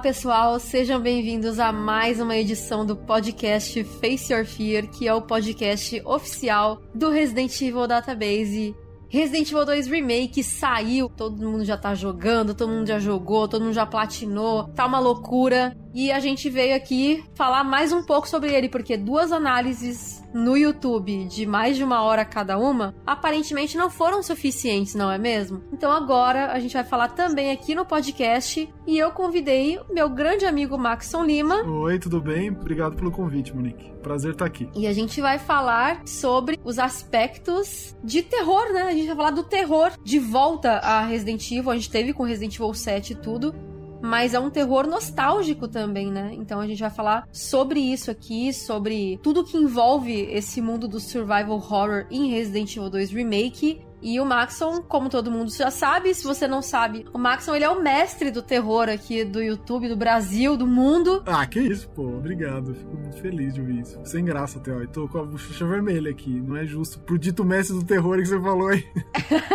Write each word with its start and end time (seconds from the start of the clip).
Pessoal, 0.00 0.58
sejam 0.58 0.98
bem-vindos 0.98 1.58
a 1.58 1.70
mais 1.70 2.18
uma 2.18 2.34
edição 2.34 2.86
do 2.86 2.96
podcast 2.96 3.84
Face 3.84 4.32
Your 4.32 4.46
Fear, 4.46 4.88
que 4.88 5.06
é 5.06 5.12
o 5.12 5.20
podcast 5.20 6.00
oficial 6.06 6.80
do 6.94 7.10
Resident 7.10 7.60
Evil 7.60 7.86
Database. 7.86 8.74
Resident 9.10 9.50
Evil 9.50 9.66
2 9.66 9.86
Remake 9.88 10.42
saiu, 10.42 11.10
todo 11.10 11.46
mundo 11.46 11.66
já 11.66 11.76
tá 11.76 11.94
jogando, 11.94 12.54
todo 12.54 12.70
mundo 12.70 12.86
já 12.86 12.98
jogou, 12.98 13.46
todo 13.46 13.62
mundo 13.62 13.74
já 13.74 13.84
platinou, 13.84 14.68
tá 14.68 14.86
uma 14.86 14.98
loucura. 15.00 15.76
E 15.92 16.12
a 16.12 16.20
gente 16.20 16.48
veio 16.48 16.76
aqui 16.76 17.24
falar 17.34 17.64
mais 17.64 17.92
um 17.92 18.02
pouco 18.02 18.28
sobre 18.28 18.52
ele, 18.52 18.68
porque 18.68 18.96
duas 18.96 19.32
análises 19.32 20.22
no 20.32 20.56
YouTube 20.56 21.24
de 21.24 21.44
mais 21.44 21.76
de 21.76 21.82
uma 21.82 22.02
hora 22.02 22.24
cada 22.24 22.56
uma 22.56 22.94
aparentemente 23.04 23.76
não 23.76 23.90
foram 23.90 24.22
suficientes, 24.22 24.94
não 24.94 25.10
é 25.10 25.18
mesmo? 25.18 25.62
Então 25.72 25.90
agora 25.90 26.52
a 26.52 26.60
gente 26.60 26.74
vai 26.74 26.84
falar 26.84 27.08
também 27.08 27.50
aqui 27.50 27.74
no 27.74 27.84
podcast 27.84 28.72
e 28.86 28.98
eu 28.98 29.10
convidei 29.10 29.80
meu 29.90 30.08
grande 30.08 30.44
amigo 30.46 30.78
Maxon 30.78 31.24
Lima. 31.24 31.64
Oi, 31.64 31.98
tudo 31.98 32.20
bem? 32.20 32.50
Obrigado 32.50 32.94
pelo 32.94 33.10
convite, 33.10 33.54
Monique. 33.54 33.90
Prazer 34.00 34.32
estar 34.32 34.44
aqui. 34.44 34.68
E 34.76 34.86
a 34.86 34.92
gente 34.92 35.20
vai 35.20 35.38
falar 35.38 36.06
sobre 36.06 36.58
os 36.64 36.78
aspectos 36.78 37.96
de 38.02 38.22
terror, 38.22 38.72
né? 38.72 38.82
A 38.82 38.92
gente 38.92 39.08
vai 39.08 39.16
falar 39.16 39.30
do 39.30 39.42
terror 39.42 39.92
de 40.04 40.18
volta 40.18 40.78
a 40.78 41.04
Resident 41.04 41.50
Evil. 41.50 41.70
A 41.70 41.74
gente 41.74 41.90
teve 41.90 42.12
com 42.12 42.22
Resident 42.22 42.54
Evil 42.54 42.72
7 42.72 43.12
e 43.12 43.16
tudo 43.16 43.69
mas 44.02 44.34
é 44.34 44.40
um 44.40 44.50
terror 44.50 44.86
nostálgico 44.86 45.68
também, 45.68 46.10
né? 46.10 46.30
Então 46.34 46.60
a 46.60 46.66
gente 46.66 46.80
vai 46.80 46.90
falar 46.90 47.28
sobre 47.32 47.80
isso 47.80 48.10
aqui, 48.10 48.52
sobre 48.52 49.18
tudo 49.22 49.44
que 49.44 49.56
envolve 49.56 50.12
esse 50.30 50.60
mundo 50.60 50.88
do 50.88 51.00
survival 51.00 51.50
horror 51.50 52.06
em 52.10 52.30
Resident 52.30 52.76
Evil 52.76 52.90
2 52.90 53.10
Remake. 53.10 53.84
E 54.02 54.18
o 54.18 54.24
Maxon, 54.24 54.80
como 54.80 55.10
todo 55.10 55.30
mundo 55.30 55.52
já 55.52 55.70
sabe, 55.70 56.14
se 56.14 56.24
você 56.24 56.48
não 56.48 56.62
sabe, 56.62 57.04
o 57.12 57.18
Maxon 57.18 57.54
ele 57.54 57.66
é 57.66 57.68
o 57.68 57.82
mestre 57.82 58.30
do 58.30 58.40
terror 58.40 58.88
aqui 58.88 59.24
do 59.26 59.42
YouTube, 59.42 59.90
do 59.90 59.96
Brasil, 59.96 60.56
do 60.56 60.66
mundo. 60.66 61.22
Ah, 61.26 61.46
que 61.46 61.60
isso, 61.60 61.86
pô. 61.90 62.04
Obrigado. 62.04 62.74
Fico 62.74 62.96
muito 62.96 63.16
feliz 63.18 63.52
de 63.52 63.60
ouvir 63.60 63.80
isso. 63.80 64.00
Sem 64.04 64.24
graça, 64.24 64.58
Theo. 64.58 64.80
Eu 64.80 64.88
tô 64.88 65.06
com 65.06 65.18
a 65.18 65.24
bochecha 65.24 65.66
vermelha 65.66 66.10
aqui. 66.10 66.30
Não 66.40 66.56
é 66.56 66.64
justo 66.64 66.98
pro 67.00 67.18
dito 67.18 67.44
mestre 67.44 67.76
do 67.76 67.84
terror 67.84 68.16
que 68.16 68.24
você 68.24 68.40
falou 68.40 68.68
aí. 68.68 68.84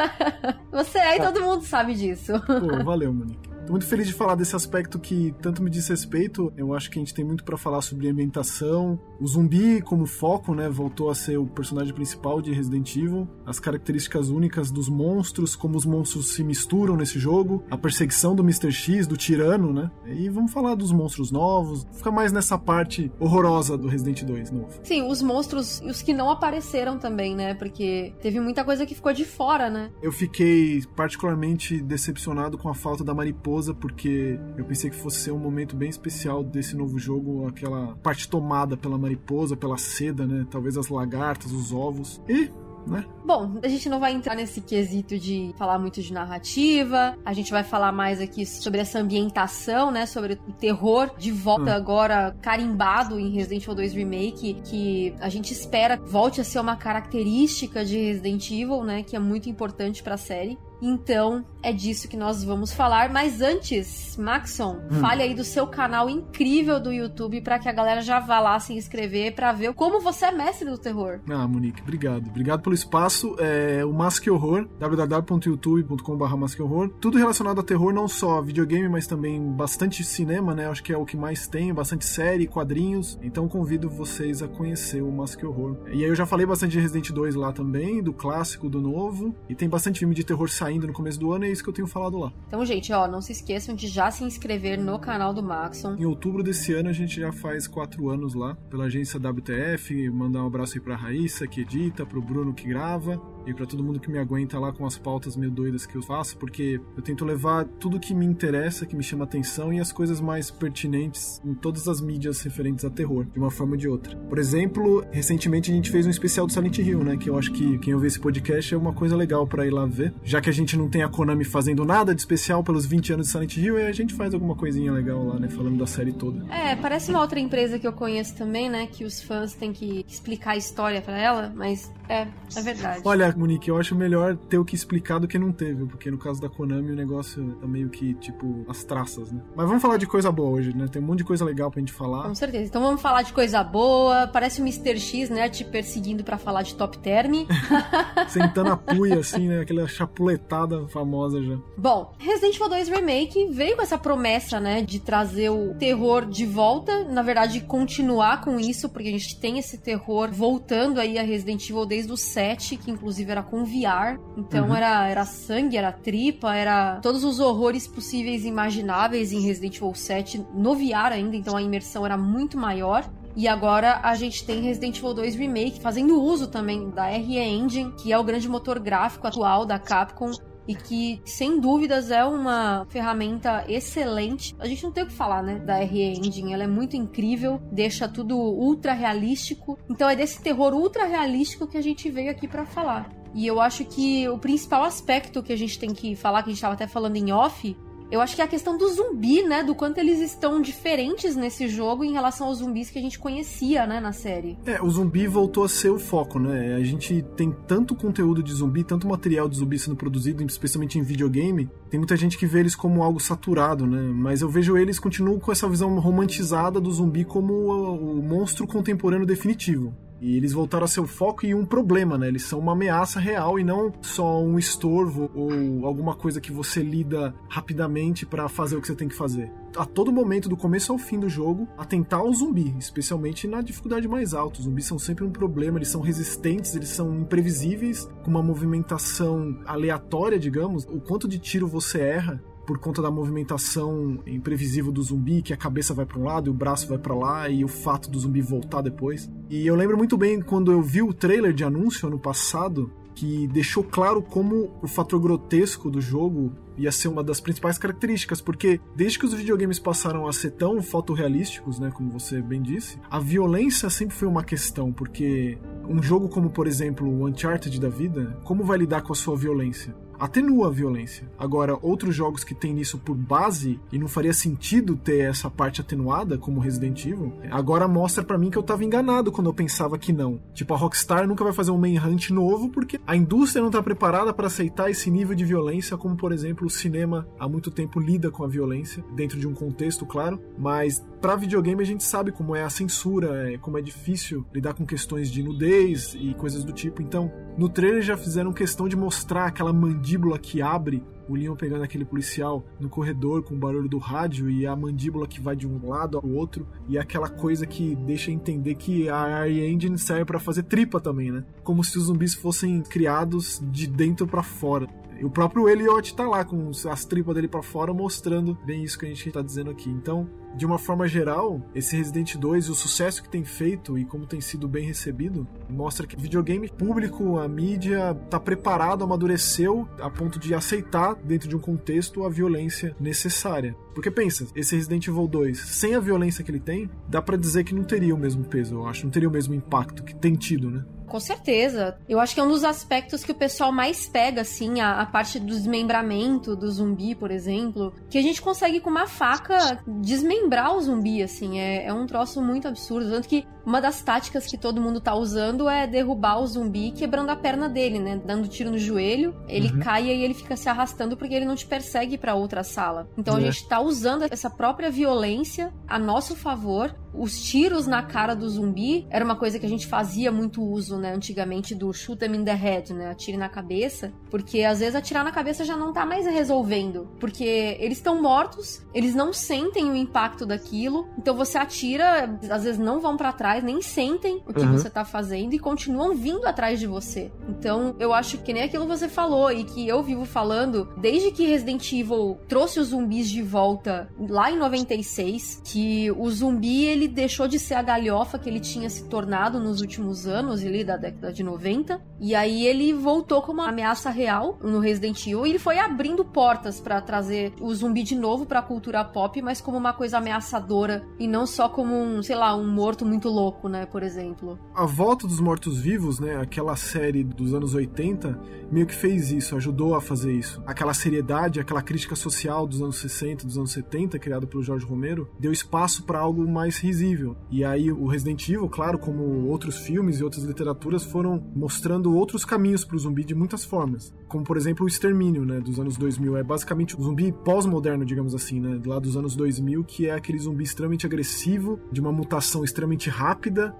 você 0.71 0.99
é 0.99 1.17
e 1.17 1.21
todo 1.21 1.41
mundo 1.41 1.63
sabe 1.63 1.95
disso. 1.95 2.33
Pô, 2.45 2.83
valeu, 2.83 3.11
Monique. 3.11 3.54
Tô 3.65 3.71
muito 3.71 3.87
feliz 3.87 4.05
de 4.05 4.13
falar 4.13 4.35
desse 4.35 4.55
aspecto 4.55 4.99
que 4.99 5.33
tanto 5.41 5.63
me 5.63 5.71
diz 5.71 5.87
respeito. 5.87 6.53
Eu 6.55 6.75
acho 6.75 6.89
que 6.89 6.99
a 6.99 7.01
gente 7.01 7.15
tem 7.15 7.25
muito 7.25 7.43
para 7.43 7.57
falar 7.57 7.81
sobre 7.81 8.07
ambientação. 8.07 8.99
O 9.19 9.25
zumbi 9.25 9.81
como 9.81 10.05
foco, 10.05 10.53
né, 10.53 10.69
voltou 10.69 11.09
a 11.09 11.15
ser 11.15 11.37
o 11.37 11.47
personagem 11.47 11.91
principal 11.91 12.43
de 12.43 12.53
Resident 12.53 12.95
Evil. 12.95 13.27
As 13.43 13.59
características 13.59 14.29
únicas 14.29 14.69
dos 14.69 14.87
monstros, 14.87 15.55
como 15.55 15.77
os 15.77 15.85
monstros 15.85 16.35
se 16.35 16.43
misturam 16.43 16.95
nesse 16.95 17.17
jogo, 17.17 17.63
a 17.71 17.75
perseguição 17.75 18.35
do 18.35 18.43
Mr. 18.43 18.71
X, 18.71 19.07
do 19.07 19.17
tirano, 19.17 19.73
né? 19.73 19.89
E 20.05 20.29
vamos 20.29 20.53
falar 20.53 20.75
dos 20.75 20.91
monstros 20.91 21.31
novos, 21.31 21.87
ficar 21.91 22.11
mais 22.11 22.31
nessa 22.31 22.59
parte 22.59 23.11
horrorosa 23.19 23.75
do 23.75 23.87
Resident 23.87 24.23
2 24.23 24.51
novo. 24.51 24.79
Sim, 24.83 25.09
os 25.09 25.23
monstros, 25.23 25.81
os 25.81 26.03
que 26.03 26.13
não 26.13 26.29
apareceram 26.29 26.99
também, 26.99 27.35
né? 27.35 27.55
Porque 27.55 28.13
teve 28.21 28.39
muita 28.39 28.63
coisa 28.63 28.85
que 28.85 28.93
ficou 28.93 29.11
de 29.11 29.25
fora, 29.25 29.71
né? 29.71 29.89
Eu 30.03 30.11
fiquei 30.11 30.83
particularmente 30.95 31.81
decepcionado 31.81 32.59
com 32.59 32.69
a 32.69 32.75
falta 32.75 33.03
da 33.03 33.13
mariposa 33.15 33.54
porque 33.73 34.39
eu 34.57 34.65
pensei 34.65 34.89
que 34.89 34.95
fosse 34.95 35.19
ser 35.19 35.31
um 35.31 35.39
momento 35.39 35.75
bem 35.75 35.89
especial 35.89 36.43
desse 36.43 36.75
novo 36.75 36.97
jogo, 36.97 37.47
aquela 37.47 37.95
parte 37.97 38.27
tomada 38.27 38.75
pela 38.75 38.97
mariposa, 38.97 39.55
pela 39.55 39.77
seda, 39.77 40.25
né? 40.25 40.45
Talvez 40.49 40.77
as 40.77 40.89
lagartas, 40.89 41.51
os 41.51 41.71
ovos. 41.71 42.21
E 42.27 42.49
né? 42.87 43.03
Bom, 43.25 43.59
a 43.63 43.67
gente 43.67 43.89
não 43.89 43.99
vai 43.99 44.13
entrar 44.13 44.35
nesse 44.35 44.61
quesito 44.61 45.17
de 45.17 45.53
falar 45.57 45.79
muito 45.79 46.01
de 46.01 46.13
narrativa. 46.13 47.17
A 47.25 47.33
gente 47.33 47.51
vai 47.51 47.63
falar 47.63 47.91
mais 47.91 48.21
aqui 48.21 48.45
sobre 48.45 48.79
essa 48.79 48.99
ambientação, 48.99 49.91
né? 49.91 50.05
Sobre 50.05 50.33
o 50.47 50.53
terror 50.53 51.11
de 51.17 51.31
volta 51.31 51.71
hum. 51.71 51.75
agora 51.75 52.35
carimbado 52.41 53.19
em 53.19 53.29
Resident 53.31 53.63
Evil 53.63 53.75
2 53.75 53.93
Remake, 53.93 54.61
que 54.63 55.15
a 55.19 55.29
gente 55.29 55.51
espera 55.51 55.97
volte 55.97 56.39
a 56.39 56.43
ser 56.43 56.59
uma 56.59 56.75
característica 56.75 57.83
de 57.83 57.97
Resident 57.97 58.51
Evil, 58.51 58.83
né? 58.83 59.03
Que 59.03 59.15
é 59.15 59.19
muito 59.19 59.49
importante 59.49 60.03
para 60.03 60.15
a 60.15 60.17
série. 60.17 60.57
Então, 60.81 61.45
é 61.61 61.73
disso 61.73 62.07
que 62.07 62.15
nós 62.15 62.43
vamos 62.43 62.71
falar. 62.71 63.11
Mas 63.11 63.41
antes, 63.41 64.15
Maxon, 64.17 64.77
hum. 64.91 64.99
fale 65.01 65.23
aí 65.23 65.33
do 65.33 65.43
seu 65.43 65.65
canal 65.67 66.09
incrível 66.09 66.79
do 66.79 66.91
YouTube 66.91 67.41
para 67.41 67.57
que 67.59 67.67
a 67.67 67.71
galera 67.71 68.01
já 68.01 68.19
vá 68.19 68.39
lá 68.39 68.59
se 68.59 68.73
inscrever 68.73 69.33
para 69.33 69.51
ver 69.51 69.73
como 69.73 69.99
você 69.99 70.25
é 70.25 70.31
mestre 70.31 70.69
do 70.69 70.77
terror. 70.77 71.19
Ah, 71.29 71.47
Monique, 71.47 71.81
obrigado. 71.81 72.27
Obrigado 72.27 72.61
pelo 72.61 72.75
espaço. 72.75 73.35
É 73.39 73.83
o 73.83 73.93
Mask 73.93 74.27
Horror, 74.27 74.67
www.youtube.com.br 74.79 76.35
Mask 76.35 76.59
Horror. 76.59 76.89
Tudo 77.01 77.17
relacionado 77.17 77.59
a 77.59 77.63
terror, 77.63 77.93
não 77.93 78.07
só 78.07 78.41
videogame, 78.41 78.87
mas 78.87 79.07
também 79.07 79.41
bastante 79.51 80.03
cinema, 80.03 80.53
né? 80.53 80.67
Acho 80.67 80.83
que 80.83 80.93
é 80.93 80.97
o 80.97 81.05
que 81.05 81.17
mais 81.17 81.47
tem, 81.47 81.73
bastante 81.73 82.05
série, 82.05 82.47
quadrinhos. 82.47 83.17
Então 83.21 83.47
convido 83.47 83.89
vocês 83.89 84.41
a 84.41 84.47
conhecer 84.47 85.01
o 85.01 85.11
Mask 85.11 85.43
Horror. 85.43 85.77
E 85.87 86.03
aí 86.03 86.09
eu 86.09 86.15
já 86.15 86.25
falei 86.25 86.45
bastante 86.45 86.73
de 86.73 86.79
Resident 86.79 87.11
2 87.11 87.35
lá 87.35 87.51
também, 87.51 88.03
do 88.03 88.13
clássico, 88.13 88.69
do 88.69 88.79
novo. 88.81 89.35
E 89.49 89.55
tem 89.55 89.67
bastante 89.67 89.99
filme 89.99 90.13
de 90.13 90.23
terror 90.23 90.49
saindo 90.65 90.87
no 90.87 90.93
começo 90.93 91.19
do 91.19 91.31
ano, 91.31 91.45
é 91.45 91.51
isso 91.51 91.63
que 91.63 91.69
eu 91.69 91.73
tenho 91.73 91.87
falado 91.87 92.17
lá. 92.17 92.33
Então, 92.47 92.65
gente, 92.65 92.91
ó, 92.91 93.07
não 93.07 93.21
se 93.21 93.31
esqueçam 93.31 93.75
de 93.75 93.87
já 93.87 94.09
se 94.09 94.23
inscrever 94.23 94.79
no 94.79 94.97
canal 94.97 95.31
do 95.31 95.43
Maxon. 95.43 95.95
Em 95.95 96.05
outubro 96.05 96.41
desse 96.41 96.73
ano 96.73 96.89
a 96.89 96.93
gente 96.93 97.19
já 97.19 97.31
faz 97.31 97.67
quatro 97.67 98.09
anos 98.09 98.33
lá, 98.33 98.55
pela 98.67 98.85
agência 98.85 99.19
WTF, 99.19 100.09
mandar 100.09 100.43
um 100.43 100.47
abraço 100.47 100.73
aí 100.73 100.79
pra 100.79 100.95
Raíssa, 100.95 101.45
que 101.45 101.61
edita, 101.61 102.03
pro 102.03 102.19
Bruno 102.19 102.51
que 102.51 102.67
grava, 102.67 103.21
e 103.45 103.53
para 103.53 103.65
todo 103.65 103.83
mundo 103.83 103.99
que 103.99 104.11
me 104.11 104.17
aguenta 104.17 104.59
lá 104.59 104.71
com 104.71 104.85
as 104.85 104.97
pautas 104.97 105.35
meio 105.35 105.51
doidas 105.51 105.85
que 105.85 105.95
eu 105.95 106.01
faço, 106.01 106.37
porque 106.37 106.79
eu 106.95 107.03
tento 107.03 107.25
levar 107.25 107.65
tudo 107.65 107.99
que 107.99 108.13
me 108.13 108.25
interessa, 108.25 108.85
que 108.85 108.95
me 108.95 109.03
chama 109.03 109.23
atenção 109.23 109.71
e 109.71 109.79
as 109.79 109.91
coisas 109.91 110.19
mais 110.19 110.49
pertinentes 110.51 111.41
em 111.45 111.53
todas 111.53 111.87
as 111.87 112.01
mídias 112.01 112.41
referentes 112.41 112.85
a 112.85 112.89
terror, 112.89 113.25
de 113.25 113.39
uma 113.39 113.51
forma 113.51 113.73
ou 113.73 113.77
de 113.77 113.87
outra. 113.87 114.15
Por 114.17 114.37
exemplo, 114.37 115.03
recentemente 115.11 115.71
a 115.71 115.75
gente 115.75 115.91
fez 115.91 116.05
um 116.05 116.09
especial 116.09 116.47
do 116.47 116.53
Silent 116.53 116.77
Hill, 116.77 117.03
né, 117.03 117.17
que 117.17 117.29
eu 117.29 117.37
acho 117.37 117.51
que 117.51 117.77
quem 117.79 117.93
ouvir 117.93 118.07
esse 118.07 118.19
podcast 118.19 118.73
é 118.73 118.77
uma 118.77 118.93
coisa 118.93 119.15
legal 119.15 119.45
para 119.47 119.65
ir 119.65 119.71
lá 119.71 119.85
ver, 119.85 120.13
já 120.23 120.41
que 120.41 120.49
a 120.49 120.53
gente 120.53 120.77
não 120.77 120.89
tem 120.89 121.03
a 121.03 121.09
Konami 121.09 121.45
fazendo 121.45 121.85
nada 121.85 122.13
de 122.13 122.21
especial 122.21 122.63
pelos 122.63 122.85
20 122.85 123.13
anos 123.13 123.27
de 123.27 123.31
Silent 123.31 123.57
Hill, 123.57 123.79
e 123.79 123.85
a 123.85 123.91
gente 123.91 124.13
faz 124.13 124.33
alguma 124.33 124.55
coisinha 124.55 124.91
legal 124.91 125.23
lá, 125.23 125.39
né, 125.39 125.49
falando 125.49 125.77
da 125.77 125.87
série 125.87 126.13
toda. 126.13 126.45
É, 126.53 126.75
parece 126.75 127.11
uma 127.11 127.21
outra 127.21 127.39
empresa 127.39 127.77
que 127.77 127.87
eu 127.87 127.93
conheço 127.93 128.35
também, 128.35 128.69
né, 128.69 128.87
que 128.87 129.03
os 129.03 129.21
fãs 129.21 129.53
têm 129.53 129.71
que 129.71 130.05
explicar 130.07 130.51
a 130.51 130.57
história 130.57 131.01
para 131.01 131.17
ela, 131.17 131.51
mas 131.55 131.91
é, 132.09 132.27
é 132.55 132.61
verdade. 132.61 133.01
Olha, 133.03 133.34
Monique, 133.37 133.69
eu 133.69 133.77
acho 133.77 133.95
melhor 133.95 134.35
ter 134.35 134.57
o 134.57 134.65
que 134.65 134.75
explicar 134.75 135.19
do 135.19 135.27
que 135.27 135.37
não 135.37 135.51
teve, 135.51 135.85
porque 135.85 136.09
no 136.09 136.17
caso 136.17 136.41
da 136.41 136.49
Konami 136.49 136.91
o 136.91 136.95
negócio 136.95 137.55
tá 137.59 137.67
meio 137.67 137.89
que, 137.89 138.13
tipo, 138.15 138.65
as 138.67 138.83
traças, 138.83 139.31
né? 139.31 139.41
Mas 139.55 139.67
vamos 139.67 139.81
falar 139.81 139.97
de 139.97 140.05
coisa 140.05 140.31
boa 140.31 140.49
hoje, 140.49 140.75
né? 140.75 140.87
Tem 140.87 141.01
um 141.01 141.05
monte 141.05 141.19
de 141.19 141.23
coisa 141.23 141.43
legal 141.43 141.69
pra 141.69 141.79
gente 141.79 141.91
falar. 141.91 142.27
Com 142.27 142.35
certeza. 142.35 142.65
Então 142.65 142.81
vamos 142.81 143.01
falar 143.01 143.21
de 143.21 143.33
coisa 143.33 143.63
boa. 143.63 144.27
Parece 144.27 144.61
o 144.61 144.63
Mr. 144.63 144.99
X, 144.99 145.29
né? 145.29 145.49
Te 145.49 145.63
perseguindo 145.63 146.23
para 146.23 146.37
falar 146.37 146.61
de 146.61 146.75
Top 146.75 146.97
Term. 146.99 147.45
Sentando 148.27 148.71
a 148.71 148.77
puia, 148.77 149.19
assim, 149.19 149.47
né? 149.47 149.61
Aquela 149.61 149.87
chapuletada 149.87 150.87
famosa 150.87 151.41
já. 151.41 151.57
Bom, 151.77 152.13
Resident 152.17 152.55
Evil 152.55 152.69
2 152.69 152.89
Remake 152.89 153.47
veio 153.51 153.75
com 153.75 153.81
essa 153.81 153.97
promessa, 153.97 154.59
né? 154.59 154.81
De 154.81 154.99
trazer 154.99 155.49
o 155.49 155.73
terror 155.75 156.25
de 156.25 156.45
volta. 156.45 157.03
Na 157.05 157.21
verdade, 157.21 157.61
continuar 157.61 158.41
com 158.41 158.59
isso, 158.59 158.89
porque 158.89 159.09
a 159.09 159.11
gente 159.11 159.39
tem 159.39 159.57
esse 159.59 159.77
terror 159.77 160.31
voltando 160.31 160.99
aí 160.99 161.17
a 161.17 161.23
Resident 161.23 161.69
Evil 161.69 161.85
desde 161.85 162.11
o 162.11 162.17
7, 162.17 162.77
que 162.77 162.91
inclusive 162.91 163.24
era 163.31 163.43
com 163.43 163.63
VR. 163.63 164.19
Então 164.37 164.67
uhum. 164.67 164.75
era, 164.75 165.07
era 165.07 165.25
sangue, 165.25 165.77
era 165.77 165.91
tripa, 165.91 166.55
era 166.55 166.99
todos 167.01 167.23
os 167.23 167.39
horrores 167.39 167.87
possíveis 167.87 168.43
e 168.43 168.47
imagináveis 168.47 169.31
em 169.31 169.41
Resident 169.41 169.77
Evil 169.77 169.93
7 169.93 170.45
no 170.53 170.75
VR 170.75 171.13
ainda, 171.13 171.35
então 171.35 171.55
a 171.55 171.61
imersão 171.61 172.05
era 172.05 172.17
muito 172.17 172.57
maior. 172.57 173.09
E 173.35 173.49
agora 173.49 173.99
a 174.01 174.15
gente 174.15 174.45
tem 174.45 174.61
Resident 174.61 174.97
Evil 174.97 175.13
2 175.13 175.35
Remake 175.35 175.81
fazendo 175.81 176.21
uso 176.21 176.47
também 176.47 176.89
da 176.89 177.07
RE 177.07 177.37
Engine, 177.37 177.91
que 177.91 178.13
é 178.13 178.17
o 178.17 178.23
grande 178.23 178.47
motor 178.47 178.79
gráfico 178.79 179.27
atual 179.27 179.65
da 179.65 179.77
Capcom 179.77 180.31
e 180.67 180.75
que, 180.75 181.21
sem 181.25 181.59
dúvidas, 181.59 182.11
é 182.11 182.23
uma 182.25 182.85
ferramenta 182.89 183.65
excelente. 183.67 184.55
A 184.59 184.67
gente 184.67 184.83
não 184.83 184.91
tem 184.91 185.03
o 185.03 185.07
que 185.07 185.13
falar, 185.13 185.43
né, 185.43 185.59
da 185.59 185.77
RE 185.77 186.01
Engine. 186.01 186.53
Ela 186.53 186.63
é 186.63 186.67
muito 186.67 186.95
incrível, 186.95 187.61
deixa 187.71 188.07
tudo 188.07 188.37
ultra 188.37 188.93
realístico. 188.93 189.77
Então 189.89 190.09
é 190.09 190.15
desse 190.15 190.41
terror 190.41 190.73
ultra 190.73 191.05
realístico 191.05 191.67
que 191.67 191.77
a 191.77 191.81
gente 191.81 192.09
veio 192.09 192.31
aqui 192.31 192.47
para 192.47 192.65
falar. 192.65 193.09
E 193.33 193.45
eu 193.45 193.59
acho 193.59 193.83
que 193.83 194.27
o 194.29 194.37
principal 194.37 194.83
aspecto 194.83 195.43
que 195.43 195.51
a 195.51 195.57
gente 195.57 195.77
tem 195.77 195.93
que 195.93 196.15
falar, 196.15 196.41
que 196.41 196.49
a 196.49 196.51
gente 196.51 196.57
estava 196.57 196.73
até 196.73 196.87
falando 196.87 197.17
em 197.17 197.33
off, 197.33 197.75
Eu 198.11 198.21
acho 198.21 198.35
que 198.35 198.41
é 198.41 198.45
a 198.45 198.47
questão 198.47 198.77
do 198.77 198.87
zumbi, 198.87 199.43
né? 199.43 199.63
Do 199.63 199.73
quanto 199.73 199.97
eles 199.97 200.19
estão 200.19 200.61
diferentes 200.61 201.35
nesse 201.35 201.67
jogo 201.67 202.03
em 202.03 202.13
relação 202.13 202.47
aos 202.47 202.59
zumbis 202.59 202.89
que 202.89 202.99
a 202.99 203.01
gente 203.01 203.17
conhecia, 203.17 203.87
né, 203.87 203.99
na 203.99 204.11
série. 204.11 204.57
É, 204.65 204.81
o 204.81 204.89
zumbi 204.89 205.27
voltou 205.27 205.63
a 205.63 205.69
ser 205.69 205.89
o 205.89 205.97
foco, 205.97 206.37
né? 206.39 206.75
A 206.75 206.83
gente 206.83 207.23
tem 207.35 207.51
tanto 207.67 207.95
conteúdo 207.95 208.43
de 208.43 208.53
zumbi, 208.53 208.83
tanto 208.83 209.07
material 209.07 209.49
de 209.49 209.57
zumbi 209.57 209.79
sendo 209.79 209.95
produzido, 209.95 210.43
especialmente 210.43 210.99
em 210.99 211.03
videogame, 211.03 211.69
tem 211.89 211.99
muita 211.99 212.15
gente 212.15 212.37
que 212.37 212.45
vê 212.45 212.59
eles 212.59 212.75
como 212.75 213.01
algo 213.01 213.19
saturado, 213.19 213.87
né? 213.87 214.01
Mas 214.13 214.41
eu 214.41 214.49
vejo 214.49 214.77
eles 214.77 214.99
continuam 214.99 215.39
com 215.39 215.51
essa 215.51 215.67
visão 215.67 215.97
romantizada 215.99 216.79
do 216.79 216.91
zumbi 216.91 217.23
como 217.23 217.53
o 217.53 218.21
monstro 218.21 218.67
contemporâneo 218.67 219.25
definitivo. 219.25 219.93
E 220.25 220.37
eles 220.37 220.53
voltaram 220.53 220.85
a 220.85 220.87
ser 220.87 221.01
o 221.01 221.05
foco 221.05 221.45
e 221.45 221.53
um 221.53 221.63
problema, 221.63 222.17
né? 222.17 222.27
Eles 222.27 222.41
são 222.45 222.57
uma 222.57 222.71
ameaça 222.71 223.19
real 223.19 223.59
e 223.59 223.63
não 223.63 223.93
só 224.01 224.41
um 224.41 224.57
estorvo 224.57 225.29
ou 225.35 225.85
alguma 225.85 226.15
coisa 226.15 226.41
que 226.41 226.51
você 226.51 226.81
lida 226.81 227.31
rapidamente 227.47 228.25
para 228.25 228.49
fazer 228.49 228.75
o 228.75 228.81
que 228.81 228.87
você 228.87 228.95
tem 228.95 229.07
que 229.07 229.13
fazer. 229.13 229.51
A 229.77 229.85
todo 229.85 230.11
momento, 230.11 230.49
do 230.49 230.57
começo 230.57 230.91
ao 230.91 230.97
fim 230.97 231.19
do 231.19 231.29
jogo, 231.29 231.67
atentar 231.77 232.21
ao 232.21 232.33
zumbi, 232.33 232.75
especialmente 232.79 233.47
na 233.47 233.61
dificuldade 233.61 234.07
mais 234.07 234.33
alta. 234.33 234.57
Os 234.57 234.65
zumbis 234.65 234.85
são 234.87 234.97
sempre 234.97 235.23
um 235.23 235.29
problema, 235.29 235.77
eles 235.77 235.89
são 235.89 236.01
resistentes, 236.01 236.75
eles 236.75 236.89
são 236.89 237.19
imprevisíveis, 237.19 238.09
com 238.23 238.31
uma 238.31 238.41
movimentação 238.41 239.59
aleatória, 239.63 240.39
digamos. 240.39 240.85
O 240.85 240.99
quanto 240.99 241.27
de 241.27 241.37
tiro 241.37 241.67
você 241.67 241.99
erra 241.99 242.41
por 242.65 242.79
conta 242.79 243.01
da 243.01 243.11
movimentação 243.11 244.19
imprevisível 244.25 244.91
do 244.91 245.01
zumbi, 245.01 245.41
que 245.41 245.53
a 245.53 245.57
cabeça 245.57 245.93
vai 245.93 246.05
para 246.05 246.19
um 246.19 246.23
lado 246.23 246.47
e 246.47 246.49
o 246.49 246.53
braço 246.53 246.87
vai 246.87 246.97
para 246.97 247.13
lá, 247.13 247.49
e 247.49 247.63
o 247.63 247.67
fato 247.67 248.09
do 248.09 248.19
zumbi 248.19 248.41
voltar 248.41 248.81
depois. 248.81 249.29
E 249.49 249.65
eu 249.65 249.75
lembro 249.75 249.97
muito 249.97 250.17
bem 250.17 250.41
quando 250.41 250.71
eu 250.71 250.81
vi 250.81 251.01
o 251.01 251.13
trailer 251.13 251.53
de 251.53 251.63
anúncio 251.63 252.07
ano 252.07 252.19
passado, 252.19 252.91
que 253.15 253.47
deixou 253.47 253.83
claro 253.83 254.21
como 254.21 254.77
o 254.81 254.87
fator 254.87 255.19
grotesco 255.19 255.89
do 255.89 256.01
jogo 256.01 256.51
ia 256.77 256.91
ser 256.91 257.07
uma 257.07 257.23
das 257.23 257.39
principais 257.39 257.77
características, 257.77 258.41
porque 258.41 258.81
desde 258.93 259.17
que 259.17 259.25
os 259.25 259.33
videogames 259.33 259.79
passaram 259.79 260.27
a 260.27 260.33
ser 260.33 260.51
tão 260.51 260.81
fotorrealísticos, 260.81 261.79
né, 261.79 261.89
como 261.91 262.11
você 262.11 262.41
bem 262.41 262.61
disse, 262.61 262.99
a 263.09 263.17
violência 263.17 263.89
sempre 263.89 264.13
foi 264.13 264.27
uma 264.27 264.43
questão, 264.43 264.91
porque 264.91 265.57
um 265.87 266.03
jogo 266.03 266.27
como, 266.27 266.49
por 266.49 266.67
exemplo, 266.67 267.07
o 267.07 267.25
Uncharted 267.25 267.79
da 267.79 267.87
vida, 267.87 268.37
como 268.43 268.65
vai 268.65 268.77
lidar 268.77 269.01
com 269.01 269.13
a 269.13 269.15
sua 269.15 269.37
violência? 269.37 269.95
Atenua 270.19 270.67
a 270.67 270.71
violência. 270.71 271.29
Agora, 271.37 271.77
outros 271.81 272.15
jogos 272.15 272.43
que 272.43 272.55
tem 272.55 272.79
isso 272.79 272.97
por 272.97 273.15
base 273.15 273.79
e 273.91 273.99
não 273.99 274.07
faria 274.07 274.33
sentido 274.33 274.95
ter 274.95 275.19
essa 275.19 275.49
parte 275.49 275.81
atenuada, 275.81 276.37
como 276.37 276.59
Resident 276.59 277.05
Evil, 277.05 277.33
agora 277.51 277.87
mostra 277.87 278.23
para 278.23 278.37
mim 278.37 278.49
que 278.49 278.57
eu 278.57 278.63
tava 278.63 278.83
enganado 278.83 279.31
quando 279.31 279.47
eu 279.47 279.53
pensava 279.53 279.97
que 279.97 280.13
não. 280.13 280.39
Tipo, 280.53 280.73
a 280.73 280.77
Rockstar 280.77 281.27
nunca 281.27 281.43
vai 281.43 281.53
fazer 281.53 281.71
um 281.71 281.77
Manhunt 281.77 282.29
novo 282.29 282.69
porque 282.69 282.99
a 283.05 283.15
indústria 283.15 283.61
não 283.61 283.71
tá 283.71 283.81
preparada 283.81 284.33
para 284.33 284.47
aceitar 284.47 284.89
esse 284.89 285.09
nível 285.11 285.35
de 285.35 285.45
violência, 285.45 285.97
como 285.97 286.15
por 286.15 286.31
exemplo 286.31 286.67
o 286.67 286.69
cinema 286.69 287.27
há 287.39 287.47
muito 287.47 287.71
tempo 287.71 287.99
lida 287.99 288.31
com 288.31 288.43
a 288.43 288.47
violência, 288.47 289.03
dentro 289.15 289.39
de 289.39 289.47
um 289.47 289.53
contexto, 289.53 290.05
claro, 290.05 290.41
mas 290.57 291.03
para 291.21 291.35
videogame 291.35 291.81
a 291.81 291.85
gente 291.85 292.03
sabe 292.03 292.31
como 292.31 292.55
é 292.55 292.63
a 292.63 292.69
censura, 292.69 293.51
é, 293.51 293.57
como 293.57 293.77
é 293.77 293.81
difícil 293.81 294.45
lidar 294.53 294.73
com 294.73 294.85
questões 294.85 295.31
de 295.31 295.41
nudez 295.41 296.15
e 296.19 296.33
coisas 296.35 296.63
do 296.63 296.71
tipo. 296.71 297.01
Então, 297.01 297.31
no 297.57 297.69
trailer 297.69 298.01
já 298.01 298.15
fizeram 298.17 298.53
questão 298.53 298.87
de 298.87 298.95
mostrar 298.95 299.45
aquela 299.45 299.73
mandíbula 299.73 300.04
que 300.41 300.61
abre, 300.61 301.03
o 301.27 301.35
Leon 301.35 301.55
pegando 301.55 301.83
aquele 301.83 302.05
policial 302.05 302.63
no 302.79 302.87
corredor 302.87 303.43
com 303.43 303.55
o 303.55 303.57
barulho 303.57 303.89
do 303.89 303.97
rádio 303.97 304.49
e 304.49 304.65
a 304.67 304.75
mandíbula 304.75 305.27
que 305.27 305.41
vai 305.41 305.55
de 305.55 305.67
um 305.67 305.89
lado 305.89 306.17
ao 306.17 306.29
outro 306.29 306.67
e 306.87 306.97
aquela 306.97 307.27
coisa 307.27 307.65
que 307.65 307.95
deixa 307.95 308.31
entender 308.31 308.75
que 308.75 309.09
a 309.09 309.43
RE 309.43 309.67
Engine 309.67 309.97
serve 309.97 310.25
para 310.25 310.39
fazer 310.39 310.63
tripa 310.63 310.99
também, 310.99 311.31
né? 311.31 311.43
Como 311.63 311.83
se 311.83 311.97
os 311.97 312.05
zumbis 312.05 312.35
fossem 312.35 312.81
criados 312.81 313.61
de 313.71 313.87
dentro 313.87 314.27
para 314.27 314.43
fora. 314.43 314.87
E 315.19 315.25
o 315.25 315.29
próprio 315.29 315.67
Elliot 315.67 316.15
tá 316.15 316.27
lá 316.27 316.43
com 316.43 316.71
as 316.89 317.05
tripas 317.05 317.35
dele 317.35 317.47
para 317.47 317.61
fora 317.61 317.93
mostrando 317.93 318.57
bem 318.65 318.83
isso 318.83 318.97
que 318.97 319.05
a 319.05 319.09
gente 319.09 319.31
tá 319.31 319.41
dizendo 319.41 319.69
aqui. 319.69 319.89
Então, 319.89 320.29
de 320.55 320.65
uma 320.65 320.77
forma 320.77 321.07
geral, 321.07 321.61
esse 321.73 321.97
Resident 321.97 322.37
2 322.37 322.65
e 322.65 322.71
o 322.71 322.75
sucesso 322.75 323.21
que 323.21 323.29
tem 323.29 323.43
feito 323.43 323.97
e 323.97 324.05
como 324.05 324.25
tem 324.25 324.39
sido 324.39 324.67
bem 324.67 324.85
recebido, 324.85 325.47
mostra 325.69 326.07
que 326.07 326.15
o 326.15 326.19
videogame 326.19 326.69
público, 326.69 327.37
a 327.37 327.47
mídia, 327.47 328.15
tá 328.29 328.39
preparado, 328.39 329.03
amadureceu 329.03 329.87
a 329.99 330.09
ponto 330.09 330.39
de 330.39 330.53
aceitar, 330.53 331.15
dentro 331.15 331.49
de 331.49 331.55
um 331.55 331.59
contexto, 331.59 332.25
a 332.25 332.29
violência 332.29 332.95
necessária. 332.99 333.75
Porque 333.93 334.09
pensa, 334.09 334.47
esse 334.55 334.75
Resident 334.75 335.07
Evil 335.07 335.27
2, 335.27 335.57
sem 335.57 335.95
a 335.95 335.99
violência 335.99 336.43
que 336.43 336.51
ele 336.51 336.59
tem, 336.59 336.89
dá 337.07 337.21
para 337.21 337.37
dizer 337.37 337.63
que 337.63 337.75
não 337.75 337.83
teria 337.83 338.15
o 338.15 338.17
mesmo 338.17 338.45
peso, 338.45 338.75
eu 338.75 338.87
acho, 338.87 339.03
não 339.03 339.11
teria 339.11 339.29
o 339.29 339.31
mesmo 339.31 339.53
impacto 339.53 340.03
que 340.03 340.15
tem 340.15 340.35
tido, 340.35 340.71
né? 340.71 340.85
Com 341.07 341.19
certeza. 341.19 341.97
Eu 342.09 342.19
acho 342.19 342.33
que 342.33 342.39
é 342.39 342.43
um 342.43 342.47
dos 342.47 342.63
aspectos 342.63 343.23
que 343.23 343.31
o 343.31 343.35
pessoal 343.35 343.71
mais 343.71 344.07
pega, 344.07 344.41
assim, 344.41 344.81
a, 344.81 345.01
a, 345.01 345.05
parte 345.05 345.39
do 345.39 345.45
desmembramento 345.45 346.55
do 346.55 346.69
zumbi, 346.71 347.13
por 347.15 347.31
exemplo, 347.31 347.93
que 348.09 348.17
a 348.17 348.21
gente 348.21 348.41
consegue 348.41 348.79
com 348.79 348.89
uma 348.89 349.07
faca 349.07 349.83
desmembrar 349.87 350.75
o 350.75 350.81
zumbi, 350.81 351.21
assim. 351.21 351.59
É, 351.59 351.85
é 351.85 351.93
um 351.93 352.05
troço 352.05 352.41
muito 352.41 352.67
absurdo. 352.67 353.09
Tanto 353.09 353.27
que 353.27 353.45
uma 353.65 353.81
das 353.81 354.01
táticas 354.01 354.45
que 354.45 354.57
todo 354.57 354.81
mundo 354.81 355.01
tá 355.01 355.15
usando 355.15 355.67
é 355.67 355.87
derrubar 355.87 356.39
o 356.39 356.47
zumbi 356.47 356.91
quebrando 356.91 357.29
a 357.29 357.35
perna 357.35 357.67
dele, 357.67 357.99
né? 357.99 358.21
Dando 358.23 358.47
tiro 358.47 358.71
no 358.71 358.77
joelho, 358.77 359.35
ele 359.47 359.69
uhum. 359.69 359.79
cai 359.79 360.05
e 360.05 360.23
ele 360.23 360.33
fica 360.33 360.55
se 360.55 360.69
arrastando 360.69 361.17
porque 361.17 361.33
ele 361.33 361.45
não 361.45 361.55
te 361.55 361.65
persegue 361.65 362.17
para 362.17 362.35
outra 362.35 362.63
sala. 362.63 363.07
Então 363.17 363.35
é. 363.35 363.37
a 363.37 363.41
gente 363.41 363.67
tá 363.67 363.79
usando 363.79 364.25
essa 364.29 364.49
própria 364.49 364.89
violência 364.89 365.73
a 365.87 365.97
nosso 365.97 366.35
favor. 366.35 366.95
Os 367.17 367.41
tiros 367.41 367.87
na 367.87 368.03
cara 368.03 368.35
do 368.35 368.47
zumbi 368.49 369.07
era 369.09 369.23
uma 369.23 369.37
coisa 369.37 369.57
que 369.57 369.65
a 369.65 369.69
gente 369.69 369.87
fazia 369.87 370.31
muito 370.31 370.61
uso, 370.61 370.97
né? 370.97 371.13
Antigamente 371.13 371.73
do 371.73 371.93
shoot 371.93 372.19
them 372.19 372.35
in 372.35 372.43
the 372.43 372.53
head, 372.53 372.93
né? 372.93 373.09
Atire 373.09 373.37
na 373.37 373.47
cabeça. 373.47 374.11
Porque 374.29 374.63
às 374.63 374.79
vezes 374.79 374.95
atirar 374.95 375.23
na 375.23 375.31
cabeça 375.31 375.63
já 375.63 375.77
não 375.77 375.93
tá 375.93 376.05
mais 376.05 376.25
resolvendo. 376.25 377.09
Porque 377.19 377.77
eles 377.79 377.97
estão 377.97 378.21
mortos, 378.21 378.85
eles 378.93 379.15
não 379.15 379.31
sentem 379.31 379.89
o 379.89 379.95
impacto 379.95 380.45
daquilo. 380.45 381.07
Então 381.17 381.33
você 381.35 381.57
atira, 381.57 382.37
às 382.49 382.65
vezes 382.65 382.77
não 382.77 382.99
vão 382.99 383.15
para 383.15 383.31
trás, 383.31 383.54
nem 383.63 383.81
sentem 383.81 384.41
o 384.47 384.53
que 384.53 384.61
uhum. 384.61 384.73
você 384.73 384.89
tá 384.89 385.05
fazendo 385.05 385.53
e 385.53 385.59
continuam 385.59 386.15
vindo 386.15 386.45
atrás 386.45 386.79
de 386.79 386.87
você. 386.87 387.31
Então 387.47 387.95
eu 387.99 388.13
acho 388.13 388.37
que 388.39 388.53
nem 388.53 388.63
aquilo 388.63 388.85
que 388.85 388.97
você 388.97 389.07
falou 389.07 389.51
e 389.51 389.63
que 389.63 389.87
eu 389.87 390.01
vivo 390.03 390.25
falando 390.25 390.87
desde 390.97 391.31
que 391.31 391.45
Resident 391.45 391.91
Evil 391.91 392.37
trouxe 392.47 392.79
os 392.79 392.87
zumbis 392.87 393.29
de 393.29 393.41
volta 393.41 394.09
lá 394.29 394.51
em 394.51 394.57
96, 394.57 395.61
que 395.63 396.11
o 396.11 396.29
zumbi 396.29 396.85
ele 396.85 397.07
deixou 397.07 397.47
de 397.47 397.59
ser 397.59 397.75
a 397.75 397.81
galhofa 397.81 398.39
que 398.39 398.49
ele 398.49 398.59
tinha 398.59 398.89
se 398.89 399.05
tornado 399.05 399.59
nos 399.59 399.81
últimos 399.81 400.27
anos 400.27 400.63
ali 400.63 400.83
da 400.83 400.97
década 400.97 401.31
de 401.31 401.43
90, 401.43 402.01
e 402.19 402.33
aí 402.35 402.65
ele 402.65 402.93
voltou 402.93 403.41
como 403.41 403.61
uma 403.61 403.69
ameaça 403.69 404.09
real 404.09 404.57
no 404.61 404.79
Resident 404.79 405.25
Evil 405.25 405.45
e 405.45 405.49
ele 405.51 405.59
foi 405.59 405.79
abrindo 405.79 406.23
portas 406.23 406.79
para 406.79 407.01
trazer 407.01 407.53
o 407.59 407.73
zumbi 407.73 408.03
de 408.03 408.15
novo 408.15 408.45
para 408.45 408.59
a 408.59 408.63
cultura 408.63 409.03
pop, 409.03 409.41
mas 409.41 409.61
como 409.61 409.77
uma 409.77 409.93
coisa 409.93 410.17
ameaçadora 410.17 411.05
e 411.19 411.27
não 411.27 411.45
só 411.45 411.69
como 411.69 411.95
um, 411.95 412.21
sei 412.21 412.35
lá, 412.35 412.55
um 412.55 412.67
morto 412.67 413.05
muito 413.05 413.29
louco, 413.29 413.44
né, 413.69 413.85
por 413.85 414.03
exemplo. 414.03 414.59
A 414.73 414.85
volta 414.85 415.27
dos 415.27 415.39
mortos-vivos, 415.39 416.19
né, 416.19 416.35
aquela 416.35 416.75
série 416.75 417.23
dos 417.23 417.53
anos 417.53 417.73
80, 417.73 418.39
meio 418.71 418.85
que 418.85 418.95
fez 418.95 419.31
isso, 419.31 419.55
ajudou 419.55 419.95
a 419.95 420.01
fazer 420.01 420.33
isso. 420.33 420.61
Aquela 420.65 420.93
seriedade, 420.93 421.59
aquela 421.59 421.81
crítica 421.81 422.15
social 422.15 422.67
dos 422.67 422.81
anos 422.81 422.97
60, 422.97 423.45
dos 423.45 423.57
anos 423.57 423.71
70, 423.71 424.17
criado 424.19 424.47
pelo 424.47 424.63
Jorge 424.63 424.85
Romero, 424.85 425.29
deu 425.39 425.51
espaço 425.51 426.03
para 426.03 426.19
algo 426.19 426.47
mais 426.47 426.77
risível. 426.77 427.35
E 427.49 427.63
aí 427.63 427.91
o 427.91 428.07
Resident 428.07 428.47
Evil, 428.49 428.69
claro, 428.69 428.97
como 428.97 429.47
outros 429.47 429.77
filmes 429.77 430.19
e 430.19 430.23
outras 430.23 430.43
literaturas, 430.43 431.03
foram 431.03 431.43
mostrando 431.55 432.13
outros 432.15 432.45
caminhos 432.45 432.83
para 432.83 432.95
o 432.95 432.99
zumbi 432.99 433.23
de 433.23 433.35
muitas 433.35 433.63
formas. 433.63 434.13
Como, 434.27 434.43
por 434.43 434.57
exemplo, 434.57 434.85
o 434.85 434.87
Extermínio, 434.87 435.45
né, 435.45 435.59
dos 435.59 435.79
anos 435.79 435.97
2000. 435.97 436.37
É 436.37 436.43
basicamente 436.43 436.99
o 436.99 437.03
zumbi 437.03 437.31
pós-moderno, 437.31 438.05
digamos 438.05 438.33
assim, 438.33 438.59
né, 438.59 438.79
lá 438.85 438.99
dos 438.99 439.15
anos 439.15 439.35
2000, 439.35 439.83
que 439.83 440.07
é 440.07 440.13
aquele 440.13 440.39
zumbi 440.39 440.63
extremamente 440.63 441.05
agressivo, 441.05 441.79
de 441.91 442.01
uma 442.01 442.11
mutação 442.11 442.63
extremamente 442.63 443.09
rápida. 443.09 443.34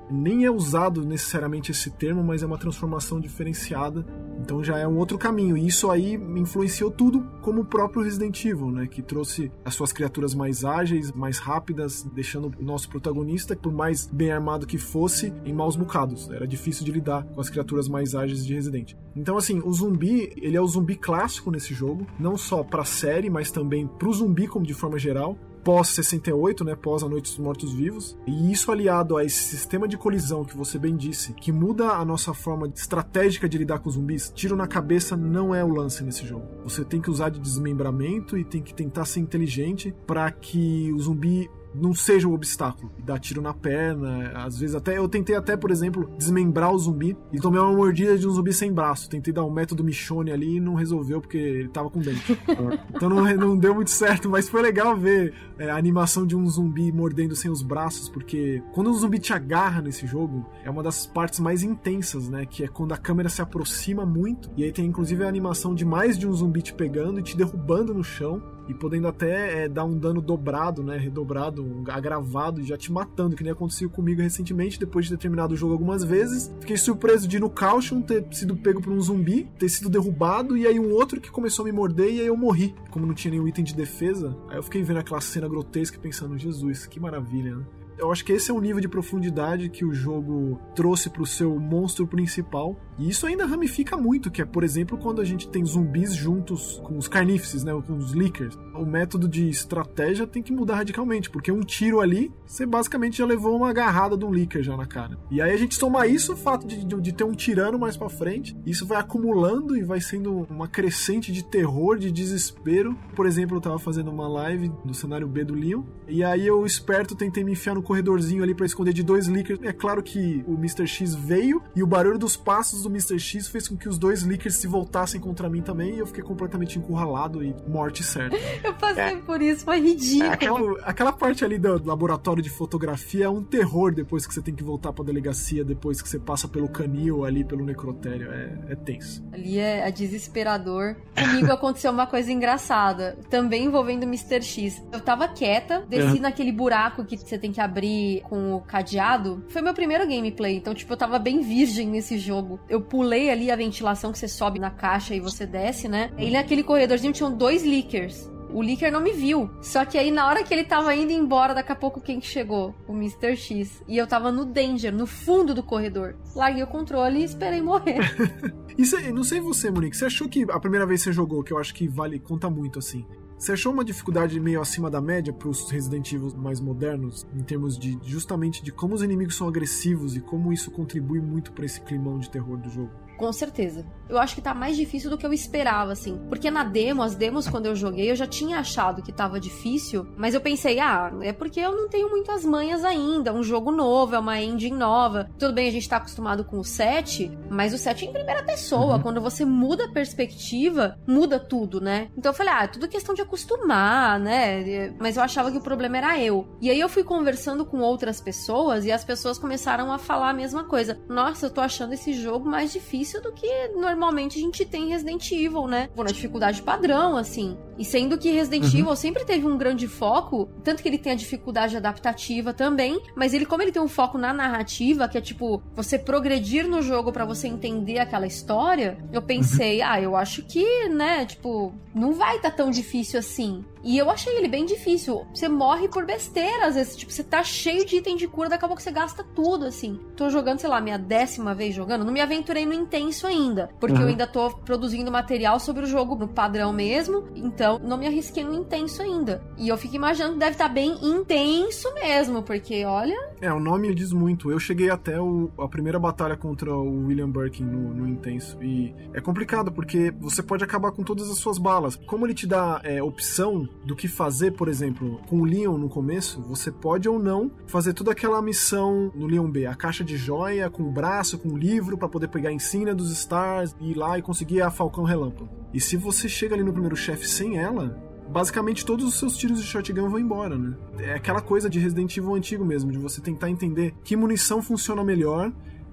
Nem 0.10 0.46
é 0.46 0.52
usado 0.52 1.06
necessariamente 1.06 1.72
esse 1.72 1.90
termo, 1.90 2.24
mas 2.24 2.44
é 2.44 2.46
uma 2.46 2.58
transformação 2.58 3.20
diferenciada. 3.20 4.06
Então 4.40 4.64
já 4.64 4.78
é 4.78 4.88
um 4.88 4.98
outro 4.98 5.18
caminho. 5.18 5.58
E 5.58 5.66
isso 5.66 5.90
aí 5.90 6.14
influenciou 6.14 6.92
tudo, 6.92 7.22
como 7.42 7.62
o 7.62 7.66
próprio 7.66 8.04
Resident 8.04 8.44
Evil, 8.46 8.72
né, 8.72 8.88
que 8.88 9.02
trouxe 9.02 9.52
as 9.64 9.74
suas 9.74 9.92
criaturas 9.92 10.36
mais 10.36 10.64
ágeis, 10.64 11.12
mais 11.12 11.40
rápidas, 11.40 12.04
deixando 12.14 12.52
o 12.60 12.64
nosso 12.64 12.90
protagonista, 12.90 13.56
por 13.56 13.74
mais 13.74 14.08
bem 14.08 14.32
armado 14.32 14.68
que 14.68 14.78
fosse, 14.78 15.34
em 15.46 15.54
maus 15.54 15.76
bocados. 15.76 16.30
Era 16.30 16.48
difícil 16.48 16.86
de 16.86 16.92
lidar 16.92 17.24
com 17.24 17.42
as 17.42 17.50
criaturas 17.50 17.88
mais 17.88 18.14
ágeis 18.14 18.46
de 18.46 18.54
Resident. 18.54 18.94
Então, 19.16 19.38
assim, 19.38 19.62
o 19.64 19.72
zumbi, 19.74 20.32
ele 20.38 20.58
é 20.58 20.62
o 20.62 20.68
zumbi 20.68 20.96
clássico 20.96 21.50
nesse 21.50 21.74
jogo, 21.74 22.06
não 22.20 22.38
só 22.38 22.64
pra 22.64 22.84
série, 22.84 23.30
mas 23.30 23.52
também 23.52 23.88
pro 23.88 24.14
zumbi 24.14 24.48
como 24.48 24.66
de 24.66 24.74
forma 24.74 25.00
geral 25.00 25.38
pós 25.66 25.90
68, 25.90 26.64
né, 26.64 26.76
pós 26.76 27.02
a 27.02 27.10
Noite 27.10 27.32
dos 27.32 27.40
Mortos 27.40 27.74
Vivos, 27.74 28.16
e 28.28 28.52
isso 28.52 28.72
aliado 28.72 29.18
a 29.18 29.26
esse 29.26 29.44
sistema 29.44 29.88
de 29.88 29.98
colisão 29.98 30.46
que 30.46 30.56
você 30.56 30.78
bem 30.78 30.96
disse, 30.96 31.34
que 31.34 31.52
muda 31.52 31.90
a 31.94 32.06
nossa 32.06 32.36
forma 32.36 32.68
estratégica 32.68 33.50
de 33.50 33.58
lidar 33.58 33.80
com 33.80 33.90
zumbis, 33.90 34.32
tiro 34.36 34.56
na 34.56 34.68
cabeça 34.68 35.18
não 35.18 35.56
é 35.56 35.64
o 35.64 35.70
lance 35.70 36.04
nesse 36.04 36.24
jogo. 36.24 36.46
Você 36.64 36.86
tem 36.86 37.02
que 37.02 37.10
usar 37.10 37.30
de 37.30 37.40
desmembramento 37.40 38.38
e 38.38 38.46
tem 38.46 38.62
que 38.62 38.76
tentar 38.76 39.06
ser 39.06 39.22
inteligente 39.22 39.92
para 40.06 40.30
que 40.30 40.94
o 40.94 41.00
zumbi 41.00 41.50
não 41.80 41.94
seja 41.94 42.28
o 42.28 42.34
obstáculo. 42.34 42.92
Dar 43.04 43.20
tiro 43.20 43.42
na 43.42 43.54
perna, 43.54 44.32
às 44.36 44.58
vezes 44.60 44.76
até. 44.76 44.98
Eu 44.98 45.08
tentei 45.08 45.36
até, 45.36 45.56
por 45.56 45.72
exemplo, 45.72 46.10
desmembrar 46.18 46.72
o 46.72 46.78
zumbi 46.78 47.18
e 47.32 47.40
tomei 47.40 47.60
uma 47.60 47.74
mordida 47.74 48.18
de 48.18 48.28
um 48.28 48.32
zumbi 48.32 48.54
sem 48.54 48.72
braço. 48.72 49.10
Tentei 49.10 49.34
dar 49.34 49.44
um 49.44 49.52
método 49.52 49.84
Michonne 49.84 50.32
ali 50.32 50.58
e 50.58 50.60
não 50.60 50.74
resolveu 50.74 51.22
porque 51.22 51.38
ele 51.38 51.70
tava 51.70 51.90
com 51.90 52.00
dente. 52.00 52.38
então 52.94 53.10
não, 53.10 53.24
não 53.36 53.58
deu 53.58 53.76
muito 53.76 53.92
certo, 53.92 54.30
mas 54.30 54.50
foi 54.50 54.62
legal 54.62 54.96
ver 54.96 55.34
é, 55.58 55.70
a 55.70 55.78
animação 55.78 56.26
de 56.26 56.36
um 56.36 56.48
zumbi 56.48 56.92
mordendo 56.92 57.36
sem 57.36 57.52
os 57.52 57.62
braços, 57.62 58.10
porque 58.10 58.62
quando 58.74 58.90
um 58.90 58.94
zumbi 58.94 59.20
te 59.20 59.34
agarra 59.34 59.82
nesse 59.82 60.06
jogo, 60.06 60.46
é 60.64 60.70
uma 60.70 60.84
das 60.84 61.06
partes 61.06 61.40
mais 61.40 61.64
intensas, 61.64 62.30
né? 62.30 62.46
Que 62.46 62.64
é 62.64 62.68
quando 62.68 62.94
a 62.94 62.98
câmera 62.98 63.30
se 63.30 63.42
aproxima 63.42 64.06
muito, 64.06 64.50
e 64.56 64.64
aí 64.64 64.72
tem 64.72 64.86
inclusive 64.86 65.24
a 65.24 65.28
animação 65.28 65.74
de 65.74 65.86
mais 65.86 66.18
de 66.18 66.28
um 66.28 66.34
zumbi 66.34 66.62
te 66.62 66.74
pegando 66.74 67.20
e 67.20 67.24
te 67.24 67.38
derrubando 67.38 67.94
no 67.94 68.04
chão 68.04 68.55
e 68.68 68.74
podendo 68.74 69.08
até 69.08 69.64
é, 69.64 69.70
dar 69.70 69.86
um 69.86 69.98
dano 69.98 70.22
dobrado, 70.22 70.84
né, 70.84 70.98
redobrado, 70.98 71.64
um, 71.64 71.84
agravado, 71.88 72.64
já 72.64 72.78
te 72.78 72.92
matando, 72.92 73.36
que 73.36 73.44
nem 73.44 73.52
aconteceu 73.52 73.90
comigo 73.90 74.22
recentemente, 74.22 74.80
depois 74.80 75.06
de 75.06 75.12
ter 75.12 75.18
terminado 75.18 75.54
o 75.54 75.58
jogo 75.58 75.74
algumas 75.74 76.04
vezes. 76.04 76.54
Fiquei 76.60 76.78
surpreso 76.78 77.28
de 77.28 77.40
no 77.40 77.50
Caution 77.50 78.02
ter 78.02 78.26
sido 78.32 78.56
pego 78.56 78.82
por 78.82 78.92
um 78.92 79.02
zumbi, 79.02 79.48
ter 79.60 79.70
sido 79.70 79.90
derrubado, 79.90 80.58
e 80.58 80.66
aí 80.66 80.80
um 80.80 80.92
outro 80.92 81.22
que 81.22 81.30
começou 81.30 81.64
a 81.64 81.66
me 81.68 81.72
morder 81.72 82.12
e 82.12 82.22
aí 82.22 82.28
eu 82.28 82.38
morri. 82.38 82.76
Como 82.90 83.06
não 83.06 83.14
tinha 83.14 83.32
nenhum 83.32 83.48
item 83.48 83.64
de 83.64 83.76
defesa, 83.76 84.36
aí 84.50 84.58
eu 84.58 84.64
fiquei 84.64 84.82
vendo 84.84 85.00
aquela 85.00 85.22
cena 85.22 85.48
grotesca 85.48 86.00
pensando, 86.00 86.38
Jesus, 86.38 86.86
que 86.86 87.00
maravilha, 87.00 87.56
né? 87.56 87.64
Eu 87.98 88.12
acho 88.12 88.26
que 88.26 88.34
esse 88.34 88.52
é 88.52 88.54
o 88.54 88.60
nível 88.60 88.82
de 88.82 88.88
profundidade 88.88 89.70
que 89.70 89.86
o 89.86 89.94
jogo 89.94 90.60
trouxe 90.76 91.10
para 91.10 91.22
o 91.22 91.26
seu 91.26 91.58
monstro 91.60 92.06
principal. 92.06 92.78
E 92.98 93.10
isso 93.10 93.26
ainda 93.26 93.46
ramifica 93.46 93.98
muito, 93.98 94.32
que 94.32 94.42
é, 94.42 94.46
por 94.46 94.64
exemplo, 94.64 94.98
quando 94.98 95.22
a 95.22 95.26
gente 95.26 95.48
tem 95.48 95.66
zumbis 95.66 96.14
juntos 96.14 96.80
com 96.84 96.98
os 96.98 97.08
carnífices, 97.08 97.64
né, 97.64 97.74
com 97.86 97.98
os 97.98 98.12
lickers. 98.12 98.58
O 98.74 98.86
método 98.86 99.28
de 99.28 99.50
estratégia 99.50 100.26
tem 100.26 100.42
que 100.42 100.54
mudar 100.54 100.76
radicalmente, 100.76 101.30
porque 101.30 101.52
um 101.52 101.62
tiro 101.62 102.00
ali, 102.00 102.32
você 102.46 102.66
basicamente 102.66 103.18
já 103.18 103.26
levou 103.26 103.56
uma 103.56 103.70
agarrada 103.70 104.18
de 104.18 104.26
um 104.26 104.34
licker 104.34 104.64
já 104.64 104.76
na 104.78 104.86
cara. 104.86 105.18
E 105.30 105.42
aí 105.42 105.52
a 105.52 105.58
gente 105.58 105.76
soma 105.76 106.08
isso, 106.08 106.34
o 106.34 106.38
fato 106.38 106.66
de, 106.66 106.86
de, 106.86 107.02
de 107.02 107.14
ter 107.14 107.24
um 107.24 107.34
tirano 107.34 107.78
mais 107.78 107.98
para 107.98 108.10
frente, 108.10 108.56
isso 108.66 108.86
vai 108.86 109.00
acumulando 109.00 109.78
e 109.78 109.84
vai 109.84 110.00
sendo 110.00 110.46
uma 110.50 110.68
crescente 110.68 111.32
de 111.32 111.44
terror, 111.44 111.98
de 111.98 112.12
desespero. 112.12 112.98
Por 113.16 113.26
exemplo, 113.26 113.58
eu 113.58 113.62
tava 113.62 113.80
fazendo 113.80 114.10
uma 114.10 114.28
live 114.28 114.72
no 114.84 114.94
cenário 114.94 115.28
B 115.28 115.44
do 115.44 115.54
Leon, 115.54 115.84
e 116.08 116.24
aí 116.24 116.46
eu 116.48 116.66
esperto 116.66 117.16
tentei 117.16 117.44
me 117.44 117.54
enfiar 117.54 117.76
no 117.76 117.84
corredorzinho 117.86 118.44
ali 118.44 118.54
para 118.54 118.66
esconder 118.66 118.94
de 118.94 119.04
dois 119.04 119.28
lickers. 119.28 119.60
É 119.64 119.72
claro 119.72 120.04
que 120.04 120.44
o 120.48 120.56
Mr. 120.56 120.86
X 120.86 121.16
veio 121.16 121.62
e 121.76 121.82
o 121.82 121.88
barulho 121.88 122.18
dos 122.18 122.36
passos 122.36 122.84
do 122.84 122.90
Mr. 122.90 123.18
X 123.20 123.48
fez 123.48 123.68
com 123.68 123.78
que 123.78 123.88
os 123.88 123.98
dois 123.98 124.24
lickers 124.24 124.56
se 124.56 124.68
voltassem 124.68 125.22
contra 125.22 125.50
mim 125.50 125.62
também 125.62 125.96
e 125.96 126.00
eu 126.00 126.08
fiquei 126.08 126.24
completamente 126.24 126.78
encurralado 126.78 127.44
e 127.44 127.56
morte 127.68 128.04
certa. 128.04 128.36
eu 128.64 128.74
passei 128.74 129.04
é, 129.04 129.16
por 129.18 129.42
isso, 129.42 129.64
foi 129.64 129.80
ridículo. 129.80 130.30
É, 130.30 130.34
aquela, 130.34 130.80
aquela, 130.82 131.14
parte 131.14 131.46
ali 131.46 131.58
do 131.58 131.86
laboratório 131.86 132.44
de 132.44 132.50
fotografia 132.50 133.26
é 133.26 133.30
um 133.30 133.44
terror 133.44 133.94
depois 133.94 134.28
que 134.28 134.34
você 134.34 134.42
tem 134.42 134.54
que 134.54 134.64
voltar 134.64 134.92
pra 134.92 135.06
delegacia, 135.06 135.64
depois 135.64 136.02
que 136.02 136.10
você 136.10 136.20
passa 136.20 136.48
pelo 136.48 136.68
canil 136.68 137.24
ali, 137.24 137.44
pelo 137.44 137.64
necrotério. 137.64 138.32
É, 138.32 138.74
é 138.74 138.76
tenso. 138.76 139.24
Ali 139.32 139.60
é, 139.60 139.88
é 139.88 139.92
desesperador. 139.92 140.96
Comigo 141.16 141.52
aconteceu 141.52 141.92
uma 141.92 142.08
coisa 142.08 142.32
engraçada, 142.32 143.18
também 143.30 143.66
envolvendo 143.66 144.04
o 144.04 144.08
Mr. 144.08 144.42
X. 144.42 144.82
Eu 144.92 145.00
tava 145.00 145.28
quieta, 145.28 145.86
desci 145.88 146.20
naquele 146.20 146.52
buraco 146.52 147.06
que 147.06 147.18
você 147.18 147.38
tem 147.38 147.52
que 147.52 147.62
abrir 147.62 147.75
abrir 147.76 148.22
com 148.22 148.56
o 148.56 148.62
cadeado, 148.62 149.44
foi 149.50 149.62
meu 149.62 149.74
primeiro 149.74 150.08
gameplay. 150.08 150.56
Então, 150.56 150.74
tipo, 150.74 150.94
eu 150.94 150.98
tava 150.98 151.20
bem 151.20 151.42
virgem 151.42 151.90
nesse 151.90 152.18
jogo. 152.18 152.60
Eu 152.70 152.80
pulei 152.80 153.30
ali 153.30 153.52
a 153.52 153.56
ventilação 153.56 154.14
que 154.14 154.18
você 154.18 154.30
sobe 154.30 154.60
na 154.60 154.72
caixa 154.72 155.14
e 155.14 155.20
você 155.20 155.46
desce, 155.46 155.90
né? 155.90 156.12
E 156.18 156.32
naquele 156.32 156.64
corredorzinho 156.64 157.12
tinham 157.12 157.36
dois 157.36 157.64
leakers. 157.64 158.32
O 158.54 158.62
Licker 158.62 158.90
não 158.90 159.02
me 159.02 159.12
viu. 159.12 159.50
Só 159.62 159.84
que 159.84 159.98
aí, 159.98 160.10
na 160.10 160.28
hora 160.28 160.42
que 160.42 160.54
ele 160.54 160.64
tava 160.64 160.96
indo 160.96 161.12
embora, 161.12 161.54
daqui 161.54 161.74
a 161.74 161.76
pouco 161.76 162.00
quem 162.00 162.22
chegou? 162.22 162.74
O 162.88 162.94
Mr. 162.94 163.36
X. 163.36 163.84
E 163.86 163.98
eu 163.98 164.08
tava 164.08 164.32
no 164.32 164.46
danger, 164.46 164.94
no 164.94 165.06
fundo 165.06 165.54
do 165.54 165.62
corredor. 165.62 166.16
Larguei 166.34 166.64
o 166.64 166.68
controle 166.68 167.20
e 167.20 167.24
esperei 167.26 167.62
morrer. 167.62 168.00
Isso, 168.78 168.98
não 169.12 169.26
sei 169.26 169.42
você, 169.42 169.70
Monique, 169.70 169.98
você 169.98 170.06
achou 170.06 170.30
que 170.30 170.46
a 170.50 170.60
primeira 170.60 170.86
vez 170.86 171.02
que 171.02 171.06
você 171.06 171.14
jogou, 171.14 171.44
que 171.44 171.52
eu 171.52 171.58
acho 171.58 171.74
que 171.74 171.88
vale, 171.88 172.18
conta 172.18 172.50
muito 172.50 172.80
assim. 172.80 173.06
Você 173.38 173.52
achou 173.52 173.74
uma 173.74 173.84
dificuldade 173.84 174.40
meio 174.40 174.62
acima 174.62 174.90
da 174.90 175.02
média 175.02 175.34
para 175.34 175.50
os 175.50 175.70
Resident 175.70 176.10
Evil 176.14 176.34
mais 176.38 176.62
modernos, 176.62 177.28
em 177.36 177.44
termos 177.44 177.78
de 177.78 178.00
justamente 178.02 178.64
de 178.64 178.72
como 178.72 178.96
os 178.96 179.04
inimigos 179.04 179.36
são 179.36 179.48
agressivos 179.48 180.16
e 180.16 180.22
como 180.22 180.54
isso 180.54 180.72
contribui 180.72 181.20
muito 181.20 181.52
para 181.52 181.66
esse 181.66 181.82
climão 181.82 182.18
de 182.18 182.30
terror 182.30 182.58
do 182.58 182.70
jogo? 182.70 183.05
Com 183.18 183.32
certeza. 183.32 183.86
Eu 184.08 184.20
acho 184.20 184.36
que 184.36 184.42
tá 184.42 184.54
mais 184.54 184.76
difícil 184.76 185.10
do 185.10 185.18
que 185.18 185.26
eu 185.26 185.34
esperava, 185.34 185.92
assim. 185.92 186.20
Porque 186.30 186.52
na 186.52 186.64
demo, 186.64 187.02
as 187.02 187.16
demos 187.16 187.48
quando 187.48 187.66
eu 187.66 187.76
joguei, 187.76 188.12
eu 188.12 188.16
já 188.16 188.28
tinha 188.28 188.60
achado 188.60 189.02
que 189.02 189.12
tava 189.12 189.40
difícil, 189.40 190.08
mas 190.16 190.34
eu 190.34 190.42
pensei, 190.42 190.80
ah, 190.80 191.12
é 191.22 191.34
porque 191.34 191.60
eu 191.60 191.76
não 191.76 191.90
tenho 191.90 192.10
muitas 192.10 192.46
manhas 192.46 192.84
ainda. 192.84 193.34
Um 193.34 193.42
jogo 193.42 193.72
novo, 193.72 194.16
é 194.16 194.20
uma 194.20 194.40
engine 194.40 194.78
nova. 194.78 195.30
Tudo 195.40 195.54
bem, 195.54 195.68
a 195.68 195.72
gente 195.72 195.90
tá 195.90 195.98
acostumado 195.98 196.44
com 196.44 196.60
o 196.60 196.64
7, 196.64 197.32
mas 197.50 197.74
o 197.74 197.78
7 197.78 198.06
é 198.06 198.10
em 198.10 198.14
primeira 198.14 198.44
pessoa. 198.44 198.96
Uhum. 198.96 199.02
Quando 199.02 199.22
você 199.22 199.44
muda 199.44 199.86
a 199.86 199.92
perspectiva, 199.92 201.00
muda 201.08 201.40
tudo, 201.40 201.82
né? 201.82 202.10
Então 202.16 202.32
eu 202.32 202.36
falei, 202.36 202.54
ah, 202.54 202.64
é 202.64 202.68
tudo 202.68 202.88
questão 202.88 203.16
de 203.16 203.22
acostumar, 203.22 204.20
né? 204.20 204.94
Mas 205.00 205.18
eu 205.18 205.24
achava 205.24 205.52
que 205.52 205.58
o 205.58 205.62
problema 205.62 205.98
era 205.98 206.20
eu. 206.20 206.48
E 206.62 206.70
aí 206.70 206.80
eu 206.80 206.90
fui 206.90 207.04
conversando 207.04 207.66
com 207.66 207.80
outras 207.80 208.22
pessoas 208.22 208.86
e 208.86 208.92
as 208.92 209.04
pessoas 209.04 209.40
começaram 209.40 209.92
a 209.92 209.98
falar 209.98 210.30
a 210.30 210.34
mesma 210.34 210.66
coisa. 210.66 211.00
Nossa, 211.10 211.48
eu 211.48 211.50
tô 211.50 211.62
achando 211.62 211.94
esse 211.94 212.14
jogo 212.14 212.48
mais 212.48 212.72
difícil 212.72 213.05
difícil 213.06 213.22
do 213.22 213.32
que 213.32 213.68
normalmente 213.76 214.40
a 214.40 214.42
gente 214.42 214.66
tem 214.66 214.86
em 214.86 214.90
Resident 214.90 215.32
Evil, 215.32 215.68
né? 215.68 215.90
Pô, 215.96 216.04
na 216.04 216.12
dificuldade 216.12 216.62
padrão, 216.62 217.16
assim. 217.16 217.56
E 217.78 217.86
sendo 217.86 218.18
que 218.18 218.32
Resident 218.32 218.64
uhum. 218.74 218.80
Evil 218.80 218.96
sempre 218.96 219.24
teve 219.24 219.46
um 219.46 219.58
grande 219.58 219.88
foco, 219.88 220.50
tanto 220.64 220.82
que 220.82 220.90
ele 220.90 220.98
tem 220.98 221.12
a 221.12 221.16
dificuldade 221.16 221.78
adaptativa 221.78 222.54
também, 222.54 223.00
mas 223.16 223.34
ele, 223.34 223.46
como 223.46 223.62
ele 223.62 223.72
tem 223.72 223.82
um 223.82 223.88
foco 223.88 224.18
na 224.18 224.34
narrativa, 224.34 225.08
que 225.08 225.18
é 225.18 225.22
tipo, 225.22 225.62
você 225.76 226.00
progredir 226.00 226.68
no 226.68 226.82
jogo 226.82 227.12
para 227.12 227.26
você 227.26 227.48
entender 227.48 228.00
aquela 228.00 228.26
história, 228.26 228.98
eu 229.14 229.22
pensei, 229.22 229.82
uhum. 229.82 229.88
ah, 229.88 230.02
eu 230.02 230.16
acho 230.16 230.44
que, 230.44 230.90
né, 230.90 231.26
tipo, 231.26 231.74
não 231.94 232.14
vai 232.14 232.38
estar 232.38 232.52
tá 232.52 232.58
tão 232.58 232.72
difícil 232.72 233.20
assim. 233.20 233.64
E 233.86 234.00
eu 234.00 234.10
achei 234.10 234.36
ele 234.36 234.48
bem 234.48 234.66
difícil. 234.66 235.28
Você 235.32 235.48
morre 235.48 235.88
por 235.88 236.08
besteira, 236.08 236.66
às 236.66 236.74
vezes. 236.74 236.96
Tipo, 236.96 237.12
você 237.12 237.24
tá 237.24 237.44
cheio 237.44 237.86
de 237.86 237.98
item 237.98 238.16
de 238.16 238.28
cura, 238.28 238.50
daqui 238.50 238.66
a 238.66 238.68
pouco 238.68 238.82
você 238.82 238.92
gasta 238.92 239.24
tudo, 239.24 239.66
assim. 239.66 240.00
Tô 240.18 240.28
jogando, 240.28 240.60
sei 240.60 240.68
lá, 240.68 240.82
minha 240.82 240.98
décima 240.98 241.54
vez 241.54 241.76
jogando. 241.76 242.04
Não 242.04 242.12
me 242.12 242.20
aventurei 242.20 242.66
no 242.66 242.74
intenso 242.74 243.28
ainda. 243.28 243.70
Porque 243.80 243.96
uhum. 243.96 244.02
eu 244.02 244.08
ainda 244.08 244.26
tô 244.26 244.50
produzindo 244.50 245.12
material 245.12 245.60
sobre 245.60 245.84
o 245.84 245.86
jogo 245.86 246.16
no 246.16 246.28
padrão 246.28 246.74
mesmo. 246.74 247.28
Então, 247.36 247.78
não 247.78 247.96
me 247.96 248.08
arrisquei 248.08 248.44
no 248.44 248.56
intenso 248.56 249.04
ainda. 249.04 249.44
E 249.56 249.68
eu 249.68 249.78
fico 249.78 249.96
imaginando 249.96 250.34
que 250.34 250.40
deve 250.40 250.54
estar 250.54 250.68
tá 250.68 250.74
bem 250.74 250.98
intenso 251.04 251.94
mesmo. 251.94 252.42
Porque, 252.42 252.84
olha. 252.86 253.16
É, 253.40 253.54
o 253.54 253.60
nome 253.60 253.94
diz 253.94 254.12
muito. 254.12 254.50
Eu 254.50 254.58
cheguei 254.58 254.90
até 254.90 255.22
o, 255.22 255.52
a 255.60 255.68
primeira 255.68 256.00
batalha 256.00 256.36
contra 256.36 256.74
o 256.74 257.06
William 257.06 257.30
Birkin 257.30 257.64
no, 257.64 257.94
no 257.94 258.08
intenso. 258.08 258.58
E 258.64 258.96
é 259.14 259.22
complicado, 259.22 259.72
porque 259.72 260.12
você 260.20 260.42
pode 260.42 260.64
acabar 260.64 260.92
com 260.92 261.04
todas 261.04 261.30
as 261.30 261.38
suas 261.38 261.60
balas. 261.60 261.96
Como 261.96 262.26
ele 262.26 262.34
te 262.34 262.48
dá 262.48 262.82
é, 262.84 263.04
opção 263.04 263.70
do 263.84 263.96
que 263.96 264.08
fazer, 264.08 264.52
por 264.52 264.68
exemplo, 264.68 265.20
com 265.28 265.42
o 265.42 265.46
Leon 265.46 265.78
no 265.78 265.90
começo, 265.90 266.42
você 266.42 266.72
pode 266.72 267.08
ou 267.08 267.20
não 267.20 267.52
fazer 267.68 267.94
toda 267.94 268.12
aquela 268.12 268.42
missão 268.42 269.12
no 269.16 269.28
Leon 269.28 269.50
B, 269.50 269.66
a 269.66 269.76
caixa 269.76 270.04
de 270.04 270.18
joia 270.18 270.70
com 270.70 270.84
o 270.84 270.92
braço, 270.92 271.38
com 271.38 271.50
o 271.50 271.58
livro 271.58 271.98
para 271.98 272.10
poder 272.10 272.28
pegar 272.28 272.50
a 272.50 272.54
insígnia 272.54 272.96
dos 272.96 273.12
Stars 273.12 273.76
e 273.80 273.92
ir 273.92 273.96
lá 273.96 274.18
e 274.18 274.22
conseguir 274.22 274.62
a 274.62 274.72
Falcão 274.72 275.04
Relâmpago. 275.04 275.50
E 275.74 275.80
se 275.80 275.98
você 275.98 276.30
chega 276.30 276.56
ali 276.56 276.64
no 276.64 276.72
primeiro 276.72 276.96
chefe 276.96 277.28
sem 277.28 277.58
ela, 277.58 278.02
basicamente 278.30 278.86
todos 278.86 279.06
os 279.06 279.20
seus 279.20 279.38
tiros 279.38 279.62
de 279.62 279.68
shotgun 279.68 280.10
vão 280.10 280.20
embora, 280.20 280.58
né? 280.58 280.76
É 281.00 281.14
aquela 281.14 281.42
coisa 281.42 281.70
de 281.70 281.80
Resident 281.80 282.16
Evil 282.18 282.36
antigo 282.36 282.66
mesmo, 282.66 282.92
de 282.92 282.98
você 282.98 283.22
tentar 283.22 283.50
entender 283.50 283.94
que 284.04 284.16
munição 284.16 284.62
funciona 284.62 285.04
melhor 285.04 285.52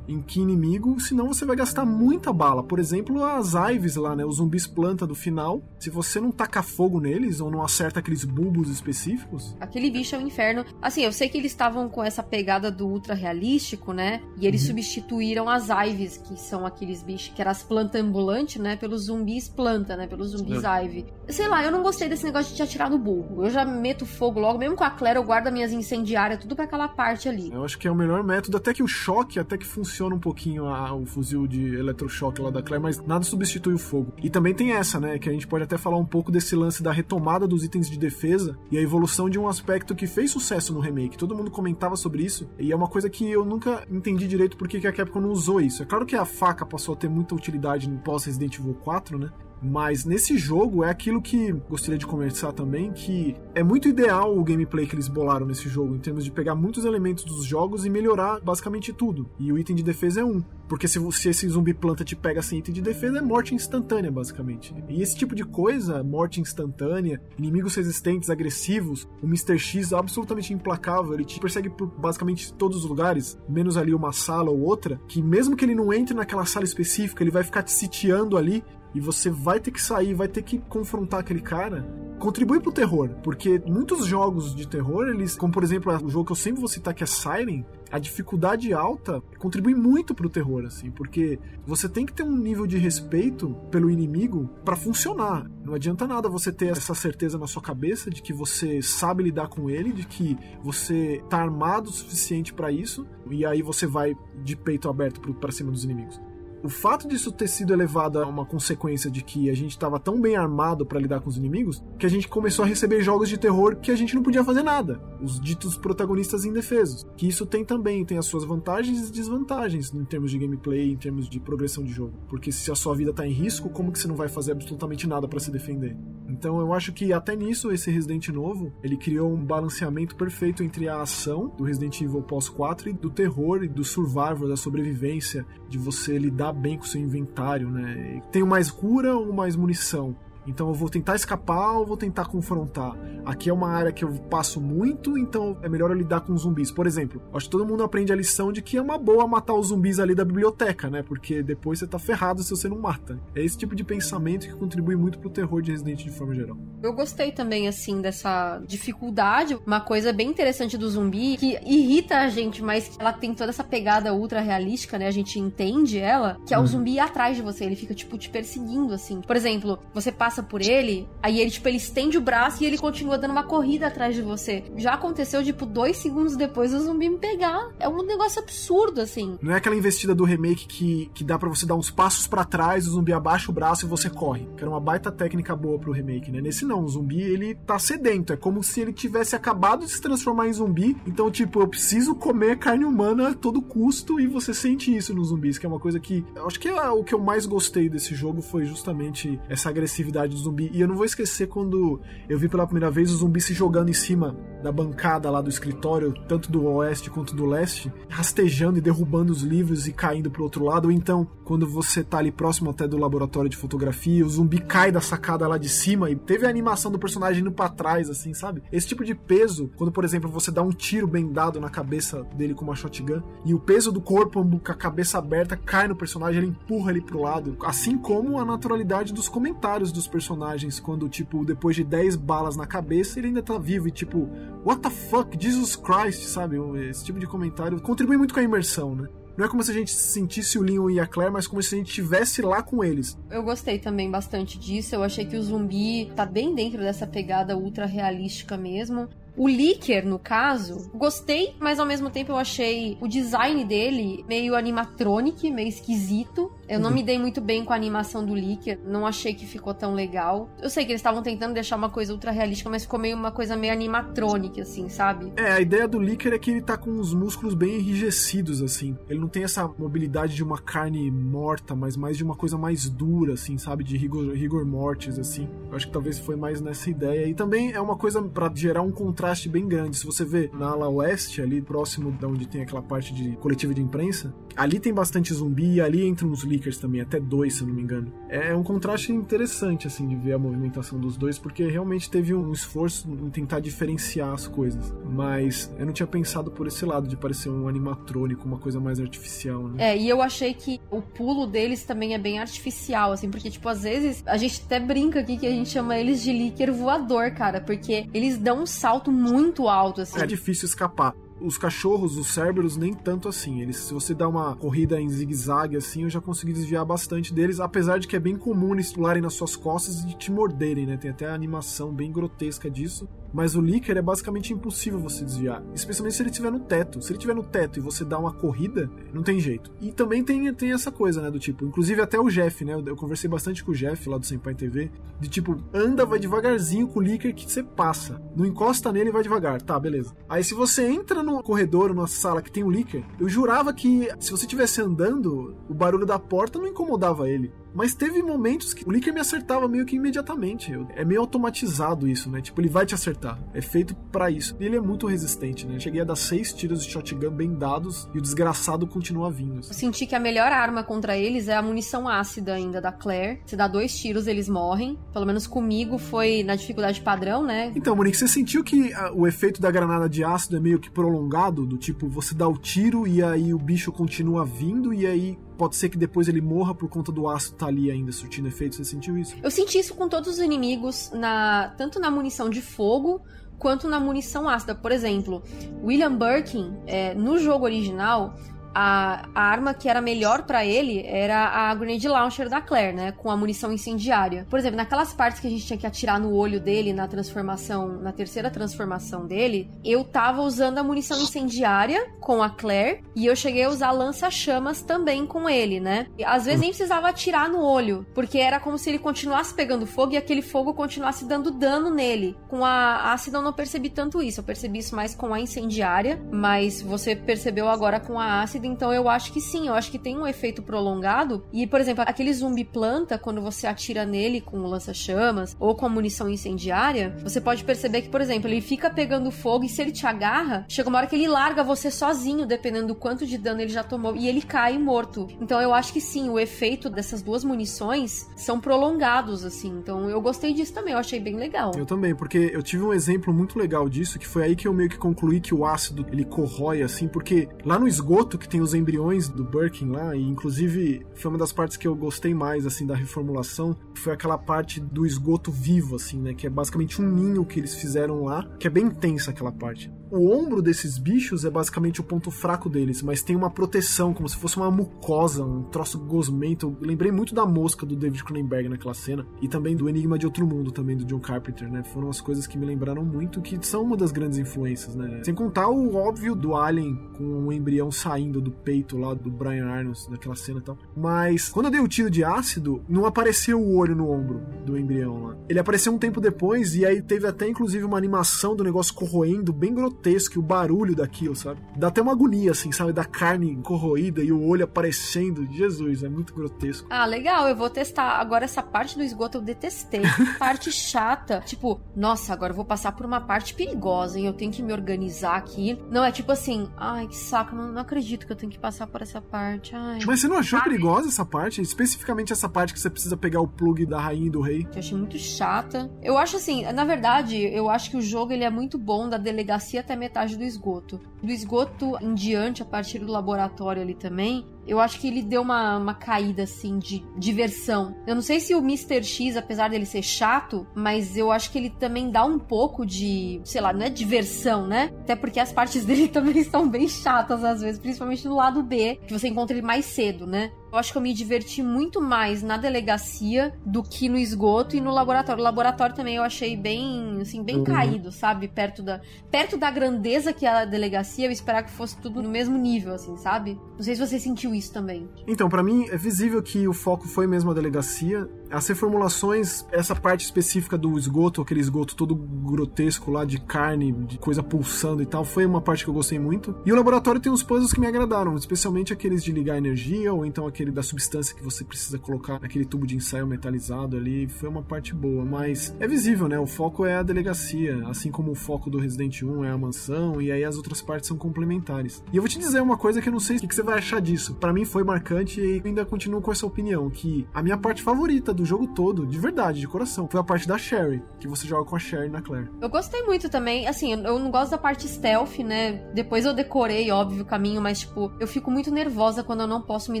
em 0.08 0.20
que 0.20 0.40
inimigo, 0.40 0.98
senão 1.00 1.28
você 1.28 1.44
vai 1.44 1.56
gastar 1.56 1.84
muita 1.84 2.32
bala. 2.32 2.62
Por 2.62 2.78
exemplo, 2.78 3.24
as 3.24 3.54
Ives 3.54 3.96
lá, 3.96 4.16
né? 4.16 4.24
Os 4.24 4.36
zumbis 4.36 4.66
planta 4.66 5.06
do 5.06 5.14
final. 5.14 5.62
Se 5.78 5.90
você 5.90 6.20
não 6.20 6.30
tacar 6.30 6.64
fogo 6.64 7.00
neles 7.00 7.40
ou 7.40 7.50
não 7.50 7.62
acerta 7.62 8.00
aqueles 8.00 8.24
bulbos 8.24 8.68
específicos. 8.68 9.56
Aquele 9.60 9.90
bicho 9.90 10.14
é 10.14 10.18
um 10.18 10.26
inferno. 10.26 10.64
Assim, 10.80 11.02
eu 11.02 11.12
sei 11.12 11.28
que 11.28 11.38
eles 11.38 11.52
estavam 11.52 11.88
com 11.88 12.02
essa 12.02 12.22
pegada 12.22 12.70
do 12.70 12.86
ultra 12.86 13.14
realístico, 13.14 13.92
né? 13.92 14.20
E 14.36 14.46
eles 14.46 14.62
uhum. 14.62 14.68
substituíram 14.68 15.48
as 15.48 15.68
Ives, 15.68 16.16
que 16.16 16.38
são 16.38 16.66
aqueles 16.66 17.02
bichos 17.02 17.32
que 17.34 17.40
eram 17.40 17.50
as 17.50 17.62
plantas 17.62 18.00
ambulantes, 18.00 18.60
né? 18.60 18.76
Pelos 18.76 19.04
zumbis 19.04 19.48
planta, 19.48 19.96
né? 19.96 20.06
Pelos 20.06 20.30
zumbis 20.30 20.64
é. 20.64 20.84
Ive. 20.84 21.06
Sei 21.28 21.48
lá, 21.48 21.64
eu 21.64 21.70
não 21.70 21.82
gostei 21.82 22.08
desse 22.08 22.24
negócio 22.24 22.50
de 22.50 22.56
te 22.56 22.62
atirar 22.62 22.90
no 22.90 22.98
burro. 22.98 23.44
Eu 23.44 23.50
já 23.50 23.64
meto 23.64 24.04
fogo 24.04 24.40
logo, 24.40 24.58
mesmo 24.58 24.76
com 24.76 24.84
a 24.84 24.90
Claire, 24.90 25.18
eu 25.18 25.24
guardo 25.24 25.52
minhas 25.52 25.72
incendiárias, 25.72 26.40
tudo 26.40 26.56
para 26.56 26.64
aquela 26.64 26.88
parte 26.88 27.28
ali. 27.28 27.50
Eu 27.52 27.64
acho 27.64 27.78
que 27.78 27.86
é 27.86 27.90
o 27.90 27.94
melhor 27.94 28.22
método, 28.24 28.56
até 28.56 28.74
que 28.74 28.82
o 28.82 28.88
choque, 28.88 29.38
até 29.38 29.56
que 29.56 29.66
funciona 29.66 29.91
funciona 29.92 30.14
um 30.14 30.18
pouquinho 30.18 30.66
a, 30.66 30.94
o 30.94 31.04
fuzil 31.04 31.46
de 31.46 31.74
eletrochoque 31.74 32.40
lá 32.40 32.50
da 32.50 32.62
Claire, 32.62 32.82
mas 32.82 32.98
nada 33.06 33.24
substitui 33.24 33.74
o 33.74 33.78
fogo. 33.78 34.14
E 34.22 34.30
também 34.30 34.54
tem 34.54 34.72
essa, 34.72 34.98
né, 34.98 35.18
que 35.18 35.28
a 35.28 35.32
gente 35.32 35.46
pode 35.46 35.64
até 35.64 35.76
falar 35.76 35.98
um 35.98 36.04
pouco 36.04 36.32
desse 36.32 36.56
lance 36.56 36.82
da 36.82 36.90
retomada 36.90 37.46
dos 37.46 37.62
itens 37.62 37.90
de 37.90 37.98
defesa 37.98 38.58
e 38.70 38.78
a 38.78 38.80
evolução 38.80 39.28
de 39.28 39.38
um 39.38 39.46
aspecto 39.46 39.94
que 39.94 40.06
fez 40.06 40.30
sucesso 40.30 40.72
no 40.72 40.80
remake. 40.80 41.18
Todo 41.18 41.34
mundo 41.34 41.50
comentava 41.50 41.94
sobre 41.94 42.24
isso 42.24 42.48
e 42.58 42.72
é 42.72 42.76
uma 42.76 42.88
coisa 42.88 43.10
que 43.10 43.28
eu 43.30 43.44
nunca 43.44 43.86
entendi 43.90 44.26
direito 44.26 44.56
porque 44.56 44.80
que 44.80 44.86
a 44.86 44.92
Capcom 44.92 45.20
não 45.20 45.30
usou 45.30 45.60
isso. 45.60 45.82
É 45.82 45.86
claro 45.86 46.06
que 46.06 46.16
a 46.16 46.24
faca 46.24 46.64
passou 46.64 46.94
a 46.94 46.96
ter 46.96 47.08
muita 47.08 47.34
utilidade 47.34 47.88
no 47.88 47.98
pós 47.98 48.24
Resident 48.24 48.58
Evil 48.58 48.74
4, 48.74 49.18
né? 49.18 49.30
Mas 49.62 50.04
nesse 50.04 50.36
jogo 50.36 50.82
é 50.82 50.90
aquilo 50.90 51.22
que 51.22 51.52
gostaria 51.68 51.98
de 51.98 52.06
conversar 52.06 52.52
também, 52.52 52.92
que 52.92 53.36
é 53.54 53.62
muito 53.62 53.88
ideal 53.88 54.36
o 54.36 54.42
gameplay 54.42 54.86
que 54.86 54.94
eles 54.94 55.08
bolaram 55.08 55.46
nesse 55.46 55.68
jogo, 55.68 55.94
em 55.94 55.98
termos 55.98 56.24
de 56.24 56.32
pegar 56.32 56.54
muitos 56.54 56.84
elementos 56.84 57.24
dos 57.24 57.44
jogos 57.44 57.86
e 57.86 57.90
melhorar 57.90 58.40
basicamente 58.40 58.92
tudo. 58.92 59.30
E 59.38 59.52
o 59.52 59.58
item 59.58 59.76
de 59.76 59.82
defesa 59.82 60.20
é 60.20 60.24
um. 60.24 60.42
Porque 60.68 60.88
se, 60.88 60.98
se 61.12 61.28
esse 61.28 61.48
zumbi 61.48 61.74
planta 61.74 62.02
te 62.02 62.16
pega 62.16 62.40
sem 62.40 62.58
item 62.58 62.74
de 62.74 62.80
defesa, 62.80 63.18
é 63.18 63.22
morte 63.22 63.54
instantânea, 63.54 64.10
basicamente. 64.10 64.74
E 64.88 65.02
esse 65.02 65.14
tipo 65.14 65.34
de 65.34 65.44
coisa, 65.44 66.02
morte 66.02 66.40
instantânea, 66.40 67.20
inimigos 67.38 67.74
resistentes, 67.74 68.30
agressivos, 68.30 69.06
o 69.22 69.26
Mr. 69.26 69.58
X 69.58 69.92
absolutamente 69.92 70.52
implacável, 70.52 71.14
ele 71.14 71.24
te 71.24 71.38
persegue 71.38 71.68
por 71.68 71.88
basicamente 71.88 72.52
todos 72.54 72.78
os 72.78 72.84
lugares, 72.88 73.38
menos 73.48 73.76
ali 73.76 73.94
uma 73.94 74.12
sala 74.12 74.50
ou 74.50 74.60
outra, 74.60 75.00
que 75.06 75.22
mesmo 75.22 75.56
que 75.56 75.64
ele 75.64 75.74
não 75.74 75.92
entre 75.92 76.14
naquela 76.14 76.46
sala 76.46 76.64
específica, 76.64 77.22
ele 77.22 77.30
vai 77.30 77.42
ficar 77.42 77.62
te 77.62 77.70
sitiando 77.70 78.36
ali 78.36 78.64
e 78.94 79.00
você 79.00 79.30
vai 79.30 79.60
ter 79.60 79.70
que 79.70 79.80
sair, 79.82 80.14
vai 80.14 80.28
ter 80.28 80.42
que 80.42 80.58
confrontar 80.58 81.20
aquele 81.20 81.40
cara, 81.40 81.86
contribui 82.22 82.60
pro 82.60 82.70
terror, 82.70 83.10
porque 83.22 83.60
muitos 83.66 84.06
jogos 84.06 84.54
de 84.54 84.68
terror, 84.68 85.08
eles, 85.08 85.34
como 85.34 85.52
por 85.52 85.64
exemplo, 85.64 85.92
o 86.04 86.08
jogo 86.08 86.26
que 86.26 86.32
eu 86.32 86.36
sempre 86.36 86.60
vou 86.60 86.68
citar 86.68 86.94
que 86.94 87.02
é 87.02 87.06
Siren, 87.06 87.64
a 87.90 87.98
dificuldade 87.98 88.72
alta 88.72 89.20
contribui 89.38 89.74
muito 89.74 90.14
pro 90.14 90.30
terror, 90.30 90.64
assim, 90.64 90.90
porque 90.90 91.38
você 91.66 91.88
tem 91.88 92.06
que 92.06 92.12
ter 92.12 92.22
um 92.22 92.36
nível 92.36 92.64
de 92.66 92.78
respeito 92.78 93.50
pelo 93.72 93.90
inimigo 93.90 94.48
para 94.64 94.76
funcionar. 94.76 95.50
Não 95.64 95.74
adianta 95.74 96.06
nada 96.06 96.28
você 96.28 96.52
ter 96.52 96.66
essa 96.66 96.94
certeza 96.94 97.36
na 97.36 97.48
sua 97.48 97.60
cabeça 97.60 98.08
de 98.08 98.22
que 98.22 98.32
você 98.32 98.80
sabe 98.80 99.24
lidar 99.24 99.48
com 99.48 99.68
ele, 99.68 99.92
de 99.92 100.06
que 100.06 100.38
você 100.62 101.22
tá 101.28 101.38
armado 101.38 101.90
o 101.90 101.92
suficiente 101.92 102.54
para 102.54 102.70
isso, 102.70 103.04
e 103.28 103.44
aí 103.44 103.62
você 103.62 103.84
vai 103.84 104.14
de 104.44 104.56
peito 104.56 104.88
aberto 104.88 105.20
para 105.34 105.50
cima 105.50 105.72
dos 105.72 105.82
inimigos 105.84 106.20
o 106.62 106.68
fato 106.68 107.08
disso 107.08 107.32
ter 107.32 107.48
sido 107.48 107.72
elevado 107.72 108.20
a 108.20 108.26
uma 108.26 108.46
consequência 108.46 109.10
de 109.10 109.22
que 109.22 109.50
a 109.50 109.54
gente 109.54 109.72
estava 109.72 109.98
tão 109.98 110.20
bem 110.20 110.36
armado 110.36 110.86
para 110.86 111.00
lidar 111.00 111.20
com 111.20 111.28
os 111.28 111.36
inimigos 111.36 111.82
que 111.98 112.06
a 112.06 112.08
gente 112.08 112.28
começou 112.28 112.64
a 112.64 112.68
receber 112.68 113.02
jogos 113.02 113.28
de 113.28 113.36
terror 113.36 113.76
que 113.76 113.90
a 113.90 113.96
gente 113.96 114.14
não 114.14 114.22
podia 114.22 114.44
fazer 114.44 114.62
nada. 114.62 115.00
Os 115.20 115.40
ditos 115.40 115.76
protagonistas 115.76 116.44
indefesos. 116.44 117.04
Que 117.16 117.26
isso 117.26 117.44
tem 117.46 117.64
também, 117.64 118.04
tem 118.04 118.18
as 118.18 118.26
suas 118.26 118.44
vantagens 118.44 119.08
e 119.08 119.12
desvantagens 119.12 119.92
em 119.92 120.04
termos 120.04 120.30
de 120.30 120.38
gameplay, 120.38 120.92
em 120.92 120.96
termos 120.96 121.28
de 121.28 121.40
progressão 121.40 121.82
de 121.82 121.92
jogo. 121.92 122.14
Porque 122.28 122.52
se 122.52 122.70
a 122.70 122.74
sua 122.74 122.94
vida 122.94 123.12
tá 123.12 123.26
em 123.26 123.32
risco, 123.32 123.68
como 123.68 123.90
que 123.90 123.98
você 123.98 124.06
não 124.06 124.16
vai 124.16 124.28
fazer 124.28 124.52
absolutamente 124.52 125.06
nada 125.08 125.26
para 125.26 125.40
se 125.40 125.50
defender? 125.50 125.96
Então 126.28 126.60
eu 126.60 126.72
acho 126.72 126.92
que 126.92 127.12
até 127.12 127.34
nisso 127.36 127.70
esse 127.72 127.90
Resident 127.90 128.28
novo, 128.28 128.72
ele 128.82 128.96
criou 128.96 129.32
um 129.32 129.44
balanceamento 129.44 130.16
perfeito 130.16 130.62
entre 130.62 130.88
a 130.88 131.02
ação 131.02 131.48
do 131.56 131.64
Resident 131.64 132.00
Evil 132.00 132.22
pós 132.22 132.48
4 132.48 132.88
e 132.88 132.92
do 132.92 133.10
terror 133.10 133.62
e 133.64 133.68
do 133.68 133.84
survival, 133.84 134.48
da 134.48 134.56
sobrevivência, 134.56 135.44
de 135.68 135.78
você 135.78 136.18
lidar 136.18 136.51
bem 136.52 136.76
com 136.76 136.84
o 136.84 136.86
seu 136.86 137.00
inventário, 137.00 137.70
né? 137.70 138.22
Tenho 138.30 138.46
mais 138.46 138.70
cura 138.70 139.16
ou 139.16 139.32
mais 139.32 139.56
munição? 139.56 140.16
Então 140.46 140.68
eu 140.68 140.74
vou 140.74 140.88
tentar 140.88 141.14
escapar 141.14 141.78
ou 141.78 141.86
vou 141.86 141.96
tentar 141.96 142.26
confrontar. 142.26 142.96
Aqui 143.24 143.48
é 143.48 143.52
uma 143.52 143.68
área 143.68 143.92
que 143.92 144.04
eu 144.04 144.12
passo 144.30 144.60
muito, 144.60 145.16
então 145.16 145.56
é 145.62 145.68
melhor 145.68 145.90
eu 145.90 145.96
lidar 145.96 146.20
com 146.20 146.36
zumbis. 146.36 146.70
Por 146.70 146.86
exemplo, 146.86 147.22
acho 147.32 147.46
que 147.46 147.50
todo 147.50 147.66
mundo 147.66 147.82
aprende 147.82 148.12
a 148.12 148.16
lição 148.16 148.52
de 148.52 148.60
que 148.60 148.76
é 148.76 148.82
uma 148.82 148.98
boa 148.98 149.26
matar 149.26 149.54
os 149.54 149.68
zumbis 149.68 149.98
ali 149.98 150.14
da 150.14 150.24
biblioteca, 150.24 150.90
né? 150.90 151.02
Porque 151.02 151.42
depois 151.42 151.78
você 151.78 151.86
tá 151.86 151.98
ferrado 151.98 152.42
se 152.42 152.50
você 152.50 152.68
não 152.68 152.78
mata. 152.78 153.18
É 153.34 153.44
esse 153.44 153.56
tipo 153.56 153.74
de 153.74 153.84
pensamento 153.84 154.46
que 154.46 154.54
contribui 154.54 154.96
muito 154.96 155.18
pro 155.18 155.30
terror 155.30 155.62
de 155.62 155.70
Resident 155.70 156.02
de 156.02 156.10
forma 156.10 156.34
geral. 156.34 156.56
Eu 156.82 156.92
gostei 156.92 157.30
também, 157.30 157.68
assim, 157.68 158.00
dessa 158.00 158.60
dificuldade. 158.66 159.56
Uma 159.66 159.80
coisa 159.80 160.12
bem 160.12 160.28
interessante 160.28 160.76
do 160.76 160.88
zumbi 160.88 161.36
que 161.36 161.58
irrita 161.64 162.18
a 162.18 162.28
gente, 162.28 162.62
mas 162.62 162.96
ela 162.98 163.12
tem 163.12 163.34
toda 163.34 163.50
essa 163.50 163.62
pegada 163.62 164.12
ultra 164.12 164.40
realística, 164.40 164.98
né? 164.98 165.06
A 165.06 165.12
gente 165.12 165.38
entende 165.38 165.98
ela, 165.98 166.38
que 166.46 166.54
é 166.54 166.58
o 166.58 166.62
hum. 166.62 166.66
zumbi 166.66 166.98
atrás 166.98 167.36
de 167.36 167.42
você. 167.42 167.64
Ele 167.64 167.76
fica, 167.76 167.94
tipo, 167.94 168.18
te 168.18 168.28
perseguindo, 168.28 168.92
assim. 168.92 169.20
Por 169.20 169.36
exemplo, 169.36 169.78
você 169.94 170.10
passa 170.10 170.31
passa 170.32 170.42
por 170.42 170.62
ele, 170.62 171.06
aí 171.22 171.40
ele, 171.40 171.50
tipo, 171.50 171.68
ele 171.68 171.76
estende 171.76 172.16
o 172.16 172.20
braço 172.20 172.62
e 172.62 172.66
ele 172.66 172.78
continua 172.78 173.18
dando 173.18 173.32
uma 173.32 173.42
corrida 173.42 173.88
atrás 173.88 174.14
de 174.14 174.22
você. 174.22 174.64
Já 174.78 174.94
aconteceu, 174.94 175.44
tipo, 175.44 175.66
dois 175.66 175.98
segundos 175.98 176.36
depois 176.36 176.72
o 176.72 176.80
zumbi 176.80 177.10
me 177.10 177.18
pegar. 177.18 177.70
É 177.78 177.86
um 177.86 178.02
negócio 178.02 178.40
absurdo, 178.40 179.02
assim. 179.02 179.38
Não 179.42 179.52
é 179.52 179.56
aquela 179.56 179.76
investida 179.76 180.14
do 180.14 180.24
remake 180.24 180.66
que, 180.66 181.10
que 181.12 181.22
dá 181.22 181.38
para 181.38 181.50
você 181.50 181.66
dar 181.66 181.74
uns 181.74 181.90
passos 181.90 182.26
para 182.26 182.44
trás, 182.44 182.86
o 182.86 182.92
zumbi 182.92 183.12
abaixa 183.12 183.50
o 183.50 183.54
braço 183.54 183.84
e 183.84 183.88
você 183.88 184.08
corre. 184.08 184.48
Que 184.56 184.62
era 184.62 184.70
uma 184.70 184.80
baita 184.80 185.12
técnica 185.12 185.54
boa 185.54 185.78
pro 185.78 185.92
remake, 185.92 186.30
né? 186.30 186.40
Nesse 186.40 186.64
não, 186.64 186.82
o 186.82 186.88
zumbi, 186.88 187.20
ele 187.20 187.54
tá 187.54 187.78
sedento. 187.78 188.32
É 188.32 188.36
como 188.36 188.62
se 188.62 188.80
ele 188.80 188.92
tivesse 188.92 189.36
acabado 189.36 189.84
de 189.84 189.92
se 189.92 190.00
transformar 190.00 190.48
em 190.48 190.52
zumbi. 190.52 190.96
Então, 191.06 191.30
tipo, 191.30 191.60
eu 191.60 191.68
preciso 191.68 192.14
comer 192.14 192.58
carne 192.58 192.86
humana 192.86 193.28
a 193.28 193.34
todo 193.34 193.60
custo 193.60 194.18
e 194.18 194.26
você 194.26 194.54
sente 194.54 194.96
isso 194.96 195.14
nos 195.14 195.28
zumbis, 195.28 195.58
que 195.58 195.66
é 195.66 195.68
uma 195.68 195.80
coisa 195.80 196.00
que... 196.00 196.24
Eu 196.34 196.46
acho 196.46 196.58
que 196.58 196.68
é 196.68 196.88
o 196.88 197.04
que 197.04 197.14
eu 197.14 197.20
mais 197.20 197.44
gostei 197.44 197.88
desse 197.88 198.14
jogo 198.14 198.40
foi 198.40 198.64
justamente 198.64 199.38
essa 199.48 199.68
agressividade 199.68 200.21
do 200.28 200.36
zumbi. 200.36 200.70
E 200.72 200.80
eu 200.80 200.88
não 200.88 200.96
vou 200.96 201.04
esquecer 201.04 201.46
quando 201.46 202.00
eu 202.28 202.38
vi 202.38 202.48
pela 202.48 202.66
primeira 202.66 202.90
vez 202.90 203.10
o 203.10 203.16
zumbi 203.16 203.40
se 203.40 203.54
jogando 203.54 203.88
em 203.88 203.94
cima 203.94 204.36
da 204.62 204.70
bancada 204.70 205.30
lá 205.30 205.40
do 205.40 205.50
escritório, 205.50 206.14
tanto 206.28 206.50
do 206.50 206.64
oeste 206.64 207.10
quanto 207.10 207.34
do 207.34 207.44
leste, 207.44 207.92
rastejando 208.08 208.78
e 208.78 208.80
derrubando 208.80 209.32
os 209.32 209.42
livros 209.42 209.88
e 209.88 209.92
caindo 209.92 210.30
pro 210.30 210.44
outro 210.44 210.64
lado. 210.64 210.86
Ou 210.86 210.92
então, 210.92 211.26
quando 211.44 211.66
você 211.66 212.04
tá 212.04 212.18
ali 212.18 212.30
próximo 212.30 212.70
até 212.70 212.86
do 212.86 212.96
laboratório 212.96 213.50
de 213.50 213.56
fotografia, 213.56 214.24
o 214.24 214.28
zumbi 214.28 214.58
cai 214.58 214.92
da 214.92 215.00
sacada 215.00 215.46
lá 215.48 215.58
de 215.58 215.68
cima 215.68 216.10
e 216.10 216.16
teve 216.16 216.46
a 216.46 216.48
animação 216.48 216.90
do 216.90 216.98
personagem 216.98 217.40
indo 217.40 217.52
pra 217.52 217.68
trás, 217.68 218.08
assim, 218.08 218.32
sabe? 218.32 218.62
Esse 218.70 218.86
tipo 218.86 219.04
de 219.04 219.14
peso, 219.14 219.70
quando, 219.76 219.92
por 219.92 220.04
exemplo, 220.04 220.30
você 220.30 220.50
dá 220.50 220.62
um 220.62 220.70
tiro 220.70 221.06
bem 221.06 221.32
dado 221.32 221.60
na 221.60 221.68
cabeça 221.68 222.22
dele 222.36 222.54
com 222.54 222.64
uma 222.64 222.76
shotgun 222.76 223.22
e 223.44 223.52
o 223.52 223.58
peso 223.58 223.90
do 223.90 224.00
corpo 224.00 224.42
com 224.60 224.72
a 224.72 224.74
cabeça 224.74 225.18
aberta 225.18 225.56
cai 225.56 225.88
no 225.88 225.96
personagem, 225.96 226.42
ele 226.42 226.50
empurra 226.50 226.90
ele 226.90 227.00
pro 227.00 227.22
lado. 227.22 227.56
Assim 227.64 227.98
como 227.98 228.38
a 228.38 228.44
naturalidade 228.44 229.12
dos 229.12 229.28
comentários 229.28 229.90
dos 229.90 230.06
personagens 230.12 230.78
quando, 230.78 231.08
tipo, 231.08 231.44
depois 231.44 231.74
de 231.74 231.82
10 231.82 232.14
balas 232.16 232.56
na 232.56 232.66
cabeça, 232.66 233.18
ele 233.18 233.28
ainda 233.28 233.42
tá 233.42 233.58
vivo 233.58 233.88
e, 233.88 233.90
tipo, 233.90 234.28
what 234.64 234.80
the 234.80 234.90
fuck, 234.90 235.36
Jesus 235.36 235.74
Christ, 235.74 236.22
sabe? 236.24 236.56
Esse 236.88 237.04
tipo 237.04 237.18
de 237.18 237.26
comentário 237.26 237.80
contribui 237.80 238.16
muito 238.16 238.32
com 238.32 238.40
a 238.40 238.42
imersão, 238.44 238.94
né? 238.94 239.08
Não 239.34 239.46
é 239.46 239.48
como 239.48 239.62
se 239.62 239.70
a 239.70 239.74
gente 239.74 239.90
sentisse 239.90 240.58
o 240.58 240.62
Leon 240.62 240.90
e 240.90 241.00
a 241.00 241.06
Claire, 241.06 241.32
mas 241.32 241.46
como 241.46 241.62
se 241.62 241.74
a 241.74 241.78
gente 241.78 241.88
estivesse 241.88 242.42
lá 242.42 242.62
com 242.62 242.84
eles. 242.84 243.18
Eu 243.30 243.42
gostei 243.42 243.78
também 243.78 244.10
bastante 244.10 244.58
disso. 244.58 244.94
Eu 244.94 245.02
achei 245.02 245.24
que 245.24 245.36
o 245.36 245.42
zumbi 245.42 246.12
tá 246.14 246.26
bem 246.26 246.54
dentro 246.54 246.80
dessa 246.80 247.06
pegada 247.06 247.56
ultra 247.56 247.86
realística 247.86 248.58
mesmo. 248.58 249.08
O 249.34 249.48
Licker, 249.48 250.06
no 250.06 250.18
caso, 250.18 250.90
gostei, 250.94 251.54
mas 251.58 251.80
ao 251.80 251.86
mesmo 251.86 252.10
tempo 252.10 252.32
eu 252.32 252.36
achei 252.36 252.98
o 253.00 253.08
design 253.08 253.64
dele 253.64 254.22
meio 254.28 254.54
animatronic, 254.54 255.50
meio 255.50 255.68
esquisito. 255.68 256.52
Eu 256.72 256.80
não 256.80 256.88
uhum. 256.88 256.94
me 256.94 257.02
dei 257.02 257.18
muito 257.18 257.38
bem 257.38 257.66
com 257.66 257.74
a 257.74 257.76
animação 257.76 258.24
do 258.24 258.34
Licker, 258.34 258.80
não 258.82 259.06
achei 259.06 259.34
que 259.34 259.44
ficou 259.44 259.74
tão 259.74 259.92
legal. 259.92 260.48
Eu 260.58 260.70
sei 260.70 260.86
que 260.86 260.92
eles 260.92 261.00
estavam 261.00 261.22
tentando 261.22 261.52
deixar 261.52 261.76
uma 261.76 261.90
coisa 261.90 262.14
ultra 262.14 262.30
realística, 262.30 262.70
mas 262.70 262.84
ficou 262.84 262.98
meio 262.98 263.14
uma 263.14 263.30
coisa 263.30 263.54
meio 263.54 263.74
animatronic, 263.74 264.58
assim, 264.58 264.88
sabe? 264.88 265.30
É, 265.36 265.52
a 265.52 265.60
ideia 265.60 265.86
do 265.86 265.98
Licker 265.98 266.32
é 266.32 266.38
que 266.38 266.50
ele 266.50 266.62
tá 266.62 266.78
com 266.78 266.98
os 266.98 267.12
músculos 267.12 267.52
bem 267.54 267.74
enrijecidos, 267.74 268.62
assim. 268.62 268.96
Ele 269.06 269.20
não 269.20 269.28
tem 269.28 269.44
essa 269.44 269.68
mobilidade 269.78 270.34
de 270.34 270.42
uma 270.42 270.56
carne 270.56 271.10
morta, 271.10 271.76
mas 271.76 271.94
mais 271.94 272.16
de 272.16 272.24
uma 272.24 272.34
coisa 272.34 272.56
mais 272.56 272.88
dura, 272.88 273.34
assim, 273.34 273.58
sabe? 273.58 273.84
De 273.84 273.98
rigor, 273.98 274.32
rigor 274.32 274.64
mortis, 274.64 275.18
assim. 275.18 275.46
Eu 275.68 275.76
acho 275.76 275.88
que 275.88 275.92
talvez 275.92 276.18
foi 276.18 276.36
mais 276.36 276.62
nessa 276.62 276.88
ideia. 276.88 277.26
E 277.26 277.34
também 277.34 277.72
é 277.72 277.80
uma 277.82 277.96
coisa 277.98 278.22
para 278.22 278.50
gerar 278.54 278.80
um 278.80 278.90
contraste 278.90 279.46
bem 279.46 279.68
grande. 279.68 279.98
Se 279.98 280.06
você 280.06 280.24
vê 280.24 280.50
na 280.54 280.70
ala 280.70 280.88
oeste, 280.88 281.42
ali 281.42 281.60
próximo 281.60 282.10
de 282.10 282.24
onde 282.24 282.48
tem 282.48 282.62
aquela 282.62 282.80
parte 282.80 283.12
de 283.12 283.36
coletiva 283.36 283.74
de 283.74 283.82
imprensa, 283.82 284.34
ali 284.56 284.80
tem 284.80 284.94
bastante 284.94 285.34
zumbi 285.34 285.74
e 285.74 285.80
ali 285.82 286.06
entram 286.06 286.30
uns 286.30 286.44
Licker 286.62 286.78
também, 286.78 287.00
até 287.00 287.18
dois, 287.18 287.54
se 287.54 287.62
eu 287.62 287.66
não 287.66 287.74
me 287.74 287.82
engano. 287.82 288.12
É 288.28 288.54
um 288.54 288.62
contraste 288.62 289.12
interessante, 289.12 289.86
assim, 289.86 290.06
de 290.06 290.14
ver 290.14 290.34
a 290.34 290.38
movimentação 290.38 290.98
dos 290.98 291.16
dois, 291.16 291.38
porque 291.38 291.66
realmente 291.66 292.08
teve 292.08 292.32
um 292.32 292.52
esforço 292.52 293.10
em 293.10 293.30
tentar 293.30 293.60
diferenciar 293.60 294.32
as 294.32 294.46
coisas. 294.46 294.94
Mas 295.04 295.72
eu 295.78 295.84
não 295.84 295.92
tinha 295.92 296.06
pensado 296.06 296.50
por 296.50 296.66
esse 296.66 296.84
lado, 296.84 297.08
de 297.08 297.16
parecer 297.16 297.50
um 297.50 297.66
animatrônico, 297.66 298.46
uma 298.46 298.58
coisa 298.58 298.78
mais 298.78 299.00
artificial, 299.00 299.68
né? 299.68 299.92
É, 299.92 299.98
e 299.98 300.08
eu 300.08 300.22
achei 300.22 300.54
que 300.54 300.80
o 300.90 301.02
pulo 301.02 301.46
deles 301.46 301.84
também 301.84 302.14
é 302.14 302.18
bem 302.18 302.38
artificial, 302.38 303.12
assim, 303.12 303.30
porque, 303.30 303.50
tipo, 303.50 303.68
às 303.68 303.82
vezes 303.82 304.22
a 304.26 304.36
gente 304.36 304.62
até 304.64 304.78
brinca 304.78 305.20
aqui 305.20 305.36
que 305.36 305.46
a 305.46 305.50
gente 305.50 305.68
chama 305.68 305.98
eles 305.98 306.22
de 306.22 306.32
líquido 306.32 306.72
voador, 306.72 307.32
cara, 307.32 307.60
porque 307.60 308.08
eles 308.14 308.38
dão 308.38 308.62
um 308.62 308.66
salto 308.66 309.10
muito 309.10 309.68
alto, 309.68 310.02
assim. 310.02 310.20
É 310.20 310.26
difícil 310.26 310.66
escapar 310.66 311.14
os 311.44 311.58
cachorros, 311.58 312.16
os 312.16 312.32
Cerberus, 312.32 312.76
nem 312.76 312.94
tanto 312.94 313.28
assim. 313.28 313.60
Eles, 313.60 313.76
se 313.76 313.94
você 313.94 314.14
dá 314.14 314.28
uma 314.28 314.54
corrida 314.56 315.00
em 315.00 315.08
zigue-zague 315.08 315.76
assim, 315.76 316.02
eu 316.02 316.10
já 316.10 316.20
consegui 316.20 316.52
desviar 316.52 316.84
bastante 316.84 317.32
deles, 317.32 317.60
apesar 317.60 317.98
de 317.98 318.06
que 318.06 318.16
é 318.16 318.20
bem 318.20 318.36
comum 318.36 318.74
eles 318.74 318.92
pularem 318.92 319.22
nas 319.22 319.34
suas 319.34 319.56
costas 319.56 320.04
e 320.04 320.16
te 320.16 320.30
morderem, 320.30 320.86
né? 320.86 320.96
Tem 320.96 321.10
até 321.10 321.26
a 321.26 321.34
animação 321.34 321.92
bem 321.92 322.12
grotesca 322.12 322.70
disso. 322.70 323.08
Mas 323.32 323.54
o 323.54 323.60
Licker 323.60 323.96
é 323.96 324.02
basicamente 324.02 324.52
impossível 324.52 324.98
você 324.98 325.24
desviar. 325.24 325.62
Especialmente 325.74 326.16
se 326.16 326.22
ele 326.22 326.30
estiver 326.30 326.50
no 326.50 326.60
teto. 326.60 327.00
Se 327.00 327.10
ele 327.12 327.18
estiver 327.18 327.34
no 327.34 327.42
teto 327.42 327.78
e 327.78 327.82
você 327.82 328.04
dá 328.04 328.18
uma 328.18 328.32
corrida, 328.32 328.90
não 329.12 329.22
tem 329.22 329.40
jeito. 329.40 329.70
E 329.80 329.90
também 329.90 330.22
tem, 330.22 330.52
tem 330.54 330.72
essa 330.72 330.90
coisa, 330.90 331.22
né? 331.22 331.30
Do 331.30 331.38
tipo, 331.38 331.64
inclusive 331.64 332.00
até 332.00 332.18
o 332.18 332.28
Jeff, 332.28 332.64
né? 332.64 332.74
Eu, 332.74 332.84
eu 332.86 332.96
conversei 332.96 333.28
bastante 333.28 333.64
com 333.64 333.72
o 333.72 333.74
Jeff 333.74 334.08
lá 334.08 334.18
do 334.18 334.26
Senpai 334.26 334.54
TV. 334.54 334.90
De 335.20 335.28
tipo, 335.28 335.56
anda, 335.72 336.04
vai 336.04 336.18
devagarzinho 336.18 336.88
com 336.88 337.00
o 337.00 337.02
Licker 337.02 337.34
que 337.34 337.50
você 337.50 337.62
passa. 337.62 338.20
Não 338.36 338.44
encosta 338.44 338.92
nele 338.92 339.10
e 339.10 339.12
vai 339.12 339.22
devagar. 339.22 339.62
Tá, 339.62 339.78
beleza. 339.78 340.14
Aí 340.28 340.44
se 340.44 340.54
você 340.54 340.86
entra 340.86 341.22
no 341.22 341.42
corredor, 341.42 341.94
numa 341.94 342.06
sala 342.06 342.42
que 342.42 342.52
tem 342.52 342.64
o 342.64 342.70
Licker, 342.70 343.04
eu 343.18 343.28
jurava 343.28 343.72
que 343.72 344.08
se 344.20 344.30
você 344.30 344.44
estivesse 344.44 344.80
andando, 344.80 345.56
o 345.68 345.74
barulho 345.74 346.06
da 346.06 346.18
porta 346.18 346.58
não 346.58 346.66
incomodava 346.66 347.28
ele. 347.28 347.52
Mas 347.74 347.94
teve 347.94 348.22
momentos 348.22 348.74
que 348.74 348.86
o 348.86 348.92
Licker 348.92 349.12
me 349.12 349.20
acertava 349.20 349.66
meio 349.68 349.84
que 349.84 349.96
imediatamente. 349.96 350.72
É 350.94 351.04
meio 351.04 351.20
automatizado 351.20 352.08
isso, 352.08 352.30
né? 352.30 352.40
Tipo, 352.40 352.60
ele 352.60 352.68
vai 352.68 352.84
te 352.84 352.94
acertar. 352.94 353.38
É 353.54 353.60
feito 353.60 353.94
para 354.10 354.30
isso. 354.30 354.56
E 354.60 354.64
ele 354.64 354.76
é 354.76 354.80
muito 354.80 355.06
resistente, 355.06 355.66
né? 355.66 355.78
Cheguei 355.78 356.00
a 356.00 356.04
dar 356.04 356.16
seis 356.16 356.52
tiros 356.52 356.84
de 356.84 356.90
shotgun 356.90 357.30
bem 357.30 357.54
dados 357.54 358.08
e 358.14 358.18
o 358.18 358.22
desgraçado 358.22 358.86
continua 358.86 359.30
vindo. 359.30 359.56
Eu 359.56 359.62
senti 359.62 360.06
que 360.06 360.14
a 360.14 360.20
melhor 360.20 360.52
arma 360.52 360.82
contra 360.82 361.16
eles 361.16 361.48
é 361.48 361.56
a 361.56 361.62
munição 361.62 362.08
ácida 362.08 362.54
ainda 362.54 362.80
da 362.80 362.92
Claire. 362.92 363.40
Você 363.44 363.56
dá 363.56 363.66
dois 363.66 363.96
tiros, 363.98 364.26
eles 364.26 364.48
morrem. 364.48 364.98
Pelo 365.12 365.26
menos 365.26 365.46
comigo 365.46 365.98
foi 365.98 366.42
na 366.42 366.56
dificuldade 366.56 367.00
padrão, 367.00 367.42
né? 367.42 367.72
Então, 367.74 367.96
Monique, 367.96 368.16
você 368.16 368.28
sentiu 368.28 368.62
que 368.62 368.92
a, 368.92 369.12
o 369.12 369.26
efeito 369.26 369.60
da 369.60 369.70
granada 369.70 370.08
de 370.08 370.24
ácido 370.24 370.56
é 370.56 370.60
meio 370.60 370.78
que 370.78 370.90
prolongado? 370.90 371.66
Do 371.66 371.76
tipo, 371.76 372.08
você 372.08 372.34
dá 372.34 372.46
o 372.46 372.56
tiro 372.56 373.06
e 373.06 373.22
aí 373.22 373.54
o 373.54 373.58
bicho 373.58 373.92
continua 373.92 374.44
vindo 374.44 374.92
e 374.92 375.06
aí 375.06 375.38
pode 375.56 375.76
ser 375.76 375.88
que 375.88 375.96
depois 375.96 376.28
ele 376.28 376.40
morra 376.40 376.74
por 376.74 376.88
conta 376.88 377.12
do 377.12 377.28
ácido 377.28 377.56
tá 377.56 377.66
ali 377.66 377.90
ainda 377.90 378.12
surtindo 378.12 378.48
efeito. 378.48 378.76
Você 378.76 378.84
sentiu 378.84 379.16
isso? 379.18 379.36
Eu 379.42 379.50
senti 379.50 379.78
isso 379.78 379.94
com 379.94 380.08
todos 380.08 380.28
os 380.34 380.38
inimigos, 380.38 381.10
na 381.14 381.74
tanto 381.76 382.00
na 382.00 382.10
munição 382.10 382.48
de 382.48 382.60
fogo 382.60 383.22
quanto 383.58 383.88
na 383.88 384.00
munição 384.00 384.48
ácida. 384.48 384.74
Por 384.74 384.90
exemplo, 384.90 385.42
William 385.84 386.16
Birkin, 386.16 386.74
é, 386.86 387.14
no 387.14 387.38
jogo 387.38 387.64
original, 387.64 388.34
a, 388.74 389.28
a 389.34 389.42
arma 389.42 389.74
que 389.74 389.88
era 389.88 390.00
melhor 390.00 390.42
para 390.44 390.64
ele 390.64 391.02
era 391.06 391.48
a 391.48 391.74
grenade 391.74 392.08
launcher 392.08 392.48
da 392.48 392.60
Claire, 392.60 392.94
né? 392.94 393.12
Com 393.12 393.30
a 393.30 393.36
munição 393.36 393.72
incendiária. 393.72 394.46
Por 394.48 394.58
exemplo, 394.58 394.76
naquelas 394.76 395.12
partes 395.12 395.40
que 395.40 395.46
a 395.46 395.50
gente 395.50 395.66
tinha 395.66 395.78
que 395.78 395.86
atirar 395.86 396.18
no 396.18 396.34
olho 396.34 396.60
dele 396.60 396.92
na 396.92 397.06
transformação, 397.06 398.00
na 398.00 398.12
terceira 398.12 398.50
transformação 398.50 399.26
dele, 399.26 399.70
eu 399.84 400.04
tava 400.04 400.42
usando 400.42 400.78
a 400.78 400.82
munição 400.82 401.20
incendiária 401.20 402.10
com 402.20 402.42
a 402.42 402.50
Claire 402.50 403.02
e 403.14 403.26
eu 403.26 403.36
cheguei 403.36 403.64
a 403.64 403.68
usar 403.68 403.90
lança-chamas 403.90 404.82
também 404.82 405.26
com 405.26 405.48
ele, 405.48 405.80
né? 405.80 406.06
E, 406.18 406.24
às 406.24 406.44
vezes 406.44 406.60
nem 406.60 406.70
precisava 406.70 407.08
atirar 407.08 407.48
no 407.48 407.60
olho, 407.60 408.06
porque 408.14 408.38
era 408.38 408.58
como 408.58 408.78
se 408.78 408.90
ele 408.90 408.98
continuasse 408.98 409.54
pegando 409.54 409.86
fogo 409.86 410.12
e 410.12 410.16
aquele 410.16 410.42
fogo 410.42 410.74
continuasse 410.74 411.24
dando 411.24 411.50
dano 411.50 411.90
nele. 411.90 412.36
Com 412.48 412.64
a 412.64 413.12
ácida 413.12 413.38
eu 413.38 413.42
não 413.42 413.52
percebi 413.52 413.90
tanto 413.90 414.22
isso, 414.22 414.40
eu 414.40 414.44
percebi 414.44 414.78
isso 414.78 414.96
mais 414.96 415.14
com 415.14 415.32
a 415.32 415.40
incendiária, 415.40 416.20
mas 416.30 416.80
você 416.80 417.14
percebeu 417.14 417.68
agora 417.68 418.00
com 418.00 418.18
a 418.18 418.42
ácida 418.42 418.61
então 418.66 418.92
eu 418.92 419.08
acho 419.08 419.32
que 419.32 419.40
sim, 419.40 419.68
eu 419.68 419.74
acho 419.74 419.90
que 419.90 419.98
tem 419.98 420.18
um 420.18 420.26
efeito 420.26 420.62
prolongado. 420.62 421.44
E, 421.52 421.66
por 421.66 421.80
exemplo, 421.80 422.04
aquele 422.06 422.32
zumbi 422.32 422.64
planta, 422.64 423.18
quando 423.18 423.40
você 423.40 423.66
atira 423.66 424.04
nele 424.04 424.40
com 424.40 424.58
lança-chamas 424.58 425.56
ou 425.58 425.74
com 425.74 425.86
a 425.86 425.88
munição 425.88 426.28
incendiária, 426.28 427.16
você 427.22 427.40
pode 427.40 427.64
perceber 427.64 428.02
que, 428.02 428.08
por 428.08 428.20
exemplo, 428.20 428.48
ele 428.48 428.60
fica 428.60 428.90
pegando 428.90 429.30
fogo 429.30 429.64
e 429.64 429.68
se 429.68 429.80
ele 429.82 429.92
te 429.92 430.06
agarra, 430.06 430.64
chega 430.68 430.88
uma 430.88 430.98
hora 430.98 431.06
que 431.06 431.16
ele 431.16 431.28
larga 431.28 431.62
você 431.62 431.90
sozinho, 431.90 432.46
dependendo 432.46 432.88
do 432.88 432.94
quanto 432.94 433.26
de 433.26 433.38
dano 433.38 433.60
ele 433.60 433.70
já 433.70 433.82
tomou, 433.82 434.16
e 434.16 434.28
ele 434.28 434.42
cai 434.42 434.78
morto. 434.78 435.28
Então 435.40 435.60
eu 435.60 435.72
acho 435.72 435.92
que 435.92 436.00
sim, 436.00 436.28
o 436.28 436.38
efeito 436.38 436.90
dessas 436.90 437.22
duas 437.22 437.44
munições 437.44 438.28
são 438.36 438.60
prolongados, 438.60 439.44
assim. 439.44 439.68
Então 439.68 440.08
eu 440.08 440.20
gostei 440.20 440.52
disso 440.52 440.72
também, 440.72 440.92
eu 440.92 440.98
achei 440.98 441.20
bem 441.20 441.36
legal. 441.36 441.72
Eu 441.76 441.86
também, 441.86 442.14
porque 442.14 442.50
eu 442.52 442.62
tive 442.62 442.82
um 442.82 442.92
exemplo 442.92 443.32
muito 443.32 443.58
legal 443.58 443.88
disso, 443.88 444.18
que 444.18 444.26
foi 444.26 444.44
aí 444.44 444.56
que 444.56 444.66
eu 444.66 444.72
meio 444.72 444.88
que 444.88 444.98
concluí 444.98 445.40
que 445.40 445.54
o 445.54 445.64
ácido 445.64 446.06
ele 446.10 446.24
corrói, 446.24 446.82
assim, 446.82 447.08
porque 447.08 447.48
lá 447.64 447.78
no 447.78 447.86
esgoto 447.88 448.38
que 448.38 448.48
tem 448.52 448.60
os 448.60 448.74
embriões 448.74 449.30
do 449.30 449.42
Birkin 449.42 449.88
lá, 449.88 450.14
e 450.14 450.20
inclusive 450.20 451.06
foi 451.14 451.30
uma 451.30 451.38
das 451.38 451.54
partes 451.54 451.78
que 451.78 451.88
eu 451.88 451.96
gostei 451.96 452.34
mais, 452.34 452.66
assim, 452.66 452.86
da 452.86 452.94
reformulação, 452.94 453.74
foi 453.94 454.12
aquela 454.12 454.36
parte 454.36 454.78
do 454.78 455.06
esgoto 455.06 455.50
vivo, 455.50 455.96
assim, 455.96 456.20
né, 456.20 456.34
que 456.34 456.46
é 456.46 456.50
basicamente 456.50 457.00
um 457.00 457.08
ninho 457.08 457.46
que 457.46 457.58
eles 457.58 457.74
fizeram 457.74 458.24
lá, 458.24 458.46
que 458.58 458.66
é 458.66 458.70
bem 458.70 458.84
intensa 458.84 459.30
aquela 459.30 459.50
parte. 459.50 459.90
O 460.12 460.30
ombro 460.30 460.60
desses 460.60 460.98
bichos 460.98 461.42
é 461.42 461.48
basicamente 461.48 461.98
o 461.98 462.04
ponto 462.04 462.30
fraco 462.30 462.68
deles, 462.68 463.00
mas 463.00 463.22
tem 463.22 463.34
uma 463.34 463.48
proteção, 463.48 464.12
como 464.12 464.28
se 464.28 464.36
fosse 464.36 464.58
uma 464.58 464.70
mucosa, 464.70 465.42
um 465.42 465.62
troço 465.62 465.98
gosmento. 465.98 466.76
Eu 466.78 466.86
lembrei 466.86 467.10
muito 467.10 467.34
da 467.34 467.46
mosca 467.46 467.86
do 467.86 467.96
David 467.96 468.22
Cronenberg 468.22 468.68
naquela 468.68 468.92
cena, 468.92 469.26
e 469.40 469.48
também 469.48 469.74
do 469.74 469.88
Enigma 469.88 470.18
de 470.18 470.26
Outro 470.26 470.46
Mundo, 470.46 470.70
também 470.70 470.98
do 470.98 471.06
John 471.06 471.18
Carpenter, 471.18 471.72
né, 471.72 471.82
foram 471.82 472.10
as 472.10 472.20
coisas 472.20 472.46
que 472.46 472.58
me 472.58 472.66
lembraram 472.66 473.02
muito, 473.02 473.40
que 473.40 473.58
são 473.66 473.84
uma 473.84 473.96
das 473.96 474.12
grandes 474.12 474.36
influências, 474.36 474.94
né, 474.94 475.22
sem 475.24 475.34
contar 475.34 475.68
o 475.70 475.94
óbvio 475.94 476.34
do 476.34 476.54
Alien 476.54 476.94
com 477.16 477.24
o 477.24 477.46
um 477.46 477.52
embrião 477.52 477.90
saindo 477.90 478.38
do 478.38 478.50
peito 478.50 478.98
lá 478.98 479.14
do 479.14 479.30
Brian 479.30 479.64
Arnold 479.64 480.10
naquela 480.10 480.36
cena 480.36 480.58
e 480.58 480.62
tal. 480.62 480.76
Mas 480.94 481.48
quando 481.48 481.66
eu 481.66 481.72
dei 481.72 481.80
o 481.80 481.88
tiro 481.88 482.10
de 482.10 482.22
ácido, 482.22 482.82
não 482.86 483.06
apareceu 483.06 483.58
o 483.58 483.78
olho 483.78 483.96
no 483.96 484.10
ombro 484.10 484.42
do 484.66 484.76
embrião 484.76 485.22
lá. 485.22 485.36
Ele 485.48 485.58
apareceu 485.58 485.90
um 485.90 485.98
tempo 485.98 486.20
depois 486.20 486.74
e 486.74 486.84
aí 486.84 487.00
teve 487.00 487.26
até 487.26 487.48
inclusive 487.48 487.82
uma 487.82 487.96
animação 487.96 488.54
do 488.54 488.62
negócio 488.62 488.92
corroendo, 488.92 489.54
bem 489.54 489.72
grotesco, 489.72 490.01
o 490.38 490.42
barulho 490.42 490.94
daquilo, 490.94 491.34
sabe? 491.36 491.60
Dá 491.76 491.88
até 491.88 492.02
uma 492.02 492.12
agonia, 492.12 492.50
assim, 492.50 492.72
sabe? 492.72 492.92
Da 492.92 493.04
carne 493.04 493.56
corroída 493.62 494.22
e 494.22 494.32
o 494.32 494.42
olho 494.46 494.64
aparecendo. 494.64 495.46
Jesus, 495.50 496.02
é 496.02 496.08
muito 496.08 496.34
grotesco. 496.34 496.86
Ah, 496.90 497.04
legal, 497.04 497.48
eu 497.48 497.56
vou 497.56 497.70
testar. 497.70 498.18
Agora, 498.20 498.44
essa 498.44 498.62
parte 498.62 498.96
do 498.96 499.02
esgoto 499.02 499.38
eu 499.38 499.42
detestei. 499.42 500.02
parte 500.38 500.70
chata. 500.70 501.42
Tipo, 501.44 501.80
nossa, 501.94 502.32
agora 502.32 502.52
eu 502.52 502.56
vou 502.56 502.64
passar 502.64 502.92
por 502.92 503.06
uma 503.06 503.20
parte 503.20 503.54
perigosa, 503.54 504.18
hein? 504.18 504.26
Eu 504.26 504.32
tenho 504.32 504.50
que 504.50 504.62
me 504.62 504.72
organizar 504.72 505.36
aqui. 505.36 505.78
Não, 505.90 506.04
é 506.04 506.12
tipo 506.12 506.32
assim, 506.32 506.68
ai, 506.76 507.06
que 507.06 507.16
saco, 507.16 507.54
não, 507.54 507.72
não 507.72 507.82
acredito 507.82 508.26
que 508.26 508.32
eu 508.32 508.36
tenho 508.36 508.50
que 508.50 508.58
passar 508.58 508.86
por 508.86 509.02
essa 509.02 509.20
parte. 509.20 509.74
Ai. 509.74 510.00
Mas 510.06 510.20
você 510.20 510.28
não 510.28 510.38
achou 510.38 510.58
Sabe? 510.58 510.70
perigosa 510.70 511.08
essa 511.08 511.24
parte? 511.24 511.60
Especificamente 511.60 512.32
essa 512.32 512.48
parte 512.48 512.72
que 512.72 512.80
você 512.80 512.90
precisa 512.90 513.16
pegar 513.16 513.40
o 513.40 513.48
plug 513.48 513.86
da 513.86 514.00
rainha 514.00 514.26
e 514.26 514.30
do 514.30 514.40
rei? 514.40 514.66
Eu 514.72 514.78
achei 514.78 514.96
muito 514.96 515.18
chata. 515.18 515.90
Eu 516.02 516.18
acho 516.18 516.36
assim, 516.36 516.64
na 516.72 516.84
verdade, 516.84 517.36
eu 517.36 517.68
acho 517.68 517.90
que 517.90 517.96
o 517.96 518.02
jogo 518.02 518.32
ele 518.32 518.44
é 518.44 518.50
muito 518.50 518.78
bom 518.78 519.08
da 519.08 519.16
delegacia 519.16 519.80
até 519.80 519.91
metade 519.96 520.36
do 520.36 520.44
esgoto. 520.44 521.00
Do 521.22 521.30
esgoto 521.30 521.96
em 522.00 522.14
diante, 522.14 522.62
a 522.62 522.64
partir 522.64 522.98
do 522.98 523.10
laboratório 523.10 523.82
ali 523.82 523.94
também, 523.94 524.46
eu 524.66 524.80
acho 524.80 524.98
que 525.00 525.08
ele 525.08 525.22
deu 525.22 525.42
uma, 525.42 525.76
uma 525.76 525.94
caída, 525.94 526.44
assim, 526.44 526.78
de 526.78 527.04
diversão. 527.16 527.94
Eu 528.06 528.14
não 528.14 528.22
sei 528.22 528.40
se 528.40 528.54
o 528.54 528.58
Mr. 528.58 529.02
X, 529.02 529.36
apesar 529.36 529.68
dele 529.68 529.86
ser 529.86 530.02
chato, 530.02 530.66
mas 530.74 531.16
eu 531.16 531.30
acho 531.32 531.50
que 531.50 531.58
ele 531.58 531.70
também 531.70 532.10
dá 532.10 532.24
um 532.24 532.38
pouco 532.38 532.86
de, 532.86 533.40
sei 533.44 533.60
lá, 533.60 533.72
não 533.72 533.86
é 533.86 533.90
diversão, 533.90 534.66
né? 534.66 534.92
Até 535.00 535.16
porque 535.16 535.40
as 535.40 535.52
partes 535.52 535.84
dele 535.86 536.08
também 536.08 536.42
são 536.44 536.68
bem 536.68 536.88
chatas 536.88 537.44
às 537.44 537.60
vezes, 537.60 537.80
principalmente 537.80 538.24
do 538.24 538.34
lado 538.34 538.62
B, 538.62 539.00
que 539.06 539.12
você 539.12 539.28
encontra 539.28 539.56
ele 539.56 539.66
mais 539.66 539.84
cedo, 539.84 540.26
né? 540.26 540.52
Eu 540.72 540.78
acho 540.78 540.90
que 540.90 540.96
eu 540.96 541.02
me 541.02 541.12
diverti 541.12 541.62
muito 541.62 542.00
mais 542.00 542.42
na 542.42 542.56
delegacia 542.56 543.52
do 543.64 543.82
que 543.82 544.08
no 544.08 544.16
esgoto 544.16 544.74
e 544.74 544.80
no 544.80 544.90
laboratório. 544.90 545.42
O 545.42 545.44
laboratório 545.44 545.94
também 545.94 546.16
eu 546.16 546.22
achei 546.22 546.56
bem, 546.56 547.18
assim, 547.20 547.42
bem 547.42 547.58
uhum. 547.58 547.64
caído, 547.64 548.10
sabe? 548.10 548.48
Perto 548.48 548.82
da, 548.82 549.02
perto 549.30 549.58
da 549.58 549.70
grandeza 549.70 550.32
que 550.32 550.46
é 550.46 550.48
a 550.48 550.64
delegacia, 550.64 551.26
eu 551.26 551.30
esperava 551.30 551.66
que 551.66 551.72
fosse 551.72 551.98
tudo 551.98 552.22
no 552.22 552.30
mesmo 552.30 552.56
nível, 552.56 552.94
assim, 552.94 553.18
sabe? 553.18 553.60
Não 553.76 553.82
sei 553.82 553.94
se 553.94 554.06
você 554.06 554.18
sentiu 554.18 554.51
isso 554.54 554.72
também. 554.72 555.08
Então, 555.26 555.48
para 555.48 555.62
mim 555.62 555.86
é 555.88 555.96
visível 555.96 556.42
que 556.42 556.66
o 556.66 556.72
foco 556.72 557.08
foi 557.08 557.26
mesmo 557.26 557.50
a 557.50 557.54
delegacia. 557.54 558.28
As 558.52 558.68
reformulações, 558.68 559.64
essa 559.72 559.96
parte 559.96 560.24
específica 560.24 560.76
do 560.76 560.98
esgoto, 560.98 561.40
aquele 561.40 561.60
esgoto 561.60 561.96
todo 561.96 562.14
grotesco 562.14 563.10
lá 563.10 563.24
de 563.24 563.40
carne, 563.40 563.92
de 563.92 564.18
coisa 564.18 564.42
pulsando 564.42 565.02
e 565.02 565.06
tal, 565.06 565.24
foi 565.24 565.46
uma 565.46 565.60
parte 565.60 565.84
que 565.84 565.90
eu 565.90 565.94
gostei 565.94 566.18
muito. 566.18 566.54
E 566.66 566.70
o 566.70 566.76
laboratório 566.76 567.20
tem 567.20 567.32
uns 567.32 567.42
puzzles 567.42 567.72
que 567.72 567.80
me 567.80 567.86
agradaram, 567.86 568.36
especialmente 568.36 568.92
aqueles 568.92 569.24
de 569.24 569.32
ligar 569.32 569.56
energia 569.56 570.12
ou 570.12 570.26
então 570.26 570.46
aquele 570.46 570.70
da 570.70 570.82
substância 570.82 571.34
que 571.34 571.42
você 571.42 571.64
precisa 571.64 571.98
colocar 571.98 572.38
naquele 572.40 572.66
tubo 572.66 572.86
de 572.86 572.94
ensaio 572.94 573.26
metalizado 573.26 573.96
ali. 573.96 574.28
Foi 574.28 574.48
uma 574.48 574.62
parte 574.62 574.94
boa, 574.94 575.24
mas 575.24 575.74
é 575.80 575.88
visível, 575.88 576.28
né? 576.28 576.38
O 576.38 576.46
foco 576.46 576.84
é 576.84 576.96
a 576.96 577.02
delegacia, 577.02 577.88
assim 577.88 578.10
como 578.10 578.32
o 578.32 578.34
foco 578.34 578.68
do 578.68 578.78
Resident 578.78 579.22
1 579.22 579.44
é 579.44 579.50
a 579.50 579.56
mansão, 579.56 580.20
e 580.20 580.30
aí 580.30 580.44
as 580.44 580.56
outras 580.56 580.82
partes 580.82 581.08
são 581.08 581.16
complementares. 581.16 582.02
E 582.12 582.16
eu 582.16 582.22
vou 582.22 582.28
te 582.28 582.38
dizer 582.38 582.60
uma 582.60 582.76
coisa 582.76 583.00
que 583.00 583.08
eu 583.08 583.12
não 583.12 583.20
sei 583.20 583.38
o 583.38 583.40
que 583.40 583.54
você 583.54 583.62
vai 583.62 583.78
achar 583.78 584.00
disso. 584.00 584.34
Para 584.34 584.52
mim 584.52 584.66
foi 584.66 584.84
marcante 584.84 585.40
e 585.40 585.62
ainda 585.64 585.86
continuo 585.86 586.20
com 586.20 586.30
essa 586.30 586.46
opinião, 586.46 586.90
que 586.90 587.26
a 587.32 587.42
minha 587.42 587.56
parte 587.56 587.82
favorita 587.82 588.34
do 588.34 588.41
do 588.42 588.46
jogo 588.46 588.66
todo, 588.66 589.06
de 589.06 589.18
verdade, 589.18 589.60
de 589.60 589.68
coração. 589.68 590.08
Foi 590.10 590.20
a 590.20 590.24
parte 590.24 590.48
da 590.48 590.58
Sherry, 590.58 591.02
que 591.20 591.28
você 591.28 591.46
joga 591.46 591.64
com 591.64 591.76
a 591.76 591.78
Sherry 591.78 592.08
na 592.08 592.20
Claire. 592.20 592.48
Eu 592.60 592.68
gostei 592.68 593.02
muito 593.02 593.28
também, 593.28 593.68
assim, 593.68 593.92
eu 593.92 594.18
não 594.18 594.30
gosto 594.30 594.50
da 594.50 594.58
parte 594.58 594.88
stealth, 594.88 595.38
né? 595.38 595.84
Depois 595.94 596.24
eu 596.24 596.34
decorei, 596.34 596.90
óbvio, 596.90 597.22
o 597.22 597.26
caminho, 597.26 597.62
mas, 597.62 597.80
tipo, 597.80 598.12
eu 598.18 598.26
fico 598.26 598.50
muito 598.50 598.70
nervosa 598.70 599.22
quando 599.22 599.42
eu 599.42 599.46
não 599.46 599.62
posso 599.62 599.92
me 599.92 600.00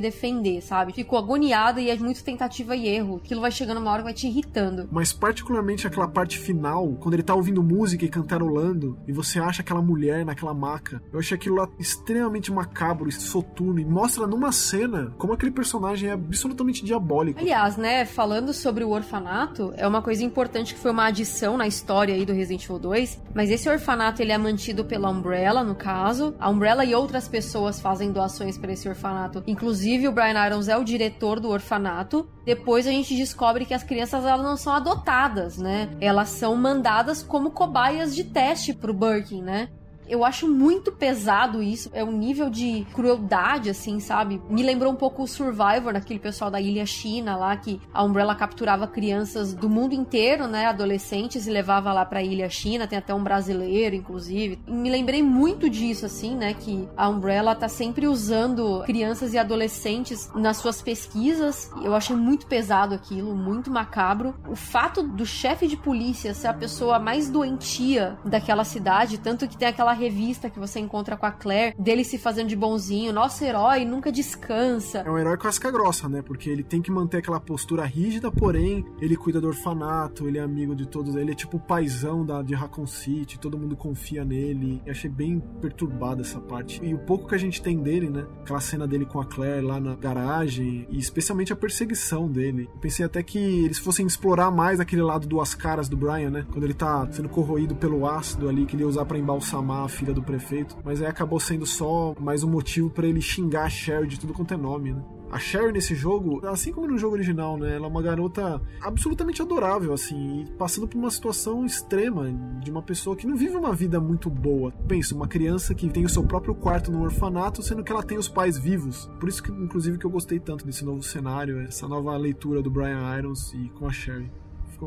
defender, 0.00 0.60
sabe? 0.60 0.92
Fico 0.92 1.16
agoniada 1.16 1.80
e 1.80 1.88
é 1.88 1.96
muito 1.96 2.24
tentativa 2.24 2.74
e 2.74 2.88
erro. 2.88 3.20
Aquilo 3.24 3.40
vai 3.40 3.52
chegando 3.52 3.78
uma 3.78 3.90
hora 3.90 4.00
que 4.00 4.04
vai 4.04 4.14
te 4.14 4.26
irritando. 4.26 4.88
Mas, 4.90 5.12
particularmente, 5.12 5.86
aquela 5.86 6.08
parte 6.08 6.36
final, 6.38 6.96
quando 7.00 7.14
ele 7.14 7.22
tá 7.22 7.34
ouvindo 7.34 7.62
música 7.62 8.04
e 8.04 8.08
cantarolando, 8.08 8.98
e 9.06 9.12
você 9.12 9.38
acha 9.38 9.62
aquela 9.62 9.80
mulher 9.80 10.24
naquela 10.24 10.52
maca, 10.52 11.00
eu 11.12 11.20
achei 11.20 11.36
aquilo 11.36 11.56
lá 11.56 11.68
extremamente 11.78 12.50
macabro, 12.50 13.10
soturno, 13.12 13.78
e 13.78 13.84
mostra 13.84 14.26
numa 14.26 14.50
cena 14.50 15.14
como 15.16 15.32
aquele 15.32 15.52
personagem 15.52 16.10
é 16.10 16.12
absolutamente 16.12 16.84
diabólico. 16.84 17.38
Aliás, 17.38 17.76
né, 17.76 18.04
falando 18.04 18.31
falando 18.32 18.54
sobre 18.54 18.82
o 18.82 18.88
orfanato, 18.88 19.74
é 19.76 19.86
uma 19.86 20.00
coisa 20.00 20.24
importante 20.24 20.72
que 20.72 20.80
foi 20.80 20.90
uma 20.90 21.04
adição 21.04 21.54
na 21.58 21.66
história 21.66 22.14
aí 22.14 22.24
do 22.24 22.32
Resident 22.32 22.64
Evil 22.64 22.78
2, 22.78 23.20
mas 23.34 23.50
esse 23.50 23.68
orfanato 23.68 24.22
ele 24.22 24.32
é 24.32 24.38
mantido 24.38 24.86
pela 24.86 25.10
Umbrella, 25.10 25.62
no 25.62 25.74
caso. 25.74 26.34
A 26.40 26.48
Umbrella 26.48 26.82
e 26.82 26.94
outras 26.94 27.28
pessoas 27.28 27.78
fazem 27.78 28.10
doações 28.10 28.56
para 28.56 28.72
esse 28.72 28.88
orfanato. 28.88 29.44
Inclusive 29.46 30.08
o 30.08 30.12
Brian 30.12 30.46
Irons 30.46 30.68
é 30.68 30.78
o 30.78 30.82
diretor 30.82 31.40
do 31.40 31.50
orfanato. 31.50 32.26
Depois 32.42 32.86
a 32.86 32.90
gente 32.90 33.14
descobre 33.14 33.66
que 33.66 33.74
as 33.74 33.82
crianças 33.82 34.24
elas 34.24 34.42
não 34.42 34.56
são 34.56 34.72
adotadas, 34.72 35.58
né? 35.58 35.90
Elas 36.00 36.30
são 36.30 36.56
mandadas 36.56 37.22
como 37.22 37.50
cobaias 37.50 38.14
de 38.14 38.24
teste 38.24 38.72
pro 38.72 38.94
Birkin, 38.94 39.42
né? 39.42 39.68
Eu 40.12 40.26
acho 40.26 40.46
muito 40.46 40.92
pesado 40.92 41.62
isso. 41.62 41.88
É 41.94 42.04
um 42.04 42.12
nível 42.12 42.50
de 42.50 42.86
crueldade, 42.92 43.70
assim, 43.70 43.98
sabe? 43.98 44.42
Me 44.50 44.62
lembrou 44.62 44.92
um 44.92 44.94
pouco 44.94 45.22
o 45.22 45.26
Survivor, 45.26 45.94
daquele 45.94 46.20
pessoal 46.20 46.50
da 46.50 46.60
Ilha 46.60 46.84
China 46.84 47.34
lá, 47.34 47.56
que 47.56 47.80
a 47.94 48.04
Umbrella 48.04 48.34
capturava 48.34 48.86
crianças 48.86 49.54
do 49.54 49.70
mundo 49.70 49.94
inteiro, 49.94 50.46
né? 50.46 50.66
Adolescentes, 50.66 51.46
e 51.46 51.50
levava 51.50 51.94
lá 51.94 52.04
pra 52.04 52.22
Ilha 52.22 52.50
China. 52.50 52.86
Tem 52.86 52.98
até 52.98 53.14
um 53.14 53.22
brasileiro, 53.22 53.96
inclusive. 53.96 54.58
Me 54.68 54.90
lembrei 54.90 55.22
muito 55.22 55.70
disso, 55.70 56.04
assim, 56.04 56.36
né? 56.36 56.52
Que 56.52 56.86
a 56.94 57.08
Umbrella 57.08 57.54
tá 57.54 57.66
sempre 57.66 58.06
usando 58.06 58.82
crianças 58.84 59.32
e 59.32 59.38
adolescentes 59.38 60.30
nas 60.34 60.58
suas 60.58 60.82
pesquisas. 60.82 61.70
Eu 61.82 61.94
achei 61.94 62.14
muito 62.14 62.46
pesado 62.46 62.94
aquilo, 62.94 63.34
muito 63.34 63.70
macabro. 63.70 64.34
O 64.46 64.56
fato 64.56 65.02
do 65.02 65.24
chefe 65.24 65.66
de 65.66 65.78
polícia 65.78 66.34
ser 66.34 66.48
a 66.48 66.52
pessoa 66.52 66.98
mais 66.98 67.30
doentia 67.30 68.18
daquela 68.22 68.62
cidade, 68.62 69.16
tanto 69.16 69.48
que 69.48 69.56
tem 69.56 69.68
aquela 69.68 70.01
revista 70.02 70.50
que 70.50 70.58
você 70.58 70.80
encontra 70.80 71.16
com 71.16 71.26
a 71.26 71.30
Claire, 71.30 71.74
dele 71.78 72.04
se 72.04 72.18
fazendo 72.18 72.48
de 72.48 72.56
bonzinho, 72.56 73.12
nosso 73.12 73.44
herói 73.44 73.84
nunca 73.84 74.10
descansa. 74.10 74.98
É 74.98 75.10
um 75.10 75.18
herói 75.18 75.36
casca 75.36 75.70
grossa, 75.70 76.08
né? 76.08 76.22
Porque 76.22 76.50
ele 76.50 76.62
tem 76.62 76.82
que 76.82 76.90
manter 76.90 77.18
aquela 77.18 77.40
postura 77.40 77.84
rígida, 77.84 78.30
porém, 78.30 78.84
ele 79.00 79.16
cuida 79.16 79.40
do 79.40 79.48
orfanato, 79.48 80.26
ele 80.26 80.38
é 80.38 80.42
amigo 80.42 80.74
de 80.74 80.86
todos, 80.86 81.14
ele 81.14 81.32
é 81.32 81.34
tipo 81.34 81.56
o 81.56 81.60
paizão 81.60 82.24
da, 82.24 82.42
de 82.42 82.54
Raccoon 82.54 82.86
City, 82.86 83.38
todo 83.38 83.58
mundo 83.58 83.76
confia 83.76 84.24
nele. 84.24 84.82
Eu 84.84 84.92
achei 84.92 85.10
bem 85.10 85.40
perturbada 85.60 86.22
essa 86.22 86.40
parte. 86.40 86.84
E 86.84 86.94
o 86.94 86.98
pouco 86.98 87.28
que 87.28 87.34
a 87.34 87.38
gente 87.38 87.62
tem 87.62 87.78
dele, 87.78 88.10
né? 88.10 88.26
Aquela 88.42 88.60
cena 88.60 88.86
dele 88.86 89.06
com 89.06 89.20
a 89.20 89.24
Claire 89.24 89.64
lá 89.64 89.80
na 89.80 89.94
garagem, 89.94 90.86
e 90.90 90.98
especialmente 90.98 91.52
a 91.52 91.56
perseguição 91.56 92.28
dele. 92.28 92.68
Eu 92.72 92.80
pensei 92.80 93.04
até 93.04 93.22
que 93.22 93.38
eles 93.38 93.78
fossem 93.78 94.06
explorar 94.06 94.50
mais 94.50 94.80
aquele 94.80 95.02
lado 95.02 95.26
duas 95.26 95.54
caras 95.54 95.88
do 95.88 95.96
Brian, 95.96 96.30
né? 96.30 96.46
Quando 96.50 96.64
ele 96.64 96.74
tá 96.74 97.08
sendo 97.10 97.28
corroído 97.28 97.74
pelo 97.74 98.06
ácido 98.06 98.48
ali 98.48 98.66
que 98.66 98.74
ele 98.74 98.82
ia 98.82 98.88
usar 98.88 99.04
para 99.04 99.18
embalsamar 99.18 99.81
a 99.84 99.88
filha 99.88 100.12
do 100.12 100.22
prefeito. 100.22 100.76
Mas 100.84 101.00
aí 101.00 101.08
acabou 101.08 101.40
sendo 101.40 101.66
só 101.66 102.14
mais 102.18 102.42
um 102.42 102.50
motivo 102.50 102.90
para 102.90 103.06
ele 103.06 103.20
xingar 103.20 103.64
a 103.64 103.70
Sherry 103.70 104.06
de 104.06 104.18
tudo 104.18 104.32
quanto 104.32 104.54
é 104.54 104.56
nome, 104.56 104.92
né? 104.92 105.02
A 105.30 105.38
Sherry 105.38 105.72
nesse 105.72 105.94
jogo, 105.94 106.46
assim 106.46 106.72
como 106.72 106.86
no 106.86 106.98
jogo 106.98 107.14
original, 107.14 107.56
né? 107.56 107.74
Ela 107.74 107.86
é 107.86 107.88
uma 107.88 108.02
garota 108.02 108.60
absolutamente 108.82 109.40
adorável, 109.40 109.94
assim, 109.94 110.44
passando 110.58 110.86
por 110.86 110.98
uma 110.98 111.10
situação 111.10 111.64
extrema 111.64 112.30
de 112.62 112.70
uma 112.70 112.82
pessoa 112.82 113.16
que 113.16 113.26
não 113.26 113.34
vive 113.34 113.56
uma 113.56 113.72
vida 113.72 113.98
muito 113.98 114.28
boa. 114.28 114.70
Pensa, 114.86 115.14
uma 115.14 115.26
criança 115.26 115.74
que 115.74 115.88
tem 115.88 116.04
o 116.04 116.08
seu 116.08 116.22
próprio 116.22 116.54
quarto 116.54 116.92
no 116.92 117.02
orfanato, 117.02 117.62
sendo 117.62 117.82
que 117.82 117.90
ela 117.90 118.02
tem 118.02 118.18
os 118.18 118.28
pais 118.28 118.58
vivos. 118.58 119.10
Por 119.18 119.26
isso 119.26 119.42
que, 119.42 119.50
inclusive, 119.50 119.96
que 119.96 120.04
eu 120.04 120.10
gostei 120.10 120.38
tanto 120.38 120.66
desse 120.66 120.84
novo 120.84 121.02
cenário, 121.02 121.60
essa 121.62 121.88
nova 121.88 122.14
leitura 122.18 122.60
do 122.60 122.70
Brian 122.70 123.16
Irons 123.16 123.54
e 123.54 123.70
com 123.70 123.86
a 123.86 123.90
Sherry 123.90 124.30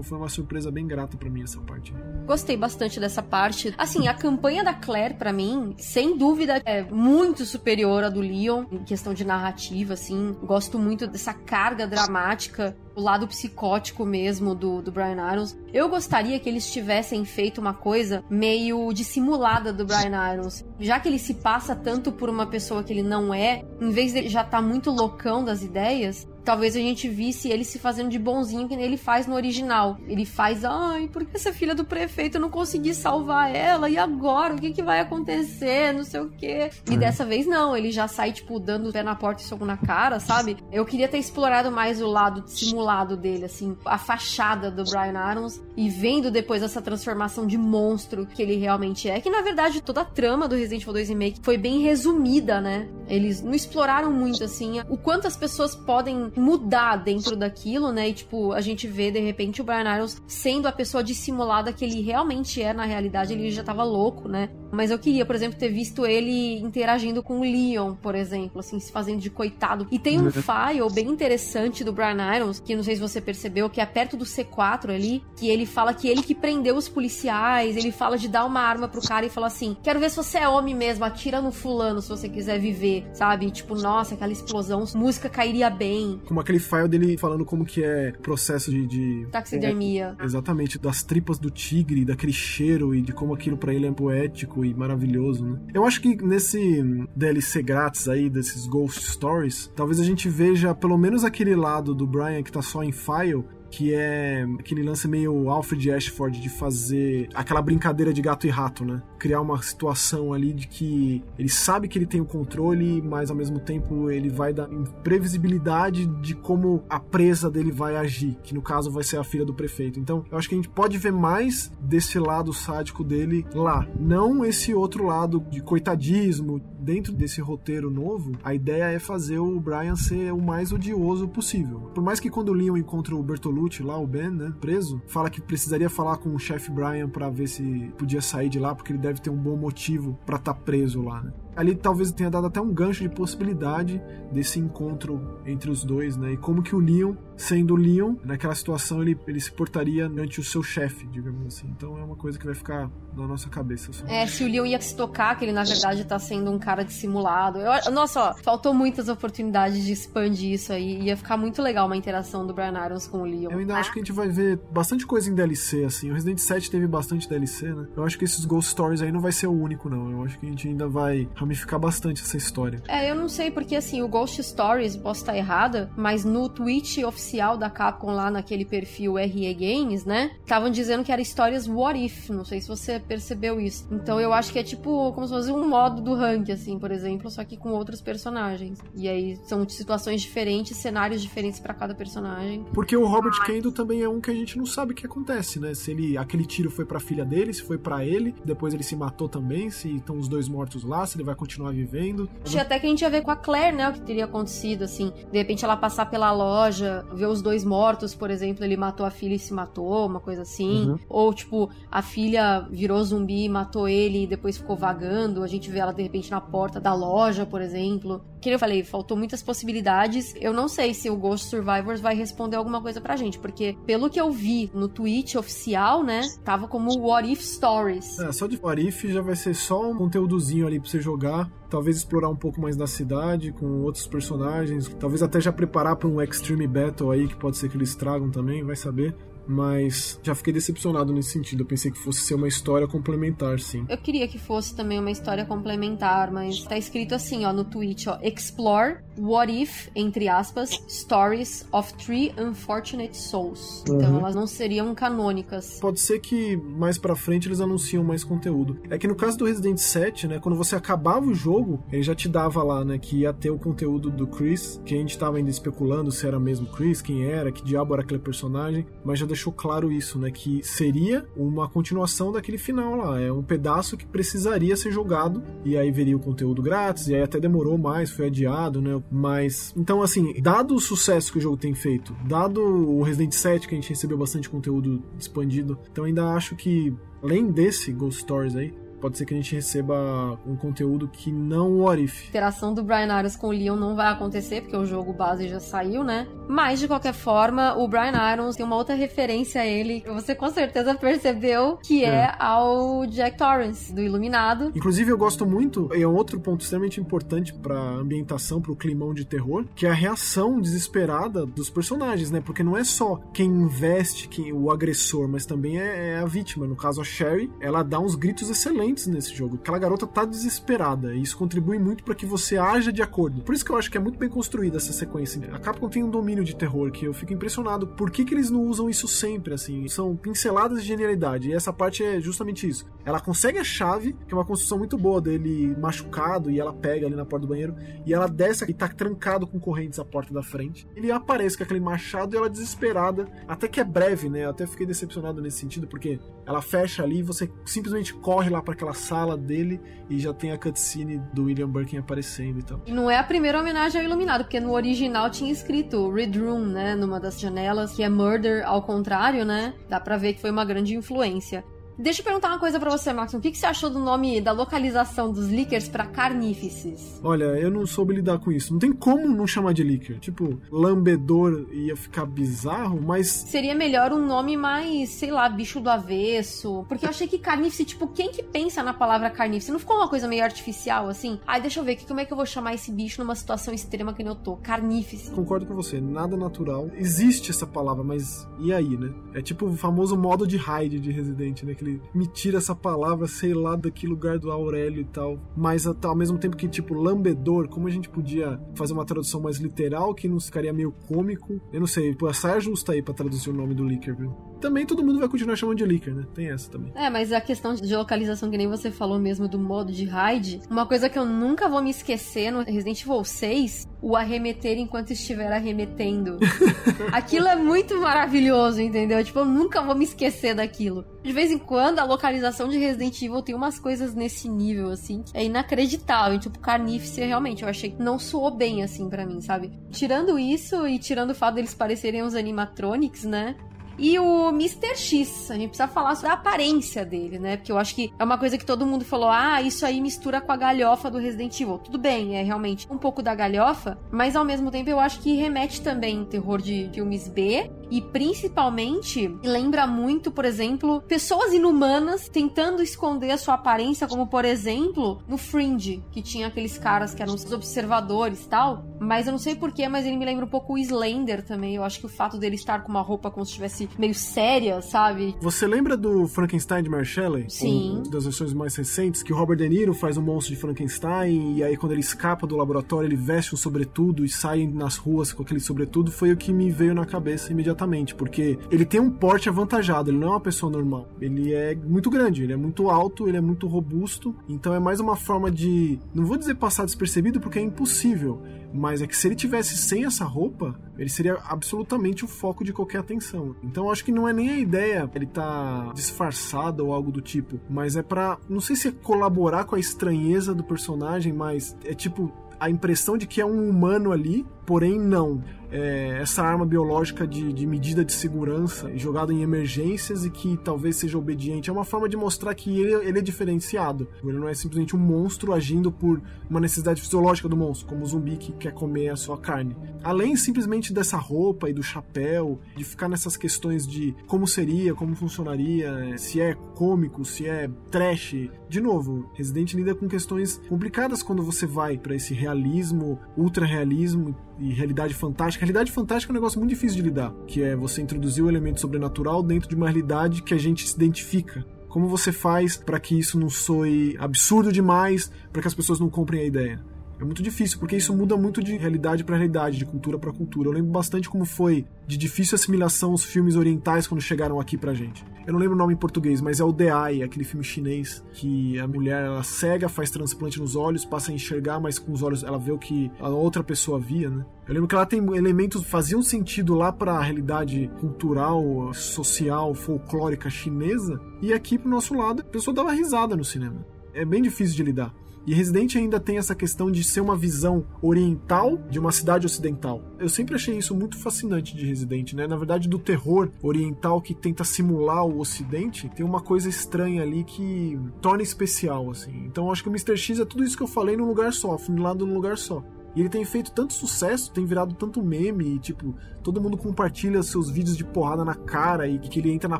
foi 0.04 0.18
uma 0.18 0.30
surpresa 0.30 0.72
bem 0.72 0.88
grata 0.88 1.18
para 1.18 1.30
mim 1.30 1.44
essa 1.44 1.60
parte. 1.62 1.94
Gostei 2.26 2.58
bastante 2.58 3.00
dessa 3.00 3.22
parte. 3.22 3.74
Assim, 3.78 4.08
a 4.08 4.14
campanha 4.14 4.64
da 4.64 4.74
Claire 4.74 5.16
para 5.16 5.32
mim, 5.32 5.76
sem 5.78 6.18
dúvida, 6.18 6.62
é 6.66 6.84
muito 6.84 7.46
superior 7.46 8.04
à 8.04 8.10
do 8.10 8.20
Leon 8.20 8.66
em 8.72 8.84
questão 8.84 9.14
de 9.14 9.26
narrativa, 9.26 9.94
assim. 9.94 10.36
Gosto 10.44 10.80
muito 10.80 11.08
dessa 11.08 11.34
carga 11.34 11.88
dramática 11.88 12.76
o 12.96 13.02
lado 13.02 13.28
psicótico 13.28 14.06
mesmo 14.06 14.56
do, 14.56 14.82
do 14.82 14.92
Brian 14.92 15.18
Irons. 15.32 15.58
Eu 15.74 15.90
gostaria 15.90 16.40
que 16.40 16.48
eles 16.48 16.72
tivessem 16.72 17.26
feito 17.26 17.60
uma 17.60 17.74
coisa 17.74 18.24
meio 18.30 18.92
dissimulada 18.94 19.74
do 19.74 19.86
Brian 19.86 20.34
Irons. 20.34 20.66
Já 20.80 21.00
que 21.00 21.10
ele 21.10 21.20
se 21.20 21.36
passa 21.36 21.76
tanto 21.76 22.12
por 22.12 22.30
uma 22.30 22.48
pessoa 22.48 22.84
que 22.84 22.94
ele 22.94 23.04
não 23.04 23.34
é, 23.34 23.64
em 23.82 23.90
vez 23.90 24.14
de 24.14 24.30
já 24.30 24.42
estar 24.42 24.58
tá 24.58 24.62
muito 24.62 24.90
loucão 24.90 25.44
das 25.44 25.62
ideias, 25.62 26.26
talvez 26.46 26.76
a 26.76 26.80
gente 26.80 27.10
visse 27.10 27.50
ele 27.50 27.64
se 27.64 27.80
fazendo 27.80 28.10
de 28.10 28.20
bonzinho 28.20 28.68
que 28.68 28.74
ele 28.76 28.98
faz 28.98 29.28
no 29.28 29.36
original. 29.36 29.98
Ele 30.08 30.26
faz, 30.26 30.64
ai, 30.64 31.10
por 31.12 31.26
que 31.26 31.36
essa 31.36 31.52
filha 31.52 31.76
do 31.76 31.84
prefeito 31.84 32.36
eu 32.36 32.42
não 32.42 32.50
consegui 32.50 32.94
salvar 32.94 33.54
ela? 33.54 33.90
E 33.90 33.98
agora? 33.98 34.54
O 34.54 34.58
que, 34.58 34.72
que 34.72 34.84
vai 34.84 35.00
acontecer? 35.00 35.94
Não 35.94 36.04
sei 36.04 36.22
o 36.22 36.30
quê. 36.30 36.70
E 36.88 36.92
uhum. 36.92 36.98
dessa 36.98 37.26
vez 37.26 37.46
não, 37.46 37.76
ele 37.76 37.92
já 37.92 38.08
sai, 38.08 38.32
tipo, 38.32 38.60
dando 38.60 38.90
o 38.90 38.94
pé 38.94 39.04
na 39.04 39.16
porta 39.16 39.42
e 39.42 39.46
soco 39.46 39.66
na 39.66 39.78
cara, 39.78 40.20
sabe? 40.20 40.58
Eu 40.72 40.86
queria 40.86 41.08
ter 41.08 41.18
explorado 41.18 41.72
mais 41.72 42.02
o 42.02 42.08
lado 42.08 42.42
dissimulado 42.42 42.86
lado 42.86 43.18
dele, 43.18 43.46
assim, 43.46 43.76
a 43.86 43.98
fachada 43.98 44.70
do 44.70 44.84
Brian 44.84 45.18
Adams 45.18 45.62
e 45.76 45.90
vendo 45.90 46.30
depois 46.30 46.62
essa 46.62 46.82
transformação 46.82 47.48
de 47.48 47.58
monstro 47.58 48.26
que 48.26 48.42
ele 48.42 48.56
realmente 48.56 49.10
é, 49.10 49.20
que 49.20 49.30
na 49.30 49.42
verdade 49.42 49.82
toda 49.82 50.02
a 50.02 50.06
trama 50.06 50.48
do 50.48 50.56
Resident 50.56 50.84
Evil 50.84 50.94
2 50.94 51.10
Remake 51.10 51.40
foi 51.42 51.58
bem 51.58 51.82
resumida, 51.82 52.62
né? 52.62 52.88
Eles 53.08 53.42
não 53.42 53.54
exploraram 53.54 54.12
muito, 54.12 54.44
assim, 54.44 54.80
o 54.90 54.98
quanto 54.98 55.28
as 55.28 55.36
pessoas 55.36 55.76
podem 55.76 56.32
mudar 56.36 56.98
dentro 56.98 57.36
daquilo, 57.36 57.91
né? 57.91 58.10
E, 58.10 58.13
tipo, 58.13 58.52
a 58.54 58.62
gente 58.62 58.88
vê, 58.88 59.12
de 59.12 59.19
repente, 59.19 59.62
o 59.62 59.63
Brian 59.63 59.89
Adams 59.89 60.21
sendo 60.28 60.67
a 60.67 60.71
pessoa 60.71 61.04
dissimulada 61.04 61.74
que 61.74 61.84
ele 61.86 62.02
realmente 62.02 62.62
é, 62.62 62.74
na 62.74 62.86
realidade, 62.86 63.34
ele 63.34 63.52
já 63.52 63.63
tava 63.63 63.84
louco, 63.84 64.28
né? 64.28 64.50
Mas 64.71 64.91
eu 64.91 65.00
queria, 65.00 65.26
por 65.26 65.36
exemplo, 65.36 65.58
ter 65.58 65.69
visto 65.69 66.06
ele 66.06 66.60
interagindo 66.60 67.24
com 67.24 67.39
o 67.39 67.43
Leon, 67.43 67.95
por 67.95 68.13
exemplo, 68.13 68.60
assim, 68.60 68.80
se 68.80 68.91
fazendo 68.91 69.19
de 69.19 69.30
coitado. 69.30 69.88
E 69.89 69.98
tem 69.98 70.19
um 70.19 70.26
uhum. 70.26 70.32
file 70.32 70.93
bem 70.93 71.08
interessante 71.08 71.84
do 71.84 71.93
Brian 71.93 72.36
Irons, 72.36 72.60
que 72.60 72.76
não 72.76 72.84
sei 72.84 72.95
se 72.95 73.02
você 73.02 73.21
percebeu, 73.21 73.69
que 73.69 73.80
é 73.80 73.86
perto 73.86 74.17
do 74.17 74.26
C4 74.26 74.93
ali, 74.93 75.24
que 75.38 75.48
ele 75.50 75.65
fala 75.65 75.93
que 75.93 76.08
ele 76.08 76.21
que 76.21 76.36
prendeu 76.36 76.76
os 76.76 76.89
policiais, 76.89 77.78
ele 77.78 77.91
fala 77.91 78.17
de 78.17 78.28
dar 78.28 78.45
uma 78.45 78.60
arma 78.60 78.88
pro 78.88 79.02
cara 79.02 79.26
e 79.26 79.30
fala 79.30 79.48
assim: 79.48 79.78
quero 79.82 80.00
ver 80.00 80.10
se 80.10 80.17
você 80.17 80.39
é 80.39 80.50
homem 80.50 80.76
mesmo, 80.76 81.06
atira 81.06 81.41
no 81.41 81.52
fulano 81.52 82.02
se 82.02 82.10
você 82.10 82.28
quiser 82.28 82.60
viver, 82.60 83.08
sabe? 83.13 83.52
Tipo, 83.52 83.76
nossa, 83.76 84.15
aquela 84.15 84.32
explosão, 84.32 84.84
música 84.95 85.30
cairia 85.30 85.69
bem. 85.69 86.21
Como 86.26 86.40
aquele 86.40 86.60
file 86.60 86.88
dele 86.88 87.18
falando 87.18 87.46
como 87.46 87.66
que 87.66 87.84
é 87.84 88.12
processo 88.12 88.72
de. 88.72 88.86
de... 88.88 89.28
Taxidermia. 89.32 90.16
É, 90.20 90.26
exatamente, 90.26 90.80
das 90.80 91.04
tripas 91.04 91.40
do 91.40 91.50
tigre, 91.50 92.06
daquele 92.06 92.34
cheiro 92.34 92.94
e 92.94 93.02
de 93.02 93.14
como 93.14 93.34
aquilo 93.34 93.58
para 93.58 93.74
ele 93.74 93.88
é 93.88 93.92
poético 93.92 94.66
e 94.66 94.74
maravilhoso, 94.74 95.46
né? 95.46 95.60
Eu 95.74 95.86
acho 95.86 96.02
que 96.02 96.16
nesse 96.24 96.84
DLC 97.16 97.62
grátis 97.62 98.08
aí, 98.08 98.30
desses 98.30 98.68
Ghost 98.68 99.12
Stories, 99.12 99.72
talvez 99.76 100.00
a 100.00 100.04
gente 100.04 100.28
veja 100.28 100.74
pelo 100.74 100.98
menos 100.98 101.24
aquele 101.24 101.56
lado 101.56 101.94
do 101.94 102.06
Brian 102.06 102.44
que 102.44 102.52
tá 102.52 102.62
só 102.62 102.84
em 102.84 102.92
file 102.92 103.46
que 103.69 103.93
é 103.93 104.45
aquele 104.60 104.84
lance 104.84 105.08
meio 105.08 105.49
Alfred 105.49 105.91
Ashford 105.91 106.39
de 106.39 106.49
fazer 106.49 107.30
aquela 107.34 107.62
brincadeira 107.62 108.13
de 108.13 108.21
gato 108.21 108.47
e 108.47 108.49
rato, 108.49 108.86
né? 108.86 109.01
Criar 109.19 109.41
uma 109.41 109.62
situação 109.62 110.34
ali 110.34 110.54
de 110.54 110.67
que 110.67 111.23
ele 111.38 111.49
sabe 111.49 111.88
que 111.88 111.97
ele 111.97 112.06
tem 112.06 112.21
o 112.21 112.25
controle, 112.25 113.01
mas 113.01 113.30
ao 113.30 113.36
mesmo 113.36 113.60
tempo 113.60 114.10
ele 114.10 114.30
vai 114.30 114.54
dar 114.54 114.67
previsibilidade 115.04 116.06
de 116.21 116.36
como 116.36 116.84
a 116.89 116.99
presa 116.99 117.49
dele 117.49 117.71
vai 117.71 117.95
agir, 117.95 118.38
que 118.43 118.54
no 118.54 118.62
caso 118.62 118.91
vai 118.91 119.04
ser 119.04 119.17
a 119.17 119.23
filha 119.23 119.45
do 119.45 119.54
prefeito. 119.54 119.99
Então, 119.99 120.23
eu 120.32 120.38
acho 120.38 120.47
que 120.47 120.56
a 120.56 120.58
gente 120.58 120.69
pode 120.69 120.97
ver 120.97 121.12
mais 121.12 121.71
desse 121.80 122.19
lado 122.19 122.54
sádico 122.54 123.04
dele 123.04 123.45
lá, 123.54 123.88
não 123.99 124.45
esse 124.45 124.73
outro 124.73 125.06
lado 125.06 125.43
de 125.49 125.62
coitadismo 125.62 126.62
dentro 126.80 127.12
desse 127.12 127.41
roteiro 127.41 127.89
novo. 127.89 128.34
A 128.43 128.54
ideia 128.54 128.86
é 128.86 128.99
fazer 128.99 129.39
o 129.39 129.60
Brian 129.60 129.95
ser 129.95 130.32
o 130.32 130.39
mais 130.39 130.71
odioso 130.71 131.28
possível. 131.28 131.91
Por 131.93 132.04
mais 132.04 132.19
que 132.19 132.30
quando 132.30 132.49
o 132.49 132.54
Leon 132.54 132.78
encontra 132.78 133.15
o 133.15 133.23
Bertolucci 133.23 133.55
lá, 133.84 133.98
o 133.98 134.06
Ben, 134.08 134.30
né, 134.30 134.54
preso, 134.60 135.02
fala 135.08 135.30
que 135.30 135.41
precisaria 135.41 135.89
falar 135.89 136.18
com 136.18 136.34
o 136.34 136.39
chefe 136.39 136.72
Brian 136.72 137.10
para 137.10 137.30
ver 137.30 137.48
se 137.48 137.91
podia 137.98 138.22
sair 138.22 138.50
de 138.50 138.60
lá, 138.60 138.74
porque 138.76 138.91
ele 138.91 139.00
deve 139.00 139.20
ter 139.20 139.30
um 139.30 139.38
bom 139.38 139.56
motivo 139.56 140.18
para 140.26 140.38
estar 140.38 140.54
tá 140.54 140.60
preso 140.60 141.02
lá, 141.02 141.22
né? 141.22 141.34
Ali 141.56 141.76
talvez 141.76 142.12
tenha 142.12 142.30
dado 142.30 142.48
até 142.48 142.60
um 142.60 142.74
gancho 142.74 143.02
de 143.02 143.10
possibilidade 143.10 144.02
desse 144.32 144.60
encontro 144.60 145.39
entre 145.46 145.70
os 145.70 145.84
dois, 145.84 146.18
né? 146.18 146.34
E 146.34 146.38
como 146.38 146.62
que 146.62 146.76
o 146.76 146.80
Leon, 146.80 147.15
sendo 147.38 147.76
Leon, 147.76 148.15
naquela 148.24 148.54
situação 148.56 149.02
ele, 149.02 149.18
ele 149.28 149.39
se 149.39 149.52
portaria 149.52 150.06
ante 150.06 150.39
o 150.39 150.44
seu 150.44 150.62
chefe, 150.62 151.08
digamos 151.08 151.46
assim. 151.48 151.68
Então 151.76 151.98
é 151.98 152.04
uma 152.04 152.15
coisa 152.15 152.38
que 152.38 152.46
vai 152.46 152.56
ficar 152.56 152.89
na 153.15 153.28
nossa 153.28 153.50
cabeça. 153.50 153.91
É, 154.08 154.26
se 154.28 154.44
o 154.44 154.48
Leon 154.48 154.65
ia 154.65 154.82
se 154.82 154.96
tocar, 154.96 155.38
que 155.38 155.46
ele 155.46 155.52
na 155.52 155.63
verdade 155.63 156.04
tá 156.04 156.20
sendo 156.20 156.52
um 156.52 156.60
cara 156.60 156.84
dissimulado. 156.84 157.60
Eu, 157.60 157.91
nossa, 157.91 158.32
ó, 158.32 158.36
faltou 158.44 158.74
muitas 158.74 159.08
oportunidades 159.08 159.86
de 159.86 159.91
expandir 159.91 160.54
isso 160.54 160.74
aí. 160.74 161.02
Ia 161.04 161.15
ficar 161.15 161.38
muito 161.38 161.62
legal 161.62 161.86
uma 161.86 161.96
interação 161.98 162.46
do 162.46 162.54
Brian 162.54 162.74
Irons 162.86 163.08
com 163.08 163.22
o 163.22 163.26
Leon. 163.26 163.52
Eu 163.52 163.60
ainda 163.60 163.76
acho 163.76 163.91
que 163.94 164.00
a 164.00 164.02
gente 164.02 164.12
vai 164.12 164.28
ver 164.28 164.60
bastante 164.72 165.06
coisa 165.06 165.30
em 165.30 165.34
DLC, 165.34 165.86
assim. 165.86 166.12
O 166.12 166.13
Resident 166.13 166.39
7 166.39 166.70
teve 166.70 166.88
bastante 166.88 167.30
DLC, 167.30 167.74
né? 167.74 167.88
Eu 167.96 168.04
acho 168.04 168.18
que 168.18 168.26
esses 168.26 168.44
Ghost 168.46 168.72
Stories 168.72 169.02
aí 169.02 169.12
não 169.12 169.20
vai 169.20 169.32
ser 169.32 169.48
o 169.48 169.54
único, 169.54 169.89
não. 169.89 170.12
Eu 170.12 170.24
acho 170.24 170.38
que 170.39 170.46
a 170.46 170.50
gente 170.50 170.68
ainda 170.68 170.88
vai 170.88 171.28
ramificar 171.46 171.80
bastante 171.80 172.22
essa 172.22 172.36
história. 172.36 172.82
É, 172.88 173.10
eu 173.10 173.16
não 173.16 173.30
sei, 173.30 173.52
porque 173.52 173.76
assim, 173.76 174.02
o 174.02 174.08
Ghost 174.08 174.44
Stories, 174.44 174.98
posso 174.98 175.22
estar 175.22 175.38
errada, 175.38 175.90
mas 175.96 176.26
no 176.26 176.50
tweet 176.50 177.06
oficial 177.06 177.58
da 177.58 177.70
Capcom 177.70 178.12
lá 178.12 178.32
naquele 178.32 178.66
perfil 178.66 179.16
RE 179.16 179.54
Games, 179.54 180.04
né? 180.04 180.32
Estavam 180.42 180.70
dizendo 180.70 181.04
que 181.04 181.12
era 181.12 181.22
histórias 181.22 181.68
What 181.68 182.04
If. 182.04 182.30
Não 182.30 182.44
sei 182.44 182.60
se 182.60 182.68
você 182.68 183.00
percebeu 183.00 183.60
isso. 183.60 183.88
Então 183.92 184.20
eu 184.20 184.34
acho 184.34 184.52
que 184.52 184.60
é 184.60 184.64
tipo 184.64 185.14
como 185.14 185.28
se 185.28 185.34
fosse 185.34 185.52
um 185.52 185.68
modo 185.68 186.02
do 186.02 186.16
rank, 186.16 186.50
assim, 186.50 186.80
por 186.80 186.92
exemplo, 186.92 187.30
só 187.30 187.44
que 187.44 187.56
com 187.56 187.70
outros 187.70 188.02
personagens. 188.02 188.80
E 188.96 189.08
aí 189.08 189.38
são 189.44 189.68
situações 189.70 190.22
diferentes, 190.22 190.78
cenários 190.78 191.22
diferentes 191.22 191.60
para 191.60 191.74
cada 191.74 191.94
personagem. 191.94 192.66
Porque 192.74 192.98
o 192.98 193.06
Robert 193.06 193.40
Kendo 193.46 193.72
também 193.72 194.02
é 194.02 194.10
um 194.10 194.20
que 194.20 194.32
a 194.32 194.34
gente 194.34 194.58
não 194.58 194.66
sabe 194.66 194.94
o 194.94 194.96
que 194.96 195.06
acontece, 195.06 195.60
né? 195.60 195.74
Se 195.74 195.92
ele 195.92 196.18
aquele 196.18 196.46
tiro 196.46 196.72
foi 196.72 196.86
para 196.86 197.00
filha 197.00 197.24
dele, 197.24 197.54
se 197.54 197.62
foi 197.62 197.78
para 197.78 198.04
ele, 198.04 198.34
depois 198.44 198.74
ele 198.74 198.84
se 198.84 198.96
matou 198.96 199.30
também, 199.30 199.70
se 199.70 199.96
estão 199.96 200.18
os 200.18 200.28
dois 200.28 200.48
mortos 200.48 200.84
lá, 200.84 201.06
se 201.06 201.18
ele 201.18 201.24
vai 201.24 201.35
vai 201.36 201.38
continuar 201.38 201.71
vivendo. 201.71 202.30
Tinha 202.45 202.63
até 202.63 202.80
que 202.80 202.88
a 202.88 202.89
gente 202.89 203.02
ia 203.02 203.10
ver 203.10 203.21
com 203.21 203.30
a 203.30 203.36
Claire, 203.36 203.76
né? 203.76 203.89
O 203.89 203.93
que 203.93 204.00
teria 204.02 204.26
acontecido, 204.26 204.84
assim. 204.84 205.12
De 205.32 205.38
repente 205.38 205.63
ela 205.63 205.76
passar 205.76 206.06
pela 206.10 206.32
loja, 206.32 207.06
ver 207.13 207.28
os 207.28 207.41
dois 207.41 207.63
mortos, 207.63 208.15
por 208.15 208.32
exemplo, 208.32 208.63
ele 208.63 208.78
matou 208.78 209.06
a 209.06 209.12
filha 209.12 209.36
e 209.36 209.39
se 209.39 209.54
matou, 209.54 210.08
uma 210.08 210.19
coisa 210.19 210.41
assim. 210.43 210.89
Uhum. 210.89 211.00
Ou, 211.10 211.34
tipo, 211.34 211.69
a 211.91 212.02
filha 212.02 212.62
virou 212.71 213.04
zumbi, 213.04 213.48
matou 213.50 213.88
ele 213.88 214.24
e 214.24 214.28
depois 214.28 214.58
ficou 214.58 214.76
vagando. 214.76 215.43
A 215.43 215.48
gente 215.48 215.69
vê 215.69 215.80
ela, 215.80 215.91
de 215.91 216.02
repente, 216.02 216.32
na 216.32 216.39
porta 216.39 216.80
da 216.80 216.93
loja, 216.93 217.45
por 217.45 217.62
exemplo. 217.62 218.24
Que 218.41 218.52
eu 218.52 218.60
falei, 218.60 218.84
faltou 218.84 219.17
muitas 219.17 219.41
possibilidades. 219.41 220.34
Eu 220.39 220.54
não 220.54 220.67
sei 220.67 220.93
se 220.93 221.10
o 221.10 221.15
Ghost 221.15 221.48
Survivors 221.50 222.00
vai 222.00 222.15
responder 222.15 222.56
alguma 222.56 222.82
coisa 222.82 223.02
pra 223.02 223.15
gente, 223.15 223.39
porque 223.39 223.76
pelo 223.86 224.10
que 224.10 224.21
eu 224.21 224.32
vi 224.32 224.69
no 224.74 224.88
tweet 224.88 225.38
oficial, 225.38 226.04
né, 226.04 226.21
tava 226.43 226.67
como 226.67 226.95
What 227.00 227.32
If 227.32 227.41
Stories. 227.41 228.19
É, 228.19 228.32
só 228.32 228.45
de 228.45 228.58
What 228.58 228.88
If 228.88 229.04
já 229.06 229.21
vai 229.21 229.36
ser 229.36 229.56
só 229.56 229.89
um 229.89 229.95
conteúdozinho 229.95 230.67
ali 230.67 230.80
pra 230.80 230.88
você 230.88 231.02
jogar. 231.02 231.25
Talvez 231.70 231.98
explorar 231.98 232.30
um 232.30 232.36
pouco 232.36 232.62
mais 232.62 232.76
da 232.76 232.88
cidade 232.88 233.52
com 233.52 233.82
outros 233.82 234.08
personagens. 234.08 234.88
Talvez 235.00 235.22
até 235.22 235.40
já 235.40 235.52
preparar 235.52 235.96
pra 235.96 236.08
um 236.08 236.22
Extreme 236.22 236.68
Battle 236.68 237.12
aí, 237.12 237.28
que 237.28 237.36
pode 237.36 237.58
ser 237.58 237.70
que 237.70 237.78
eles 237.78 237.96
tragam 237.96 238.30
também, 238.30 238.64
vai 238.64 238.76
saber 238.76 239.16
mas 239.48 240.20
já 240.24 240.34
fiquei 240.36 240.54
decepcionado 240.54 241.14
nesse 241.14 241.32
sentido. 241.32 241.62
Eu 241.64 241.66
pensei 241.68 241.92
que 241.92 241.98
fosse 241.98 242.22
ser 242.22 242.36
uma 242.36 242.48
história 242.48 242.88
complementar, 242.88 243.60
sim. 243.60 243.86
Eu 243.90 243.98
queria 243.98 244.28
que 244.28 244.38
fosse 244.38 244.76
também 244.76 245.00
uma 245.00 245.12
história 245.12 245.46
complementar, 245.46 246.32
mas 246.32 246.64
tá 246.64 246.78
escrito 246.78 247.14
assim, 247.16 247.46
ó, 247.46 247.54
no 247.54 247.64
tweet, 247.64 248.10
ó, 248.10 248.18
Explore 248.22 248.98
What 249.18 249.52
If, 249.52 249.88
entre 249.96 250.28
aspas, 250.28 250.72
Stories 250.90 251.66
of 251.72 251.94
Three 251.96 252.34
Unfortunate 252.38 253.16
Souls. 253.16 253.84
Então 253.88 254.12
Uhum. 254.14 254.20
elas 254.20 254.36
não 254.36 254.46
seriam 254.48 254.94
canônicas. 254.94 255.80
Pode 255.80 256.00
ser 256.00 256.20
que 256.20 256.58
mais 256.58 256.98
pra 256.98 257.16
frente 257.16 257.48
eles 257.48 257.62
anunciam 257.62 258.04
mais 258.04 258.24
conteúdo. 258.24 258.78
É 258.90 258.98
que 258.98 259.08
no 259.08 259.16
caso 259.16 259.38
do 259.38 259.46
Resident 259.46 259.78
7, 259.78 260.28
né, 260.28 260.40
quando 260.40 260.56
você 260.58 260.76
acabava 260.76 261.26
o 261.26 261.34
jogo, 261.34 261.84
ele 261.92 262.04
já 262.04 262.14
te 262.14 262.28
dava 262.28 262.62
lá, 262.64 262.84
né, 262.84 262.98
que 262.98 263.20
ia 263.22 263.34
ter 263.34 263.50
o 263.50 263.58
conteúdo 263.58 264.10
do 264.10 264.28
Chris, 264.28 264.82
que 264.86 264.94
a 264.94 264.98
gente 264.98 265.18
tava 265.18 265.38
ainda 265.38 265.50
especulando 265.50 266.12
se 266.12 266.28
era 266.28 266.40
mesmo 266.40 266.68
Chris, 266.68 267.02
quem 267.02 267.24
era, 267.26 267.52
que 267.52 267.64
diabo 267.64 267.94
era 267.94 268.04
aquele 268.04 268.20
personagem, 268.20 268.86
mas 269.04 269.20
já 269.20 269.26
deixou 269.36 269.52
claro 269.52 269.91
isso, 269.91 270.17
né, 270.17 270.32
que 270.32 270.63
seria 270.63 271.26
uma 271.36 271.67
continuação 271.67 272.32
daquele 272.32 272.58
final 272.58 272.95
lá, 272.95 273.21
é 273.21 273.32
um 273.32 273.43
pedaço 273.43 273.98
que 273.98 274.06
precisaria 274.06 274.76
ser 274.76 274.91
jogado 274.91 275.43
e 275.63 275.78
aí 275.78 275.91
veria 275.91 276.15
o 276.15 276.19
conteúdo 276.19 276.62
grátis, 276.62 277.08
e 277.08 277.15
aí 277.15 277.21
até 277.21 277.39
demorou 277.39 277.78
mais, 277.78 278.10
foi 278.10 278.28
adiado, 278.28 278.82
né, 278.82 279.02
mas 279.12 279.74
então 279.78 280.02
assim, 280.02 280.34
dado 280.41 280.74
o 280.74 280.80
sucesso 280.80 281.32
que 281.32 281.38
o 281.38 281.41
jogo 281.41 281.58
tem 281.58 281.76
feito, 281.76 282.15
dado 282.26 282.62
o 282.62 283.04
Resident 283.04 283.34
7 283.34 283.67
que 283.67 283.76
a 283.76 283.78
gente 283.78 283.89
recebeu 283.89 284.17
bastante 284.17 284.50
conteúdo 284.50 285.04
expandido, 285.19 285.78
então 285.91 286.06
ainda 286.06 286.30
acho 286.30 286.56
que 286.56 286.95
além 287.21 287.52
desse 287.52 287.91
Ghost 287.91 288.21
Stories 288.21 288.56
aí, 288.56 288.74
pode 289.06 289.20
ser 289.20 289.26
que 289.26 289.36
a 289.36 289.38
gente 289.38 289.54
receba 289.54 290.39
um 290.48 290.56
conteúdo 290.56 291.08
que 291.08 291.32
não 291.32 291.74
o 291.74 291.82
What 291.84 292.04
If. 292.04 292.24
A 292.24 292.28
interação 292.30 292.74
do 292.74 292.84
Brian 292.84 293.20
Irons 293.20 293.36
com 293.36 293.50
o 293.50 293.52
Leon 293.52 293.76
não 293.76 293.96
vai 293.96 294.08
acontecer, 294.08 294.62
porque 294.62 294.76
o 294.76 294.84
jogo 294.84 295.13
base 295.13 295.48
já 295.48 295.60
saiu, 295.60 296.04
né? 296.04 296.28
Mas, 296.48 296.80
de 296.80 296.88
qualquer 296.88 297.13
forma, 297.13 297.76
o 297.78 297.88
Brian 297.88 298.13
Irons 298.34 298.56
tem 298.56 298.65
uma 298.65 298.76
outra 298.76 298.96
referência 298.96 299.62
a 299.62 299.65
ele. 299.65 300.04
Você 300.08 300.34
com 300.34 300.50
certeza 300.50 300.96
percebeu 300.96 301.78
que 301.84 302.04
é, 302.04 302.08
É. 302.08 302.36
ao 302.39 303.06
Jack 303.06 303.38
Torrance, 303.38 303.94
do 303.94 304.02
Iluminado. 304.02 304.72
Inclusive, 304.74 305.12
eu 305.12 305.18
gosto 305.20 305.46
muito, 305.46 305.88
e 305.94 306.02
é 306.02 306.08
um 306.08 306.15
outro 306.15 306.39
ponto 306.39 306.62
extremamente 306.62 307.00
importante 307.00 307.54
pra 307.54 307.78
ambientação, 307.80 308.60
pro 308.60 308.76
climão 308.76 309.13
de 309.13 309.24
terror, 309.24 309.65
que 309.76 309.86
é 309.86 309.89
a 309.91 309.94
reação 309.94 310.60
desesperada 310.60 311.46
dos 311.46 311.70
personagens, 311.70 312.32
né? 312.32 312.41
Porque 312.44 312.63
não 312.63 312.76
é 312.76 312.84
só 312.84 313.22
quem 313.32 313.46
investe, 313.46 314.28
quem, 314.28 314.52
o 314.52 314.72
agressor, 314.72 315.28
mas 315.28 315.46
também 315.46 315.80
é, 315.80 316.13
é 316.13 316.18
a 316.18 316.26
vítima. 316.26 316.65
No 316.65 316.76
caso, 316.76 317.02
a 317.02 317.04
Sherry, 317.04 317.52
ela 317.60 317.84
dá 317.84 318.00
uns 318.00 318.15
gritos 318.15 318.50
excelentes 318.50 318.95
nesse 319.08 319.34
jogo. 319.34 319.56
Aquela 319.56 319.80
garota 319.80 320.08
tá 320.08 320.26
desesperada, 320.26 321.14
e 321.14 321.22
isso 321.22 321.38
contribui 321.38 321.80
muito 321.80 322.04
pra 322.04 322.16
que 322.16 322.26
você 322.26 322.58
haja 322.58 322.92
de 322.92 323.02
acordo. 323.02 323.42
Por 323.42 323.54
isso 323.54 323.66
que 323.66 323.72
eu 323.72 323.78
acho 323.78 323.92
que 323.92 323.98
é 323.98 324.02
muito 324.02 324.18
bem 324.18 324.30
construída 324.30 324.78
essa 324.78 324.94
sequência. 324.94 325.26
A 325.52 325.60
Capcom 325.60 325.90
tem 325.90 326.04
um 326.04 326.10
domínio 326.10 326.44
de 326.44 326.56
terror 326.56 326.92
que 326.92 327.06
eu 327.06 327.14
fico 327.14 327.34
impressionado. 327.34 327.88
Por 327.88 328.12
que, 328.12 328.24
que 328.24 328.34
eles 328.34 328.50
não 328.50 328.64
usam 328.64 328.90
isso 328.90 329.08
sempre, 329.08 329.54
assim? 329.54 329.88
São 329.88 330.16
pinceladas 330.16 330.82
de 330.82 330.88
genialidade, 330.88 331.50
e 331.50 331.54
essa 331.54 331.74
parte 331.74 332.04
é 332.04 332.20
justamente 332.22 332.68
isso. 332.68 332.86
Ela 333.04 333.20
consegue 333.20 333.58
a 333.58 333.64
chave, 333.64 334.14
que 334.28 334.34
é 334.34 334.38
uma 334.38 334.46
construção 334.46 334.78
muito 334.78 334.98
boa 334.98 335.20
dele 335.20 335.76
machucado, 335.80 336.50
e 336.50 336.60
ela 336.60 336.74
pega 336.74 337.08
ali 337.08 337.16
na 337.16 337.26
porta 337.26 337.46
do 337.46 337.50
banheiro, 337.50 337.76
e 338.06 338.14
ela 338.14 338.28
desce 338.28 338.66
e 338.70 338.74
tá 338.74 338.88
trancado 338.88 339.48
com 339.48 339.60
correntes 339.60 340.00
a 340.00 340.06
porta 340.06 340.34
da 340.34 340.42
frente. 340.44 340.88
Ele 340.96 341.12
aparece 341.12 341.58
com 341.58 341.64
aquele 341.64 341.80
machado 341.80 342.36
e 342.36 342.38
ela 342.38 342.50
desesperada, 342.50 343.28
até 343.48 343.68
que 343.68 343.80
é 343.80 343.84
breve, 343.84 344.30
né? 344.30 344.46
Eu 344.46 344.50
até 344.50 344.66
fiquei 344.66 344.86
decepcionado 344.86 345.42
nesse 345.42 345.60
sentido, 345.60 345.88
porque 345.88 346.20
ela 346.46 346.62
fecha 346.62 347.04
ali 347.04 347.20
e 347.20 347.24
você 347.24 347.50
simplesmente 347.66 348.14
corre 348.14 348.50
lá 348.50 348.62
para 348.62 348.74
aquela 348.74 348.94
sala 348.94 349.38
dele 349.38 349.82
e 350.10 350.20
já 350.20 350.34
tem 350.34 350.52
a 350.52 350.58
cutscene 350.58 351.18
do 351.34 351.46
William 351.46 351.70
Birkin 351.70 351.98
aparecendo 351.98 352.60
e 352.60 352.64
tal. 352.64 352.82
Não 352.88 353.10
é 353.10 353.18
a 353.18 353.24
primeira 353.24 353.60
homenagem 353.60 354.00
ao 354.00 354.06
Iluminado, 354.06 354.44
porque 354.44 354.60
no 354.60 354.72
original 354.74 355.30
tinha 355.30 355.52
escrito 355.52 356.12
Red 356.12 356.38
Room, 356.38 356.66
né? 356.66 356.96
Numa 356.96 357.20
das 357.20 357.40
janelas, 357.40 357.94
que 357.94 358.04
é 358.04 358.10
Murder 358.10 358.64
ao 358.66 358.84
contrário, 358.84 359.44
né? 359.44 359.74
Dá 359.90 360.00
pra 360.00 360.18
ver 360.18 360.34
que 360.34 360.42
foi 360.42 360.52
uma 360.52 360.66
grande 360.66 360.96
influência. 360.96 361.64
Deixa 361.98 362.22
eu 362.22 362.26
perguntar 362.26 362.50
uma 362.50 362.60
coisa 362.60 362.80
pra 362.80 362.90
você, 362.90 363.14
Max. 363.14 363.34
O 363.34 363.40
que, 363.40 363.52
que 363.52 363.58
você 363.58 363.66
achou 363.66 363.90
do 363.90 364.00
nome, 364.00 364.42
da 364.42 364.52
localização 364.52 365.32
dos 365.32 365.48
Lickers 365.50 365.88
pra 365.88 366.06
Carnífices? 366.06 367.20
Olha, 367.24 367.46
eu 367.46 367.72
não 367.72 367.86
soube 367.86 368.14
lidar 368.14 368.38
com 368.40 368.52
isso. 368.52 368.74
Não 368.74 368.80
tem 368.80 368.92
como 368.92 369.28
não 369.28 369.48
chamar 369.48 369.74
de 369.74 369.84
Licker. 369.84 370.20
Tipo, 370.20 370.60
lambedor 370.72 371.68
ia 371.72 371.96
ficar 371.96 372.26
bizarro, 372.26 373.02
mas 373.02 373.28
Seria 373.28 373.76
melhor 373.76 374.12
um 374.12 374.26
nome 374.26 374.58
mais, 374.58 375.10
sei 375.10 375.32
lá, 375.32 375.48
bicho 375.48 375.80
do 375.80 375.90
avesso. 375.90 376.86
Porque 376.88 377.06
eu 377.06 377.10
achei 377.10 377.28
que 377.28 377.38
carnífice, 377.40 377.86
tipo, 377.86 378.08
quem 378.08 378.30
que 378.32 378.44
pensa 378.44 378.82
na 378.84 378.94
palavra 378.94 379.30
carnífice? 379.30 379.72
Não 379.72 379.80
ficou 379.80 379.96
uma 379.98 380.08
coisa 380.10 380.28
meio 380.28 380.44
artificial, 380.44 381.08
assim? 381.08 381.40
Ai, 381.48 381.62
deixa 381.62 381.80
eu 381.80 381.84
ver, 381.84 381.96
que- 381.96 382.06
como 382.06 382.20
é 382.20 382.26
que 382.26 382.34
eu 382.34 382.38
vou 382.38 382.46
chamar 382.46 382.74
esse 382.74 382.92
bicho 382.92 383.22
numa 383.22 383.36
situação 383.36 383.74
extrema 383.74 384.14
que 384.14 384.22
eu 384.24 384.36
tô? 384.36 384.56
Carnífice. 384.58 385.32
concordo 385.32 385.66
com 385.66 385.76
você, 385.76 386.00
nada 386.02 386.36
natural. 386.36 386.90
Existe 386.96 387.52
essa 387.52 387.66
palavra, 387.68 388.04
mas 388.04 388.48
e 388.60 388.74
aí, 388.74 388.98
né? 388.98 389.14
É 389.34 389.42
tipo 389.42 389.66
o 389.68 389.76
famoso 389.76 390.18
modo 390.18 390.48
de 390.48 390.58
Hyde 390.58 391.00
de 391.00 391.12
Resident, 391.12 391.64
né? 391.64 391.74
Que 391.76 391.84
ele 391.86 392.02
me 392.13 392.28
tira 392.28 392.58
essa 392.58 392.76
palavra, 392.76 393.28
sei 393.28 393.54
lá, 393.54 393.76
daqui 393.76 394.08
lugar 394.08 394.38
do 394.39 394.52
Aurélio 394.52 395.02
e 395.02 395.06
tal. 395.06 395.39
Mas 395.56 395.86
ao 395.86 396.15
mesmo 396.15 396.38
tempo 396.38 396.58
que, 396.58 396.67
tipo, 396.67 396.93
lambedor, 396.93 397.67
como 397.67 397.88
a 397.88 397.91
gente 397.91 398.10
podia 398.10 398.60
fazer 398.76 398.93
uma 398.93 399.06
tradução 399.06 399.41
mais 399.41 399.58
literal, 399.58 400.13
que 400.13 400.28
não 400.28 400.39
ficaria 400.39 400.74
meio 400.74 400.91
cômico? 401.08 401.60
Eu 401.71 401.80
não 401.80 401.88
sei, 401.88 402.13
pô, 402.15 402.32
saia 402.34 402.60
justa 402.60 402.93
aí 402.93 403.02
pra 403.02 403.13
traduzir 403.13 403.50
o 403.50 403.54
nome 403.54 403.74
do 403.74 403.84
Licker, 403.84 404.15
viu? 404.15 404.36
Também 404.60 404.86
todo 404.86 405.04
mundo 405.04 405.19
vai 405.19 405.28
continuar 405.30 405.56
chamando 405.56 405.78
de 405.78 405.86
Licker, 405.86 406.15
né? 406.15 406.26
Tem 406.34 406.50
essa 406.50 406.71
também. 406.71 406.91
É, 406.95 407.10
mas 407.10 407.32
a 407.32 407.41
questão 407.41 407.76
de 407.76 407.95
localização, 407.95 408.50
que 408.50 408.58
nem 408.58 408.67
você 408.67 408.89
falou 408.89 409.19
mesmo 409.19 409.48
do 409.48 409.60
modo 409.60 409.91
de 409.91 410.06
raid, 410.06 410.62
uma 410.69 410.86
coisa 410.86 411.10
que 411.10 411.19
eu 411.19 411.26
nunca 411.26 411.69
vou 411.69 411.84
me 411.84 411.89
esquecer 411.89 412.52
no 412.52 412.63
Resident 412.63 413.02
Evil 413.02 413.24
6, 413.24 413.88
o 414.02 414.15
arremeter 414.15 414.78
enquanto 414.78 415.12
estiver 415.12 415.52
arremetendo. 415.52 416.38
Aquilo 417.12 417.48
é 417.48 417.56
muito 417.56 418.00
maravilhoso, 418.00 418.82
entendeu? 418.82 419.24
Tipo, 419.24 419.39
eu 419.39 419.45
nunca 419.45 419.82
vou 419.82 419.95
me 419.95 420.06
esquecer 420.06 420.56
daquilo. 420.56 421.06
De 421.24 421.32
vez 421.32 421.52
em 421.52 421.58
quando, 421.76 422.00
a 422.00 422.06
localização 422.06 422.70
de 422.70 422.78
Resident 422.78 423.22
Evil 423.22 423.42
tem 423.42 423.54
umas 423.54 423.78
coisas 423.78 424.16
nesse 424.16 424.48
nível, 424.48 424.92
assim, 424.92 425.26
é 425.34 425.44
inacreditável. 425.44 426.40
Tipo, 426.40 426.58
Carnífice, 426.60 427.20
realmente, 427.20 427.64
eu 427.64 427.68
achei 427.68 427.92
que 427.92 428.02
não 428.02 428.18
soou 428.18 428.50
bem, 428.50 428.82
assim, 428.82 429.10
pra 429.10 429.26
mim, 429.26 429.42
sabe? 429.42 429.74
Tirando 429.92 430.40
isso 430.40 430.88
e 430.88 430.98
tirando 430.98 431.32
o 431.32 431.36
fato 431.36 431.56
deles 431.56 431.74
parecerem 431.74 432.22
os 432.22 432.34
animatronics, 432.34 433.26
né? 433.26 433.58
E 433.98 434.20
o 434.20 434.50
Mr. 434.50 434.96
X, 434.96 435.50
a 435.52 435.56
gente 435.56 435.70
precisa 435.70 435.88
falar 435.88 436.16
sobre 436.16 436.30
a 436.30 436.34
aparência 436.34 437.06
dele, 437.06 437.40
né? 437.40 437.58
Porque 437.58 437.72
eu 437.72 437.78
acho 437.78 437.96
que 437.96 438.12
é 438.18 438.24
uma 438.24 438.38
coisa 438.38 438.58
que 438.58 438.66
todo 438.66 438.86
mundo 438.86 439.06
falou: 439.06 439.30
ah, 439.30 439.62
isso 439.62 439.86
aí 439.86 440.02
mistura 440.02 440.42
com 440.42 440.52
a 440.52 440.58
galhofa 440.58 441.10
do 441.10 441.18
Resident 441.18 441.60
Evil. 441.60 441.78
Tudo 441.80 441.98
bem, 441.98 442.36
é 442.36 442.44
realmente 442.44 442.88
um 442.90 442.98
pouco 442.98 443.22
da 443.22 443.34
galhofa, 443.34 443.98
mas 444.12 444.36
ao 444.36 444.46
mesmo 444.46 444.72
tempo 444.72 444.90
eu 444.90 445.00
acho 445.00 445.20
que 445.20 445.36
remete 445.36 445.82
também 445.82 446.18
em 446.18 446.26
terror 446.26 446.62
de 446.62 446.90
filmes 446.94 447.28
B 447.28 447.72
e 447.90 448.02
principalmente 448.02 449.28
lembra 449.44 449.86
muito, 449.86 450.32
por 450.32 450.46
exemplo, 450.46 451.02
pessoas 451.02 451.54
inumanas 451.54 452.28
tentando 452.28 452.82
esconder 452.82 453.32
a 453.32 453.38
sua 453.38 453.56
aparência, 453.56 454.08
como 454.08 454.28
por 454.28 454.46
exemplo 454.46 455.22
no 455.28 455.38
Fringe, 455.38 456.04
que 456.12 456.22
tinha 456.22 456.48
aqueles 456.48 456.78
caras 456.78 457.14
que 457.14 457.22
eram 457.22 457.34
os 457.34 457.52
observadores 457.52 458.46
tal. 458.48 458.86
Mas 459.00 459.28
eu 459.28 459.32
não 459.32 459.40
sei 459.40 459.56
porquê, 459.56 459.88
mas 459.88 460.06
ele 460.06 460.18
me 460.18 460.26
lembra 460.26 460.46
um 460.46 460.50
pouco 460.50 460.74
o 460.74 460.78
Slender 460.78 461.46
também. 461.46 461.76
Eu 461.76 461.84
acho 461.84 462.00
que 462.00 462.06
o 462.06 462.10
fato 462.10 462.38
dele 462.38 462.56
estar 462.56 462.84
com 462.84 462.90
uma 462.90 463.02
roupa 463.02 463.30
como 463.30 463.46
se 463.46 463.54
meio 463.98 464.13
séria, 464.13 464.82
sabe? 464.82 465.36
Você 465.41 465.67
lembra 465.67 465.95
do 465.95 466.28
Frankenstein 466.28 466.84
de 466.84 466.89
Mary 466.89 467.06
Shelley? 467.06 467.45
Sim. 467.50 468.04
Um 468.06 468.10
das 468.10 468.24
versões 468.24 468.54
mais 468.54 468.76
recentes, 468.76 469.24
que 469.24 469.34
o 469.34 469.36
Robert 469.36 469.58
De 469.58 469.67
Niro 469.67 469.93
faz 469.93 470.17
um 470.17 470.21
monstro 470.21 470.54
de 470.54 470.60
Frankenstein 470.60 471.58
e 471.58 471.63
aí 471.63 471.78
quando 471.78 471.91
ele 471.91 472.02
escapa 472.02 472.48
do 472.48 472.56
laboratório 472.56 473.08
ele 473.08 473.15
veste 473.15 473.54
um 473.54 473.58
sobretudo 473.58 474.24
e 474.24 474.30
sai 474.30 474.67
nas 474.67 474.98
ruas 474.98 475.34
com 475.34 475.43
aquele 475.43 475.60
sobretudo, 475.60 476.12
foi 476.12 476.32
o 476.32 476.38
que 476.38 476.52
me 476.52 476.69
veio 476.69 476.93
na 476.93 477.06
cabeça 477.06 477.52
imediatamente, 477.52 478.15
porque 478.15 478.58
ele 478.71 478.86
tem 478.86 479.00
um 479.00 479.10
porte 479.10 479.50
avantajado, 479.50 480.10
ele 480.10 480.17
não 480.17 480.28
é 480.28 480.32
uma 480.32 480.39
pessoa 480.39 480.71
normal. 480.71 481.08
Ele 481.19 481.54
é 481.54 481.76
muito 481.76 482.10
grande, 482.10 482.43
ele 482.43 482.54
é 482.54 482.58
muito 482.58 482.89
alto, 482.89 483.28
ele 483.28 483.38
é 483.38 483.41
muito 483.41 483.67
robusto, 483.67 484.36
então 484.48 484.74
é 484.74 484.80
mais 484.80 485.00
uma 485.00 485.15
forma 485.15 485.52
de, 485.52 486.00
não 486.13 486.26
vou 486.26 486.38
dizer 486.38 486.56
passar 486.56 486.86
despercebido 486.86 487.39
porque 487.39 487.60
é 487.60 487.62
impossível, 487.62 488.41
Mas 488.76 489.02
é 489.02 489.08
que 489.08 489.16
se 489.16 489.28
ele 489.28 489.36
tivesse 489.36 489.78
sem 489.78 490.04
essa 490.04 490.26
roupa, 490.26 490.78
ele 490.98 491.10
seria 491.10 491.40
absolutamente 491.46 492.26
o 492.26 492.28
foco 492.28 492.64
de 492.64 492.74
qualquer 492.74 493.00
atenção. 493.00 493.56
Então 493.64 493.90
acho 493.90 494.04
que 494.04 494.12
não 494.12 494.28
é 494.28 494.34
nem 494.34 494.50
a 494.50 494.58
ideia 494.58 495.10
ele 495.16 495.26
tá 495.26 495.92
disfarçado 495.96 496.86
ou 496.86 496.93
algo 496.93 497.12
do 497.12 497.22
tipo, 497.22 497.60
mas 497.70 497.95
é 497.95 498.04
para 498.04 498.38
não 498.49 498.60
sei 498.60 498.76
se 498.76 498.89
é 498.89 498.91
colaborar 498.91 499.64
com 499.64 499.76
a 499.76 499.80
estranheza 499.80 500.54
do 500.54 500.64
personagem, 500.64 501.32
mas 501.32 501.76
é 501.86 501.93
tipo 501.93 502.32
a 502.60 502.70
impressão 502.70 503.18
de 503.18 503.26
que 503.26 503.39
é 503.39 503.45
um 503.45 503.70
humano 503.70 504.12
ali, 504.12 504.45
porém 504.66 504.99
não 504.99 505.41
é, 505.76 506.19
essa 506.21 506.41
arma 506.41 506.65
biológica 506.65 507.28
de, 507.28 507.51
de, 507.51 507.67
medida 507.67 508.05
de 508.05 508.13
segurança 508.13 508.89
jogada 508.95 509.34
em 509.34 509.41
emergências 509.41 510.23
e 510.26 510.30
que 510.30 510.55
talvez 510.63 510.95
seja 510.95 511.17
obediente. 511.17 511.69
É 511.69 511.73
uma 511.73 511.84
forma 511.84 512.07
de 512.07 512.15
mostrar 512.15 512.55
que 512.55 512.80
ele, 512.80 512.93
ele, 513.05 513.19
é 513.19 513.21
diferenciado. 513.21 514.07
Ele 514.23 514.38
não 514.38 514.47
é 514.47 514.53
simplesmente 514.53 514.95
um 514.95 514.99
monstro 514.99 515.51
agindo 515.51 515.91
por 515.91 516.21
uma 516.49 516.61
necessidade 516.61 517.01
fisiológica 517.01 517.49
do 517.49 517.57
monstro, 517.57 517.88
como 517.88 518.03
o 518.03 518.05
zumbi 518.05 518.38
que 518.38 518.53
quer 518.53 518.71
comer 518.71 519.09
a 519.09 519.17
sua 519.17 519.38
carne. 519.38 519.76
Além 520.01 520.38
simplesmente 520.38 520.93
dessa 520.93 521.17
roupa 521.17 521.69
e 521.69 521.73
do 521.73 521.84
chapéu, 521.84 522.57
de 522.78 522.86
ficar 522.86 523.09
nessas 523.09 523.36
questões 523.36 523.86
de 523.86 524.15
como 524.28 524.47
seria, 524.47 524.93
como 524.93 525.13
funcionaria, 525.13 526.17
se 526.17 526.39
é 526.39 526.53
cômico, 526.73 527.26
se 527.26 527.47
é 527.47 527.69
trash. 527.91 528.49
De 528.69 528.80
novo, 528.80 529.30
Resident 529.34 529.73
lida 529.73 529.93
com 529.93 530.07
questões 530.07 530.57
complicadas 530.69 531.21
quando 531.21 531.43
você 531.43 531.65
vai 531.65 531.97
para 531.97 532.15
esse 532.15 532.34
realismo, 532.34 533.19
ultra 533.36 533.65
realismo 533.65 534.34
e 534.60 534.74
realidade 534.74 535.14
fantástica. 535.14 535.66
Realidade 535.66 535.91
fantástica 535.91 536.32
é 536.32 536.34
um 536.34 536.36
negócio 536.36 536.60
muito 536.60 536.70
difícil 536.70 536.97
de 536.97 537.03
lidar, 537.03 537.34
que 537.47 537.62
é 537.62 537.76
você 537.76 538.01
introduzir 538.01 538.43
o 538.43 538.49
elemento 538.49 538.80
sobrenatural 538.80 539.43
dentro 539.43 539.70
de 539.70 539.76
uma 539.76 539.88
realidade 539.88 540.41
que 540.41 540.53
a 540.53 540.58
gente 540.58 540.88
se 540.88 540.95
identifica. 540.95 541.66
Como 541.88 542.08
você 542.08 542.32
faz 542.32 542.76
para 542.76 542.99
que 542.99 543.18
isso 543.18 543.39
não 543.39 543.49
soe 543.49 544.16
absurdo 544.20 544.72
demais, 544.72 545.32
para 545.51 545.62
que 545.62 545.68
as 545.68 545.74
pessoas 545.74 545.99
não 545.99 546.10
comprem 546.10 546.41
a 546.41 546.45
ideia? 546.45 546.95
É 547.20 547.24
muito 547.24 547.41
difícil, 547.41 547.80
porque 547.80 547.95
isso 547.95 548.13
muda 548.13 548.36
muito 548.36 548.61
de 548.61 548.76
realidade 548.76 549.24
para 549.24 549.38
realidade, 549.38 549.78
de 549.78 549.86
cultura 549.86 550.20
para 550.20 550.34
cultura. 550.34 550.70
Eu 550.70 550.74
lembro 550.74 550.91
bastante 550.91 551.30
como 551.30 551.45
foi 551.45 551.86
de 552.05 552.18
difícil 552.18 552.55
assimilação 552.55 553.13
os 553.13 553.24
filmes 553.24 553.55
orientais 553.55 554.05
quando 554.05 554.22
chegaram 554.22 554.59
aqui 554.59 554.78
pra 554.78 554.93
gente. 554.93 555.26
Eu 555.47 555.53
não 555.53 555.59
lembro 555.59 555.76
o 555.76 555.78
nome 555.78 555.93
em 555.93 555.97
português, 555.97 556.41
mas 556.41 556.59
é 556.59 556.63
o 556.63 556.74
The 556.74 556.89
Eye, 556.89 557.24
aquele 557.24 557.45
filme 557.45 557.63
chinês 557.63 558.24
que 558.34 558.78
a 558.80 558.88
mulher 558.88 559.24
ela 559.24 559.43
cega, 559.43 559.88
faz 559.88 560.09
transplante 560.09 560.59
nos 560.59 560.76
olhos, 560.76 561.05
passa 561.05 561.32
a 561.32 561.34
enxergar, 561.34 561.80
mas 561.80 561.97
com 561.97 562.11
os 562.11 562.22
olhos 562.22 562.43
ela 562.43 562.59
vê 562.59 562.72
o 562.72 562.78
que 562.78 563.09
a 563.20 563.30
outra 563.30 563.63
pessoa 563.63 563.97
via, 563.99 564.30
né? 564.30 564.45
Eu 564.68 564.74
lembro 564.74 564.88
que 564.88 564.95
ela 564.95 565.05
tem 565.05 565.20
elementos 565.36 565.84
que 565.84 565.89
faziam 565.89 566.22
sentido 566.22 566.74
lá 566.74 566.91
para 566.91 567.13
a 567.13 567.22
realidade 567.22 567.89
cultural, 567.99 568.91
social, 568.93 569.74
folclórica 569.74 570.49
chinesa, 570.49 571.22
e 571.41 571.53
aqui 571.53 571.78
pro 571.78 571.89
nosso 571.89 572.13
lado 572.13 572.41
a 572.41 572.45
pessoa 572.45 572.74
dava 572.74 572.91
risada 572.91 573.36
no 573.36 573.45
cinema. 573.45 573.86
É 574.13 574.26
bem 574.26 574.41
difícil 574.41 574.76
de 574.76 574.84
lidar. 574.84 575.13
E 575.48 575.54
Resident 575.54 575.96
ainda 575.96 576.20
tem 576.20 576.38
essa 576.38 576.56
questão 576.56 576.89
de 576.89 577.04
ser 577.04 577.22
uma 577.22 577.36
visão 577.36 577.86
oriental 578.02 578.78
de 578.89 578.98
uma 578.98 579.12
cidade 579.12 579.46
ocidental. 579.46 580.02
Eu 580.18 580.28
sempre 580.28 580.56
achei 580.56 580.76
isso 580.76 580.96
muito 580.96 581.18
fascinante 581.18 581.76
de 581.76 581.86
Resident, 581.86 582.34
né? 582.34 582.48
Na 582.48 582.56
verdade, 582.56 582.89
do 582.89 582.98
terror 582.98 583.52
oriental 583.62 584.20
que 584.22 584.34
tenta 584.34 584.64
simular 584.64 585.24
o 585.24 585.39
ocidente, 585.39 586.10
tem 586.10 586.26
uma 586.26 586.41
coisa 586.41 586.68
estranha 586.68 587.22
ali 587.22 587.43
que 587.43 588.00
torna 588.22 588.41
especial, 588.41 589.12
assim. 589.12 589.46
Então, 589.46 589.72
acho 589.72 589.84
que 589.84 589.89
o 589.89 589.91
Mr. 589.91 590.18
X 590.18 590.39
é 590.39 590.46
tudo 590.46 590.64
isso 590.64 590.76
que 590.76 590.84
eu 590.84 590.88
falei 590.88 591.16
num 591.16 591.28
lugar 591.28 591.54
só, 591.54 591.76
afunilado 591.76 592.26
num 592.26 592.34
lugar 592.34 592.58
só. 592.58 592.84
E 593.16 593.20
ele 593.20 593.30
tem 593.30 593.46
feito 593.46 593.72
tanto 593.72 593.93
sucesso, 593.93 594.52
tem 594.52 594.66
virado 594.66 594.96
tanto 594.96 595.24
meme, 595.24 595.76
e, 595.76 595.80
tipo, 595.80 596.16
todo 596.43 596.60
mundo 596.60 596.76
compartilha 596.76 597.41
seus 597.43 597.70
vídeos 597.70 597.96
de 597.96 598.04
porrada 598.04 598.43
na 598.43 598.56
cara 598.56 599.08
e 599.08 599.20
que 599.20 599.39
ele 599.39 599.52
entra 599.52 599.70
na 599.70 599.80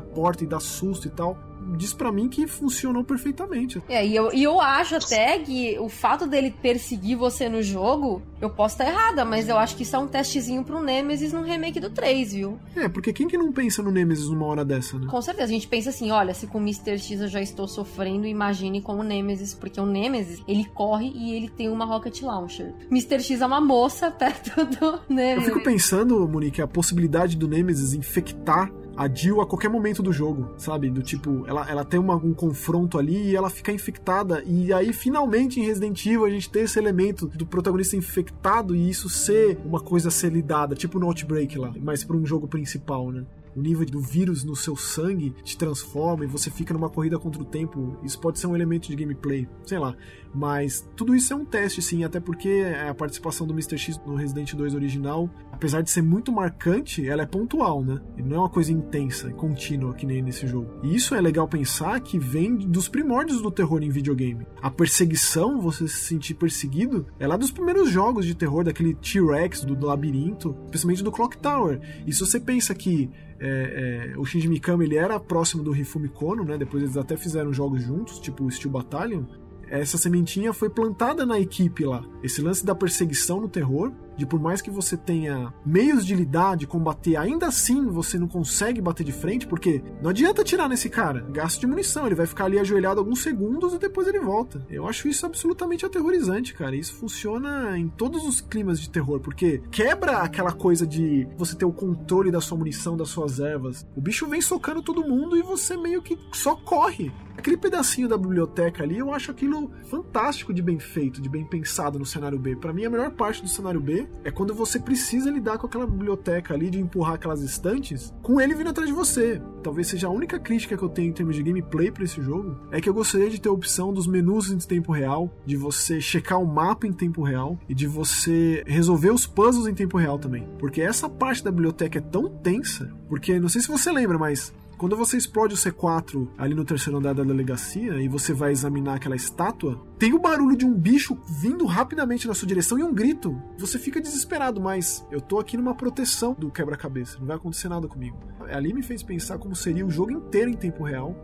porta 0.00 0.44
e 0.44 0.46
dá 0.46 0.60
susto 0.60 1.08
e 1.08 1.10
tal 1.10 1.36
diz 1.76 1.92
para 1.92 2.12
mim 2.12 2.28
que 2.28 2.46
funcionou 2.46 3.02
perfeitamente. 3.04 3.82
É, 3.88 4.06
e 4.06 4.14
eu, 4.14 4.32
e 4.32 4.42
eu 4.42 4.60
acho 4.60 4.96
até 4.96 5.38
que 5.38 5.78
o 5.78 5.88
fato 5.88 6.26
dele 6.26 6.50
perseguir 6.50 7.16
você 7.16 7.48
no 7.48 7.62
jogo, 7.62 8.22
eu 8.40 8.50
posso 8.50 8.74
estar 8.74 8.86
errada, 8.86 9.24
mas 9.24 9.48
eu 9.48 9.56
acho 9.56 9.76
que 9.76 9.82
isso 9.82 9.96
é 9.96 9.98
um 9.98 10.06
testezinho 10.06 10.62
pro 10.64 10.82
Nemesis 10.82 11.32
no 11.32 11.42
remake 11.42 11.80
do 11.80 11.90
3, 11.90 12.32
viu? 12.34 12.58
É, 12.74 12.88
porque 12.88 13.12
quem 13.12 13.26
que 13.26 13.38
não 13.38 13.52
pensa 13.52 13.82
no 13.82 13.90
Nemesis 13.90 14.28
numa 14.28 14.46
hora 14.46 14.64
dessa, 14.64 14.98
né? 14.98 15.06
Com 15.08 15.22
certeza, 15.22 15.50
a 15.50 15.54
gente 15.54 15.68
pensa 15.68 15.90
assim, 15.90 16.10
olha, 16.10 16.34
se 16.34 16.46
com 16.46 16.58
o 16.58 16.60
Mr. 16.60 16.98
X 16.98 17.20
eu 17.20 17.28
já 17.28 17.40
estou 17.40 17.66
sofrendo, 17.66 18.26
imagine 18.26 18.80
com 18.80 18.96
o 18.96 19.02
Nemesis, 19.02 19.54
porque 19.54 19.80
o 19.80 19.86
Nemesis, 19.86 20.42
ele 20.46 20.64
corre 20.64 21.12
e 21.14 21.34
ele 21.34 21.48
tem 21.48 21.68
uma 21.68 21.84
Rocket 21.84 22.20
Launcher. 22.22 22.72
Mr. 22.90 23.20
X 23.22 23.40
é 23.40 23.46
uma 23.46 23.60
moça 23.60 24.10
perto 24.10 24.64
do 24.64 25.00
Nemesis. 25.08 25.48
Eu 25.48 25.54
fico 25.54 25.64
pensando, 25.64 26.28
Monique, 26.28 26.60
a 26.60 26.66
possibilidade 26.66 27.36
do 27.36 27.48
Nemesis 27.48 27.94
infectar 27.94 28.70
a 28.96 29.08
Jill 29.08 29.40
a 29.40 29.46
qualquer 29.46 29.68
momento 29.68 30.02
do 30.02 30.12
jogo, 30.12 30.54
sabe? 30.56 30.90
Do 30.90 31.02
tipo, 31.02 31.44
ela, 31.46 31.68
ela 31.68 31.84
tem 31.84 32.00
uma, 32.00 32.16
um 32.16 32.32
confronto 32.32 32.98
ali 32.98 33.30
e 33.30 33.36
ela 33.36 33.50
fica 33.50 33.70
infectada. 33.70 34.42
E 34.46 34.72
aí, 34.72 34.92
finalmente, 34.92 35.60
em 35.60 35.64
Resident 35.64 36.04
Evil, 36.06 36.24
a 36.24 36.30
gente 36.30 36.48
tem 36.48 36.62
esse 36.62 36.78
elemento 36.78 37.26
do 37.26 37.46
protagonista 37.46 37.96
infectado 37.96 38.74
e 38.74 38.88
isso 38.88 39.08
ser 39.08 39.58
uma 39.64 39.80
coisa 39.80 40.08
a 40.08 40.10
ser 40.10 40.32
lidada, 40.32 40.74
tipo 40.74 40.98
no 40.98 41.06
Outbreak 41.06 41.58
lá, 41.58 41.72
mas 41.80 42.02
para 42.02 42.16
um 42.16 42.24
jogo 42.24 42.48
principal, 42.48 43.10
né? 43.12 43.24
O 43.56 43.60
nível 43.62 43.86
do 43.86 44.00
vírus 44.00 44.44
no 44.44 44.54
seu 44.54 44.76
sangue 44.76 45.34
te 45.42 45.56
transforma 45.56 46.24
e 46.24 46.28
você 46.28 46.50
fica 46.50 46.74
numa 46.74 46.90
corrida 46.90 47.18
contra 47.18 47.40
o 47.40 47.44
tempo. 47.44 47.98
Isso 48.04 48.20
pode 48.20 48.38
ser 48.38 48.46
um 48.46 48.54
elemento 48.54 48.88
de 48.88 48.94
gameplay, 48.94 49.48
sei 49.64 49.78
lá. 49.78 49.96
Mas 50.34 50.86
tudo 50.94 51.14
isso 51.14 51.32
é 51.32 51.36
um 51.36 51.44
teste, 51.44 51.80
sim, 51.80 52.04
até 52.04 52.20
porque 52.20 52.64
a 52.86 52.92
participação 52.94 53.46
do 53.46 53.54
Mr. 53.54 53.78
X 53.78 53.98
no 54.04 54.14
Resident 54.14 54.52
2 54.52 54.74
original, 54.74 55.30
apesar 55.50 55.80
de 55.80 55.90
ser 55.90 56.02
muito 56.02 56.30
marcante, 56.30 57.08
ela 57.08 57.22
é 57.22 57.26
pontual, 57.26 57.82
né? 57.82 57.98
E 58.18 58.22
não 58.22 58.36
é 58.36 58.38
uma 58.40 58.50
coisa 58.50 58.70
intensa 58.70 59.30
e 59.30 59.32
contínua 59.32 59.94
que 59.94 60.04
nem 60.04 60.20
nesse 60.20 60.46
jogo. 60.46 60.68
E 60.82 60.94
isso 60.94 61.14
é 61.14 61.20
legal 61.22 61.48
pensar 61.48 61.98
que 62.00 62.18
vem 62.18 62.54
dos 62.54 62.86
primórdios 62.86 63.40
do 63.40 63.50
terror 63.50 63.82
em 63.82 63.88
videogame. 63.88 64.46
A 64.60 64.70
perseguição, 64.70 65.58
você 65.58 65.88
se 65.88 66.00
sentir 66.00 66.34
perseguido, 66.34 67.06
é 67.18 67.26
lá 67.26 67.38
dos 67.38 67.50
primeiros 67.50 67.88
jogos 67.88 68.26
de 68.26 68.34
terror, 68.34 68.64
daquele 68.64 68.94
T-Rex, 68.94 69.64
do, 69.64 69.74
do 69.74 69.86
labirinto, 69.86 70.54
especialmente 70.66 71.02
do 71.02 71.10
Clock 71.12 71.38
Tower. 71.38 71.80
E 72.06 72.12
se 72.12 72.20
você 72.20 72.38
pensa 72.38 72.74
que 72.74 73.10
é, 73.38 74.12
é, 74.14 74.18
o 74.18 74.24
Shinji 74.24 74.48
Mikami 74.48 74.84
ele 74.84 74.96
era 74.96 75.18
próximo 75.20 75.62
do 75.62 75.74
Hifumi 75.74 76.08
Kono, 76.08 76.44
né? 76.44 76.56
Depois 76.56 76.82
eles 76.82 76.96
até 76.96 77.16
fizeram 77.16 77.52
jogos 77.52 77.82
juntos, 77.82 78.18
tipo 78.18 78.44
o 78.44 78.50
Steel 78.50 78.70
Battalion 78.72 79.24
essa 79.68 79.98
sementinha 79.98 80.52
foi 80.52 80.70
plantada 80.70 81.26
na 81.26 81.38
equipe 81.40 81.84
lá. 81.84 82.04
Esse 82.22 82.40
lance 82.40 82.64
da 82.64 82.74
perseguição 82.74 83.40
no 83.40 83.48
terror, 83.48 83.92
de 84.16 84.26
por 84.26 84.40
mais 84.40 84.60
que 84.62 84.70
você 84.70 84.96
tenha 84.96 85.52
meios 85.64 86.04
de 86.04 86.14
lidar, 86.14 86.56
de 86.56 86.66
combater, 86.66 87.16
ainda 87.16 87.46
assim 87.46 87.86
você 87.86 88.18
não 88.18 88.28
consegue 88.28 88.80
bater 88.80 89.04
de 89.04 89.12
frente, 89.12 89.46
porque 89.46 89.82
não 90.02 90.10
adianta 90.10 90.44
tirar 90.44 90.68
nesse 90.68 90.88
cara. 90.88 91.20
Gasto 91.30 91.60
de 91.60 91.66
munição, 91.66 92.06
ele 92.06 92.14
vai 92.14 92.26
ficar 92.26 92.46
ali 92.46 92.58
ajoelhado 92.58 93.00
alguns 93.00 93.20
segundos 93.20 93.74
e 93.74 93.78
depois 93.78 94.06
ele 94.08 94.20
volta. 94.20 94.64
Eu 94.70 94.86
acho 94.86 95.08
isso 95.08 95.26
absolutamente 95.26 95.84
aterrorizante, 95.84 96.54
cara. 96.54 96.76
Isso 96.76 96.94
funciona 96.94 97.78
em 97.78 97.88
todos 97.88 98.24
os 98.24 98.40
climas 98.40 98.80
de 98.80 98.90
terror, 98.90 99.20
porque 99.20 99.62
quebra 99.70 100.18
aquela 100.18 100.52
coisa 100.52 100.86
de 100.86 101.28
você 101.36 101.54
ter 101.54 101.64
o 101.64 101.72
controle 101.72 102.30
da 102.30 102.40
sua 102.40 102.58
munição, 102.58 102.96
das 102.96 103.08
suas 103.08 103.40
ervas. 103.40 103.86
O 103.96 104.00
bicho 104.00 104.26
vem 104.26 104.40
socando 104.40 104.82
todo 104.82 105.06
mundo 105.06 105.36
e 105.36 105.42
você 105.42 105.76
meio 105.76 106.02
que 106.02 106.18
só 106.32 106.54
corre. 106.56 107.12
Aquele 107.36 107.56
pedacinho 107.56 108.08
da 108.08 108.16
biblioteca 108.16 108.82
ali, 108.82 108.98
eu 108.98 109.12
acho 109.12 109.30
aquilo 109.30 109.70
fantástico 109.84 110.54
de 110.54 110.62
bem 110.62 110.78
feito, 110.78 111.20
de 111.20 111.28
bem 111.28 111.44
pensado 111.44 111.98
no 111.98 112.06
cenário 112.06 112.38
B. 112.38 112.56
Para 112.56 112.72
mim, 112.72 112.86
a 112.86 112.90
melhor 112.90 113.10
parte 113.10 113.42
do 113.42 113.48
cenário 113.48 113.80
B 113.80 114.05
é 114.24 114.30
quando 114.30 114.54
você 114.54 114.78
precisa 114.78 115.30
lidar 115.30 115.58
com 115.58 115.66
aquela 115.66 115.86
biblioteca 115.86 116.54
ali, 116.54 116.68
de 116.68 116.80
empurrar 116.80 117.14
aquelas 117.14 117.42
estantes, 117.42 118.12
com 118.22 118.40
ele 118.40 118.54
vindo 118.54 118.70
atrás 118.70 118.88
de 118.88 118.94
você. 118.94 119.40
Talvez 119.62 119.86
seja 119.86 120.08
a 120.08 120.10
única 120.10 120.38
crítica 120.38 120.76
que 120.76 120.82
eu 120.82 120.88
tenho 120.88 121.10
em 121.10 121.12
termos 121.12 121.36
de 121.36 121.42
gameplay 121.42 121.90
para 121.90 122.04
esse 122.04 122.20
jogo, 122.20 122.56
é 122.70 122.80
que 122.80 122.88
eu 122.88 122.94
gostaria 122.94 123.30
de 123.30 123.40
ter 123.40 123.48
a 123.48 123.52
opção 123.52 123.92
dos 123.92 124.06
menus 124.06 124.50
em 124.50 124.58
tempo 124.58 124.92
real, 124.92 125.30
de 125.44 125.56
você 125.56 126.00
checar 126.00 126.40
o 126.40 126.46
mapa 126.46 126.86
em 126.86 126.92
tempo 126.92 127.22
real 127.22 127.58
e 127.68 127.74
de 127.74 127.86
você 127.86 128.64
resolver 128.66 129.10
os 129.10 129.26
puzzles 129.26 129.66
em 129.66 129.74
tempo 129.74 129.96
real 129.96 130.18
também. 130.18 130.48
Porque 130.58 130.80
essa 130.80 131.08
parte 131.08 131.44
da 131.44 131.50
biblioteca 131.50 131.98
é 131.98 132.02
tão 132.02 132.28
tensa, 132.28 132.92
porque 133.08 133.38
não 133.38 133.48
sei 133.48 133.60
se 133.60 133.68
você 133.68 133.92
lembra, 133.92 134.18
mas 134.18 134.52
quando 134.78 134.96
você 134.96 135.16
explode 135.16 135.54
o 135.54 135.56
C4 135.56 136.28
ali 136.36 136.54
no 136.54 136.64
terceiro 136.64 136.98
andar 136.98 137.14
da 137.14 137.22
delegacia 137.22 138.00
e 138.00 138.08
você 138.08 138.32
vai 138.32 138.52
examinar 138.52 138.96
aquela 138.96 139.16
estátua, 139.16 139.80
tem 139.98 140.12
o 140.12 140.18
barulho 140.18 140.56
de 140.56 140.66
um 140.66 140.74
bicho 140.74 141.18
vindo 141.40 141.64
rapidamente 141.64 142.28
na 142.28 142.34
sua 142.34 142.46
direção 142.46 142.78
e 142.78 142.82
um 142.82 142.92
grito. 142.92 143.40
Você 143.58 143.78
fica 143.78 144.00
desesperado, 144.00 144.60
mas 144.60 145.06
eu 145.10 145.20
tô 145.20 145.38
aqui 145.38 145.56
numa 145.56 145.74
proteção 145.74 146.34
do 146.34 146.50
quebra-cabeça, 146.50 147.18
não 147.18 147.26
vai 147.26 147.36
acontecer 147.36 147.68
nada 147.68 147.88
comigo. 147.88 148.18
Ali 148.50 148.72
me 148.72 148.82
fez 148.82 149.02
pensar 149.02 149.38
como 149.38 149.56
seria 149.56 149.86
o 149.86 149.90
jogo 149.90 150.10
inteiro 150.10 150.50
em 150.50 150.54
tempo 150.54 150.84
real 150.84 151.16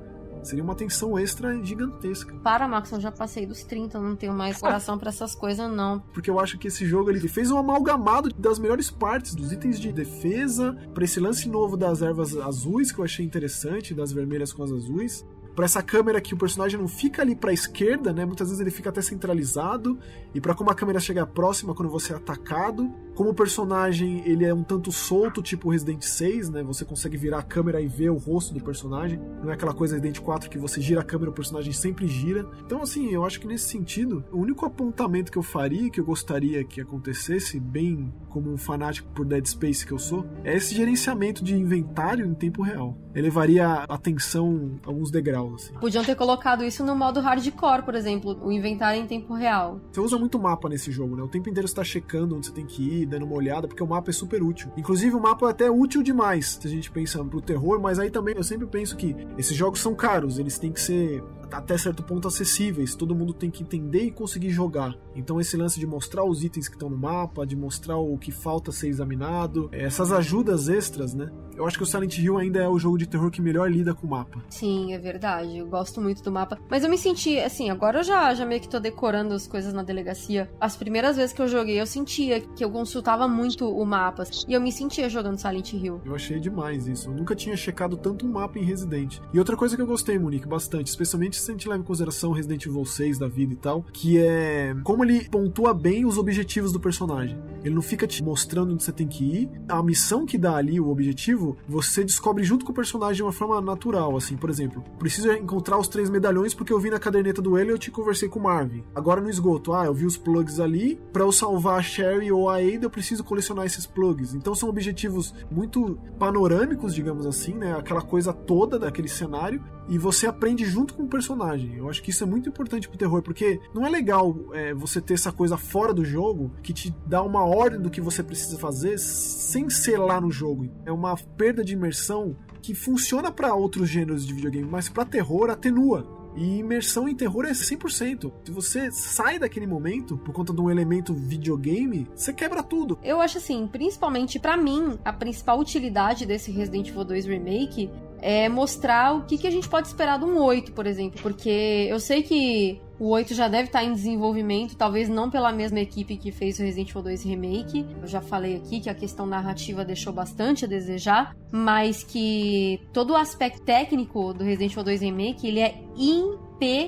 Seria 0.43 0.63
uma 0.63 0.75
tensão 0.75 1.19
extra 1.19 1.63
gigantesca. 1.63 2.35
Para, 2.43 2.67
Max, 2.67 2.91
eu 2.93 3.01
já 3.01 3.13
passei 3.13 3.47
dos 3.47 3.63
30, 3.63 3.99
eu 3.99 4.03
não 4.03 4.17
tenho 4.17 4.33
mais 4.33 4.59
coração 4.59 4.99
para 4.99 5.09
essas 5.11 5.35
coisas, 5.35 5.71
não. 5.71 6.01
Porque 6.13 6.31
eu 6.31 6.41
acho 6.41 6.59
que 6.59 6.69
esse 6.69 6.85
jogo 6.87 7.11
ele 7.11 7.27
fez 7.29 7.51
um 7.51 7.59
amalgamado 7.59 8.29
das 8.37 8.59
melhores 8.59 8.91
partes, 8.91 9.35
dos 9.35 9.53
itens 9.53 9.79
de 9.79 9.93
defesa, 9.93 10.77
para 10.93 11.05
esse 11.05 11.21
lance 11.21 11.49
novo 11.49 11.77
das 11.77 12.03
ervas 12.03 12.37
azuis, 12.37 12.91
que 12.91 12.99
eu 12.99 13.05
achei 13.05 13.25
interessante, 13.25 13.95
das 13.95 14.13
vermelhas 14.13 14.53
com 14.53 14.63
as 14.63 14.73
azuis 14.73 15.25
para 15.55 15.65
essa 15.65 15.83
câmera 15.83 16.21
que 16.21 16.35
o 16.35 16.37
personagem 16.37 16.79
não 16.79 16.89
fica 16.89 17.23
ali 17.23 17.37
para 17.37 17.51
a 17.51 17.55
esquerda, 17.55 18.13
né? 18.13 18.25
Muitas 18.25 18.49
vezes 18.49 18.61
ele 18.61 18.71
fica 18.71 18.91
até 18.91 19.03
centralizado 19.03 19.99
e 20.35 20.41
para 20.41 20.55
como 20.55 20.71
a 20.71 20.75
câmera 20.75 21.01
chega 21.01 21.27
próxima 21.27 21.75
quando 21.75 21.91
você 21.91 22.13
é 22.13 22.17
atacado 22.17 22.91
Como 23.15 23.29
o 23.29 23.35
personagem, 23.35 24.23
ele 24.25 24.45
é 24.45 24.55
um 24.55 24.63
tanto 24.63 24.91
solto, 24.91 25.43
tipo 25.43 25.69
Resident 25.69 26.03
6, 26.03 26.49
né? 26.49 26.63
Você 26.63 26.83
consegue 26.83 27.19
virar 27.19 27.41
a 27.41 27.43
câmera 27.43 27.79
e 27.79 27.87
ver 27.87 28.11
o 28.11 28.17
rosto 28.17 28.55
do 28.55 28.61
personagem. 28.61 29.21
Não 29.43 29.51
é 29.51 29.55
aquela 29.55 29.75
coisa 29.75 29.95
Resident 29.97 30.19
4 30.19 30.49
que 30.49 30.59
você 30.59 30.81
gira 30.81 31.03
a 31.03 31.05
câmera 31.05 31.31
o 31.31 31.35
personagem 31.35 31.75
sempre 31.75 32.07
gira. 32.07 32.49
Então, 32.65 32.81
assim, 32.81 33.11
eu 33.11 33.23
acho 33.25 33.39
que 33.39 33.47
nesse 33.47 33.69
sentido, 33.69 34.25
o 34.33 34.39
único 34.39 34.65
apontamento 34.65 35.31
que 35.31 35.37
eu 35.37 35.43
faria, 35.43 35.91
que 35.91 36.01
eu 36.01 36.05
gostaria 36.07 36.65
que 36.65 36.81
acontecesse, 36.81 37.61
bem 37.61 38.13
como 38.31 38.51
um 38.51 38.57
fanático 38.57 39.11
por 39.13 39.27
Dead 39.27 39.45
Space 39.45 39.87
que 39.87 39.93
eu 39.93 39.99
sou, 39.99 40.27
é 40.43 40.57
esse 40.57 40.75
gerenciamento 40.75 41.45
de 41.45 41.55
inventário 41.55 42.25
em 42.25 42.33
tempo 42.33 42.63
real. 42.63 42.97
Elevaria 43.15 43.67
a 43.67 43.85
atenção 43.85 44.81
alguns 44.87 45.11
degraus. 45.11 45.42
Assim. 45.55 45.75
Podiam 45.75 46.05
ter 46.05 46.15
colocado 46.15 46.65
isso 46.65 46.85
no 46.85 46.95
modo 46.95 47.21
hardcore, 47.21 47.83
por 47.83 47.95
exemplo, 47.95 48.39
o 48.43 48.53
inventário 48.53 49.01
em 49.01 49.07
tempo 49.07 49.35
real. 49.35 49.81
Você 49.91 50.01
usa 50.01 50.19
muito 50.19 50.39
mapa 50.39 50.69
nesse 50.69 50.91
jogo, 50.91 51.17
né? 51.17 51.23
O 51.23 51.29
tempo 51.29 51.49
inteiro 51.49 51.67
você 51.67 51.75
tá 51.75 51.85
checando 51.85 52.37
onde 52.37 52.47
você 52.47 52.53
tem 52.53 52.67
que 52.67 52.83
ir, 52.83 53.07
dando 53.07 53.25
uma 53.25 53.35
olhada, 53.35 53.67
porque 53.67 53.83
o 53.83 53.87
mapa 53.87 54.11
é 54.11 54.13
super 54.13 54.43
útil. 54.43 54.71
Inclusive, 54.77 55.15
o 55.15 55.21
mapa 55.21 55.47
é 55.47 55.51
até 55.51 55.71
útil 55.71 56.03
demais, 56.03 56.59
se 56.61 56.67
a 56.67 56.71
gente 56.71 56.91
pensa 56.91 57.25
pro 57.25 57.41
terror, 57.41 57.81
mas 57.81 57.99
aí 57.99 58.11
também 58.11 58.35
eu 58.37 58.43
sempre 58.43 58.67
penso 58.67 58.97
que 58.97 59.17
esses 59.39 59.57
jogos 59.57 59.81
são 59.81 59.95
caros, 59.95 60.39
eles 60.39 60.59
têm 60.59 60.73
que 60.73 60.81
ser 60.81 61.23
até 61.53 61.77
certo 61.77 62.03
ponto 62.03 62.27
acessíveis, 62.29 62.95
todo 62.95 63.15
mundo 63.15 63.33
tem 63.33 63.51
que 63.51 63.63
entender 63.63 64.05
e 64.05 64.11
conseguir 64.11 64.51
jogar. 64.51 64.97
Então 65.15 65.41
esse 65.41 65.57
lance 65.57 65.79
de 65.79 65.87
mostrar 65.87 66.25
os 66.25 66.43
itens 66.43 66.69
que 66.69 66.75
estão 66.75 66.89
no 66.89 66.97
mapa, 66.97 67.47
de 67.47 67.55
mostrar 67.55 67.97
o 67.97 68.17
que 68.19 68.33
falta 68.33 68.73
ser 68.73 68.89
examinado, 68.89 69.69
essas 69.73 70.13
ajudas 70.13 70.69
extras, 70.69 71.15
né? 71.15 71.31
Eu 71.57 71.67
acho 71.67 71.77
que 71.77 71.83
o 71.83 71.87
Silent 71.87 72.19
Hill 72.19 72.39
ainda 72.39 72.61
é 72.61 72.69
o 72.69 72.79
jogo 72.79 72.97
de 72.97 73.07
terror 73.07 73.31
que 73.31 73.43
melhor 73.43 73.71
lida 73.71 73.95
com 73.95 74.07
o 74.07 74.11
mapa. 74.11 74.43
Sim, 74.49 74.95
é 74.95 74.99
verdade. 74.99 75.59
Eu 75.59 75.67
gosto 75.67 76.01
muito 76.01 76.23
do 76.23 76.33
mapa. 76.33 76.59
Mas 76.71 76.83
eu 76.83 76.89
me 76.89 76.97
senti, 76.97 77.39
assim, 77.39 77.69
agora 77.69 77.99
eu 77.99 78.03
já, 78.03 78.33
já 78.35 78.47
meio 78.47 78.61
que 78.61 78.69
tô 78.69 78.81
decorando 78.81 79.35
as 79.35 79.47
coisas 79.47 79.73
na 79.73 79.83
delegacia. 79.83 80.51
As 80.59 80.77
primeiras 80.77 81.17
vezes 81.17 81.33
que 81.33 81.43
eu 81.43 81.49
joguei, 81.49 81.81
eu 81.81 81.87
sentia 81.87 82.41
que 82.41 82.65
eu 82.65 82.71
consultava 82.71 83.29
muito 83.29 83.69
o 83.69 83.85
mapa. 83.85 84.25
E 84.49 84.55
eu 84.55 84.61
me 84.61 84.73
sentia 84.73 85.09
jogando 85.09 85.39
Silent 85.39 85.75
Hill. 85.75 86.01
Eu 86.05 86.15
achei 86.15 86.41
demais 86.41 86.87
isso. 86.87 87.11
Eu 87.11 87.15
nunca 87.15 87.35
tinha 87.35 87.57
checado 87.57 87.97
tanto 87.97 88.27
um 88.27 88.33
mapa 88.33 88.59
em 88.59 88.65
Resident. 88.65 89.19
E 89.33 89.39
outra 89.39 89.57
coisa 89.57 89.77
que 89.77 89.83
eu 89.83 89.87
gostei, 89.87 90.19
Monique, 90.19 90.49
bastante, 90.49 90.87
especialmente 90.87 91.42
se 91.43 91.51
a 91.51 91.55
gente 91.55 91.69
leva 91.69 91.83
em 91.83 91.85
consideração 91.85 92.33
Resident 92.33 92.65
Evil 92.67 92.85
6 92.85 93.19
da 93.19 93.29
vida 93.29 93.53
e 93.53 93.57
tal, 93.57 93.85
que 93.93 94.19
é 94.19 94.75
como 94.83 95.05
ele 95.05 95.29
pontua 95.29 95.75
bem 95.75 96.05
os 96.05 96.19
objetivos 96.19 96.73
do 96.73 96.81
personagem. 96.81 97.39
Ele 97.65 97.75
não 97.75 97.83
fica 97.83 98.07
te 98.07 98.23
mostrando 98.23 98.73
onde 98.73 98.83
você 98.83 98.93
tem 98.93 99.07
que 99.07 99.25
ir. 99.25 99.51
A 99.69 99.83
missão 99.83 100.27
que 100.27 100.39
dá 100.39 100.57
ali, 100.57 100.81
o 100.81 100.89
objetivo, 100.89 101.57
você 101.69 102.05
descobre 102.05 102.45
junto 102.45 102.65
com 102.65 102.73
o 102.73 102.75
personagem 102.75 103.17
de 103.17 103.23
uma 103.23 103.33
forma 103.33 103.61
natural, 103.61 104.17
assim. 104.17 104.37
Por 104.37 104.51
exemplo, 104.51 104.83
preciso 104.99 105.31
encontrar 105.33 105.79
os 105.79 105.89
três 105.89 106.11
medalhões 106.11 106.55
porque 106.55 106.73
eu 106.73 106.81
vi 106.81 106.91
na 106.91 106.99
caderneta 106.99 107.41
do 107.41 107.59
Elliot 107.59 107.89
e 107.89 107.93
conversei 107.93 108.29
com 108.29 108.39
o 108.39 108.43
Marvin. 108.43 108.85
Agora 108.95 109.21
no 109.21 109.31
esgoto, 109.31 109.73
ah, 109.73 109.87
eu 109.87 109.95
vi 109.95 110.07
os 110.07 110.17
plugs 110.17 110.59
ali, 110.61 110.99
para 111.13 111.23
eu 111.23 111.33
salvar 111.33 111.79
a 111.79 111.83
Sherry 111.83 112.31
ou 112.31 112.49
a 112.49 112.57
Ada 112.57 112.87
eu 112.87 112.91
preciso 112.91 113.25
colecionar 113.25 113.67
esses 113.67 113.87
plugs. 113.87 114.35
Então 114.35 114.55
são 114.55 114.69
objetivos 114.69 115.35
muito 115.51 115.99
panorâmicos, 116.19 116.95
digamos 116.95 117.27
assim, 117.27 117.55
né? 117.55 117.75
Aquela 117.77 118.03
coisa 118.03 118.33
toda 118.33 118.79
daquele 118.79 119.09
cenário 119.09 119.63
e 119.89 119.99
você 119.99 120.27
aprende 120.27 120.65
junto 120.65 120.95
com 120.95 121.05
o 121.05 121.09
personagem. 121.09 121.77
Eu 121.77 121.89
acho 121.89 122.03
que 122.03 122.11
isso 122.11 122.25
é 122.25 122.27
muito 122.27 122.49
importante 122.49 122.89
pro 122.89 122.99
terror, 122.99 123.23
porque 123.23 123.61
não 123.75 123.87
é 123.87 123.91
legal 123.91 124.37
é, 124.53 124.73
você 124.75 125.01
ter 125.01 125.15
essa 125.15 125.33
coisa 125.33 125.57
fora 125.57 125.93
do 125.93 126.05
jogo 126.05 126.51
que 126.63 126.73
te 126.73 126.95
dá 127.07 127.23
uma 127.23 127.45
ordem 127.45 127.81
do 127.81 127.91
que 127.91 128.01
você 128.01 128.23
precisa 128.23 128.59
fazer 128.59 128.99
sem 128.99 129.69
ser 129.69 129.99
lá 129.99 130.21
no 130.21 130.31
jogo. 130.31 130.69
É 130.85 130.93
uma 130.93 131.17
perda 131.17 131.65
de 131.65 131.75
imersão 131.75 132.37
que 132.61 132.75
funciona 132.75 133.31
para 133.31 133.55
outros 133.55 133.89
gêneros 133.89 134.27
de 134.27 134.33
videogame, 134.33 134.69
mas 134.71 134.89
para 134.89 135.05
terror 135.05 135.51
atenua. 135.51 136.22
E 136.37 136.59
imersão 136.59 137.09
em 137.09 137.15
terror 137.15 137.45
é 137.45 137.53
100%. 137.53 138.33
Se 138.45 138.51
você 138.51 138.91
sai 138.91 139.39
daquele 139.39 139.67
momento 139.67 140.17
por 140.17 140.33
conta 140.33 140.53
de 140.53 140.61
um 140.61 140.71
elemento 140.71 141.13
videogame, 141.13 142.09
você 142.15 142.33
quebra 142.33 142.63
tudo. 142.63 142.99
Eu 143.03 143.21
acho 143.21 143.39
assim, 143.39 143.67
principalmente 143.67 144.39
para 144.39 144.57
mim, 144.57 144.99
a 145.05 145.13
principal 145.13 145.59
utilidade 145.59 146.25
desse 146.27 146.51
Resident 146.51 146.89
Evil 146.89 147.05
2 147.05 147.27
Remake 147.27 147.91
é 148.23 148.49
mostrar 148.49 149.15
o 149.15 149.25
que, 149.25 149.37
que 149.37 149.47
a 149.47 149.51
gente 149.51 149.69
pode 149.69 149.89
esperar 149.89 150.19
de 150.19 150.25
um 150.25 150.39
8, 150.39 150.73
por 150.73 150.87
exemplo. 150.87 151.21
Porque 151.21 151.87
eu 151.91 151.99
sei 151.99 152.23
que 152.23 152.81
o 153.03 153.09
8 153.09 153.35
já 153.35 153.49
deve 153.49 153.65
estar 153.65 153.83
em 153.83 153.93
desenvolvimento, 153.93 154.77
talvez 154.77 155.09
não 155.09 155.29
pela 155.29 155.51
mesma 155.51 155.81
equipe 155.81 156.17
que 156.17 156.31
fez 156.31 156.61
o 156.61 156.63
Resident 156.63 156.91
Evil 156.91 157.03
2 157.03 157.25
Remake. 157.25 157.85
Eu 158.01 158.07
já 158.07 158.21
falei 158.21 158.55
aqui 158.55 158.79
que 158.79 158.89
a 158.89 158.95
questão 158.95 159.27
narrativa 159.27 159.85
deixou 159.85 160.13
bastante 160.13 160.65
a 160.65 160.69
desejar, 160.69 161.37
mas 161.51 162.05
que 162.05 162.81
todo 162.93 163.11
o 163.11 163.17
aspecto 163.17 163.61
técnico 163.63 164.33
do 164.33 164.45
Resident 164.45 164.71
Evil 164.71 164.85
2 164.85 165.01
Remake, 165.01 165.49
ele 165.49 165.59
é 165.59 165.83
impecável. 165.97 166.79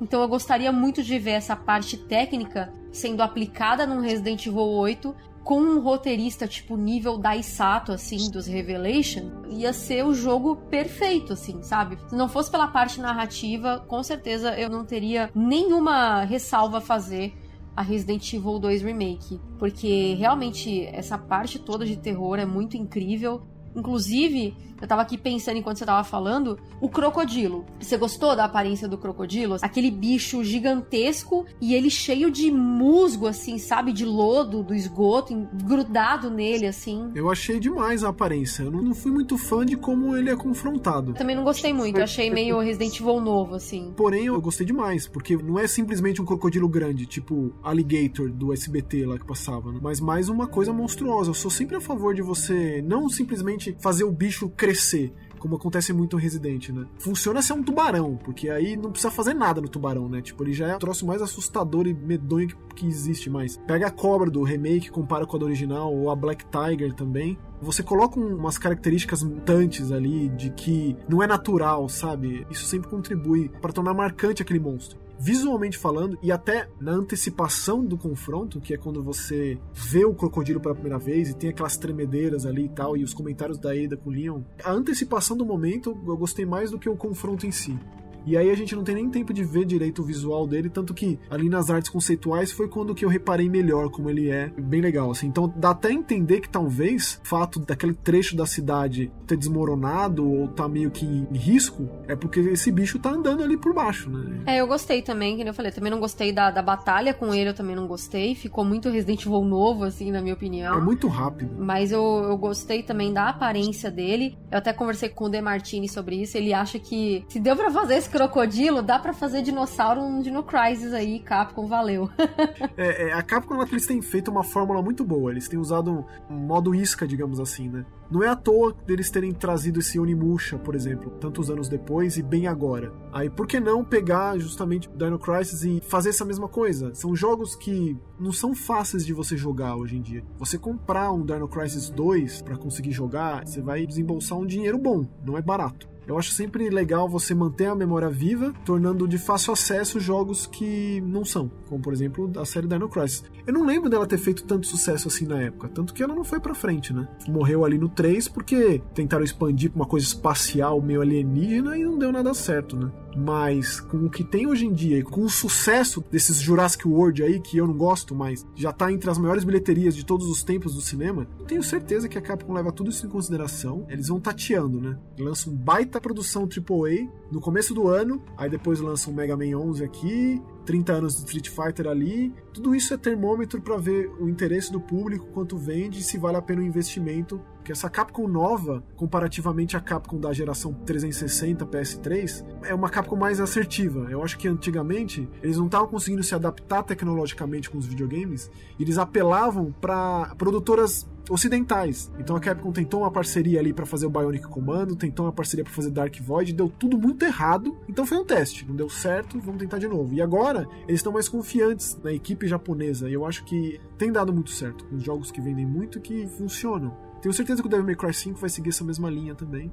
Então 0.00 0.22
eu 0.22 0.28
gostaria 0.28 0.70
muito 0.70 1.02
de 1.02 1.18
ver 1.18 1.32
essa 1.32 1.56
parte 1.56 1.96
técnica 1.96 2.72
sendo 2.92 3.24
aplicada 3.24 3.84
no 3.84 4.00
Resident 4.00 4.46
Evil 4.46 4.62
8 4.62 5.12
com 5.50 5.60
um 5.60 5.80
roteirista 5.80 6.46
tipo 6.46 6.76
nível 6.76 7.18
Daisato, 7.18 7.90
assim, 7.90 8.30
dos 8.30 8.46
Revelation, 8.46 9.42
ia 9.48 9.72
ser 9.72 10.06
o 10.06 10.14
jogo 10.14 10.54
perfeito, 10.54 11.32
assim, 11.32 11.60
sabe? 11.60 11.98
Se 12.06 12.14
não 12.14 12.28
fosse 12.28 12.48
pela 12.48 12.68
parte 12.68 13.00
narrativa, 13.00 13.84
com 13.88 14.00
certeza 14.00 14.56
eu 14.56 14.70
não 14.70 14.84
teria 14.84 15.28
nenhuma 15.34 16.22
ressalva 16.22 16.78
a 16.78 16.80
fazer 16.80 17.34
a 17.74 17.82
Resident 17.82 18.32
Evil 18.32 18.60
2 18.60 18.82
Remake, 18.82 19.40
porque 19.58 20.14
realmente 20.14 20.86
essa 20.86 21.18
parte 21.18 21.58
toda 21.58 21.84
de 21.84 21.96
terror 21.96 22.38
é 22.38 22.46
muito 22.46 22.76
incrível. 22.76 23.42
Inclusive, 23.74 24.54
eu 24.80 24.88
tava 24.88 25.02
aqui 25.02 25.18
pensando 25.18 25.58
enquanto 25.58 25.78
você 25.78 25.84
tava 25.84 26.02
falando, 26.02 26.58
o 26.80 26.88
crocodilo. 26.88 27.66
Você 27.78 27.96
gostou 27.96 28.34
da 28.34 28.44
aparência 28.44 28.88
do 28.88 28.96
crocodilo? 28.96 29.56
Aquele 29.60 29.90
bicho 29.90 30.42
gigantesco 30.42 31.46
e 31.60 31.74
ele 31.74 31.90
cheio 31.90 32.30
de 32.30 32.50
musgo, 32.50 33.26
assim, 33.26 33.58
sabe? 33.58 33.92
De 33.92 34.04
lodo, 34.04 34.62
do 34.62 34.74
esgoto, 34.74 35.48
grudado 35.64 36.30
nele, 36.30 36.66
assim. 36.66 37.10
Eu 37.14 37.30
achei 37.30 37.60
demais 37.60 38.02
a 38.02 38.08
aparência. 38.08 38.62
Eu 38.62 38.70
não 38.70 38.94
fui 38.94 39.12
muito 39.12 39.36
fã 39.36 39.64
de 39.64 39.76
como 39.76 40.16
ele 40.16 40.30
é 40.30 40.36
confrontado. 40.36 41.12
Também 41.12 41.36
não 41.36 41.44
gostei 41.44 41.72
muito. 41.72 41.98
Eu 41.98 42.04
achei 42.04 42.30
meio 42.30 42.58
Resident 42.60 42.98
Evil 42.98 43.20
novo, 43.20 43.56
assim. 43.56 43.92
Porém, 43.96 44.26
eu 44.26 44.40
gostei 44.40 44.66
demais, 44.66 45.06
porque 45.06 45.36
não 45.36 45.58
é 45.58 45.66
simplesmente 45.66 46.22
um 46.22 46.24
crocodilo 46.24 46.68
grande, 46.68 47.04
tipo 47.04 47.52
Alligator 47.62 48.30
do 48.30 48.52
SBT 48.52 49.04
lá 49.04 49.18
que 49.18 49.26
passava, 49.26 49.72
né? 49.72 49.78
mas 49.82 50.00
mais 50.00 50.28
uma 50.28 50.46
coisa 50.46 50.72
monstruosa. 50.72 51.30
Eu 51.30 51.34
sou 51.34 51.50
sempre 51.50 51.76
a 51.76 51.80
favor 51.80 52.14
de 52.14 52.22
você 52.22 52.82
não 52.82 53.08
simplesmente 53.08 53.76
fazer 53.80 54.04
o 54.04 54.10
bicho 54.10 54.48
crescer 54.48 54.69
crescer 54.70 55.12
como 55.40 55.56
acontece 55.56 55.90
muito 55.90 56.16
no 56.16 56.22
Resident, 56.22 56.68
né? 56.68 56.86
Funciona 56.98 57.40
se 57.40 57.50
é 57.50 57.54
um 57.54 57.62
tubarão, 57.62 58.14
porque 58.22 58.50
aí 58.50 58.76
não 58.76 58.90
precisa 58.90 59.10
fazer 59.10 59.32
nada 59.32 59.58
no 59.58 59.70
tubarão, 59.70 60.06
né? 60.06 60.20
Tipo, 60.20 60.44
ele 60.44 60.52
já 60.52 60.68
é 60.68 60.76
o 60.76 60.78
troço 60.78 61.06
mais 61.06 61.22
assustador 61.22 61.86
e 61.86 61.94
medonho 61.94 62.48
que, 62.48 62.56
que 62.76 62.86
existe 62.86 63.30
mais. 63.30 63.56
Pega 63.56 63.86
a 63.86 63.90
cobra 63.90 64.30
do 64.30 64.42
remake, 64.42 64.90
compara 64.90 65.24
com 65.24 65.36
a 65.36 65.38
do 65.38 65.46
original, 65.46 65.94
ou 65.94 66.10
a 66.10 66.14
Black 66.14 66.44
Tiger 66.44 66.92
também. 66.92 67.38
Você 67.62 67.82
coloca 67.82 68.20
umas 68.20 68.58
características 68.58 69.22
mutantes 69.22 69.90
ali 69.90 70.28
de 70.28 70.50
que 70.50 70.94
não 71.08 71.22
é 71.22 71.26
natural, 71.26 71.88
sabe? 71.88 72.46
Isso 72.50 72.66
sempre 72.66 72.90
contribui 72.90 73.48
para 73.62 73.72
tornar 73.72 73.94
marcante 73.94 74.42
aquele 74.42 74.60
monstro 74.60 74.98
visualmente 75.20 75.76
falando 75.76 76.18
e 76.22 76.32
até 76.32 76.66
na 76.80 76.92
antecipação 76.92 77.84
do 77.84 77.98
confronto, 77.98 78.58
que 78.58 78.72
é 78.72 78.78
quando 78.78 79.02
você 79.02 79.58
vê 79.74 80.04
o 80.04 80.14
crocodilo 80.14 80.60
pela 80.60 80.74
primeira 80.74 80.98
vez 80.98 81.28
e 81.28 81.34
tem 81.34 81.50
aquelas 81.50 81.76
tremedeiras 81.76 82.46
ali 82.46 82.64
e 82.64 82.68
tal, 82.70 82.96
e 82.96 83.04
os 83.04 83.12
comentários 83.12 83.58
da 83.58 83.72
Ada 83.72 83.98
com 83.98 84.08
o 84.08 84.12
Leon, 84.12 84.40
a 84.64 84.72
antecipação 84.72 85.36
do 85.36 85.44
momento 85.44 85.96
eu 86.06 86.16
gostei 86.16 86.46
mais 86.46 86.70
do 86.70 86.78
que 86.78 86.88
o 86.88 86.96
confronto 86.96 87.46
em 87.46 87.52
si. 87.52 87.78
E 88.26 88.36
aí 88.36 88.50
a 88.50 88.54
gente 88.54 88.74
não 88.74 88.84
tem 88.84 88.94
nem 88.94 89.08
tempo 89.08 89.32
de 89.32 89.44
ver 89.44 89.64
direito 89.64 90.02
o 90.02 90.04
visual 90.04 90.46
dele, 90.46 90.68
tanto 90.68 90.94
que 90.94 91.18
ali 91.28 91.48
nas 91.48 91.70
artes 91.70 91.90
conceituais 91.90 92.52
foi 92.52 92.68
quando 92.68 92.94
que 92.94 93.04
eu 93.04 93.08
reparei 93.08 93.48
melhor 93.48 93.90
como 93.90 94.10
ele 94.10 94.30
é, 94.30 94.48
bem 94.58 94.80
legal, 94.80 95.10
assim. 95.10 95.26
Então 95.26 95.52
dá 95.56 95.70
até 95.70 95.90
entender 95.92 96.40
que 96.40 96.48
talvez 96.48 97.20
o 97.24 97.28
fato 97.28 97.60
daquele 97.60 97.94
trecho 97.94 98.36
da 98.36 98.46
cidade 98.46 99.10
ter 99.26 99.36
desmoronado 99.36 100.28
ou 100.28 100.48
tá 100.48 100.68
meio 100.68 100.90
que 100.90 101.04
em 101.04 101.36
risco 101.36 101.88
é 102.06 102.16
porque 102.16 102.40
esse 102.40 102.70
bicho 102.70 102.98
tá 102.98 103.10
andando 103.10 103.42
ali 103.42 103.56
por 103.56 103.74
baixo, 103.74 104.10
né? 104.10 104.42
É, 104.46 104.60
eu 104.60 104.66
gostei 104.66 105.02
também, 105.02 105.36
que 105.36 105.48
eu 105.48 105.54
falei, 105.54 105.72
também 105.72 105.90
não 105.90 106.00
gostei 106.00 106.32
da, 106.32 106.50
da 106.50 106.62
batalha 106.62 107.14
com 107.14 107.32
ele, 107.34 107.50
eu 107.50 107.54
também 107.54 107.76
não 107.76 107.86
gostei. 107.86 108.34
Ficou 108.34 108.64
muito 108.64 108.90
Resident 108.90 109.24
Evil 109.24 109.44
novo, 109.44 109.84
assim, 109.84 110.10
na 110.10 110.20
minha 110.20 110.34
opinião. 110.34 110.76
É 110.76 110.80
muito 110.80 111.08
rápido. 111.08 111.56
Mas 111.58 111.92
eu, 111.92 112.02
eu 112.28 112.36
gostei 112.36 112.82
também 112.82 113.12
da 113.12 113.28
aparência 113.28 113.90
dele. 113.90 114.36
Eu 114.50 114.58
até 114.58 114.72
conversei 114.72 115.08
com 115.08 115.24
o 115.24 115.28
Demartini 115.28 115.88
sobre 115.88 116.20
isso. 116.20 116.36
Ele 116.36 116.52
acha 116.52 116.78
que 116.78 117.24
se 117.28 117.40
deu 117.40 117.56
pra 117.56 117.70
fazer 117.70 117.94
esse 117.94 118.09
crocodilo, 118.10 118.82
dá 118.82 118.98
para 118.98 119.12
fazer 119.12 119.42
dinossauro 119.42 120.08
no 120.08 120.22
Dino 120.22 120.42
Crisis 120.42 120.92
aí, 120.92 121.20
Capcom, 121.20 121.66
valeu. 121.66 122.10
é, 122.76 123.08
é, 123.08 123.12
a 123.12 123.22
Capcom, 123.22 123.62
eles 123.62 123.86
têm 123.86 124.02
feito 124.02 124.30
uma 124.30 124.42
fórmula 124.42 124.82
muito 124.82 125.04
boa, 125.04 125.30
eles 125.30 125.48
têm 125.48 125.58
usado 125.58 126.04
um 126.28 126.34
modo 126.34 126.74
isca, 126.74 127.06
digamos 127.06 127.40
assim, 127.40 127.68
né? 127.68 127.86
Não 128.10 128.24
é 128.24 128.28
à 128.28 128.34
toa 128.34 128.74
deles 128.86 129.08
terem 129.08 129.32
trazido 129.32 129.78
esse 129.78 129.98
Onimusha, 129.98 130.58
por 130.58 130.74
exemplo, 130.74 131.12
tantos 131.20 131.48
anos 131.48 131.68
depois 131.68 132.16
e 132.16 132.22
bem 132.22 132.48
agora. 132.48 132.92
Aí 133.12 133.30
por 133.30 133.46
que 133.46 133.60
não 133.60 133.84
pegar 133.84 134.36
justamente 134.36 134.90
Dino 134.96 135.18
Crisis 135.18 135.62
e 135.62 135.80
fazer 135.80 136.08
essa 136.08 136.24
mesma 136.24 136.48
coisa? 136.48 136.92
São 136.92 137.14
jogos 137.14 137.54
que 137.54 137.96
não 138.18 138.32
são 138.32 138.52
fáceis 138.52 139.06
de 139.06 139.12
você 139.12 139.36
jogar 139.36 139.76
hoje 139.76 139.96
em 139.96 140.02
dia. 140.02 140.24
Você 140.38 140.58
comprar 140.58 141.12
um 141.12 141.24
Dino 141.24 141.46
Crisis 141.46 141.88
2 141.88 142.42
para 142.42 142.56
conseguir 142.56 142.90
jogar, 142.90 143.46
você 143.46 143.62
vai 143.62 143.86
desembolsar 143.86 144.36
um 144.36 144.46
dinheiro 144.46 144.76
bom, 144.76 145.06
não 145.24 145.38
é 145.38 145.42
barato. 145.42 145.88
Eu 146.10 146.18
acho 146.18 146.32
sempre 146.32 146.68
legal 146.70 147.08
você 147.08 147.32
manter 147.36 147.66
a 147.66 147.74
memória 147.74 148.10
viva, 148.10 148.52
tornando 148.64 149.06
de 149.06 149.16
fácil 149.16 149.52
acesso 149.52 150.00
jogos 150.00 150.44
que 150.44 151.00
não 151.02 151.24
são, 151.24 151.48
como 151.68 151.80
por 151.80 151.92
exemplo 151.92 152.28
a 152.36 152.44
série 152.44 152.66
Dino 152.66 152.88
Crisis. 152.88 153.22
Eu 153.46 153.54
não 153.54 153.64
lembro 153.64 153.88
dela 153.88 154.04
ter 154.06 154.18
feito 154.18 154.42
tanto 154.42 154.66
sucesso 154.66 155.06
assim 155.06 155.24
na 155.24 155.40
época, 155.40 155.68
tanto 155.68 155.94
que 155.94 156.02
ela 156.02 156.14
não 156.14 156.24
foi 156.24 156.40
pra 156.40 156.52
frente, 156.52 156.92
né? 156.92 157.08
Morreu 157.28 157.64
ali 157.64 157.78
no 157.78 157.88
3 157.88 158.26
porque 158.26 158.82
tentaram 158.92 159.22
expandir 159.22 159.70
pra 159.70 159.82
uma 159.82 159.86
coisa 159.86 160.04
espacial 160.04 160.82
meio 160.82 161.00
alienígena 161.00 161.78
e 161.78 161.84
não 161.84 161.96
deu 161.96 162.10
nada 162.10 162.34
certo, 162.34 162.76
né? 162.76 162.90
Mas 163.16 163.80
com 163.80 164.06
o 164.06 164.10
que 164.10 164.22
tem 164.22 164.46
hoje 164.46 164.66
em 164.66 164.72
dia 164.72 164.98
e 164.98 165.02
com 165.02 165.22
o 165.22 165.30
sucesso 165.30 166.04
desses 166.10 166.38
Jurassic 166.38 166.86
World 166.86 167.22
aí, 167.22 167.40
que 167.40 167.56
eu 167.56 167.66
não 167.66 167.74
gosto, 167.74 168.14
mas 168.14 168.46
já 168.54 168.72
tá 168.72 168.92
entre 168.92 169.10
as 169.10 169.18
maiores 169.18 169.44
bilheterias 169.44 169.96
de 169.96 170.04
todos 170.04 170.28
os 170.28 170.42
tempos 170.42 170.74
do 170.74 170.80
cinema, 170.80 171.26
eu 171.38 171.44
tenho 171.44 171.62
certeza 171.62 172.08
que 172.08 172.18
a 172.18 172.22
Capcom 172.22 172.52
leva 172.52 172.72
tudo 172.72 172.90
isso 172.90 173.06
em 173.06 173.10
consideração. 173.10 173.84
Eles 173.88 174.08
vão 174.08 174.20
tateando, 174.20 174.80
né? 174.80 174.96
Lançam 175.18 175.52
um 175.52 175.56
baita 175.56 175.99
produção 176.00 176.42
AAA 176.42 177.08
no 177.30 177.40
começo 177.40 177.72
do 177.74 177.86
ano, 177.88 178.22
aí 178.36 178.50
depois 178.50 178.80
lançam 178.80 179.12
um 179.12 179.16
Mega 179.16 179.36
Man 179.36 179.56
11 179.56 179.84
aqui, 179.84 180.42
30 180.64 180.92
anos 180.92 181.14
de 181.14 181.20
Street 181.20 181.48
Fighter 181.48 181.86
ali. 181.86 182.32
Tudo 182.52 182.74
isso 182.74 182.92
é 182.92 182.96
termômetro 182.96 183.60
para 183.60 183.76
ver 183.76 184.10
o 184.20 184.28
interesse 184.28 184.72
do 184.72 184.80
público, 184.80 185.26
quanto 185.32 185.56
vende 185.56 186.00
e 186.00 186.02
se 186.02 186.18
vale 186.18 186.36
a 186.36 186.42
pena 186.42 186.60
o 186.62 186.64
investimento. 186.64 187.40
Porque 187.56 187.72
essa 187.72 187.90
Capcom 187.90 188.26
nova, 188.26 188.82
comparativamente 188.96 189.76
à 189.76 189.80
Capcom 189.80 190.18
da 190.18 190.32
geração 190.32 190.72
360 190.72 191.66
PS3, 191.66 192.44
é 192.64 192.74
uma 192.74 192.88
Capcom 192.88 193.16
mais 193.16 193.38
assertiva. 193.38 194.08
Eu 194.10 194.22
acho 194.24 194.38
que 194.38 194.48
antigamente 194.48 195.28
eles 195.42 195.58
não 195.58 195.66
estavam 195.66 195.86
conseguindo 195.86 196.22
se 196.22 196.34
adaptar 196.34 196.82
tecnologicamente 196.82 197.68
com 197.68 197.78
os 197.78 197.86
videogames, 197.86 198.50
e 198.78 198.82
eles 198.82 198.98
apelavam 198.98 199.72
para 199.80 200.34
produtoras 200.36 201.06
ocidentais. 201.28 202.10
Então 202.18 202.34
a 202.34 202.40
Capcom 202.40 202.72
tentou 202.72 203.00
uma 203.00 203.10
parceria 203.10 203.60
ali 203.60 203.72
para 203.72 203.86
fazer 203.86 204.06
o 204.06 204.10
Bionic 204.10 204.48
Commando, 204.48 204.96
tentou 204.96 205.26
uma 205.26 205.32
parceria 205.32 205.64
para 205.64 205.72
fazer 205.72 205.90
Dark 205.90 206.14
Void, 206.20 206.52
deu 206.52 206.68
tudo 206.68 206.98
muito 206.98 207.24
errado. 207.24 207.76
Então 207.88 208.04
foi 208.04 208.18
um 208.18 208.24
teste, 208.24 208.66
não 208.66 208.74
deu 208.74 208.88
certo, 208.88 209.38
vamos 209.38 209.60
tentar 209.60 209.78
de 209.78 209.86
novo. 209.86 210.12
E 210.14 210.20
agora 210.20 210.66
eles 210.88 211.00
estão 211.00 211.12
mais 211.12 211.28
confiantes 211.28 211.98
na 212.02 212.12
equipe 212.12 212.39
japonesa 212.48 213.08
e 213.08 213.12
eu 213.12 213.24
acho 213.24 213.44
que 213.44 213.80
tem 213.98 214.10
dado 214.12 214.32
muito 214.32 214.50
certo 214.50 214.84
com 214.86 214.98
jogos 214.98 215.30
que 215.30 215.40
vendem 215.40 215.66
muito 215.66 216.00
que 216.00 216.26
funcionam. 216.26 216.96
Tenho 217.20 217.32
certeza 217.32 217.62
que 217.62 217.68
o 217.68 217.70
Devil 217.70 217.86
May 217.86 217.96
Cry 217.96 218.14
5 218.14 218.38
vai 218.38 218.48
seguir 218.48 218.70
essa 218.70 218.84
mesma 218.84 219.10
linha 219.10 219.34
também. 219.34 219.70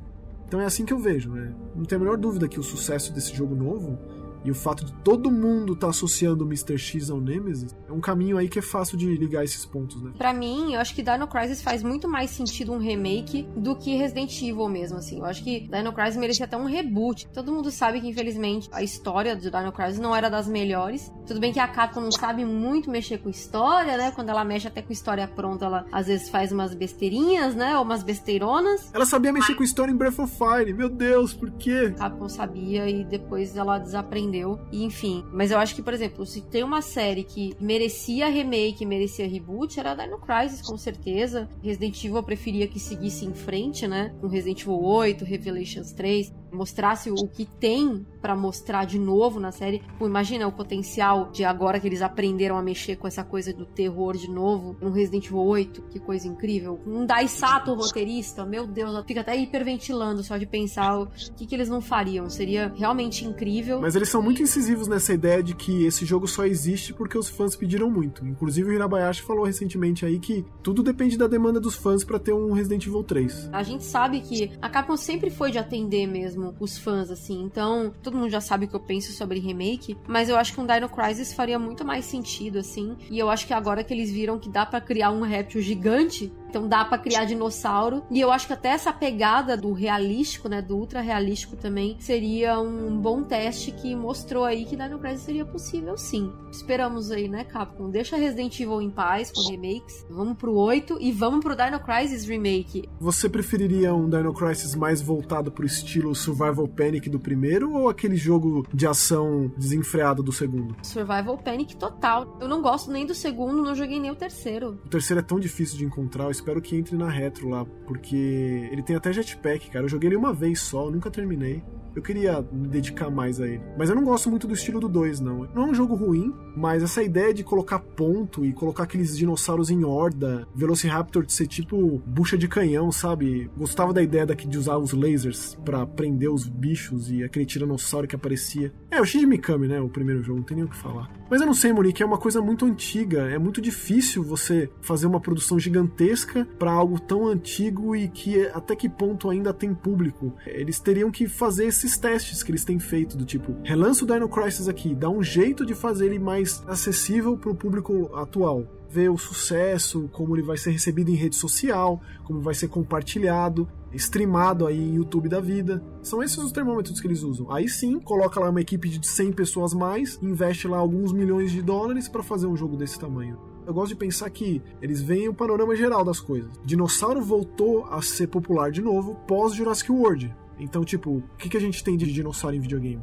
Então 0.47 0.61
é 0.61 0.65
assim 0.65 0.85
que 0.85 0.93
eu 0.93 0.99
vejo, 0.99 1.29
né? 1.31 1.53
Não 1.75 1.83
tenho 1.83 2.01
a 2.01 2.03
menor 2.03 2.17
dúvida 2.17 2.47
que 2.47 2.59
o 2.59 2.63
sucesso 2.63 3.13
desse 3.13 3.35
jogo 3.35 3.55
novo 3.55 3.97
e 4.43 4.51
o 4.51 4.55
fato 4.55 4.85
de 4.85 4.93
todo 5.03 5.31
mundo 5.31 5.73
estar 5.73 5.87
tá 5.87 5.91
associando 5.91 6.43
o 6.43 6.47
Mr. 6.47 6.77
X 6.77 7.09
ao 7.09 7.19
Nemesis 7.19 7.75
é 7.87 7.91
um 7.91 7.99
caminho 7.99 8.37
aí 8.37 8.47
que 8.47 8.59
é 8.59 8.61
fácil 8.61 8.97
de 8.97 9.05
ligar 9.15 9.43
esses 9.43 9.65
pontos, 9.65 10.01
né? 10.01 10.11
Pra 10.17 10.33
mim, 10.33 10.73
eu 10.73 10.79
acho 10.79 10.93
que 10.93 11.01
Dino 11.01 11.27
Crisis 11.27 11.61
faz 11.61 11.83
muito 11.83 12.07
mais 12.07 12.29
sentido 12.29 12.71
um 12.71 12.77
remake 12.77 13.47
do 13.55 13.75
que 13.75 13.95
Resident 13.95 14.41
Evil 14.41 14.69
mesmo, 14.69 14.97
assim. 14.97 15.19
Eu 15.19 15.25
acho 15.25 15.43
que 15.43 15.67
Dino 15.67 15.93
Crisis 15.93 16.17
merecia 16.17 16.45
até 16.45 16.57
um 16.57 16.65
reboot. 16.65 17.27
Todo 17.33 17.51
mundo 17.51 17.71
sabe 17.71 18.01
que, 18.01 18.07
infelizmente, 18.07 18.69
a 18.71 18.83
história 18.83 19.35
do 19.35 19.51
Dino 19.51 19.71
Crisis 19.71 19.99
não 19.99 20.15
era 20.15 20.29
das 20.29 20.47
melhores. 20.47 21.11
Tudo 21.25 21.39
bem 21.39 21.51
que 21.51 21.59
a 21.59 21.67
Capcom 21.67 22.01
não 22.01 22.11
sabe 22.11 22.45
muito 22.45 22.89
mexer 22.89 23.17
com 23.17 23.29
história, 23.29 23.97
né? 23.97 24.11
Quando 24.11 24.29
ela 24.29 24.45
mexe 24.45 24.67
até 24.67 24.81
com 24.81 24.93
história 24.93 25.27
pronta, 25.27 25.65
ela 25.65 25.85
às 25.91 26.07
vezes 26.07 26.29
faz 26.29 26.51
umas 26.51 26.73
besteirinhas, 26.73 27.55
né? 27.55 27.77
Ou 27.77 27.83
umas 27.83 28.03
besteironas. 28.03 28.89
Ela 28.93 29.05
sabia 29.05 29.33
mexer 29.33 29.55
com 29.55 29.63
história 29.63 29.91
em 29.91 29.95
Breath 29.95 30.19
of 30.19 30.35
Fire. 30.35 30.73
Meu 30.73 30.89
Deus, 30.89 31.33
por 31.33 31.51
quê? 31.51 31.93
A 31.95 32.09
Capcom 32.09 32.29
sabia 32.29 32.89
e 32.89 33.03
depois 33.03 33.55
ela 33.55 33.77
desaprendeu. 33.77 34.26
E, 34.71 34.83
enfim. 34.83 35.23
Mas 35.31 35.51
eu 35.51 35.59
acho 35.59 35.75
que, 35.75 35.81
por 35.81 35.93
exemplo, 35.93 36.25
se 36.25 36.41
tem 36.41 36.63
uma 36.63 36.81
série 36.81 37.23
que 37.23 37.55
merecia 37.59 38.27
remake, 38.27 38.85
merecia 38.85 39.27
reboot, 39.27 39.79
era 39.79 39.95
Dino 39.95 40.19
Crisis, 40.19 40.61
com 40.61 40.77
certeza. 40.77 41.49
Resident 41.61 42.03
Evil 42.03 42.17
eu 42.17 42.23
preferia 42.23 42.67
que 42.67 42.79
seguisse 42.79 43.25
em 43.25 43.33
frente, 43.33 43.87
né? 43.87 44.15
Com 44.19 44.27
Resident 44.27 44.61
Evil 44.61 44.81
8, 44.81 45.25
Revelations 45.25 45.91
3 45.91 46.33
mostrasse 46.51 47.11
o 47.11 47.27
que 47.27 47.45
tem 47.45 48.05
para 48.21 48.35
mostrar 48.35 48.85
de 48.85 48.99
novo 48.99 49.39
na 49.39 49.51
série. 49.51 49.81
Pô, 49.97 50.07
imagina 50.07 50.47
o 50.47 50.51
potencial 50.51 51.29
de 51.31 51.43
agora 51.43 51.79
que 51.79 51.87
eles 51.87 52.01
aprenderam 52.01 52.57
a 52.57 52.61
mexer 52.61 52.95
com 52.95 53.07
essa 53.07 53.23
coisa 53.23 53.53
do 53.53 53.65
terror 53.65 54.15
de 54.17 54.29
novo, 54.29 54.75
no 54.81 54.91
Resident 54.91 55.25
Evil 55.25 55.39
8, 55.39 55.83
que 55.83 55.99
coisa 55.99 56.27
incrível. 56.27 56.79
Um 56.85 57.05
Daisato 57.05 57.73
roteirista, 57.73 58.45
meu 58.45 58.65
Deus, 58.65 59.05
fica 59.05 59.21
até 59.21 59.35
hiperventilando 59.35 60.23
só 60.23 60.37
de 60.37 60.45
pensar 60.45 60.99
o 60.99 61.07
que, 61.35 61.45
que 61.45 61.55
eles 61.55 61.69
não 61.69 61.81
fariam. 61.81 62.29
Seria 62.29 62.73
realmente 62.75 63.25
incrível. 63.25 63.79
Mas 63.81 63.95
eles 63.95 64.09
são 64.09 64.16
muito 64.21 64.41
incisivos 64.41 64.87
nessa 64.87 65.13
ideia 65.13 65.41
de 65.41 65.55
que 65.55 65.85
esse 65.85 66.05
jogo 66.05 66.27
só 66.27 66.45
existe 66.45 66.93
porque 66.93 67.17
os 67.17 67.29
fãs 67.29 67.55
pediram 67.55 67.89
muito. 67.89 68.25
Inclusive 68.25 68.69
o 68.69 68.73
Hirabayashi 68.73 69.21
falou 69.21 69.45
recentemente 69.45 70.05
aí 70.05 70.19
que 70.19 70.45
tudo 70.61 70.83
depende 70.83 71.17
da 71.17 71.27
demanda 71.27 71.59
dos 71.59 71.75
fãs 71.75 72.03
para 72.03 72.19
ter 72.19 72.33
um 72.33 72.51
Resident 72.51 72.85
Evil 72.85 73.03
3. 73.03 73.49
A 73.51 73.63
gente 73.63 73.83
sabe 73.83 74.21
que 74.21 74.51
a 74.61 74.69
Capcom 74.69 74.97
sempre 74.97 75.29
foi 75.29 75.51
de 75.51 75.57
atender 75.57 76.07
mesmo 76.07 76.55
os 76.59 76.77
fãs, 76.77 77.09
assim. 77.09 77.41
Então, 77.43 77.93
todo 78.01 78.17
mundo 78.17 78.29
já 78.29 78.41
sabe 78.41 78.65
o 78.65 78.67
que 78.67 78.75
eu 78.75 78.79
penso 78.79 79.11
sobre 79.11 79.39
remake, 79.39 79.97
mas 80.07 80.29
eu 80.29 80.37
acho 80.37 80.53
que 80.53 80.61
um 80.61 80.65
Dino 80.65 80.89
Crisis 80.89 81.33
faria 81.33 81.59
muito 81.59 81.85
mais 81.85 82.05
sentido, 82.05 82.59
assim. 82.59 82.95
E 83.09 83.17
eu 83.17 83.29
acho 83.29 83.47
que 83.47 83.53
agora 83.53 83.83
que 83.83 83.93
eles 83.93 84.11
viram 84.11 84.39
que 84.39 84.49
dá 84.49 84.65
para 84.65 84.81
criar 84.81 85.11
um 85.11 85.21
réptil 85.21 85.61
gigante, 85.61 86.31
então 86.49 86.67
dá 86.67 86.85
para 86.85 86.97
criar 86.97 87.25
dinossauro. 87.25 88.03
E 88.09 88.19
eu 88.19 88.31
acho 88.31 88.47
que 88.47 88.53
até 88.53 88.69
essa 88.69 88.91
pegada 88.93 89.55
do 89.55 89.73
realístico, 89.73 90.49
né, 90.49 90.61
do 90.61 90.77
ultra 90.77 91.01
realístico 91.01 91.55
também, 91.55 91.97
seria 91.99 92.59
um 92.59 92.97
bom 92.97 93.23
teste 93.23 93.71
que 93.71 93.95
mostrou 93.95 94.43
aí 94.43 94.65
que 94.65 94.75
Dino 94.75 94.99
Crisis 94.99 95.21
seria 95.21 95.45
possível 95.45 95.97
sim. 95.97 96.31
Esperamos 96.51 97.11
aí, 97.11 97.27
né, 97.27 97.43
Capcom? 97.43 97.89
Deixa 97.89 98.17
Resident 98.17 98.59
Evil 98.59 98.81
em 98.81 98.89
paz 98.89 99.31
com 99.31 99.49
remakes. 99.49 100.05
Vamos 100.09 100.37
pro 100.37 100.53
8 100.53 100.97
e 100.99 101.11
vamos 101.11 101.41
pro 101.41 101.55
Dino 101.55 101.79
Crisis 101.79 102.25
Remake. 102.25 102.89
Você 102.99 103.29
preferiria 103.29 103.93
um 103.93 104.09
Dino 104.09 104.33
Crisis 104.33 104.75
mais 104.75 105.01
voltado 105.01 105.51
pro 105.51 105.65
estilo 105.65 106.15
Survival 106.15 106.67
Panic 106.67 107.09
do 107.09 107.19
primeiro 107.19 107.73
ou 107.73 107.89
aquele 107.89 108.15
jogo 108.15 108.65
de 108.73 108.87
ação 108.87 109.51
desenfreado 109.57 110.23
do 110.23 110.31
segundo? 110.31 110.75
Survival 110.81 111.37
Panic 111.37 111.75
total. 111.75 112.37
Eu 112.39 112.47
não 112.47 112.61
gosto 112.61 112.91
nem 112.91 113.05
do 113.05 113.13
segundo, 113.13 113.63
não 113.63 113.75
joguei 113.75 113.99
nem 113.99 114.11
o 114.11 114.15
terceiro. 114.15 114.79
O 114.85 114.89
terceiro 114.89 115.19
é 115.19 115.23
tão 115.23 115.39
difícil 115.39 115.77
de 115.77 115.85
encontrar, 115.85 116.29
espero 116.37 116.61
que 116.61 116.75
entre 116.75 116.95
na 116.95 117.09
retro 117.09 117.49
lá, 117.49 117.65
porque 117.85 118.69
ele 118.71 118.83
tem 118.83 118.95
até 118.95 119.11
jetpack, 119.11 119.69
cara. 119.69 119.85
Eu 119.85 119.89
joguei 119.89 120.09
ele 120.09 120.15
uma 120.15 120.33
vez 120.33 120.61
só, 120.61 120.89
nunca 120.89 121.11
terminei. 121.11 121.63
Eu 121.95 122.01
queria 122.01 122.45
me 122.51 122.67
dedicar 122.67 123.09
mais 123.09 123.39
a 123.41 123.47
ele. 123.47 123.61
Mas 123.77 123.89
eu 123.89 123.95
não 123.95 124.03
gosto 124.03 124.29
muito 124.29 124.47
do 124.47 124.53
estilo 124.53 124.79
do 124.79 124.87
2, 124.87 125.19
não. 125.19 125.47
Não 125.53 125.63
é 125.63 125.65
um 125.71 125.73
jogo 125.73 125.95
ruim, 125.95 126.33
mas 126.55 126.83
essa 126.83 127.01
ideia 127.03 127.33
de 127.33 127.43
colocar 127.43 127.79
ponto 127.79 128.45
e 128.45 128.53
colocar 128.53 128.83
aqueles 128.83 129.17
dinossauros 129.17 129.69
em 129.69 129.83
horda, 129.83 130.47
Velociraptor 130.55 131.25
de 131.25 131.33
ser 131.33 131.47
tipo 131.47 132.01
bucha 132.05 132.37
de 132.37 132.47
canhão, 132.47 132.91
sabe? 132.91 133.49
Gostava 133.57 133.93
da 133.93 134.01
ideia 134.01 134.25
daqui 134.25 134.47
de 134.47 134.57
usar 134.57 134.77
os 134.77 134.93
lasers 134.93 135.55
para 135.65 135.85
prender 135.85 136.31
os 136.31 136.47
bichos 136.47 137.11
e 137.11 137.23
aquele 137.23 137.45
tiranossauro 137.45 138.07
que 138.07 138.15
aparecia. 138.15 138.71
É, 138.89 139.01
o 139.01 139.05
Shinji 139.05 139.25
Mikami, 139.25 139.67
né? 139.67 139.81
O 139.81 139.89
primeiro 139.89 140.23
jogo, 140.23 140.39
não 140.39 140.45
tem 140.45 140.57
nem 140.57 140.65
o 140.65 140.69
que 140.69 140.77
falar. 140.77 141.11
Mas 141.29 141.41
eu 141.41 141.47
não 141.47 141.53
sei, 141.53 141.73
Monique, 141.73 142.01
é 142.01 142.05
uma 142.05 142.17
coisa 142.17 142.41
muito 142.41 142.65
antiga. 142.65 143.29
É 143.29 143.37
muito 143.37 143.61
difícil 143.61 144.23
você 144.23 144.69
fazer 144.81 145.07
uma 145.07 145.19
produção 145.19 145.59
gigantesca 145.59 146.47
para 146.57 146.71
algo 146.71 146.99
tão 146.99 147.27
antigo 147.27 147.95
e 147.95 148.07
que 148.07 148.47
até 148.47 148.75
que 148.75 148.87
ponto 148.87 149.29
ainda 149.29 149.53
tem 149.53 149.73
público. 149.73 150.33
Eles 150.45 150.79
teriam 150.79 151.11
que 151.11 151.27
fazer 151.27 151.65
esses 151.87 151.97
testes 151.97 152.43
que 152.43 152.51
eles 152.51 152.65
têm 152.65 152.77
feito, 152.79 153.17
do 153.17 153.23
tipo, 153.23 153.55
relança 153.63 154.03
o 154.03 154.07
Dino 154.07 154.27
Crisis 154.27 154.67
aqui, 154.67 154.93
dá 154.93 155.09
um 155.09 155.23
jeito 155.23 155.65
de 155.65 155.73
fazer 155.73 156.07
ele 156.07 156.19
mais 156.19 156.61
acessível 156.67 157.37
para 157.37 157.49
o 157.49 157.55
público 157.55 158.11
atual 158.13 158.67
ver 158.89 159.09
o 159.09 159.17
sucesso, 159.17 160.09
como 160.13 160.33
ele 160.33 160.41
vai 160.41 160.57
ser 160.57 160.71
recebido 160.71 161.11
em 161.11 161.13
rede 161.13 161.35
social, 161.35 162.01
como 162.23 162.39
vai 162.39 162.53
ser 162.53 162.69
compartilhado, 162.69 163.67
streamado 163.91 164.65
aí 164.65 164.77
em 164.77 164.95
YouTube 164.95 165.27
da 165.27 165.41
vida. 165.41 165.83
São 166.01 166.23
esses 166.23 166.37
os 166.37 166.53
termômetros 166.53 167.01
que 167.01 167.05
eles 167.05 167.21
usam. 167.21 167.51
Aí 167.51 167.67
sim, 167.67 167.99
coloca 167.99 168.39
lá 168.39 168.49
uma 168.49 168.61
equipe 168.61 168.87
de 168.87 169.05
100 169.05 169.33
pessoas 169.33 169.73
mais, 169.73 170.17
investe 170.21 170.69
lá 170.69 170.77
alguns 170.77 171.11
milhões 171.11 171.51
de 171.51 171.61
dólares 171.61 172.07
para 172.07 172.23
fazer 172.23 172.47
um 172.47 172.55
jogo 172.55 172.77
desse 172.77 172.97
tamanho. 172.97 173.37
Eu 173.65 173.73
gosto 173.73 173.89
de 173.89 173.97
pensar 173.97 174.29
que 174.29 174.61
eles 174.81 175.01
veem 175.01 175.27
o 175.27 175.33
panorama 175.33 175.75
geral 175.75 176.05
das 176.05 176.21
coisas. 176.21 176.49
Dinossauro 176.63 177.21
voltou 177.21 177.85
a 177.91 178.01
ser 178.01 178.27
popular 178.27 178.71
de 178.71 178.81
novo 178.81 179.15
pós 179.27 179.53
Jurassic 179.53 179.91
World. 179.91 180.33
Então, 180.59 180.83
tipo, 180.83 181.17
o 181.17 181.37
que, 181.37 181.49
que 181.49 181.57
a 181.57 181.61
gente 181.61 181.83
tem 181.83 181.95
de 181.97 182.11
dinossauro 182.11 182.55
em 182.55 182.59
videogame? 182.59 183.01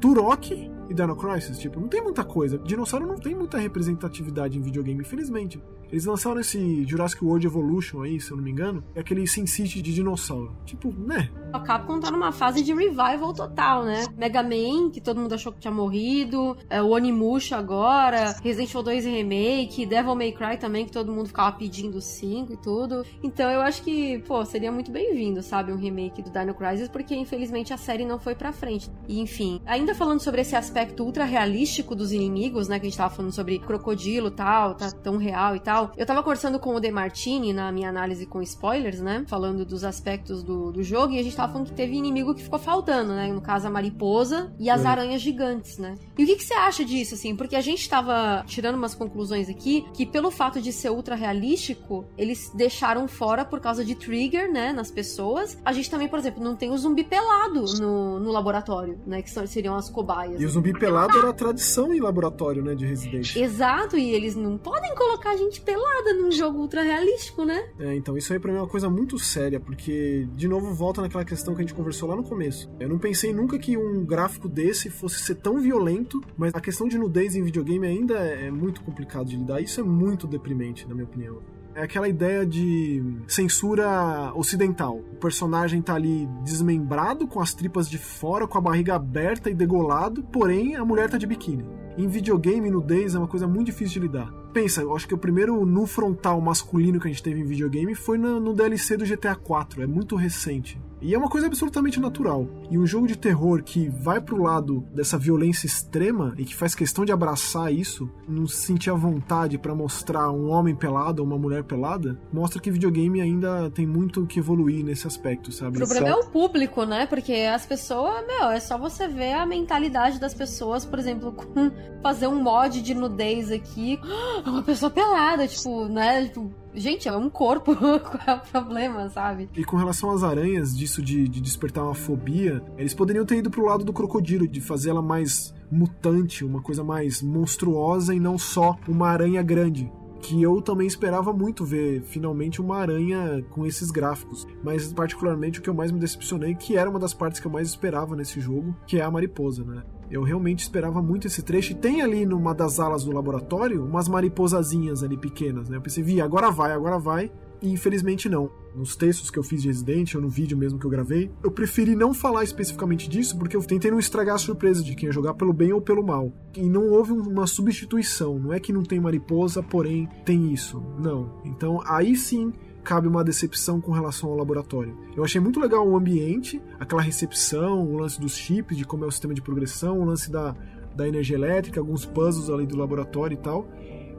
Turok 0.00 0.52
e 0.88 0.94
Dino 0.94 1.16
Crisis, 1.16 1.58
tipo, 1.58 1.78
não 1.80 1.88
tem 1.88 2.02
muita 2.02 2.24
coisa. 2.24 2.58
Dinossauro 2.58 3.06
não 3.06 3.16
tem 3.16 3.34
muita 3.34 3.58
representatividade 3.58 4.58
em 4.58 4.60
videogame, 4.60 5.00
infelizmente. 5.00 5.62
Eles 5.92 6.06
lançaram 6.06 6.40
esse 6.40 6.84
Jurassic 6.86 7.22
World 7.22 7.46
Evolution 7.46 8.00
aí, 8.00 8.18
se 8.18 8.30
eu 8.30 8.38
não 8.38 8.42
me 8.42 8.50
engano, 8.50 8.82
é 8.94 9.00
aquele 9.00 9.26
Sin 9.26 9.46
City 9.46 9.82
de 9.82 9.92
dinossauro. 9.92 10.56
Tipo, 10.64 10.90
né? 10.90 11.30
A 11.52 11.60
Capcom 11.60 12.00
tá 12.00 12.10
numa 12.10 12.32
fase 12.32 12.64
de 12.64 12.72
revival 12.72 13.34
total, 13.34 13.84
né? 13.84 14.06
Mega 14.16 14.42
Man, 14.42 14.90
que 14.90 15.02
todo 15.02 15.20
mundo 15.20 15.34
achou 15.34 15.52
que 15.52 15.60
tinha 15.60 15.70
morrido, 15.70 16.56
é, 16.70 16.80
o 16.80 16.92
Onimusha 16.92 17.58
agora, 17.58 18.34
Resident 18.42 18.70
Evil 18.70 18.82
2 18.82 19.04
Remake, 19.04 19.84
Devil 19.84 20.14
May 20.14 20.32
Cry 20.32 20.56
também, 20.58 20.86
que 20.86 20.92
todo 20.92 21.12
mundo 21.12 21.26
ficava 21.26 21.52
pedindo 21.52 22.00
5 22.00 22.54
e 22.54 22.56
tudo. 22.56 23.04
Então 23.22 23.50
eu 23.50 23.60
acho 23.60 23.82
que, 23.82 24.18
pô, 24.20 24.42
seria 24.46 24.72
muito 24.72 24.90
bem-vindo, 24.90 25.42
sabe, 25.42 25.72
um 25.72 25.76
remake 25.76 26.22
do 26.22 26.30
Dino 26.30 26.54
Crisis, 26.54 26.88
porque 26.88 27.14
infelizmente 27.14 27.74
a 27.74 27.76
série 27.76 28.06
não 28.06 28.18
foi 28.18 28.34
pra 28.34 28.50
frente. 28.50 28.90
E 29.06 29.20
enfim, 29.20 29.60
ainda 29.66 29.94
falando 29.94 30.20
sobre 30.20 30.40
esse 30.40 30.56
aspecto 30.56 31.04
ultra 31.04 31.24
realístico 31.24 31.94
dos 31.94 32.12
inimigos, 32.12 32.66
né, 32.66 32.78
que 32.78 32.86
a 32.86 32.88
gente 32.88 32.96
tava 32.96 33.14
falando 33.14 33.32
sobre 33.32 33.58
crocodilo 33.58 34.30
tal, 34.30 34.74
tá 34.74 34.90
tão 34.90 35.18
real 35.18 35.54
e 35.54 35.60
tal, 35.60 35.81
legal. 35.82 35.92
Eu 35.96 36.06
tava 36.06 36.22
conversando 36.22 36.58
com 36.58 36.74
o 36.74 36.80
De 36.80 36.90
Martini 36.90 37.52
na 37.52 37.72
minha 37.72 37.88
análise 37.88 38.26
com 38.26 38.40
spoilers, 38.42 39.00
né? 39.00 39.24
Falando 39.26 39.64
dos 39.64 39.84
aspectos 39.84 40.42
do, 40.42 40.72
do 40.72 40.82
jogo, 40.82 41.12
e 41.12 41.18
a 41.18 41.22
gente 41.22 41.34
tava 41.34 41.52
falando 41.52 41.68
que 41.68 41.74
teve 41.74 41.96
inimigo 41.96 42.34
que 42.34 42.42
ficou 42.42 42.58
faltando, 42.58 43.14
né? 43.14 43.32
No 43.32 43.40
caso, 43.40 43.66
a 43.66 43.70
mariposa 43.70 44.52
e 44.58 44.70
as 44.70 44.84
aranhas 44.84 45.20
gigantes, 45.20 45.78
né? 45.78 45.94
E 46.16 46.24
o 46.24 46.26
que, 46.26 46.36
que 46.36 46.44
você 46.44 46.54
acha 46.54 46.84
disso, 46.84 47.14
assim? 47.14 47.34
Porque 47.34 47.56
a 47.56 47.60
gente 47.60 47.88
tava 47.88 48.44
tirando 48.46 48.76
umas 48.76 48.94
conclusões 48.94 49.48
aqui 49.48 49.84
que, 49.94 50.06
pelo 50.06 50.30
fato 50.30 50.60
de 50.60 50.72
ser 50.72 50.90
ultra 50.90 51.14
realístico, 51.14 52.04
eles 52.16 52.50
deixaram 52.54 53.08
fora 53.08 53.44
por 53.44 53.60
causa 53.60 53.84
de 53.84 53.94
trigger, 53.94 54.50
né? 54.50 54.72
Nas 54.72 54.90
pessoas. 54.90 55.58
A 55.64 55.72
gente 55.72 55.90
também, 55.90 56.08
por 56.08 56.18
exemplo, 56.18 56.42
não 56.42 56.54
tem 56.54 56.70
o 56.70 56.78
zumbi 56.78 57.04
pelado 57.04 57.64
no, 57.78 58.20
no 58.20 58.30
laboratório, 58.30 58.98
né? 59.06 59.22
Que 59.22 59.30
são, 59.30 59.46
seriam 59.46 59.74
as 59.74 59.88
cobaias. 59.88 60.40
E 60.40 60.44
o 60.44 60.48
zumbi 60.48 60.72
pelado 60.72 61.18
era 61.18 61.30
a 61.30 61.32
tradição 61.32 61.92
em 61.94 62.00
laboratório, 62.00 62.62
né? 62.62 62.74
De 62.74 62.86
Resident. 62.86 63.36
Exato, 63.36 63.96
e 63.96 64.10
eles 64.10 64.36
não 64.36 64.58
podem 64.58 64.94
colocar 64.94 65.30
a 65.30 65.36
gente 65.36 65.60
pelada 65.72 66.14
num 66.14 66.30
jogo 66.30 66.58
ultra 66.58 66.82
realístico, 66.82 67.44
né? 67.44 67.64
É, 67.78 67.94
então 67.94 68.16
isso 68.16 68.32
aí 68.32 68.38
pra 68.38 68.52
mim 68.52 68.58
é 68.58 68.60
uma 68.60 68.68
coisa 68.68 68.90
muito 68.90 69.18
séria, 69.18 69.58
porque, 69.58 70.28
de 70.34 70.46
novo, 70.46 70.74
volta 70.74 71.00
naquela 71.00 71.24
questão 71.24 71.54
que 71.54 71.60
a 71.60 71.64
gente 71.64 71.74
conversou 71.74 72.08
lá 72.08 72.16
no 72.16 72.22
começo. 72.22 72.70
Eu 72.78 72.88
não 72.88 72.98
pensei 72.98 73.32
nunca 73.32 73.58
que 73.58 73.76
um 73.76 74.04
gráfico 74.04 74.48
desse 74.48 74.90
fosse 74.90 75.22
ser 75.22 75.36
tão 75.36 75.58
violento, 75.58 76.20
mas 76.36 76.54
a 76.54 76.60
questão 76.60 76.86
de 76.86 76.98
nudez 76.98 77.34
em 77.34 77.42
videogame 77.42 77.86
ainda 77.86 78.14
é 78.18 78.50
muito 78.50 78.82
complicado 78.82 79.26
de 79.26 79.36
lidar. 79.36 79.60
Isso 79.60 79.80
é 79.80 79.84
muito 79.84 80.26
deprimente, 80.26 80.86
na 80.86 80.94
minha 80.94 81.06
opinião. 81.06 81.40
É 81.74 81.82
aquela 81.82 82.06
ideia 82.06 82.44
de 82.44 83.02
censura 83.26 84.30
ocidental. 84.34 84.98
O 84.98 85.16
personagem 85.16 85.80
tá 85.80 85.94
ali 85.94 86.28
desmembrado, 86.44 87.26
com 87.26 87.40
as 87.40 87.54
tripas 87.54 87.88
de 87.88 87.96
fora, 87.96 88.46
com 88.46 88.58
a 88.58 88.60
barriga 88.60 88.94
aberta 88.94 89.48
e 89.48 89.54
degolado, 89.54 90.22
porém 90.24 90.76
a 90.76 90.84
mulher 90.84 91.08
tá 91.08 91.16
de 91.16 91.26
biquíni. 91.26 91.64
Em 91.96 92.08
videogame, 92.08 92.70
nudez 92.70 93.14
é 93.14 93.18
uma 93.18 93.28
coisa 93.28 93.46
muito 93.46 93.66
difícil 93.66 94.00
de 94.00 94.08
lidar. 94.08 94.32
Pensa, 94.52 94.82
eu 94.82 94.94
acho 94.94 95.08
que 95.08 95.14
o 95.14 95.18
primeiro 95.18 95.64
nu 95.64 95.86
frontal 95.86 96.40
masculino 96.40 97.00
que 97.00 97.08
a 97.08 97.10
gente 97.10 97.22
teve 97.22 97.40
em 97.40 97.44
videogame 97.44 97.94
foi 97.94 98.18
no, 98.18 98.38
no 98.38 98.52
DLC 98.52 98.96
do 98.96 99.04
GTA 99.04 99.34
4, 99.34 99.82
é 99.82 99.86
muito 99.86 100.14
recente. 100.14 100.78
E 101.00 101.14
é 101.14 101.18
uma 101.18 101.28
coisa 101.28 101.48
absolutamente 101.48 101.98
natural. 101.98 102.46
E 102.70 102.78
um 102.78 102.86
jogo 102.86 103.08
de 103.08 103.18
terror 103.18 103.60
que 103.64 103.88
vai 103.88 104.20
pro 104.20 104.40
lado 104.40 104.86
dessa 104.94 105.18
violência 105.18 105.66
extrema 105.66 106.32
e 106.38 106.44
que 106.44 106.54
faz 106.54 106.76
questão 106.76 107.04
de 107.04 107.10
abraçar 107.10 107.72
isso, 107.72 108.08
não 108.28 108.46
se 108.46 108.62
sentir 108.62 108.90
à 108.90 108.94
vontade 108.94 109.58
para 109.58 109.74
mostrar 109.74 110.30
um 110.30 110.48
homem 110.50 110.76
pelado 110.76 111.20
ou 111.20 111.26
uma 111.26 111.36
mulher 111.36 111.64
pelada, 111.64 112.16
mostra 112.32 112.62
que 112.62 112.70
videogame 112.70 113.20
ainda 113.20 113.68
tem 113.70 113.84
muito 113.84 114.24
que 114.26 114.38
evoluir 114.38 114.84
nesse 114.84 115.06
aspecto, 115.06 115.50
sabe? 115.50 115.76
O 115.76 115.80
problema 115.80 116.08
é 116.08 116.14
o 116.14 116.26
público, 116.26 116.84
né? 116.84 117.04
Porque 117.06 117.32
as 117.32 117.66
pessoas, 117.66 118.24
meu, 118.24 118.50
é 118.50 118.60
só 118.60 118.78
você 118.78 119.08
ver 119.08 119.32
a 119.32 119.44
mentalidade 119.44 120.20
das 120.20 120.34
pessoas, 120.34 120.84
por 120.84 121.00
exemplo, 121.00 121.32
com 121.34 121.72
fazer 122.02 122.26
um 122.26 122.42
mod 122.42 122.82
de 122.82 122.94
nudez 122.94 123.50
aqui, 123.50 123.98
uma 124.44 124.62
pessoa 124.62 124.90
pelada, 124.90 125.46
tipo, 125.46 125.86
né? 125.86 126.26
Tipo, 126.26 126.50
gente, 126.74 127.08
é 127.08 127.16
um 127.16 127.30
corpo, 127.30 127.74
qual 127.76 128.20
é 128.26 128.34
o 128.34 128.40
problema, 128.40 129.08
sabe? 129.08 129.48
E 129.56 129.64
com 129.64 129.76
relação 129.76 130.10
às 130.10 130.22
aranhas, 130.22 130.76
disso 130.76 131.00
de, 131.00 131.28
de 131.28 131.40
despertar 131.40 131.84
uma 131.84 131.94
fobia, 131.94 132.62
eles 132.76 132.94
poderiam 132.94 133.24
ter 133.24 133.36
ido 133.36 133.50
pro 133.50 133.64
lado 133.64 133.84
do 133.84 133.92
crocodilo, 133.92 134.48
de 134.48 134.60
fazer 134.60 134.90
ela 134.90 135.02
mais 135.02 135.54
mutante, 135.70 136.44
uma 136.44 136.60
coisa 136.60 136.84
mais 136.84 137.22
monstruosa 137.22 138.14
e 138.14 138.20
não 138.20 138.36
só 138.36 138.76
uma 138.86 139.08
aranha 139.08 139.42
grande 139.42 139.90
que 140.22 140.40
eu 140.40 140.62
também 140.62 140.86
esperava 140.86 141.32
muito 141.32 141.64
ver 141.64 142.00
finalmente 142.02 142.60
uma 142.60 142.78
aranha 142.78 143.44
com 143.50 143.66
esses 143.66 143.90
gráficos. 143.90 144.46
Mas 144.62 144.92
particularmente 144.92 145.58
o 145.58 145.62
que 145.62 145.68
eu 145.68 145.74
mais 145.74 145.90
me 145.90 145.98
decepcionei, 145.98 146.54
que 146.54 146.76
era 146.76 146.88
uma 146.88 146.98
das 146.98 147.12
partes 147.12 147.40
que 147.40 147.46
eu 147.46 147.50
mais 147.50 147.68
esperava 147.68 148.14
nesse 148.14 148.40
jogo, 148.40 148.74
que 148.86 149.00
é 149.00 149.02
a 149.02 149.10
mariposa, 149.10 149.64
né? 149.64 149.82
Eu 150.12 150.22
realmente 150.22 150.60
esperava 150.60 151.00
muito 151.00 151.26
esse 151.26 151.42
trecho. 151.42 151.72
E 151.72 151.74
tem 151.74 152.02
ali 152.02 152.26
numa 152.26 152.54
das 152.54 152.78
alas 152.78 153.02
do 153.02 153.12
laboratório 153.12 153.82
umas 153.82 154.08
mariposazinhas 154.08 155.02
ali 155.02 155.16
pequenas, 155.16 155.70
né? 155.70 155.78
Eu 155.78 155.80
pensei, 155.80 156.04
vi, 156.04 156.20
agora 156.20 156.50
vai, 156.50 156.72
agora 156.72 156.98
vai. 156.98 157.32
E 157.62 157.72
infelizmente 157.72 158.28
não. 158.28 158.50
Nos 158.74 158.94
textos 158.94 159.30
que 159.30 159.38
eu 159.38 159.42
fiz 159.42 159.62
de 159.62 159.68
Resident, 159.68 160.14
ou 160.14 160.20
no 160.20 160.28
vídeo 160.28 160.56
mesmo 160.56 160.78
que 160.78 160.84
eu 160.84 160.90
gravei, 160.90 161.30
eu 161.42 161.50
preferi 161.50 161.96
não 161.96 162.12
falar 162.12 162.44
especificamente 162.44 163.08
disso, 163.08 163.38
porque 163.38 163.56
eu 163.56 163.62
tentei 163.62 163.90
não 163.90 163.98
estragar 163.98 164.34
a 164.34 164.38
surpresa 164.38 164.82
de 164.82 164.94
quem 164.94 165.06
ia 165.06 165.12
jogar 165.12 165.32
pelo 165.32 165.52
bem 165.52 165.72
ou 165.72 165.80
pelo 165.80 166.04
mal. 166.04 166.30
E 166.54 166.68
não 166.68 166.90
houve 166.90 167.12
uma 167.12 167.46
substituição. 167.46 168.38
Não 168.38 168.52
é 168.52 168.60
que 168.60 168.72
não 168.72 168.82
tem 168.82 169.00
mariposa, 169.00 169.62
porém 169.62 170.06
tem 170.26 170.52
isso. 170.52 170.82
Não. 170.98 171.40
Então 171.42 171.80
aí 171.86 172.16
sim 172.16 172.52
cabe 172.82 173.08
uma 173.08 173.24
decepção 173.24 173.80
com 173.80 173.92
relação 173.92 174.30
ao 174.30 174.36
laboratório. 174.36 174.96
Eu 175.16 175.24
achei 175.24 175.40
muito 175.40 175.60
legal 175.60 175.86
o 175.86 175.96
ambiente, 175.96 176.60
aquela 176.78 177.02
recepção, 177.02 177.86
o 177.86 177.96
lance 177.96 178.20
dos 178.20 178.36
chips, 178.36 178.76
de 178.76 178.84
como 178.84 179.04
é 179.04 179.08
o 179.08 179.10
sistema 179.10 179.34
de 179.34 179.42
progressão, 179.42 180.00
o 180.00 180.04
lance 180.04 180.30
da, 180.30 180.54
da 180.94 181.06
energia 181.06 181.36
elétrica, 181.36 181.80
alguns 181.80 182.04
puzzles 182.04 182.50
ali 182.50 182.66
do 182.66 182.76
laboratório 182.76 183.34
e 183.34 183.38
tal. 183.38 183.68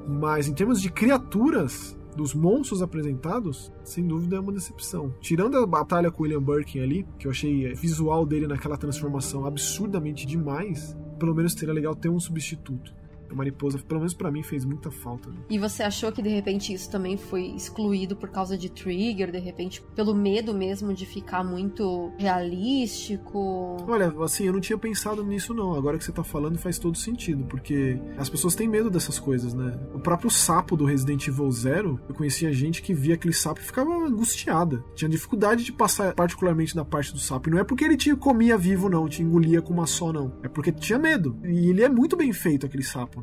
Mas 0.08 0.48
em 0.48 0.54
termos 0.54 0.82
de 0.82 0.92
criaturas, 0.92 1.98
dos 2.16 2.34
monstros 2.34 2.82
apresentados, 2.82 3.72
sem 3.84 4.06
dúvida 4.06 4.36
é 4.36 4.40
uma 4.40 4.52
decepção. 4.52 5.14
Tirando 5.20 5.58
a 5.58 5.66
batalha 5.66 6.12
com 6.12 6.22
o 6.22 6.24
William 6.24 6.42
Birkin 6.42 6.80
ali, 6.80 7.08
que 7.18 7.28
eu 7.28 7.32
achei 7.32 7.74
visual 7.74 8.26
dele 8.26 8.48
naquela 8.48 8.78
transformação 8.78 9.46
absurdamente 9.46 10.26
demais, 10.26 10.96
pelo 11.20 11.34
menos 11.34 11.54
seria 11.54 11.74
legal 11.74 11.96
ter 11.96 12.10
um 12.10 12.20
substituto 12.20 12.94
a 13.34 13.38
mariposa, 13.38 13.80
pelo 13.80 14.00
menos 14.00 14.14
para 14.14 14.32
mim, 14.32 14.44
fez 14.44 14.66
muita 14.66 14.92
falta. 14.92 15.30
Né? 15.30 15.38
E 15.50 15.60
você 15.60 15.84
achou 15.84 16.12
que 16.12 16.22
de 16.22 16.30
repente 16.30 16.74
isso 16.74 16.90
também 16.90 17.18
foi 17.18 17.48
excluído 17.48 18.16
por 18.16 18.30
causa 18.30 18.58
de 18.58 18.70
trigger, 18.70 19.32
de 19.32 19.40
repente 19.40 19.82
pelo 19.96 20.16
medo 20.16 20.54
mesmo 20.54 20.94
de 20.94 21.06
ficar 21.06 21.44
muito 21.44 22.12
realístico? 22.18 23.78
Olha, 23.88 24.14
assim, 24.24 24.46
eu 24.46 24.54
não 24.54 24.62
tinha 24.62 24.78
pensado 24.78 25.24
nisso 25.24 25.54
não. 25.54 25.74
Agora 25.74 25.98
que 25.98 26.04
você 26.04 26.12
tá 26.12 26.24
falando 26.24 26.58
faz 26.58 26.78
todo 26.78 26.98
sentido, 26.98 27.44
porque 27.46 28.00
as 28.18 28.30
pessoas 28.30 28.56
têm 28.56 28.68
medo 28.68 28.90
dessas 28.90 29.20
coisas, 29.20 29.54
né? 29.54 29.78
O 29.94 30.00
próprio 30.00 30.30
sapo 30.30 30.78
do 30.78 30.86
Resident 30.86 31.28
Evil 31.28 31.52
Zero, 31.52 32.00
eu 32.08 32.16
conhecia 32.16 32.52
gente 32.52 32.82
que 32.82 32.94
via 32.94 33.16
aquele 33.16 33.34
sapo 33.34 33.60
e 33.60 33.64
ficava 33.64 33.92
angustiada. 33.92 34.84
Tinha 34.96 35.10
dificuldade 35.10 35.64
de 35.64 35.72
passar 35.72 36.14
particularmente 36.14 36.76
da 36.76 36.86
parte 36.86 37.12
do 37.14 37.20
sapo. 37.20 37.50
E 37.50 37.52
não 37.52 37.60
é 37.60 37.64
porque 37.64 37.84
ele 37.84 37.98
te 37.98 38.16
comia 38.16 38.58
vivo, 38.58 38.90
não, 38.90 39.08
te 39.08 39.22
engolia 39.22 39.62
com 39.62 39.74
uma 39.74 39.88
só, 39.88 40.12
não. 40.12 40.34
É 40.44 40.48
porque 40.48 40.72
tinha 40.72 41.00
medo. 41.00 41.38
E 41.44 41.70
ele 41.70 41.84
é 41.84 41.90
muito 41.90 42.16
bem 42.16 42.32
feito, 42.32 42.66
aquele 42.66 42.84
sapo. 42.84 43.23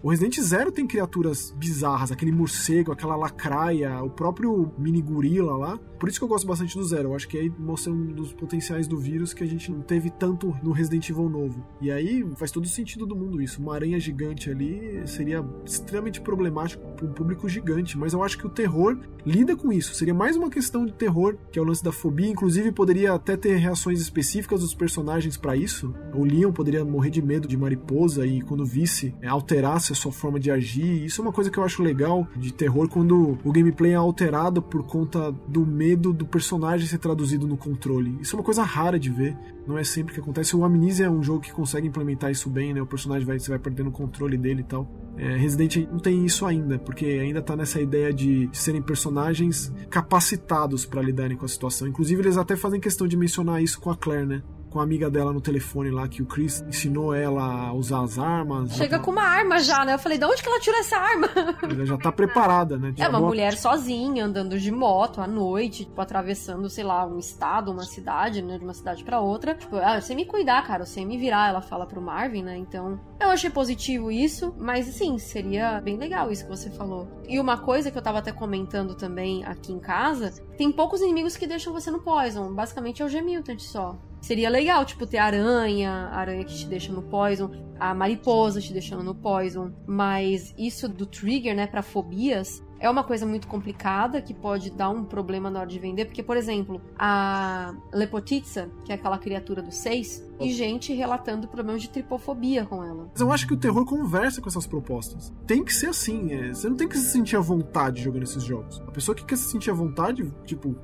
O 0.00 0.10
Resident 0.10 0.38
Zero 0.40 0.70
tem 0.70 0.86
criaturas 0.86 1.52
bizarras, 1.56 2.12
aquele 2.12 2.30
morcego, 2.30 2.92
aquela 2.92 3.16
lacraia, 3.16 4.00
o 4.02 4.08
próprio 4.08 4.72
mini 4.78 5.02
gorila 5.02 5.56
lá. 5.56 5.78
Por 5.98 6.08
isso 6.08 6.20
que 6.20 6.24
eu 6.24 6.28
gosto 6.28 6.46
bastante 6.46 6.76
do 6.76 6.84
Zero. 6.84 7.08
Eu 7.08 7.16
acho 7.16 7.26
que 7.26 7.36
aí 7.36 7.52
mostra 7.58 7.92
um 7.92 8.06
dos 8.06 8.32
potenciais 8.32 8.86
do 8.86 8.96
vírus 8.96 9.34
que 9.34 9.42
a 9.42 9.46
gente 9.46 9.72
não 9.72 9.80
teve 9.80 10.08
tanto 10.10 10.56
no 10.62 10.70
Resident 10.70 11.10
Evil 11.10 11.28
novo. 11.28 11.66
E 11.80 11.90
aí 11.90 12.24
faz 12.36 12.52
todo 12.52 12.68
sentido 12.68 13.04
do 13.04 13.16
mundo 13.16 13.42
isso. 13.42 13.60
Uma 13.60 13.74
aranha 13.74 13.98
gigante 13.98 14.48
ali 14.48 15.02
seria 15.06 15.44
extremamente 15.66 16.20
problemático 16.20 16.86
para 16.94 17.04
um 17.04 17.12
público 17.12 17.48
gigante. 17.48 17.98
Mas 17.98 18.12
eu 18.12 18.22
acho 18.22 18.38
que 18.38 18.46
o 18.46 18.50
terror 18.50 18.96
lida 19.26 19.56
com 19.56 19.72
isso. 19.72 19.92
Seria 19.94 20.14
mais 20.14 20.36
uma 20.36 20.48
questão 20.48 20.86
de 20.86 20.92
terror, 20.92 21.36
que 21.50 21.58
é 21.58 21.62
o 21.62 21.64
lance 21.64 21.82
da 21.82 21.90
fobia. 21.90 22.28
Inclusive, 22.28 22.70
poderia 22.70 23.14
até 23.14 23.36
ter 23.36 23.56
reações 23.56 24.00
específicas 24.00 24.60
dos 24.60 24.74
personagens 24.74 25.36
para 25.36 25.56
isso. 25.56 25.92
O 26.14 26.24
Leon 26.24 26.52
poderia 26.52 26.84
morrer 26.84 27.10
de 27.10 27.20
medo 27.20 27.48
de 27.48 27.56
mariposa 27.56 28.24
e 28.24 28.40
quando 28.40 28.64
visse 28.64 29.12
alterasse 29.26 29.87
a 29.92 29.96
sua 29.96 30.12
forma 30.12 30.38
de 30.38 30.50
agir. 30.50 31.04
Isso 31.04 31.20
é 31.20 31.24
uma 31.24 31.32
coisa 31.32 31.50
que 31.50 31.58
eu 31.58 31.64
acho 31.64 31.82
legal 31.82 32.26
de 32.36 32.52
terror 32.52 32.88
quando 32.88 33.38
o 33.44 33.52
gameplay 33.52 33.92
é 33.92 33.96
alterado 33.96 34.60
por 34.62 34.84
conta 34.84 35.32
do 35.46 35.66
medo 35.66 36.12
do 36.12 36.26
personagem 36.26 36.86
ser 36.86 36.98
traduzido 36.98 37.46
no 37.46 37.56
controle. 37.56 38.16
Isso 38.20 38.34
é 38.34 38.38
uma 38.38 38.44
coisa 38.44 38.62
rara 38.62 38.98
de 38.98 39.10
ver, 39.10 39.36
não 39.66 39.78
é 39.78 39.84
sempre 39.84 40.14
que 40.14 40.20
acontece. 40.20 40.56
O 40.56 40.64
Amnesia 40.64 41.06
é 41.06 41.10
um 41.10 41.22
jogo 41.22 41.40
que 41.40 41.52
consegue 41.52 41.86
implementar 41.86 42.30
isso 42.30 42.48
bem, 42.48 42.72
né? 42.72 42.80
O 42.80 42.86
personagem 42.86 43.26
vai, 43.26 43.38
você 43.38 43.50
vai 43.50 43.58
perdendo 43.58 43.88
o 43.88 43.92
controle 43.92 44.36
dele 44.36 44.60
e 44.60 44.64
tal. 44.64 44.88
É, 45.16 45.36
Resident 45.36 45.88
não 45.90 45.98
tem 45.98 46.24
isso 46.24 46.46
ainda, 46.46 46.78
porque 46.78 47.04
ainda 47.04 47.42
tá 47.42 47.56
nessa 47.56 47.80
ideia 47.80 48.12
de, 48.12 48.46
de 48.46 48.56
serem 48.56 48.80
personagens 48.80 49.72
capacitados 49.90 50.86
para 50.86 51.02
lidarem 51.02 51.36
com 51.36 51.44
a 51.44 51.48
situação. 51.48 51.88
Inclusive, 51.88 52.22
eles 52.22 52.36
até 52.36 52.56
fazem 52.56 52.80
questão 52.80 53.06
de 53.06 53.16
mencionar 53.16 53.62
isso 53.62 53.80
com 53.80 53.90
a 53.90 53.96
Claire, 53.96 54.26
né? 54.26 54.42
Com 54.70 54.80
a 54.80 54.82
amiga 54.82 55.10
dela 55.10 55.32
no 55.32 55.40
telefone 55.40 55.90
lá, 55.90 56.06
que 56.08 56.22
o 56.22 56.26
Chris 56.26 56.62
ensinou 56.68 57.14
ela 57.14 57.68
a 57.68 57.72
usar 57.72 58.02
as 58.02 58.18
armas. 58.18 58.72
Chega 58.72 58.98
com 58.98 59.10
uma 59.10 59.22
arma 59.22 59.58
já, 59.58 59.84
né? 59.84 59.94
Eu 59.94 59.98
falei, 59.98 60.18
de 60.18 60.24
onde 60.24 60.42
que 60.42 60.48
ela 60.48 60.60
tirou 60.60 60.78
essa 60.80 60.96
arma? 60.96 61.28
Ela 61.62 61.86
já 61.86 61.98
tá 61.98 62.12
preparada, 62.12 62.78
né? 62.78 62.94
é 62.98 63.08
uma 63.08 63.20
mulher 63.20 63.56
sozinha, 63.56 64.24
andando 64.24 64.58
de 64.58 64.70
moto 64.70 65.20
à 65.20 65.26
noite, 65.26 65.84
tipo, 65.84 66.00
atravessando, 66.00 66.68
sei 66.68 66.84
lá, 66.84 67.06
um 67.06 67.18
estado, 67.18 67.70
uma 67.70 67.84
cidade, 67.84 68.42
né? 68.42 68.58
De 68.58 68.64
uma 68.64 68.74
cidade 68.74 69.04
para 69.04 69.20
outra. 69.20 69.54
Tipo, 69.54 69.76
ah, 69.76 69.96
eu 69.96 70.02
sei 70.02 70.16
me 70.16 70.24
cuidar, 70.24 70.66
cara, 70.66 70.82
eu 70.82 70.86
sei 70.86 71.04
me 71.04 71.16
virar, 71.16 71.48
ela 71.48 71.60
fala 71.60 71.86
pro 71.86 72.00
Marvin, 72.00 72.42
né? 72.42 72.56
Então, 72.56 73.00
eu 73.20 73.28
achei 73.30 73.50
positivo 73.50 74.10
isso, 74.10 74.54
mas 74.58 74.88
assim, 74.88 75.18
seria 75.18 75.80
bem 75.80 75.96
legal 75.96 76.30
isso 76.30 76.44
que 76.44 76.50
você 76.50 76.70
falou. 76.70 77.08
E 77.28 77.38
uma 77.38 77.58
coisa 77.58 77.90
que 77.90 77.98
eu 77.98 78.02
tava 78.02 78.18
até 78.18 78.32
comentando 78.32 78.94
também 78.94 79.44
aqui 79.44 79.72
em 79.72 79.78
casa, 79.78 80.32
tem 80.56 80.70
poucos 80.72 81.00
inimigos 81.00 81.36
que 81.36 81.46
deixam 81.46 81.72
você 81.72 81.90
no 81.90 82.00
Poison. 82.00 82.52
Basicamente 82.54 83.02
é 83.02 83.04
o 83.04 83.08
G-Mutant 83.08 83.60
só. 83.60 83.98
Seria 84.20 84.50
legal, 84.50 84.84
tipo, 84.84 85.06
ter 85.06 85.18
aranha, 85.18 86.08
aranha 86.12 86.44
que 86.44 86.54
te 86.54 86.66
deixa 86.66 86.92
no 86.92 87.02
poison, 87.02 87.50
a 87.78 87.94
mariposa 87.94 88.60
te 88.60 88.72
deixando 88.72 89.02
no 89.02 89.14
poison. 89.14 89.72
Mas 89.86 90.54
isso 90.58 90.88
do 90.88 91.06
trigger, 91.06 91.54
né, 91.54 91.66
pra 91.66 91.82
fobias, 91.82 92.62
é 92.80 92.88
uma 92.88 93.02
coisa 93.02 93.26
muito 93.26 93.48
complicada 93.48 94.22
que 94.22 94.32
pode 94.32 94.70
dar 94.70 94.90
um 94.90 95.04
problema 95.04 95.50
na 95.50 95.60
hora 95.60 95.68
de 95.68 95.78
vender, 95.78 96.04
porque, 96.04 96.22
por 96.22 96.36
exemplo, 96.36 96.80
a 96.98 97.74
Lepotitsa, 97.92 98.70
que 98.84 98.92
é 98.92 98.94
aquela 98.94 99.18
criatura 99.18 99.60
do 99.62 99.72
6, 99.72 100.24
e 100.40 100.52
gente 100.52 100.92
relatando 100.92 101.48
problemas 101.48 101.82
de 101.82 101.90
tripofobia 101.90 102.64
com 102.64 102.84
ela. 102.84 103.08
Mas 103.10 103.20
eu 103.20 103.32
acho 103.32 103.46
que 103.46 103.54
o 103.54 103.56
terror 103.56 103.84
conversa 103.84 104.40
com 104.40 104.48
essas 104.48 104.66
propostas. 104.66 105.32
Tem 105.46 105.64
que 105.64 105.74
ser 105.74 105.88
assim, 105.88 106.32
é, 106.32 106.48
você 106.54 106.68
não 106.68 106.76
tem 106.76 106.86
que 106.86 106.96
se 106.96 107.10
sentir 107.10 107.36
à 107.36 107.40
vontade 107.40 108.02
jogando 108.02 108.22
esses 108.22 108.44
jogos. 108.44 108.80
A 108.86 108.92
pessoa 108.92 109.14
que 109.14 109.24
quer 109.24 109.36
se 109.36 109.50
sentir 109.50 109.70
à 109.70 109.74
vontade, 109.74 110.32
tipo, 110.44 110.76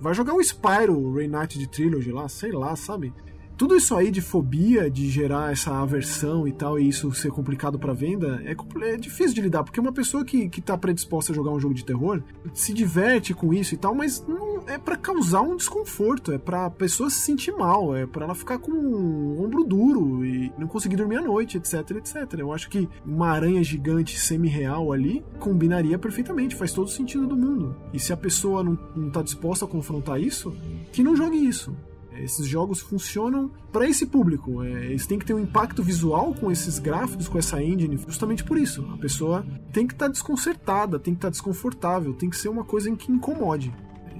vai 0.00 0.14
jogar 0.14 0.34
o 0.34 0.42
Spyro 0.42 1.14
Reignited 1.14 1.66
Trilogy 1.68 2.10
lá, 2.10 2.28
sei 2.28 2.52
lá, 2.52 2.74
sabe? 2.74 3.12
Tudo 3.60 3.76
isso 3.76 3.94
aí 3.94 4.10
de 4.10 4.22
fobia, 4.22 4.90
de 4.90 5.10
gerar 5.10 5.52
essa 5.52 5.70
aversão 5.70 6.48
e 6.48 6.52
tal, 6.52 6.78
e 6.78 6.88
isso 6.88 7.12
ser 7.12 7.30
complicado 7.30 7.78
para 7.78 7.92
venda, 7.92 8.42
é, 8.42 8.56
é, 8.88 8.96
difícil 8.96 9.34
de 9.34 9.42
lidar, 9.42 9.62
porque 9.62 9.78
uma 9.78 9.92
pessoa 9.92 10.24
que, 10.24 10.48
que 10.48 10.62
tá 10.62 10.78
predisposta 10.78 11.30
a 11.30 11.34
jogar 11.34 11.50
um 11.50 11.60
jogo 11.60 11.74
de 11.74 11.84
terror 11.84 12.22
se 12.54 12.72
diverte 12.72 13.34
com 13.34 13.52
isso 13.52 13.74
e 13.74 13.76
tal, 13.76 13.94
mas 13.94 14.24
não 14.26 14.66
é 14.66 14.78
para 14.78 14.96
causar 14.96 15.42
um 15.42 15.56
desconforto, 15.56 16.32
é 16.32 16.38
pra 16.38 16.70
pessoa 16.70 17.10
se 17.10 17.20
sentir 17.20 17.52
mal, 17.52 17.94
é 17.94 18.06
para 18.06 18.24
ela 18.24 18.34
ficar 18.34 18.58
com 18.58 18.72
um 18.72 19.44
ombro 19.44 19.62
duro 19.62 20.24
e 20.24 20.50
não 20.56 20.66
conseguir 20.66 20.96
dormir 20.96 21.18
à 21.18 21.22
noite, 21.22 21.58
etc, 21.58 21.90
etc. 21.98 22.38
Eu 22.38 22.54
acho 22.54 22.70
que 22.70 22.88
uma 23.04 23.28
aranha 23.28 23.62
gigante 23.62 24.18
semi-real 24.18 24.90
ali 24.90 25.22
combinaria 25.38 25.98
perfeitamente, 25.98 26.56
faz 26.56 26.72
todo 26.72 26.88
sentido 26.88 27.26
do 27.26 27.36
mundo. 27.36 27.76
E 27.92 27.98
se 27.98 28.10
a 28.10 28.16
pessoa 28.16 28.64
não, 28.64 28.78
não 28.96 29.10
tá 29.10 29.20
disposta 29.20 29.66
a 29.66 29.68
confrontar 29.68 30.18
isso, 30.18 30.50
que 30.90 31.02
não 31.02 31.14
jogue 31.14 31.36
isso. 31.36 31.76
Esses 32.22 32.46
jogos 32.46 32.80
funcionam 32.80 33.50
para 33.72 33.88
esse 33.88 34.06
público. 34.06 34.62
É, 34.62 34.86
eles 34.86 35.06
têm 35.06 35.18
que 35.18 35.24
ter 35.24 35.34
um 35.34 35.40
impacto 35.40 35.82
visual 35.82 36.34
com 36.34 36.50
esses 36.50 36.78
gráficos, 36.78 37.28
com 37.28 37.38
essa 37.38 37.62
engine, 37.62 37.96
justamente 37.96 38.44
por 38.44 38.58
isso. 38.58 38.86
A 38.92 38.96
pessoa 38.98 39.44
tem 39.72 39.86
que 39.86 39.94
estar 39.94 40.06
tá 40.06 40.12
desconcertada, 40.12 40.98
tem 40.98 41.14
que 41.14 41.18
estar 41.18 41.28
tá 41.28 41.32
desconfortável, 41.32 42.14
tem 42.14 42.30
que 42.30 42.36
ser 42.36 42.48
uma 42.48 42.64
coisa 42.64 42.88
em 42.90 42.96
que 42.96 43.10
incomode. 43.10 43.72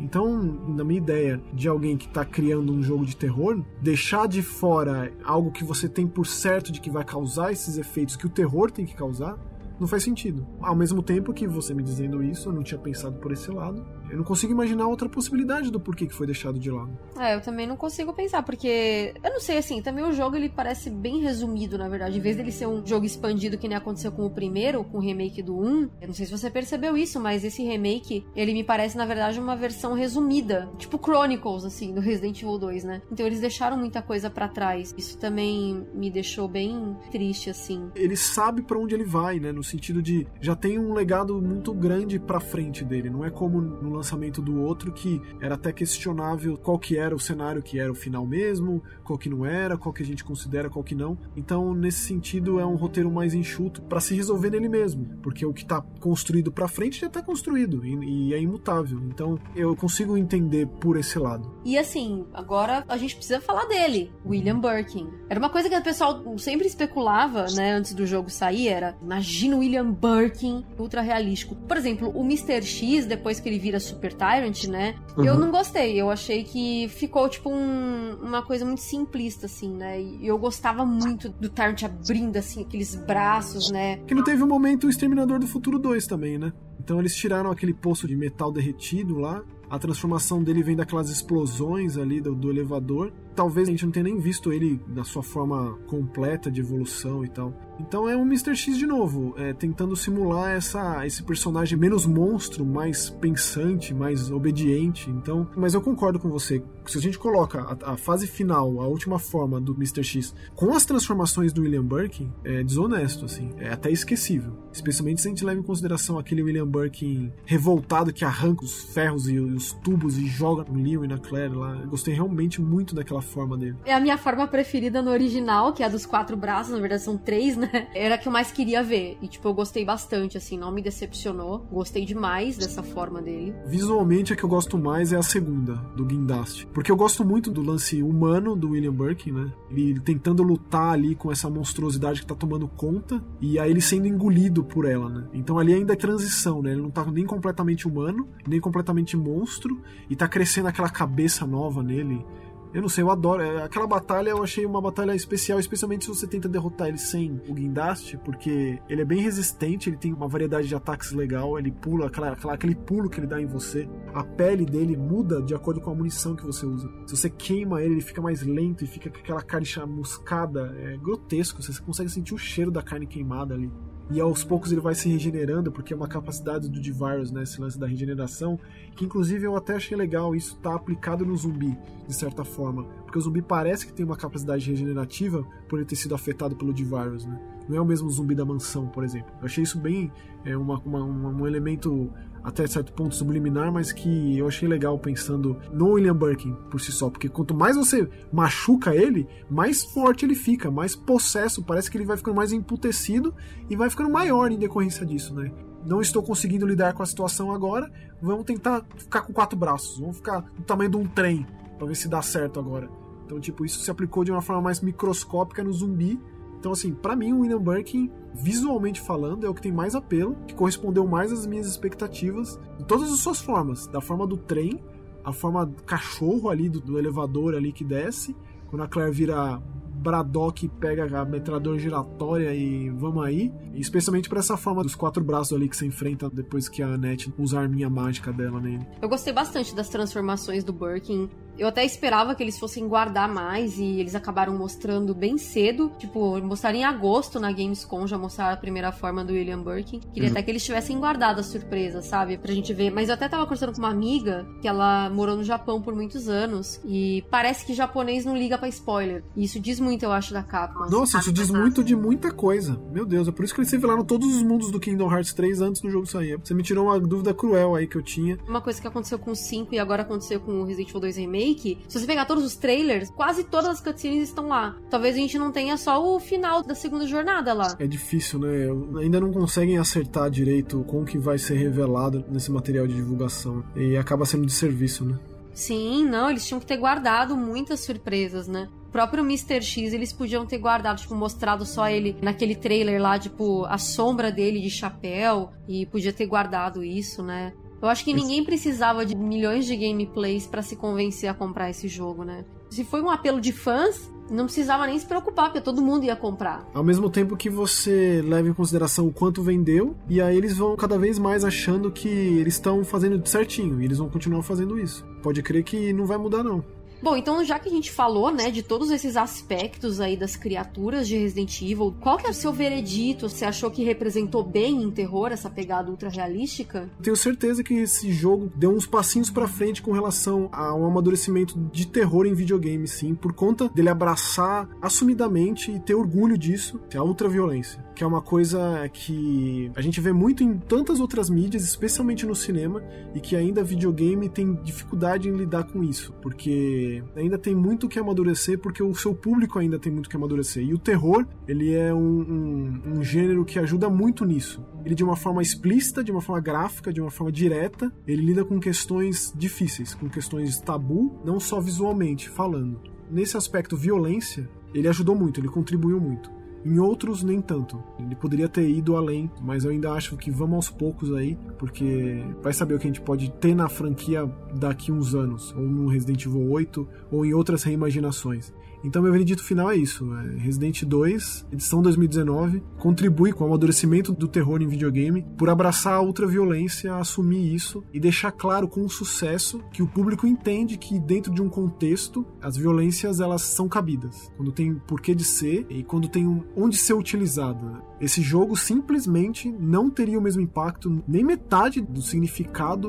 Então, 0.03 0.42
na 0.68 0.82
minha 0.82 0.98
ideia 0.98 1.40
de 1.53 1.68
alguém 1.68 1.96
que 1.96 2.07
está 2.07 2.24
criando 2.24 2.72
um 2.72 2.82
jogo 2.82 3.05
de 3.05 3.14
terror, 3.14 3.62
deixar 3.82 4.26
de 4.26 4.40
fora 4.42 5.12
algo 5.22 5.51
que 5.51 5.62
você 5.62 5.88
tem 5.88 6.07
por 6.07 6.26
certo 6.26 6.72
de 6.72 6.80
que 6.80 6.90
vai 6.90 7.05
causar 7.05 7.53
esses 7.53 7.76
efeitos 7.76 8.16
que 8.16 8.26
o 8.26 8.30
terror 8.30 8.70
tem 8.70 8.86
que 8.86 8.94
causar, 8.94 9.38
não 9.78 9.86
faz 9.86 10.03
sentido. 10.03 10.46
Ao 10.61 10.74
mesmo 10.74 11.03
tempo 11.03 11.32
que 11.32 11.46
você 11.46 11.74
me 11.74 11.82
dizendo 11.82 12.22
isso, 12.22 12.48
eu 12.48 12.53
não 12.53 12.62
tinha 12.62 12.80
pensado 12.80 13.18
por 13.18 13.32
esse 13.32 13.51
lado. 13.51 13.84
Eu 14.11 14.17
não 14.17 14.25
consigo 14.25 14.53
imaginar 14.53 14.87
outra 14.87 15.09
possibilidade 15.09 15.71
do 15.71 15.81
porquê 15.81 16.07
que 16.07 16.15
foi 16.15 16.27
deixado 16.27 16.59
de 16.59 16.71
lado. 16.71 16.91
É, 17.19 17.35
eu 17.35 17.41
também 17.41 17.67
não 17.67 17.77
consigo 17.77 18.13
pensar, 18.13 18.43
porque 18.43 19.15
eu 19.23 19.31
não 19.31 19.41
sei 19.41 19.59
assim, 19.59 19.81
também 19.81 20.05
o 20.05 20.13
jogo 20.13 20.37
ele 20.37 20.49
parece 20.49 20.91
bem 20.91 21.21
resumido, 21.21 21.79
na 21.79 21.89
verdade. 21.89 22.19
Em 22.19 22.21
vez 22.21 22.37
dele 22.37 22.53
ser 22.53 22.67
um 22.67 22.85
jogo 22.85 23.07
expandido 23.07 23.57
que 23.57 23.69
nem 23.69 23.77
aconteceu 23.77 24.11
com 24.11 24.27
o 24.27 24.31
primeiro, 24.31 24.85
com 24.85 24.99
o 24.99 25.01
remake 25.01 25.43
do 25.43 25.59
1, 25.59 25.91
eu 26.01 26.09
não 26.09 26.15
sei 26.15 26.27
se 26.27 26.33
você 26.33 26.51
percebeu 26.51 26.97
isso, 26.97 27.21
mas 27.21 27.45
esse 27.45 27.63
remake, 27.63 28.27
ele 28.35 28.53
me 28.53 28.65
parece 28.65 28.97
na 28.97 29.07
verdade 29.07 29.39
uma 29.39 29.57
versão 29.57 29.95
resumida, 29.95 30.69
tipo 30.79 30.99
Chronicles 30.99 31.65
assim, 31.65 31.95
do 31.95 32.01
Resident 32.01 32.43
Evil 32.43 32.59
2, 32.59 32.85
né? 32.85 33.03
Então 33.13 33.27
eles 33.27 33.41
deixaram 33.41 33.77
muita 33.77 34.03
coisa 34.03 34.29
para 34.29 34.49
trás. 34.49 34.95
Isso 34.97 35.17
também 35.19 35.87
me 35.95 36.11
deixou 36.11 36.49
bem 36.49 36.97
triste 37.11 37.51
assim. 37.51 37.91
Ele 37.95 38.17
sabe 38.17 38.63
para 38.63 38.79
onde 38.79 38.95
ele 38.95 39.05
vai, 39.05 39.39
né, 39.39 39.53
no 39.53 39.63
sentido 39.63 40.03
de 40.03 40.27
já 40.41 40.57
tem 40.57 40.79
um 40.79 40.93
legado 40.93 41.41
muito 41.41 41.73
grande 41.73 42.19
para 42.19 42.41
frente 42.41 42.85
dele, 42.85 43.11
não 43.11 43.25
é 43.25 43.31
como 43.31 43.61
no 43.61 43.99
lançamento 44.01 44.42
do 44.42 44.61
outro 44.61 44.92
que 44.92 45.20
era 45.40 45.55
até 45.55 45.72
questionável 45.72 46.57
qual 46.57 46.78
que 46.78 46.96
era 46.96 47.14
o 47.14 47.20
cenário 47.20 47.62
que 47.62 47.78
era 47.78 47.90
o 47.90 47.94
final 47.94 48.26
mesmo, 48.26 48.82
qual 49.05 49.18
que 49.18 49.28
não 49.28 49.44
era, 49.44 49.76
qual 49.76 49.92
que 49.92 50.03
a 50.03 50.07
gente 50.07 50.24
considera, 50.24 50.70
qual 50.70 50.84
que 50.84 50.94
não. 50.94 51.18
Então, 51.36 51.74
nesse 51.74 52.01
sentido, 52.01 52.59
é 52.59 52.66
um 52.66 52.76
roteiro 52.76 53.11
mais 53.11 53.34
enxuto 53.34 53.82
para 53.82 54.01
se 54.01 54.14
resolver 54.14 54.51
nele 54.51 54.68
mesmo, 54.68 55.18
porque 55.22 55.44
o 55.44 55.53
que 55.53 55.64
tá 55.64 55.82
construído 55.98 56.53
para 56.53 56.68
frente 56.68 57.01
já 57.01 57.09
tá 57.09 57.22
construído 57.22 57.84
e, 57.84 58.28
e 58.28 58.34
é 58.34 58.40
imutável. 58.40 59.01
Então, 59.09 59.38
eu 59.55 59.74
consigo 59.76 60.16
entender 60.16 60.66
por 60.66 60.96
esse 60.96 61.18
lado. 61.18 61.55
E 61.64 61.76
assim, 61.76 62.24
agora 62.32 62.84
a 62.88 62.96
gente 62.96 63.16
precisa 63.16 63.40
falar 63.40 63.66
dele, 63.66 64.12
William 64.24 64.61
Birkin. 64.61 65.09
Era 65.28 65.38
uma 65.38 65.51
coisa 65.51 65.68
que 65.68 65.76
o 65.76 65.82
pessoal 65.82 66.22
sempre 66.38 66.66
especulava, 66.66 67.46
né, 67.55 67.72
antes 67.72 67.94
do 67.94 68.07
jogo 68.07 68.30
sair, 68.30 68.68
era 68.68 68.96
imagina 69.03 69.57
William 69.57 69.90
Birkin 69.90 70.64
ultra 70.78 71.01
realístico. 71.01 71.55
Por 71.55 71.76
exemplo, 71.76 72.11
o 72.14 72.22
Mr. 72.22 72.62
X, 72.62 73.07
depois 73.07 73.40
que 73.40 73.48
ele 73.48 73.59
vira 73.59 73.78
Super 73.91 74.12
Tyrant, 74.12 74.64
né? 74.64 74.97
Uhum. 75.16 75.24
Eu 75.24 75.38
não 75.38 75.51
gostei. 75.51 76.01
Eu 76.01 76.11
achei 76.11 76.45
que 76.45 76.88
ficou, 76.88 77.28
tipo, 77.28 77.51
um, 77.51 78.16
uma 78.22 78.43
coisa 78.43 78.64
muito 78.64 78.80
simplista, 78.80 79.47
assim, 79.47 79.74
né? 79.74 80.01
E 80.01 80.26
eu 80.26 80.38
gostava 80.38 80.84
muito 80.84 81.28
do 81.28 81.49
Tyrant 81.49 81.82
abrindo, 81.82 82.36
assim, 82.36 82.62
aqueles 82.62 82.95
braços, 82.95 83.70
né? 83.70 83.99
Que 84.07 84.14
não 84.14 84.24
teve 84.24 84.43
um 84.43 84.49
momento 84.49 84.86
o 84.86 84.91
Exterminador 84.91 85.38
do 85.38 85.47
Futuro 85.47 85.78
2 85.78 86.07
também, 86.07 86.38
né? 86.38 86.53
Então 86.78 86.99
eles 86.99 87.14
tiraram 87.14 87.51
aquele 87.51 87.74
poço 87.74 88.09
de 88.09 88.16
metal 88.16 88.51
derretido 88.51 89.18
lá. 89.18 89.43
A 89.68 89.78
transformação 89.78 90.43
dele 90.43 90.62
vem 90.62 90.74
daquelas 90.74 91.11
explosões 91.11 91.97
ali 91.97 92.20
do, 92.20 92.34
do 92.34 92.51
elevador 92.51 93.12
talvez 93.41 93.68
a 93.68 93.70
gente 93.70 93.86
não 93.86 93.93
tenha 93.93 94.05
nem 94.05 94.18
visto 94.18 94.53
ele 94.53 94.78
na 94.86 95.03
sua 95.03 95.22
forma 95.22 95.78
completa 95.86 96.51
de 96.51 96.61
evolução 96.61 97.24
e 97.24 97.28
tal. 97.30 97.55
Então 97.81 98.09
é 98.09 98.16
um 98.16 98.22
Mr. 98.22 98.55
X 98.55 98.76
de 98.76 98.87
novo, 98.87 99.35
é, 99.39 99.53
tentando 99.53 99.97
simular 99.97 100.53
essa, 100.53 101.07
esse 101.07 101.22
personagem 101.22 101.78
menos 101.78 102.07
monstro, 102.07 102.64
mais 102.64 103.09
pensante, 103.09 103.95
mais 103.95 104.31
obediente. 104.31 105.09
Então, 105.11 105.49
mas 105.57 105.74
eu 105.74 105.81
concordo 105.81 106.18
com 106.18 106.28
você. 106.28 106.62
Se 106.87 106.99
a 106.99 107.01
gente 107.01 107.18
coloca 107.18 107.61
a, 107.61 107.93
a 107.93 107.97
fase 107.97 108.26
final, 108.26 108.81
a 108.81 108.87
última 108.87 109.18
forma 109.18 109.61
do 109.61 109.74
Mr. 109.74 110.05
X, 110.05 110.35
com 110.55 110.74
as 110.74 110.85
transformações 110.85 111.53
do 111.53 111.62
William 111.62 111.85
Birkin, 111.85 112.33
é 112.45 112.62
desonesto, 112.62 113.24
assim, 113.24 113.53
é 113.59 113.70
até 113.70 113.91
esquecível. 113.91 114.53
Especialmente 114.72 115.20
se 115.20 115.28
a 115.28 115.31
gente 115.31 115.45
leva 115.45 115.61
em 115.61 115.62
consideração 115.62 116.18
aquele 116.18 116.43
William 116.43 116.66
Birkin 116.66 117.33
revoltado 117.45 118.12
que 118.12 118.24
arranca 118.24 118.64
os 118.64 118.85
ferros 118.93 119.28
e 119.28 119.39
os 119.39 119.72
tubos 119.72 120.18
e 120.18 120.26
joga 120.26 120.64
no 120.70 120.83
Leon 120.83 121.05
e 121.05 121.09
na 121.09 121.18
Claire 121.18 121.55
lá. 121.55 121.76
Eu 121.76 121.89
gostei 121.89 122.14
realmente 122.14 122.61
muito 122.61 122.95
daquela 122.95 123.22
forma 123.22 123.57
dele. 123.57 123.76
É 123.85 123.95
a 123.95 124.01
minha 124.01 124.18
forma 124.18 124.47
preferida 124.47 125.01
no 125.01 125.11
original, 125.11 125.72
que 125.72 125.83
é 125.83 125.87
a 125.87 125.89
dos 125.89 126.07
quatro 126.07 126.37
braços, 126.37 126.72
na 126.72 126.81
verdade 126.81 127.03
são 127.03 127.16
três, 127.16 127.57
né? 127.57 127.70
Era 127.95 128.14
a 128.14 128.18
que 128.18 128.29
eu 128.29 128.33
mais 128.33 128.51
queria 128.51 128.83
ver. 128.83 129.18
E, 129.21 129.29
tipo, 129.29 129.49
eu 129.49 129.55
gostei 129.55 129.85
bastante, 129.85 130.37
assim, 130.37 130.59
não 130.59 130.73
me 130.73 130.83
decepcionou. 130.83 131.66
Gostei 131.71 132.05
demais 132.05 132.57
dessa 132.57 132.83
forma 132.83 133.21
dele. 133.23 133.55
Visualmente, 133.66 134.33
a 134.33 134.37
que 134.37 134.45
eu 134.45 134.49
gosto 134.49 134.79
mais 134.79 135.12
é 135.12 135.16
a 135.16 135.23
segunda, 135.23 135.77
do 135.97 136.05
Guindaste. 136.05 136.66
Porque 136.68 136.91
eu 136.91 136.97
gosto 136.97 137.25
muito 137.25 137.51
do 137.51 137.62
lance 137.62 138.03
humano 138.03 138.57
do 138.57 138.71
William 138.71 138.93
Birkin, 138.93 139.33
né? 139.33 139.53
Ele 139.71 140.01
tentando 140.01 140.43
lutar 140.43 140.93
ali 140.93 141.14
com 141.14 141.31
essa 141.31 141.49
monstruosidade 141.49 142.21
que 142.21 142.27
tá 142.27 142.35
tomando 142.35 142.68
conta, 142.68 143.23
e 143.41 143.59
aí 143.59 143.71
ele 143.71 143.81
sendo 143.81 144.07
engolido 144.07 144.64
por 144.64 144.85
ela, 144.85 145.09
né? 145.09 145.29
Então 145.33 145.59
ali 145.59 145.73
ainda 145.73 145.93
é 145.93 145.97
transição, 145.97 146.62
né? 146.62 146.73
Ele 146.73 146.83
não 146.83 146.91
tá 146.91 147.05
nem 147.05 147.25
completamente 147.25 147.87
humano, 147.87 148.29
nem 148.47 148.61
completamente 148.61 149.16
monstro, 149.16 149.81
e 150.09 150.16
tá 150.16 150.29
crescendo 150.29 150.68
aquela 150.68 150.89
cabeça 150.89 151.47
nova 151.47 151.83
nele. 151.83 152.25
Eu 152.73 152.81
não 152.81 152.89
sei, 152.89 153.03
eu 153.03 153.11
adoro. 153.11 153.43
É, 153.43 153.62
aquela 153.64 153.87
batalha 153.87 154.31
eu 154.31 154.43
achei 154.43 154.64
uma 154.64 154.81
batalha 154.81 155.14
especial, 155.14 155.59
especialmente 155.59 156.05
se 156.05 156.11
você 156.11 156.27
tenta 156.27 156.49
derrotar 156.49 156.89
ele 156.89 156.99
sem 156.99 157.41
o 157.49 157.55
guindaste, 157.55 158.16
porque 158.18 158.81
ele 158.89 159.03
é 159.03 159.05
bem 159.05 159.21
resistente, 159.21 159.89
ele 159.89 159.97
tem 159.97 160.12
uma 160.12 160.29
variedade 160.29 160.68
de 160.68 160.75
ataques 160.75 161.12
legal, 161.12 161.59
ele 161.59 161.73
pula, 161.73 162.07
aquela, 162.07 162.37
aquele 162.53 162.75
pulo 162.75 163.11
que 163.11 163.18
ele 163.18 163.27
dá 163.27 163.41
em 163.41 163.47
você. 163.47 163.89
A 164.14 164.23
pele 164.23 164.64
dele 164.64 164.97
muda 164.97 165.43
de 165.43 165.55
acordo 165.55 165.81
com 165.81 165.91
a 165.91 165.95
munição 165.95 166.37
que 166.37 166.47
você 166.47 166.64
usa. 166.64 166.89
Se 167.07 167.16
você 167.16 167.29
queima 167.29 167.83
ele, 167.83 167.95
ele 167.95 168.01
fica 168.01 168.23
mais 168.23 168.43
lento 168.43 168.85
e 168.85 168.87
fica 168.87 169.11
com 169.11 169.18
aquela 169.18 169.43
carne 169.43 169.66
chamuscada. 169.66 170.73
É 170.79 170.97
grotesco, 170.97 171.61
você 171.62 171.81
consegue 171.83 172.09
sentir 172.09 172.35
o 172.35 172.39
cheiro 172.39 172.71
da 172.71 172.83
carne 172.83 173.07
queimada 173.07 173.55
ali 173.55 173.71
e 174.11 174.21
aos 174.21 174.43
poucos 174.43 174.73
ele 174.73 174.81
vai 174.81 174.95
se 174.95 175.09
regenerando, 175.09 175.71
porque 175.71 175.93
é 175.93 175.97
uma 175.97 176.09
capacidade 176.09 176.69
do 176.69 176.81
D-Virus, 176.81 177.31
né, 177.31 177.45
esse 177.45 177.61
lance 177.61 177.79
da 177.79 177.87
regeneração, 177.87 178.59
que 178.97 179.05
inclusive 179.05 179.47
eu 179.47 179.57
até 179.57 179.77
achei 179.77 179.97
legal 179.97 180.35
isso 180.35 180.57
tá 180.57 180.75
aplicado 180.75 181.25
no 181.25 181.37
zumbi, 181.37 181.79
de 182.09 182.15
certa 182.15 182.45
forma, 182.45 182.85
porque 183.05 183.19
o 183.19 183.21
zumbi 183.21 183.41
parece 183.41 183.87
que 183.87 183.93
tem 183.93 184.05
uma 184.05 184.17
capacidade 184.17 184.69
regenerativa 184.69 185.45
por 185.69 185.79
ele 185.79 185.87
ter 185.87 185.97
sido 185.97 186.15
afetado 186.15 186.57
pelo 186.57 186.73
D-Virus, 186.73 187.25
né? 187.25 187.41
Não 187.69 187.77
é 187.77 187.81
o 187.81 187.85
mesmo 187.85 188.11
zumbi 188.11 188.35
da 188.35 188.45
mansão, 188.45 188.89
por 188.89 189.05
exemplo. 189.05 189.31
Eu 189.39 189.47
achei 189.47 189.63
isso 189.63 189.79
bem 189.79 190.11
é, 190.45 190.57
uma, 190.57 190.81
uma, 190.81 191.05
um 191.05 191.47
elemento 191.47 192.11
até 192.43 192.66
certo 192.66 192.93
ponto 192.93 193.14
subliminar, 193.14 193.72
mas 193.72 193.93
que 193.93 194.38
eu 194.38 194.49
achei 194.49 194.68
legal 194.68 194.99
pensando 194.99 195.59
no 195.72 195.91
William 195.91 196.16
Birkin 196.16 196.55
por 196.70 196.80
si 196.80 196.93
só, 196.93 197.11
porque 197.11 197.28
quanto 197.28 197.55
mais 197.55 197.76
você 197.76 198.09
machuca 198.32 198.95
ele, 198.95 199.26
mais 199.51 199.82
forte 199.82 200.24
ele 200.24 200.34
fica, 200.34 200.70
mais 200.70 200.97
possesso, 200.97 201.62
parece 201.62 201.91
que 201.91 201.99
ele 201.99 202.07
vai 202.07 202.16
ficando 202.16 202.36
mais 202.36 202.53
emputecido 202.53 203.34
e 203.68 203.76
vai 203.76 203.91
ficando 203.91 204.11
maior 204.11 204.51
em 204.51 204.59
decorrência 204.59 205.05
disso, 205.05 205.34
né? 205.34 205.53
Não 205.84 206.01
estou 206.01 206.22
conseguindo 206.22 206.66
lidar 206.66 206.93
com 206.93 207.03
a 207.03 207.07
situação 207.07 207.53
agora, 207.53 207.91
vamos 208.20 208.45
tentar 208.45 208.84
ficar 208.97 209.22
com 209.22 209.32
quatro 209.32 209.59
braços, 209.59 209.99
vamos 209.99 210.16
ficar 210.16 210.41
do 210.41 210.62
tamanho 210.62 210.91
de 210.91 210.97
um 210.97 211.07
trem, 211.07 211.47
para 211.78 211.86
ver 211.86 211.95
se 211.95 212.09
dá 212.09 212.20
certo 212.20 212.61
agora. 212.61 212.88
Então, 213.24 213.41
tipo, 213.41 213.64
isso 213.64 213.80
se 213.80 213.91
aplicou 213.91 214.24
de 214.24 214.30
uma 214.30 214.43
forma 214.43 214.61
mais 214.61 214.80
microscópica 214.80 215.62
no 215.64 215.72
zumbi, 215.72 216.20
então, 216.61 216.73
assim, 216.73 216.93
para 216.93 217.17
mim, 217.17 217.33
o 217.33 217.41
William 217.41 217.59
Birkin, 217.59 218.11
visualmente 218.35 219.01
falando, 219.01 219.47
é 219.47 219.49
o 219.49 219.55
que 219.55 219.63
tem 219.63 219.73
mais 219.73 219.95
apelo, 219.95 220.37
que 220.47 220.55
correspondeu 220.55 221.07
mais 221.07 221.33
às 221.33 221.47
minhas 221.47 221.67
expectativas, 221.67 222.61
em 222.79 222.85
todas 222.85 223.11
as 223.11 223.19
suas 223.19 223.41
formas. 223.41 223.87
Da 223.87 224.03
forma 224.03 224.27
do 224.27 224.37
trem, 224.37 224.79
a 225.25 225.33
forma 225.33 225.65
do 225.65 225.83
cachorro 225.83 226.51
ali, 226.51 226.69
do, 226.69 226.79
do 226.79 226.99
elevador 226.99 227.55
ali 227.55 227.73
que 227.73 227.83
desce, 227.83 228.37
quando 228.69 228.83
a 228.83 228.89
Claire 228.89 229.11
vira 229.11 229.61
Braddock 230.01 230.67
pega 230.81 231.21
a 231.21 231.25
metralhadora 231.25 231.79
giratória 231.79 232.55
e 232.55 232.89
vamos 232.91 233.25
aí. 233.25 233.53
Especialmente 233.75 234.29
para 234.29 234.41
essa 234.41 234.57
forma 234.57 234.83
dos 234.83 234.95
quatro 234.95 235.23
braços 235.23 235.55
ali 235.55 235.69
que 235.69 235.77
se 235.77 235.87
enfrenta 235.87 236.31
depois 236.31 236.69
que 236.69 236.83
a 236.83 236.89
Annette 236.89 237.33
usa 237.39 237.59
a 237.59 237.63
arminha 237.63 237.91
mágica 237.91 238.33
dela 238.33 238.61
nele. 238.61 238.87
Eu 239.01 239.09
gostei 239.09 239.33
bastante 239.33 239.75
das 239.75 239.89
transformações 239.89 240.65
do 240.65 240.73
Birkin. 240.73 241.29
Eu 241.61 241.69
até 241.69 241.85
esperava 241.85 242.35
que 242.35 242.43
eles 242.43 242.59
fossem 242.59 242.89
guardar 242.89 243.29
mais 243.29 243.79
e 243.79 244.01
eles 244.01 244.15
acabaram 244.15 244.57
mostrando 244.57 245.15
bem 245.15 245.37
cedo. 245.37 245.93
Tipo, 245.99 246.41
mostraram 246.41 246.79
em 246.79 246.85
agosto 246.85 247.39
na 247.39 247.53
Gamescom, 247.53 248.07
já 248.07 248.17
mostraram 248.17 248.55
a 248.55 248.57
primeira 248.57 248.91
forma 248.91 249.23
do 249.23 249.35
William 249.35 249.63
Birkin. 249.63 250.01
Queria 250.01 250.31
uhum. 250.31 250.33
até 250.33 250.43
que 250.43 250.51
eles 250.51 250.65
tivessem 250.65 250.99
guardado 250.99 251.39
a 251.39 251.43
surpresa, 251.43 252.01
sabe? 252.01 252.39
Pra 252.39 252.55
gente 252.55 252.73
ver. 252.73 252.91
Mas 252.91 253.11
eu 253.11 253.15
até 253.15 253.29
tava 253.29 253.43
conversando 253.43 253.73
com 253.73 253.79
uma 253.79 253.91
amiga 253.91 254.49
que 254.63 254.67
ela 254.67 255.11
morou 255.11 255.37
no 255.37 255.45
Japão 255.45 255.83
por 255.83 255.95
muitos 255.95 256.31
anos. 256.31 256.81
E 256.83 257.23
parece 257.31 257.67
que 257.67 257.75
japonês 257.75 258.25
não 258.25 258.35
liga 258.35 258.57
para 258.57 258.69
spoiler. 258.69 259.23
E 259.37 259.45
isso 259.45 259.61
diz 259.61 259.79
muito, 259.79 260.03
eu 260.03 260.13
acho, 260.13 260.33
da 260.33 260.43
Capcom. 260.43 260.89
Nossa, 260.89 261.19
isso 261.19 261.31
diz 261.31 261.51
muito 261.51 261.85
de 261.85 261.95
muita 261.95 262.31
coisa. 262.31 262.81
Meu 262.91 263.05
Deus, 263.05 263.29
é 263.29 263.33
por 263.33 263.45
isso 263.45 263.53
que 263.53 263.61
eles 263.61 263.71
revelaram 263.71 264.03
todos 264.03 264.35
os 264.35 264.43
mundos 264.43 264.71
do 264.71 264.81
Kingdom 264.81 265.13
Hearts 265.13 265.35
3 265.35 265.61
antes 265.61 265.83
do 265.83 265.91
jogo 265.91 266.07
sair. 266.07 266.41
Você 266.43 266.55
me 266.55 266.63
tirou 266.63 266.87
uma 266.87 266.99
dúvida 266.99 267.35
cruel 267.35 267.75
aí 267.75 267.87
que 267.87 267.97
eu 267.97 268.03
tinha. 268.03 268.39
Uma 268.49 268.63
coisa 268.63 268.81
que 268.81 268.89
aconteceu 268.89 269.19
com 269.19 269.33
o 269.33 269.37
5 269.37 269.75
e 269.75 269.79
agora 269.79 270.01
aconteceu 270.01 270.41
com 270.41 270.63
o 270.63 270.65
Resident 270.65 270.89
Evil 270.89 271.01
2 271.03 271.17
Remake. 271.19 271.49
Se 271.88 271.98
você 271.98 272.07
pegar 272.07 272.24
todos 272.24 272.44
os 272.44 272.57
trailers, 272.57 273.11
quase 273.11 273.44
todas 273.44 273.68
as 273.68 273.80
cutscenes 273.80 274.28
estão 274.28 274.48
lá. 274.48 274.76
Talvez 274.88 275.14
a 275.14 275.18
gente 275.18 275.38
não 275.38 275.51
tenha 275.51 275.76
só 275.76 276.03
o 276.05 276.18
final 276.20 276.62
da 276.62 276.74
segunda 276.74 277.07
jornada 277.07 277.53
lá. 277.53 277.76
É 277.78 277.86
difícil, 277.86 278.38
né? 278.38 278.66
Ainda 279.01 279.20
não 279.20 279.32
conseguem 279.32 279.78
acertar 279.78 280.30
direito 280.30 280.84
com 280.84 281.03
o 281.03 281.05
que 281.05 281.18
vai 281.18 281.38
ser 281.38 281.57
revelado 281.57 282.24
nesse 282.28 282.51
material 282.51 282.86
de 282.86 282.94
divulgação. 282.94 283.64
E 283.76 283.96
acaba 283.96 284.24
sendo 284.24 284.46
de 284.46 284.53
serviço, 284.53 285.05
né? 285.05 285.18
Sim, 285.53 286.07
não, 286.07 286.30
eles 286.30 286.46
tinham 286.46 286.61
que 286.61 286.66
ter 286.66 286.76
guardado 286.76 287.36
muitas 287.36 287.80
surpresas, 287.80 288.46
né? 288.46 288.68
O 288.88 288.90
próprio 288.90 289.22
Mr. 289.22 289.61
X, 289.62 289.92
eles 289.92 290.12
podiam 290.12 290.46
ter 290.46 290.59
guardado, 290.59 291.01
tipo, 291.01 291.14
mostrado 291.14 291.66
só 291.66 291.88
ele 291.88 292.16
naquele 292.22 292.55
trailer 292.55 293.01
lá, 293.01 293.18
tipo, 293.18 293.64
a 293.66 293.78
sombra 293.78 294.32
dele 294.32 294.61
de 294.61 294.70
chapéu, 294.70 295.51
e 295.68 295.86
podia 295.86 296.12
ter 296.12 296.26
guardado 296.26 296.82
isso, 296.82 297.22
né? 297.22 297.53
Eu 297.83 297.89
acho 297.89 298.05
que 298.05 298.12
ninguém 298.12 298.45
precisava 298.45 299.07
de 299.07 299.16
milhões 299.16 299.64
de 299.64 299.76
gameplays 299.76 300.47
para 300.47 300.62
se 300.62 300.76
convencer 300.76 301.31
a 301.31 301.35
comprar 301.35 301.70
esse 301.70 301.89
jogo, 301.89 302.24
né? 302.24 302.45
Se 302.70 302.85
foi 302.85 303.01
um 303.01 303.11
apelo 303.11 303.41
de 303.41 303.53
fãs, 303.53 304.11
não 304.31 304.45
precisava 304.45 304.87
nem 304.87 304.99
se 304.99 305.07
preocupar, 305.07 305.47
porque 305.47 305.61
todo 305.61 305.83
mundo 305.83 306.05
ia 306.05 306.14
comprar. 306.14 306.68
Ao 306.72 306.85
mesmo 306.85 307.11
tempo 307.11 307.37
que 307.37 307.51
você 307.51 308.22
leva 308.24 308.49
em 308.49 308.55
consideração 308.55 309.09
o 309.09 309.12
quanto 309.12 309.43
vendeu, 309.43 309.97
e 310.09 310.20
aí 310.20 310.37
eles 310.37 310.57
vão 310.57 310.76
cada 310.76 310.99
vez 310.99 311.18
mais 311.18 311.45
achando 311.45 311.91
que 311.91 312.09
eles 312.09 312.55
estão 312.55 312.85
fazendo 312.85 313.26
certinho, 313.26 313.81
e 313.81 313.85
eles 313.85 313.99
vão 313.99 314.09
continuar 314.09 314.43
fazendo 314.43 314.78
isso. 314.78 315.05
Pode 315.22 315.43
crer 315.43 315.64
que 315.64 315.93
não 315.93 316.07
vai 316.07 316.16
mudar, 316.16 316.45
não. 316.45 316.62
Bom, 317.03 317.16
então 317.16 317.42
já 317.42 317.59
que 317.59 317.68
a 317.68 317.72
gente 317.72 317.90
falou, 317.90 318.30
né, 318.30 318.51
de 318.51 318.62
todos 318.62 318.90
esses 318.90 319.16
aspectos 319.16 320.01
aí 320.01 320.16
das 320.16 320.36
criaturas 320.36 321.09
de 321.09 321.16
Resident 321.16 321.62
Evil, 321.62 321.94
qual 321.98 322.18
que 322.18 322.26
é 322.26 322.30
o 322.30 322.34
seu 322.34 322.53
veredito? 322.53 323.28
Você 323.28 323.44
achou 323.44 323.70
que 323.70 323.82
representou 323.82 324.44
bem 324.44 324.82
em 324.82 324.90
terror 324.90 325.32
essa 325.32 325.48
pegada 325.48 325.90
ultra 325.90 326.11
realística? 326.11 326.90
Tenho 327.03 327.16
certeza 327.16 327.64
que 327.64 327.74
esse 327.74 328.12
jogo 328.12 328.53
deu 328.55 328.70
uns 328.70 328.86
passinhos 328.86 329.30
para 329.30 329.48
frente 329.48 329.80
com 329.80 329.92
relação 329.92 330.51
ao 330.53 330.84
amadurecimento 330.84 331.59
de 331.72 331.86
terror 331.86 332.26
em 332.26 332.34
videogame, 332.34 332.86
sim, 332.86 333.14
por 333.14 333.32
conta 333.32 333.68
dele 333.68 333.88
abraçar 333.88 334.68
assumidamente 334.82 335.70
e 335.70 335.80
ter 335.80 335.94
orgulho 335.94 336.36
disso, 336.36 336.78
é 336.92 336.98
a 336.98 337.03
ultra 337.03 337.28
violência, 337.28 337.82
que 337.94 338.05
é 338.05 338.07
uma 338.07 338.20
coisa 338.20 338.88
que 338.92 339.70
a 339.74 339.80
gente 339.80 340.01
vê 340.01 340.12
muito 340.12 340.44
em 340.44 340.59
tantas 340.59 341.01
outras 341.01 341.30
mídias, 341.30 341.64
especialmente 341.64 342.26
no 342.26 342.34
cinema, 342.34 342.82
e 343.14 343.20
que 343.20 343.36
ainda 343.36 343.64
videogame 343.64 344.28
tem 344.28 344.55
dificuldade 344.62 345.28
em 345.28 345.36
lidar 345.36 345.64
com 345.64 345.82
isso, 345.82 346.12
porque 346.20 346.89
ainda 347.14 347.38
tem 347.38 347.55
muito 347.55 347.88
que 347.88 347.99
amadurecer, 347.99 348.59
porque 348.59 348.82
o 348.82 348.95
seu 348.95 349.14
público 349.14 349.59
ainda 349.59 349.78
tem 349.78 349.93
muito 349.93 350.09
que 350.09 350.16
amadurecer. 350.16 350.64
E 350.64 350.74
o 350.74 350.78
terror, 350.78 351.26
ele 351.47 351.74
é 351.74 351.93
um, 351.93 351.99
um, 351.99 352.82
um 352.97 353.03
gênero 353.03 353.45
que 353.45 353.59
ajuda 353.59 353.88
muito 353.88 354.24
nisso. 354.24 354.64
Ele, 354.84 354.95
de 354.95 355.05
uma 355.05 355.16
forma 355.16 355.43
explícita, 355.43 356.03
de 356.03 356.11
uma 356.11 356.20
forma 356.20 356.41
gráfica, 356.41 356.93
de 356.93 357.01
uma 357.01 357.11
forma 357.11 357.30
direta, 357.30 357.93
ele 358.07 358.24
lida 358.24 358.45
com 358.45 358.59
questões 358.59 359.32
difíceis, 359.36 359.95
com 359.95 360.09
questões 360.09 360.59
tabu, 360.61 361.20
não 361.24 361.38
só 361.38 361.61
visualmente 361.61 362.28
falando. 362.28 362.80
Nesse 363.11 363.36
aspecto, 363.36 363.76
violência, 363.76 364.49
ele 364.72 364.88
ajudou 364.88 365.14
muito, 365.14 365.41
ele 365.41 365.49
contribuiu 365.49 366.01
muito. 366.01 366.39
Em 366.65 366.79
outros, 366.79 367.23
nem 367.23 367.41
tanto. 367.41 367.83
Ele 367.99 368.15
poderia 368.15 368.49
ter 368.49 368.69
ido 368.69 368.97
além, 368.97 369.31
mas 369.43 369.65
eu 369.65 369.71
ainda 369.71 369.93
acho 369.93 370.17
que 370.17 370.31
vamos 370.31 370.57
aos 370.57 370.71
poucos 370.71 371.13
aí, 371.15 371.39
porque 371.59 372.23
vai 372.43 372.53
saber 372.53 372.75
o 372.75 372.79
que 372.79 372.87
a 372.87 372.91
gente 372.91 373.01
pode 373.01 373.31
ter 373.33 373.55
na 373.55 373.69
franquia 373.69 374.31
daqui 374.55 374.93
uns 374.93 375.15
anos, 375.15 375.55
ou 375.57 375.63
no 375.63 375.89
Resident 375.89 376.27
Evil 376.27 376.51
8, 376.51 376.89
ou 377.11 377.25
em 377.25 377.33
outras 377.33 377.63
reimaginações. 377.63 378.53
Então, 378.83 379.03
meu 379.03 379.12
veredito 379.12 379.43
final 379.43 379.70
é 379.70 379.76
isso: 379.76 380.12
é 380.14 380.39
Resident 380.39 380.85
2, 380.85 381.47
edição 381.53 381.83
2019, 381.83 382.62
contribui 382.78 383.33
com 383.33 383.45
o 383.45 383.47
amadurecimento 383.47 384.12
do 384.12 384.26
terror 384.26 384.62
em 384.62 384.68
videogame 384.68 385.24
por 385.37 385.51
abraçar 385.51 385.95
a 385.95 386.03
ultraviolência, 386.03 386.95
assumir 386.95 387.55
isso 387.55 387.85
e 387.93 388.01
deixar 388.01 388.33
claro 388.33 388.68
com 388.68 388.89
sucesso 388.89 389.62
que 389.72 389.83
o 389.83 389.87
público 389.87 390.26
entende 390.26 390.78
que, 390.78 390.99
dentro 390.99 391.33
de 391.33 391.43
um 391.43 391.49
contexto, 391.49 392.26
as 392.41 392.57
violências 392.57 393.20
elas 393.20 393.43
são 393.43 393.68
cabidas, 393.68 394.31
quando 394.37 394.53
tem 394.53 394.74
porquê 394.74 395.14
de 395.14 395.24
ser 395.24 395.66
e 395.68 395.83
quando 395.83 396.09
tem 396.09 396.26
um, 396.26 396.43
onde 396.57 396.76
ser 396.76 396.95
utilizada. 396.95 397.83
Esse 398.01 398.22
jogo 398.22 398.57
simplesmente 398.57 399.51
não 399.53 399.91
teria 399.91 400.18
o 400.18 400.22
mesmo 400.22 400.41
impacto, 400.41 401.03
nem 401.07 401.22
metade 401.22 401.81
do 401.81 402.01
significado 402.01 402.89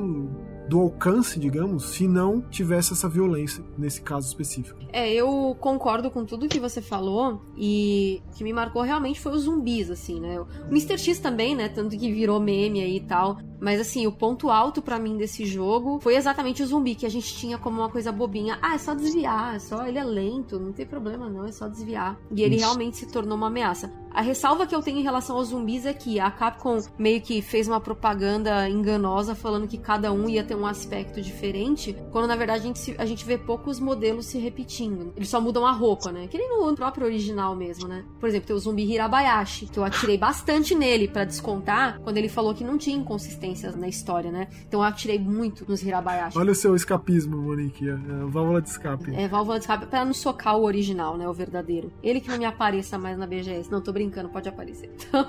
do 0.68 0.80
alcance, 0.80 1.38
digamos, 1.38 1.90
se 1.90 2.08
não 2.08 2.40
tivesse 2.40 2.92
essa 2.92 3.08
violência 3.08 3.62
nesse 3.76 4.00
caso 4.00 4.28
específico. 4.28 4.78
É, 4.92 5.12
eu 5.12 5.56
concordo 5.60 5.81
com 6.10 6.24
tudo 6.24 6.48
que 6.48 6.60
você 6.60 6.80
falou 6.80 7.42
e 7.56 8.22
o 8.28 8.32
que 8.32 8.44
me 8.44 8.52
marcou 8.52 8.82
realmente 8.82 9.20
foi 9.20 9.32
os 9.32 9.42
zumbis, 9.42 9.90
assim, 9.90 10.20
né? 10.20 10.40
O 10.40 10.46
Mr. 10.68 10.96
X 10.96 11.18
também, 11.18 11.54
né? 11.54 11.68
Tanto 11.68 11.96
que 11.98 12.12
virou 12.12 12.40
meme 12.40 12.80
aí 12.80 12.96
e 12.96 13.00
tal. 13.00 13.38
Mas 13.62 13.80
assim, 13.80 14.08
o 14.08 14.12
ponto 14.12 14.50
alto 14.50 14.82
para 14.82 14.98
mim 14.98 15.16
desse 15.16 15.46
jogo 15.46 16.00
foi 16.00 16.16
exatamente 16.16 16.64
o 16.64 16.66
zumbi, 16.66 16.96
que 16.96 17.06
a 17.06 17.08
gente 17.08 17.32
tinha 17.32 17.56
como 17.56 17.78
uma 17.78 17.88
coisa 17.88 18.10
bobinha. 18.10 18.58
Ah, 18.60 18.74
é 18.74 18.78
só 18.78 18.92
desviar, 18.92 19.54
é 19.54 19.60
só 19.60 19.86
ele 19.86 19.98
é 19.98 20.04
lento, 20.04 20.58
não 20.58 20.72
tem 20.72 20.84
problema 20.84 21.30
não, 21.30 21.44
é 21.44 21.52
só 21.52 21.68
desviar. 21.68 22.18
E 22.34 22.42
ele 22.42 22.56
Isso. 22.56 22.64
realmente 22.64 22.96
se 22.96 23.06
tornou 23.06 23.36
uma 23.36 23.46
ameaça. 23.46 23.92
A 24.10 24.20
ressalva 24.20 24.66
que 24.66 24.74
eu 24.74 24.82
tenho 24.82 24.98
em 24.98 25.02
relação 25.02 25.36
aos 25.36 25.48
zumbis 25.48 25.86
é 25.86 25.94
que 25.94 26.20
a 26.20 26.30
Capcom 26.30 26.78
meio 26.98 27.22
que 27.22 27.40
fez 27.40 27.66
uma 27.68 27.80
propaganda 27.80 28.68
enganosa 28.68 29.34
falando 29.34 29.68
que 29.68 29.78
cada 29.78 30.12
um 30.12 30.28
ia 30.28 30.44
ter 30.44 30.54
um 30.54 30.66
aspecto 30.66 31.22
diferente, 31.22 31.96
quando 32.10 32.26
na 32.26 32.36
verdade 32.36 32.60
a 32.60 32.66
gente, 32.66 32.94
a 32.98 33.06
gente 33.06 33.24
vê 33.24 33.38
poucos 33.38 33.80
modelos 33.80 34.26
se 34.26 34.38
repetindo. 34.38 35.14
Eles 35.16 35.30
só 35.30 35.40
mudam 35.40 35.64
a 35.64 35.72
roupa, 35.72 36.12
né? 36.12 36.26
Que 36.26 36.36
nem 36.36 36.48
no 36.48 36.74
próprio 36.74 37.06
original 37.06 37.56
mesmo, 37.56 37.88
né? 37.88 38.04
Por 38.20 38.28
exemplo, 38.28 38.48
tem 38.48 38.56
o 38.56 38.58
zumbi 38.58 38.82
Hirabayashi, 38.82 39.66
que 39.66 39.78
eu 39.78 39.84
atirei 39.84 40.18
bastante 40.18 40.74
nele 40.74 41.08
para 41.08 41.24
descontar 41.24 41.98
quando 42.00 42.18
ele 42.18 42.28
falou 42.28 42.54
que 42.54 42.64
não 42.64 42.76
tinha 42.76 42.96
inconsistência 42.96 43.51
na 43.76 43.88
história, 43.88 44.30
né? 44.30 44.48
Então 44.66 44.80
eu 44.80 44.84
atirei 44.84 45.18
muito 45.18 45.64
nos 45.68 45.82
Hirabayashi. 45.82 46.38
Olha 46.38 46.52
o 46.52 46.54
seu 46.54 46.74
escapismo, 46.74 47.36
Monique. 47.36 47.88
É 47.88 47.94
válvula 48.26 48.60
de 48.60 48.68
escape. 48.68 49.14
É, 49.14 49.28
válvula 49.28 49.58
de 49.58 49.64
escape 49.64 49.86
pra 49.86 50.04
não 50.04 50.14
socar 50.14 50.56
o 50.56 50.64
original, 50.64 51.16
né? 51.16 51.28
O 51.28 51.32
verdadeiro. 51.32 51.92
Ele 52.02 52.20
que 52.20 52.28
não 52.28 52.38
me 52.38 52.44
apareça 52.44 52.98
mais 52.98 53.16
na 53.18 53.26
BGS. 53.26 53.70
Não, 53.70 53.80
tô 53.80 53.92
brincando, 53.92 54.28
pode 54.28 54.48
aparecer. 54.48 54.90
Então... 54.94 55.28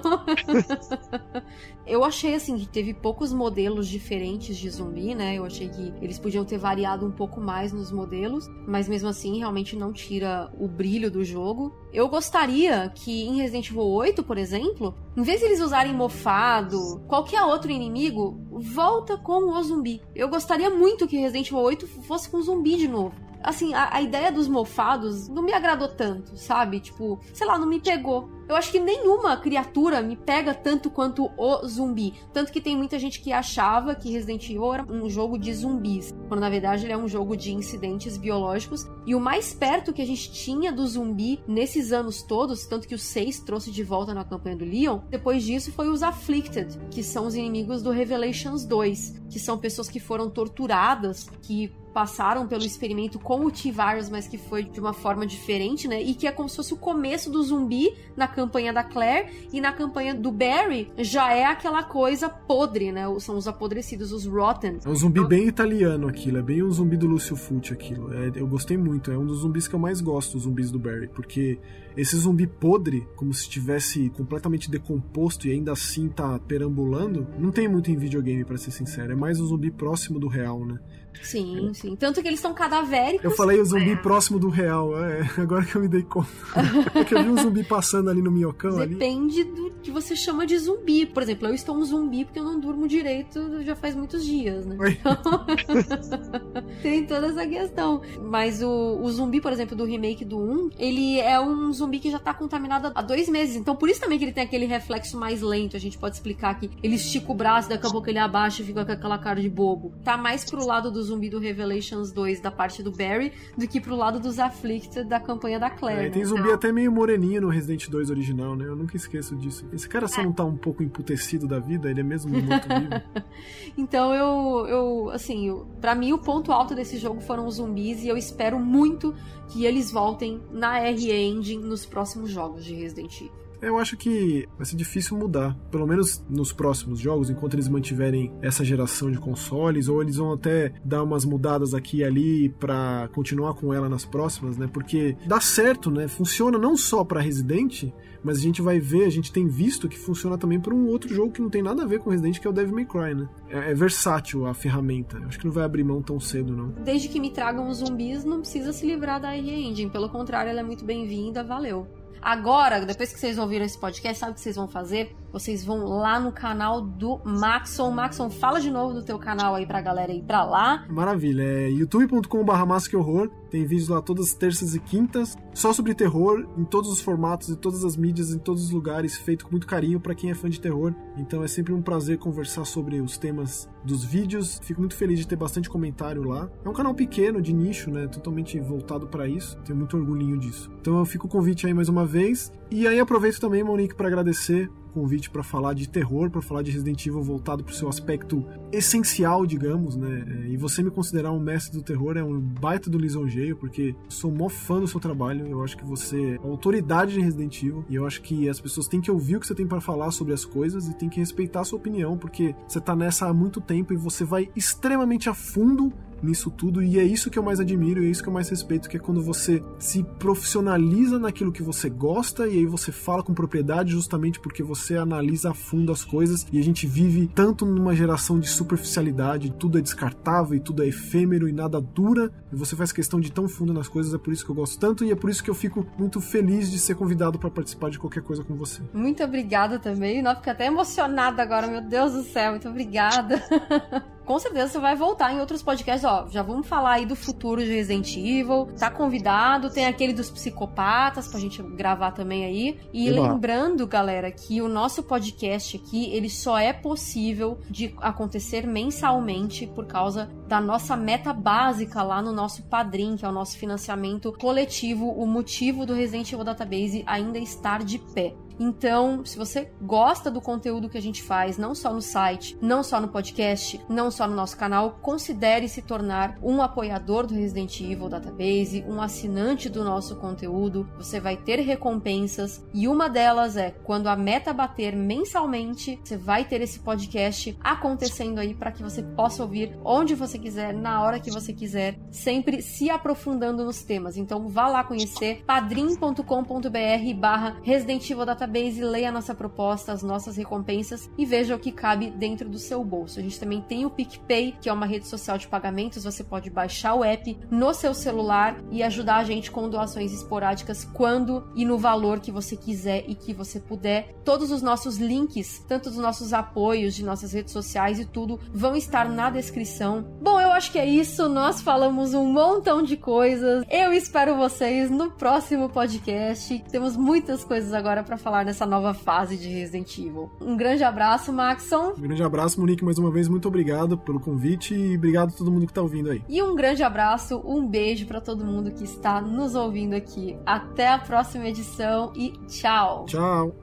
eu 1.86 2.04
achei, 2.04 2.36
assim, 2.36 2.58
que 2.58 2.68
teve 2.68 2.94
poucos 2.94 3.34
modelos 3.34 3.88
diferentes 3.88 4.58
de 4.58 4.70
zumbi, 4.70 5.14
né? 5.16 5.36
Eu 5.36 5.46
achei 5.46 5.70
que 5.70 5.94
eles 6.02 6.20
podiam 6.20 6.46
ter 6.46 6.58
variado 6.58 7.06
um 7.06 7.12
pouco 7.12 7.42
mais 7.42 7.72
nos 7.72 7.92
modelos, 7.92 8.48
mas 8.68 8.88
mesmo 8.88 9.10
assim, 9.10 9.40
realmente 9.40 9.76
não 9.76 9.92
tira 9.92 10.52
o 10.58 10.68
brilho 10.68 11.12
do 11.12 11.24
jogo. 11.24 11.83
Eu 11.94 12.10
gostaria 12.10 12.92
que 12.96 13.24
em 13.24 13.38
Resident 13.38 13.70
Evil 13.70 13.84
8, 13.84 14.24
por 14.24 14.36
exemplo, 14.36 14.96
em 15.16 15.22
vez 15.22 15.40
de 15.40 15.46
eles 15.46 15.62
usarem 15.62 15.94
mofado, 15.94 17.00
qualquer 17.08 17.44
outro 17.44 17.70
inimigo, 17.70 18.36
volta 18.50 19.16
com 19.16 19.52
o 19.52 19.64
zumbi. 19.64 20.02
Eu 20.16 20.28
gostaria 20.28 20.72
muito 20.72 21.08
que 21.08 21.18
Resident 21.18 21.50
Evil 21.50 21.60
8 21.60 21.88
fosse 22.02 22.28
com 22.32 22.42
zumbi 22.42 22.78
de 22.78 22.88
novo 22.88 23.14
assim, 23.44 23.74
a, 23.74 23.98
a, 23.98 24.02
ideia 24.02 24.32
dos 24.32 24.48
mofados 24.48 25.28
não 25.28 25.44
me 25.44 25.54
agradou 25.54 25.90
tanto, 25.90 26.38
sabe? 26.38 26.80
Tipo, 26.80 27.20
sei 27.34 27.46
lá, 27.46 27.60
não 27.60 27.68
me 27.68 27.80
pegou. 27.80 28.30
Eu 28.48 28.56
acho 28.56 28.72
que 28.72 28.80
nenhuma 28.80 29.38
criatura 29.38 30.02
me 30.02 30.16
pega 30.16 30.54
tanto 30.54 30.90
quanto 30.90 31.32
o 31.38 31.68
zumbi. 31.68 32.14
Tanto 32.34 32.52
que 32.52 32.62
tem 32.62 32.76
muita 32.76 33.00
gente 33.00 33.22
que 33.22 33.32
achava 33.32 33.96
que 33.96 34.12
Resident 34.12 34.50
Evil 34.50 34.74
era 34.74 34.84
um 34.84 35.10
jogo 35.10 35.38
de 35.38 35.54
zumbis, 35.54 36.14
quando 36.28 36.42
na 36.42 36.50
verdade 36.50 36.86
ele 36.86 36.94
é 36.94 36.98
um 36.98 37.08
jogo 37.08 37.38
de 37.38 37.54
incidentes 37.54 38.18
biológicos. 38.18 38.86
E 39.06 39.16
o 39.16 39.20
mais 39.20 39.54
perto 39.54 39.94
que 39.94 40.02
a 40.02 40.06
gente 40.06 40.32
tinha 40.32 40.72
do 40.72 40.86
zumbi 40.86 41.42
nesses 41.48 41.92
anos 41.92 42.22
todos, 42.22 42.66
tanto 42.66 42.88
que 42.88 42.96
o 42.96 43.00
6 43.00 43.40
trouxe 43.42 43.72
de 43.72 43.84
volta 43.84 44.14
na 44.14 44.24
campanha 44.24 44.58
do 44.58 44.66
Leon, 44.66 45.00
depois 45.10 45.44
disso 45.44 45.72
foi 45.72 45.90
os 45.90 46.04
Afflicted, 46.04 46.80
que 46.92 47.04
são 47.04 47.26
os 47.28 47.36
inimigos 47.36 47.82
do 47.82 47.92
Revelations 47.92 48.66
2, 48.66 49.24
que 49.30 49.40
são 49.40 49.58
pessoas 49.58 49.90
que 49.90 50.00
foram 50.00 50.30
torturadas, 50.30 51.30
que 51.42 51.72
passaram 51.94 52.48
pelo 52.48 52.66
experimento 52.66 53.20
com 53.20 53.46
o 53.46 53.52
T-Virus, 53.52 54.10
mas 54.10 54.28
que 54.28 54.38
foi 54.38 54.64
de 54.64 54.80
uma 54.80 54.94
forma 54.94 55.26
diferente, 55.26 55.88
né? 55.88 56.02
E 56.02 56.16
que 56.16 56.28
é 56.28 56.32
como 56.32 56.50
se 56.50 56.56
fosse 56.56 56.74
o 56.74 56.78
começo 56.78 57.30
do 57.30 57.42
zumbi 57.44 57.96
na 58.18 58.28
campanha 58.34 58.74
da 58.74 58.84
Claire 58.84 59.48
e 59.54 59.62
na 59.62 59.72
campanha 59.72 60.14
do 60.14 60.32
Barry 60.32 60.92
já 60.98 61.34
é 61.34 61.46
aquela 61.46 61.84
coisa 61.84 62.28
podre, 62.28 62.92
né? 62.92 63.04
São 63.20 63.38
os 63.38 63.48
apodrecidos, 63.48 64.12
os 64.12 64.26
rotten. 64.26 64.80
É 64.84 64.90
um 64.90 64.96
zumbi 64.96 65.26
bem 65.26 65.48
italiano 65.48 66.08
aquilo, 66.08 66.40
é 66.40 66.42
bem 66.42 66.64
um 66.64 66.72
zumbi 66.72 66.98
do 66.98 67.08
Lúcio 67.08 67.36
Fulci 67.36 67.72
aquilo. 67.72 68.14
É, 68.14 68.32
eu 68.36 68.48
gostei 68.48 68.78
muito, 68.78 69.12
é 69.12 69.18
um 69.18 69.26
dos 69.26 69.40
zumbis 69.40 69.68
que 69.68 69.76
eu 69.76 69.80
mais 69.80 70.02
gosto, 70.02 70.36
os 70.36 70.44
zumbis 70.44 70.72
do 70.72 70.80
Barry, 70.80 71.08
porque 71.08 71.60
esse 71.96 72.18
zumbi 72.18 72.48
podre, 72.48 73.08
como 73.16 73.34
se 73.34 73.44
estivesse 73.44 74.10
completamente 74.10 74.70
decomposto 74.70 75.48
e 75.48 75.52
ainda 75.52 75.72
assim 75.72 76.10
tá 76.10 76.40
perambulando, 76.40 77.28
não 77.38 77.52
tem 77.52 77.68
muito 77.68 77.92
em 77.92 77.96
videogame, 77.96 78.44
para 78.44 78.58
ser 78.58 78.72
sincero. 78.72 79.14
É 79.14 79.16
mais 79.16 79.40
um 79.40 79.46
zumbi 79.46 79.70
próximo 79.70 80.20
do 80.20 80.28
real, 80.28 80.66
né? 80.66 80.80
Sim, 81.22 81.70
é. 81.70 81.74
sim. 81.74 81.96
Tanto 81.96 82.22
que 82.22 82.28
eles 82.28 82.40
estão 82.40 82.54
cadavéricos. 82.54 83.24
Eu 83.24 83.32
falei 83.32 83.60
o 83.60 83.66
zumbi 83.66 83.92
é. 83.92 83.96
próximo 83.96 84.40
do 84.40 84.50
real, 84.50 84.98
é, 85.04 85.30
agora 85.38 85.66
que 85.66 85.76
eu 85.76 85.82
me 85.82 85.88
dei 85.88 86.04
conta. 86.04 86.30
Porque 86.92 87.16
eu 87.16 87.24
vi 87.24 87.30
um 87.30 87.38
zumbi 87.38 87.64
passando 87.64 88.10
ali 88.10 88.22
no 88.22 88.32
minhocão. 88.32 88.78
Depende 88.78 89.42
ali. 89.42 89.52
do 89.52 89.72
que 89.82 89.92
você 89.92 90.16
chama 90.16 90.46
de 90.46 90.58
zumbi. 90.58 91.06
Por 91.06 91.24
exemplo, 91.24 91.48
eu 91.48 91.54
estou 91.54 91.76
um 91.76 91.84
zumbi 91.84 92.26
porque 92.26 92.40
eu 92.40 92.44
não 92.44 92.60
durmo 92.60 92.88
direito 92.88 93.64
já 93.64 93.76
faz 93.76 93.96
muitos 93.96 94.26
dias, 94.26 94.66
né? 94.66 94.78
Tem 96.82 97.06
toda 97.06 97.28
essa 97.28 97.46
questão. 97.46 98.02
Mas 98.22 98.62
o, 98.62 99.00
o 99.02 99.12
zumbi, 99.12 99.42
por 99.42 99.52
exemplo, 99.52 99.76
do 99.76 99.86
remake 99.86 100.24
do 100.24 100.40
1, 100.40 100.70
ele 100.80 101.20
é 101.20 101.40
um 101.40 101.72
zumbi 101.74 102.00
que 102.00 102.10
já 102.10 102.20
tá 102.20 102.34
contaminado 102.34 102.92
há 102.96 103.02
dois 103.02 103.28
meses. 103.28 103.56
Então, 103.56 103.76
por 103.76 103.90
isso 103.90 104.00
também 104.00 104.18
que 104.18 104.26
ele 104.26 104.32
tem 104.32 104.44
aquele 104.44 104.66
reflexo 104.66 105.18
mais 105.18 105.42
lento. 105.42 105.76
A 105.76 105.80
gente 105.80 105.98
pode 105.98 106.16
explicar 106.16 106.58
que 106.60 106.70
ele 106.82 106.96
estica 106.96 107.32
o 107.32 107.36
braço, 107.36 107.70
daqui 107.70 107.86
a 107.86 107.90
pouco 107.90 108.10
ele 108.10 108.20
abaixa 108.20 108.62
e 108.62 108.66
fica 108.66 108.86
com 108.86 108.92
aquela 108.92 109.18
cara 109.18 109.42
de 109.42 109.50
bobo. 109.50 109.94
Tá 110.04 110.18
mais 110.18 110.50
pro 110.50 110.66
lado 110.66 110.92
do 110.92 111.03
zumbi 111.04 111.30
do 111.30 111.40
Revelations 111.40 112.12
2 112.12 112.40
da 112.40 112.52
parte 112.52 112.82
do 112.82 112.92
Barry 112.92 113.34
do 113.58 113.68
que 113.68 113.80
pro 113.80 113.96
lado 113.96 114.20
dos 114.20 114.40
Afflicted 114.40 115.08
da 115.08 115.20
campanha 115.20 115.60
da 115.60 115.70
Claire. 115.70 116.02
É, 116.02 116.04
né? 116.06 116.10
Tem 116.10 116.26
zumbi 116.26 116.42
então... 116.42 116.54
até 116.54 116.72
meio 116.72 116.92
moreninho 116.92 117.42
no 117.42 117.50
Resident 117.50 117.90
2 117.90 118.10
original, 118.10 118.56
né? 118.56 118.66
Eu 118.66 118.76
nunca 118.76 118.96
esqueço 118.96 119.36
disso. 119.36 119.66
Esse 119.74 119.88
cara 119.88 120.08
só 120.08 120.22
é. 120.22 120.24
não 120.26 120.32
tá 120.32 120.44
um 120.44 120.58
pouco 120.58 120.82
emputecido 120.84 121.48
da 121.48 121.60
vida, 121.60 121.90
ele 121.90 122.00
é 122.00 122.04
mesmo 122.04 122.32
morto 122.32 122.68
vivo. 122.68 123.26
então 123.78 124.14
eu, 124.14 124.68
eu 124.68 125.10
assim, 125.12 125.64
para 125.80 125.94
mim 125.96 126.14
o 126.14 126.18
ponto 126.18 126.52
alto 126.52 126.74
desse 126.74 126.98
jogo 126.98 127.22
foram 127.22 127.46
os 127.46 127.56
zumbis 127.56 128.04
e 128.04 128.08
eu 128.08 128.18
espero 128.18 128.60
muito 128.60 129.14
que 129.50 129.66
eles 129.66 129.92
voltem 129.92 130.42
na 130.52 130.80
R-Engine 130.80 131.64
nos 131.64 131.86
próximos 131.86 132.32
jogos 132.32 132.64
de 132.64 132.74
Resident 132.74 133.22
Evil. 133.22 133.43
Eu 133.64 133.78
acho 133.78 133.96
que 133.96 134.46
vai 134.58 134.66
ser 134.66 134.76
difícil 134.76 135.18
mudar, 135.18 135.56
pelo 135.72 135.88
menos 135.88 136.22
nos 136.30 136.52
próximos 136.52 137.00
jogos, 137.00 137.30
enquanto 137.30 137.54
eles 137.54 137.70
mantiverem 137.70 138.30
essa 138.42 138.64
geração 138.64 139.10
de 139.10 139.18
consoles, 139.18 139.88
ou 139.88 140.02
eles 140.02 140.18
vão 140.18 140.34
até 140.34 140.74
dar 140.84 141.02
umas 141.02 141.24
mudadas 141.24 141.74
aqui 141.74 141.98
e 141.98 142.04
ali 142.04 142.50
para 142.50 143.10
continuar 143.14 143.54
com 143.54 143.74
ela 143.74 143.88
nas 143.88 144.04
próximas, 144.04 144.58
né? 144.58 144.70
Porque 144.72 145.16
dá 145.26 145.40
certo, 145.40 145.90
né? 145.90 146.10
Funciona 146.10 146.58
não 146.58 146.76
só 146.76 147.06
para 147.06 147.22
Resident, 147.22 147.86
mas 148.22 148.38
a 148.38 148.42
gente 148.42 148.62
vai 148.62 148.80
ver, 148.80 149.06
a 149.06 149.10
gente 149.10 149.32
tem 149.32 149.48
visto 149.48 149.88
que 149.88 149.98
funciona 149.98 150.38
também 150.38 150.60
para 150.60 150.74
um 150.74 150.88
outro 150.88 151.14
jogo 151.14 151.32
que 151.32 151.42
não 151.42 151.50
tem 151.50 151.64
nada 151.64 151.84
a 151.84 151.86
ver 151.86 152.00
com 152.00 152.10
Resident, 152.10 152.40
que 152.40 152.48
é 152.48 152.50
o 152.50 152.54
Devil 152.54 152.76
May 152.76 152.86
Cry, 152.86 153.16
né? 153.16 153.30
É, 153.50 153.72
é 153.72 153.74
versátil 153.74 154.46
a 154.46 154.54
ferramenta. 154.54 155.18
Acho 155.26 155.40
que 155.40 155.46
não 155.46 155.54
vai 155.54 155.64
abrir 155.64 155.86
mão 155.86 156.02
tão 156.02 156.20
cedo, 156.20 156.56
não. 156.56 156.70
Desde 156.84 157.08
que 157.08 157.20
me 157.20 157.32
tragam 157.32 157.70
os 157.70 157.78
zumbis, 157.78 158.26
não 158.26 158.40
precisa 158.40 158.74
se 158.74 158.86
livrar 158.86 159.22
da 159.22 159.34
R-Engine. 159.36 159.90
Pelo 159.90 160.10
contrário, 160.10 160.50
ela 160.50 160.60
é 160.60 160.64
muito 160.64 160.84
bem-vinda, 160.84 161.44
valeu. 161.46 161.88
Agora, 162.24 162.86
depois 162.86 163.12
que 163.12 163.20
vocês 163.20 163.38
ouviram 163.38 163.66
esse 163.66 163.78
podcast, 163.78 164.20
sabe 164.20 164.32
o 164.32 164.36
que 164.36 164.42
vocês 164.42 164.56
vão 164.56 164.68
fazer? 164.68 165.16
Vocês 165.32 165.64
vão 165.64 165.84
lá 165.84 166.20
no 166.20 166.32
canal 166.32 166.80
do 166.82 167.20
Maxon. 167.26 167.92
Maxon, 167.92 168.30
fala 168.30 168.62
de 168.62 168.72
novo 168.72 168.94
do 168.94 169.04
teu 169.04 169.20
canal 169.20 169.56
aí 169.56 169.66
pra 169.66 169.82
galera 169.82 170.14
ir 170.14 170.24
pra 170.24 170.44
lá. 170.44 170.86
Maravilha, 170.90 171.44
é 171.44 171.70
youtube.com.br. 171.70 173.43
Tem 173.54 173.66
vídeos 173.66 173.88
lá 173.88 174.02
todas 174.02 174.30
as 174.30 174.34
terças 174.34 174.74
e 174.74 174.80
quintas, 174.80 175.38
só 175.54 175.72
sobre 175.72 175.94
terror, 175.94 176.44
em 176.58 176.64
todos 176.64 176.90
os 176.90 177.00
formatos, 177.00 177.50
em 177.50 177.56
todas 177.56 177.86
as 177.86 177.96
mídias, 177.96 178.34
em 178.34 178.40
todos 178.40 178.64
os 178.64 178.72
lugares, 178.72 179.16
feito 179.16 179.46
com 179.46 179.52
muito 179.52 179.68
carinho 179.68 180.00
para 180.00 180.16
quem 180.16 180.32
é 180.32 180.34
fã 180.34 180.50
de 180.50 180.60
terror. 180.60 180.92
Então 181.16 181.44
é 181.44 181.48
sempre 181.48 181.72
um 181.72 181.80
prazer 181.80 182.18
conversar 182.18 182.66
sobre 182.66 183.00
os 183.00 183.16
temas 183.16 183.70
dos 183.86 184.04
vídeos. 184.04 184.60
Fico 184.64 184.80
muito 184.80 184.96
feliz 184.96 185.20
de 185.20 185.28
ter 185.28 185.36
bastante 185.36 185.70
comentário 185.70 186.24
lá. 186.24 186.50
É 186.66 186.68
um 186.68 186.74
canal 186.74 186.96
pequeno, 186.96 187.40
de 187.44 187.54
nicho, 187.54 187.92
né? 187.92 188.08
Totalmente 188.08 188.60
voltado 188.60 189.06
para 189.06 189.28
isso. 189.28 189.56
Tenho 189.58 189.78
muito 189.78 189.96
orgulhinho 189.96 190.40
disso. 190.40 190.72
Então 190.82 190.98
eu 190.98 191.06
fico 191.06 191.28
o 191.28 191.30
convite 191.30 191.68
aí 191.68 191.76
mais 191.76 191.90
uma 191.90 192.08
vez. 192.08 192.52
E 192.72 192.88
aí 192.88 193.00
aproveito 193.00 193.40
também, 193.40 193.64
Monique, 193.64 193.94
para 193.94 194.08
agradecer 194.08 194.68
convite 194.94 195.30
para 195.30 195.44
falar 195.44 195.74
de 195.74 195.90
terror, 195.90 196.30
para 196.30 196.42
falar 196.42 196.62
de 196.62 196.72
Resident 196.72 197.06
Evil 197.06 197.22
voltado 197.22 197.64
para 197.64 197.72
o 197.72 197.76
seu 197.76 197.90
aspecto 197.90 198.46
essencial, 198.72 199.46
digamos, 199.46 199.96
né? 199.96 200.26
É, 200.28 200.50
e 200.50 200.58
você 200.58 200.84
me 200.84 200.92
considerar 200.92 201.32
um 201.32 201.40
mestre 201.40 201.78
do 201.78 201.84
terror 201.84 202.18
é 202.18 202.24
um 202.24 202.40
baita 202.40 202.90
do 202.90 202.98
lisonjeio, 202.98 203.56
porque 203.58 203.96
sou 204.08 204.32
mó 204.32 204.50
fã 204.50 204.80
do 204.80 204.88
seu 204.88 205.00
trabalho. 205.00 205.48
Eu 205.48 205.64
acho 205.64 205.78
que 205.78 205.86
você 205.86 206.36
é 206.36 206.48
autoridade 206.48 207.14
de 207.14 207.20
Resident 207.20 207.62
Evil 207.62 207.86
e 207.90 207.96
eu 207.96 208.06
acho 208.06 208.22
que 208.22 208.48
as 208.48 208.60
pessoas 208.60 208.88
têm 208.88 209.02
que 209.02 209.12
ouvir 209.12 209.38
o 209.38 209.40
que 209.40 209.48
você 209.48 209.56
tem 209.56 209.68
para 209.68 209.82
falar 209.82 210.12
sobre 210.12 210.34
as 210.34 210.46
coisas 210.46 210.88
e 210.88 210.94
tem 210.94 211.10
que 211.10 211.20
respeitar 211.20 211.62
a 211.62 211.64
sua 211.64 211.80
opinião, 211.80 212.18
porque 212.18 212.56
você 212.68 212.80
tá 212.80 212.96
nessa 212.96 213.28
há 213.28 213.34
muito 213.34 213.60
tempo 213.60 213.94
e 213.94 213.98
você 213.98 214.24
vai 214.24 214.50
extremamente 214.56 215.30
a 215.30 215.34
fundo 215.34 215.92
nisso 216.24 216.50
tudo 216.50 216.82
e 216.82 217.00
é 217.00 217.04
isso 217.04 217.30
que 217.30 217.38
eu 217.38 217.44
mais 217.44 217.60
admiro 217.60 218.04
e 218.04 218.08
é 218.08 218.10
isso 218.10 218.24
que 218.24 218.30
eu 218.30 218.34
mais 218.34 218.50
respeito, 218.50 218.90
que 218.90 218.98
é 218.98 219.00
quando 219.00 219.22
você 219.22 219.64
se 219.78 220.04
profissionaliza 220.18 221.20
naquilo 221.20 221.52
que 221.52 221.62
você 221.62 221.90
gosta 221.90 222.48
e 222.48 222.60
aí 222.60 222.66
você 222.66 222.92
fala 222.92 223.24
com 223.24 223.34
propriedade 223.34 223.92
justamente 223.92 224.40
porque 224.40 224.64
você 224.64 224.96
analisa 224.96 225.52
a 225.52 225.54
fundo 225.54 225.92
as 225.92 226.04
coisas 226.04 226.46
e 226.52 226.60
a 226.60 226.64
gente 226.64 226.88
vive 226.88 227.30
tanto 227.34 227.66
numa 227.66 227.96
geração 227.96 228.40
de 228.40 228.48
superficialidade, 228.48 229.52
tudo 229.52 229.78
é 229.78 229.82
descartável 229.82 230.56
e 230.56 230.60
tudo 230.60 230.84
é 230.84 230.88
efêmero 230.88 231.48
e 231.48 231.52
nada 231.52 231.80
dura 231.82 232.32
e 232.52 232.56
você 232.56 232.76
faz 232.76 232.92
questão 232.92 233.20
de 233.20 233.32
tão 233.32 233.48
fundo 233.48 233.74
nas 233.74 233.88
coisas, 233.88 234.14
é 234.14 234.18
por 234.18 234.32
isso 234.32 234.46
que 234.46 234.52
eu 234.52 234.56
gosto 234.56 234.80
tanto 234.80 235.04
e 235.04 235.12
é 235.12 235.16
por 235.16 235.30
isso 235.30 235.44
que 235.44 235.50
eu 235.50 235.56
fico 235.56 235.86
muito 235.98 236.22
feliz 236.22 236.72
de 236.72 236.80
ser 236.80 236.96
convidado 236.96 237.38
para 237.38 237.50
participar 237.50 237.90
de 237.90 238.00
qualquer 238.00 238.24
coisa 238.24 238.44
com 238.44 238.56
você. 238.56 238.82
Muito 238.94 239.24
obrigada 239.24 239.80
também, 239.80 240.22
não 240.22 240.36
fico 240.36 240.50
até 240.50 240.68
emocionada 240.68 241.42
agora, 241.42 241.68
meu 241.68 241.82
Deus 241.82 242.14
do 242.14 242.24
céu, 242.24 242.52
muito 242.52 242.70
obrigada. 242.70 243.42
com 244.26 244.40
certeza 244.40 244.74
você 244.74 244.80
vai 244.80 244.96
voltar 244.96 245.34
em 245.34 245.40
outros 245.40 245.62
podcasts. 245.62 246.04
Ó, 246.04 246.28
já 246.30 246.42
vamos 246.42 246.68
falar 246.68 246.94
aí 246.94 247.06
do 247.06 247.16
futuro 247.16 247.64
de 247.64 247.74
Resident 247.74 248.16
Evil. 248.16 248.68
Tá 248.78 248.90
convidado, 248.90 249.70
tem 249.70 249.86
aquele 249.86 250.14
dos 250.14 250.30
psicopatas 250.30 251.28
pra 251.28 251.40
gente 251.40 251.62
gravar 251.62 252.12
também 252.12 252.46
aí. 252.46 252.80
E 252.94 253.10
lembrando, 253.10 253.86
galera, 253.88 254.32
que 254.32 254.62
o 254.62 254.70
nosso 254.70 255.04
podcast 255.04 255.78
aqui, 255.78 256.12
ele 256.14 256.30
só 256.30 256.58
é 256.58 256.72
possível 256.74 257.60
de 257.70 257.94
acontecer 258.00 258.66
mensalmente 258.66 259.68
por 259.68 259.86
causa 259.86 260.30
da 260.48 260.60
nossa 260.62 260.96
meta 260.96 261.34
básica 261.34 262.02
lá 262.04 262.22
no 262.22 262.32
nosso 262.32 262.64
Padrim, 262.64 263.16
que 263.16 263.26
é 263.26 263.30
o 263.30 263.32
nosso 263.32 263.58
financiamento 263.58 264.32
coletivo, 264.34 265.10
o 265.10 265.26
motivo 265.26 265.86
do 265.86 265.94
Resident 265.94 266.32
Evil 266.32 266.44
Database 266.44 267.04
ainda 267.06 267.38
estar 267.40 267.84
de 267.84 268.00
pé. 268.00 268.34
Então, 268.60 269.26
se 269.26 269.36
você 269.38 269.72
gosta 269.82 270.30
do 270.30 270.42
conteúdo 270.42 270.90
que 270.90 270.98
a 270.98 271.02
gente 271.02 271.24
faz, 271.24 271.58
não 271.58 271.74
só 271.74 271.94
no 271.94 272.02
site, 272.02 272.58
não 272.62 272.84
só 272.84 273.00
no 273.02 273.08
podcast, 273.08 273.82
não 273.90 274.12
só 274.12 274.28
no 274.28 274.36
nosso 274.36 274.56
canal, 274.58 275.00
considere 275.02 275.68
se 275.68 275.82
tornar 275.82 276.38
um 276.42 276.62
apoiador 276.62 277.26
do 277.26 277.34
Resident 277.34 277.82
Evil 277.82 278.10
Database, 278.10 278.86
um 278.88 279.02
assinante 279.02 279.68
do 279.70 279.84
nosso 279.84 280.18
conteúdo. 280.18 280.88
Você 280.98 281.20
vai 281.20 281.36
ter 281.36 281.60
recompensas 281.60 282.64
e 282.74 282.88
uma 282.88 283.10
delas 283.10 283.58
é 283.58 283.72
quando 283.72 284.08
a 284.08 284.16
meta 284.16 284.54
bater 284.54 284.96
mensalmente, 284.96 286.00
você 286.04 286.16
vai 286.16 286.46
ter 286.46 286.62
esse 286.62 286.80
podcast 286.80 287.58
acontecendo 287.62 288.38
aí 288.40 288.54
para 288.54 288.72
que 288.72 288.84
você 288.84 289.02
possa 289.02 289.42
ouvir 289.44 289.76
onde 289.84 290.14
você 290.16 290.38
quiser, 290.38 290.74
na 290.74 291.02
hora 291.02 291.20
que 291.20 291.32
você 291.32 291.52
quiser, 291.52 292.00
sempre 292.12 292.62
se 292.62 292.90
aprofundando 292.90 293.66
nos 293.66 293.84
temas. 293.84 294.16
Então, 294.18 294.48
vá 294.48 294.68
lá 294.68 294.84
conhecer 294.84 295.44
padrim.com.br/barra 295.46 297.58
Resident 297.64 298.10
Evil 298.10 298.26
Database 298.26 298.43
database, 298.44 298.84
leia 298.84 299.10
a 299.10 299.12
nossa 299.12 299.34
proposta, 299.34 299.92
as 299.92 300.04
nossas 300.04 300.38
recompensas 300.38 301.10
e 301.18 301.26
veja 301.26 301.56
o 301.56 301.60
que 301.60 301.72
cabe 301.72 302.10
dentro 302.10 302.50
do 302.50 302.60
seu 302.60 302.84
bolso. 302.84 303.20
A 303.20 303.24
gente 303.24 303.40
também 303.40 303.62
tem 303.62 303.86
o 303.86 303.90
PicPay, 303.90 304.56
que 304.62 304.70
é 304.70 304.74
uma 304.74 304.86
rede 304.86 305.08
social 305.08 305.38
de 305.38 305.48
pagamentos, 305.48 306.04
você 306.04 306.24
pode 306.24 306.50
baixar 306.50 306.96
o 306.96 307.04
app 307.04 307.38
no 307.50 307.74
seu 307.74 307.94
celular 307.94 308.58
e 308.72 308.84
ajudar 308.84 309.18
a 309.18 309.24
gente 309.24 309.50
com 309.50 309.70
doações 309.70 310.14
esporádicas 310.14 310.84
quando 310.84 311.48
e 311.56 311.66
no 311.66 311.78
valor 311.78 312.20
que 312.20 312.32
você 312.32 312.56
quiser 312.56 313.06
e 313.08 313.16
que 313.16 313.34
você 313.34 313.60
puder. 313.60 314.16
Todos 314.24 314.52
os 314.52 314.62
nossos 314.62 314.98
links, 314.98 315.64
tanto 315.68 315.90
dos 315.90 316.00
nossos 316.00 316.34
apoios 316.34 316.94
de 316.94 317.04
nossas 317.04 317.34
redes 317.34 317.54
sociais 317.54 318.00
e 318.00 318.06
tudo, 318.06 318.40
vão 318.54 318.76
estar 318.76 319.10
na 319.10 319.30
descrição. 319.30 320.06
Bom, 320.22 320.40
eu 320.40 320.52
acho 320.52 320.72
que 320.72 320.80
é 320.80 320.86
isso. 320.86 321.28
Nós 321.30 321.62
falamos 321.62 322.14
um 322.14 322.26
montão 322.26 322.82
de 322.82 322.98
coisas. 322.98 323.64
Eu 323.70 323.94
espero 323.94 324.36
vocês 324.36 324.90
no 324.90 325.12
próximo 325.12 325.70
podcast. 325.70 326.64
Temos 326.72 326.96
muitas 326.96 327.44
coisas 327.44 327.74
agora 327.74 328.04
para 328.04 328.18
falar 328.18 328.33
falar 328.34 328.46
nessa 328.46 328.66
nova 328.66 328.96
fase 328.96 329.38
de 329.38 329.48
Resident 329.48 329.96
Evil. 330.00 330.32
Um 330.42 330.58
grande 330.58 330.84
abraço, 330.84 331.32
Maxon. 331.32 331.94
Um 331.96 332.02
grande 332.02 332.24
abraço, 332.24 332.60
Monique, 332.60 332.84
mais 332.84 332.98
uma 332.98 333.12
vez. 333.12 333.28
Muito 333.28 333.48
obrigado 333.48 333.96
pelo 333.96 334.20
convite 334.20 334.74
e 334.74 334.98
obrigado 334.98 335.30
a 335.30 335.38
todo 335.38 335.52
mundo 335.52 335.68
que 335.68 335.74
tá 335.74 335.84
ouvindo 335.84 336.10
aí. 336.10 336.24
E 336.28 336.42
um 336.42 336.56
grande 336.56 336.82
abraço, 336.82 337.40
um 337.46 337.68
beijo 337.68 338.08
para 338.08 338.20
todo 338.20 338.44
mundo 338.44 338.72
que 338.72 338.84
está 338.84 339.22
nos 339.22 339.54
ouvindo 339.54 339.94
aqui. 339.94 340.36
Até 340.46 340.88
a 340.88 340.98
próxima 340.98 341.48
edição 341.48 342.12
e 342.16 342.32
tchau. 342.48 343.06
Tchau. 343.06 343.63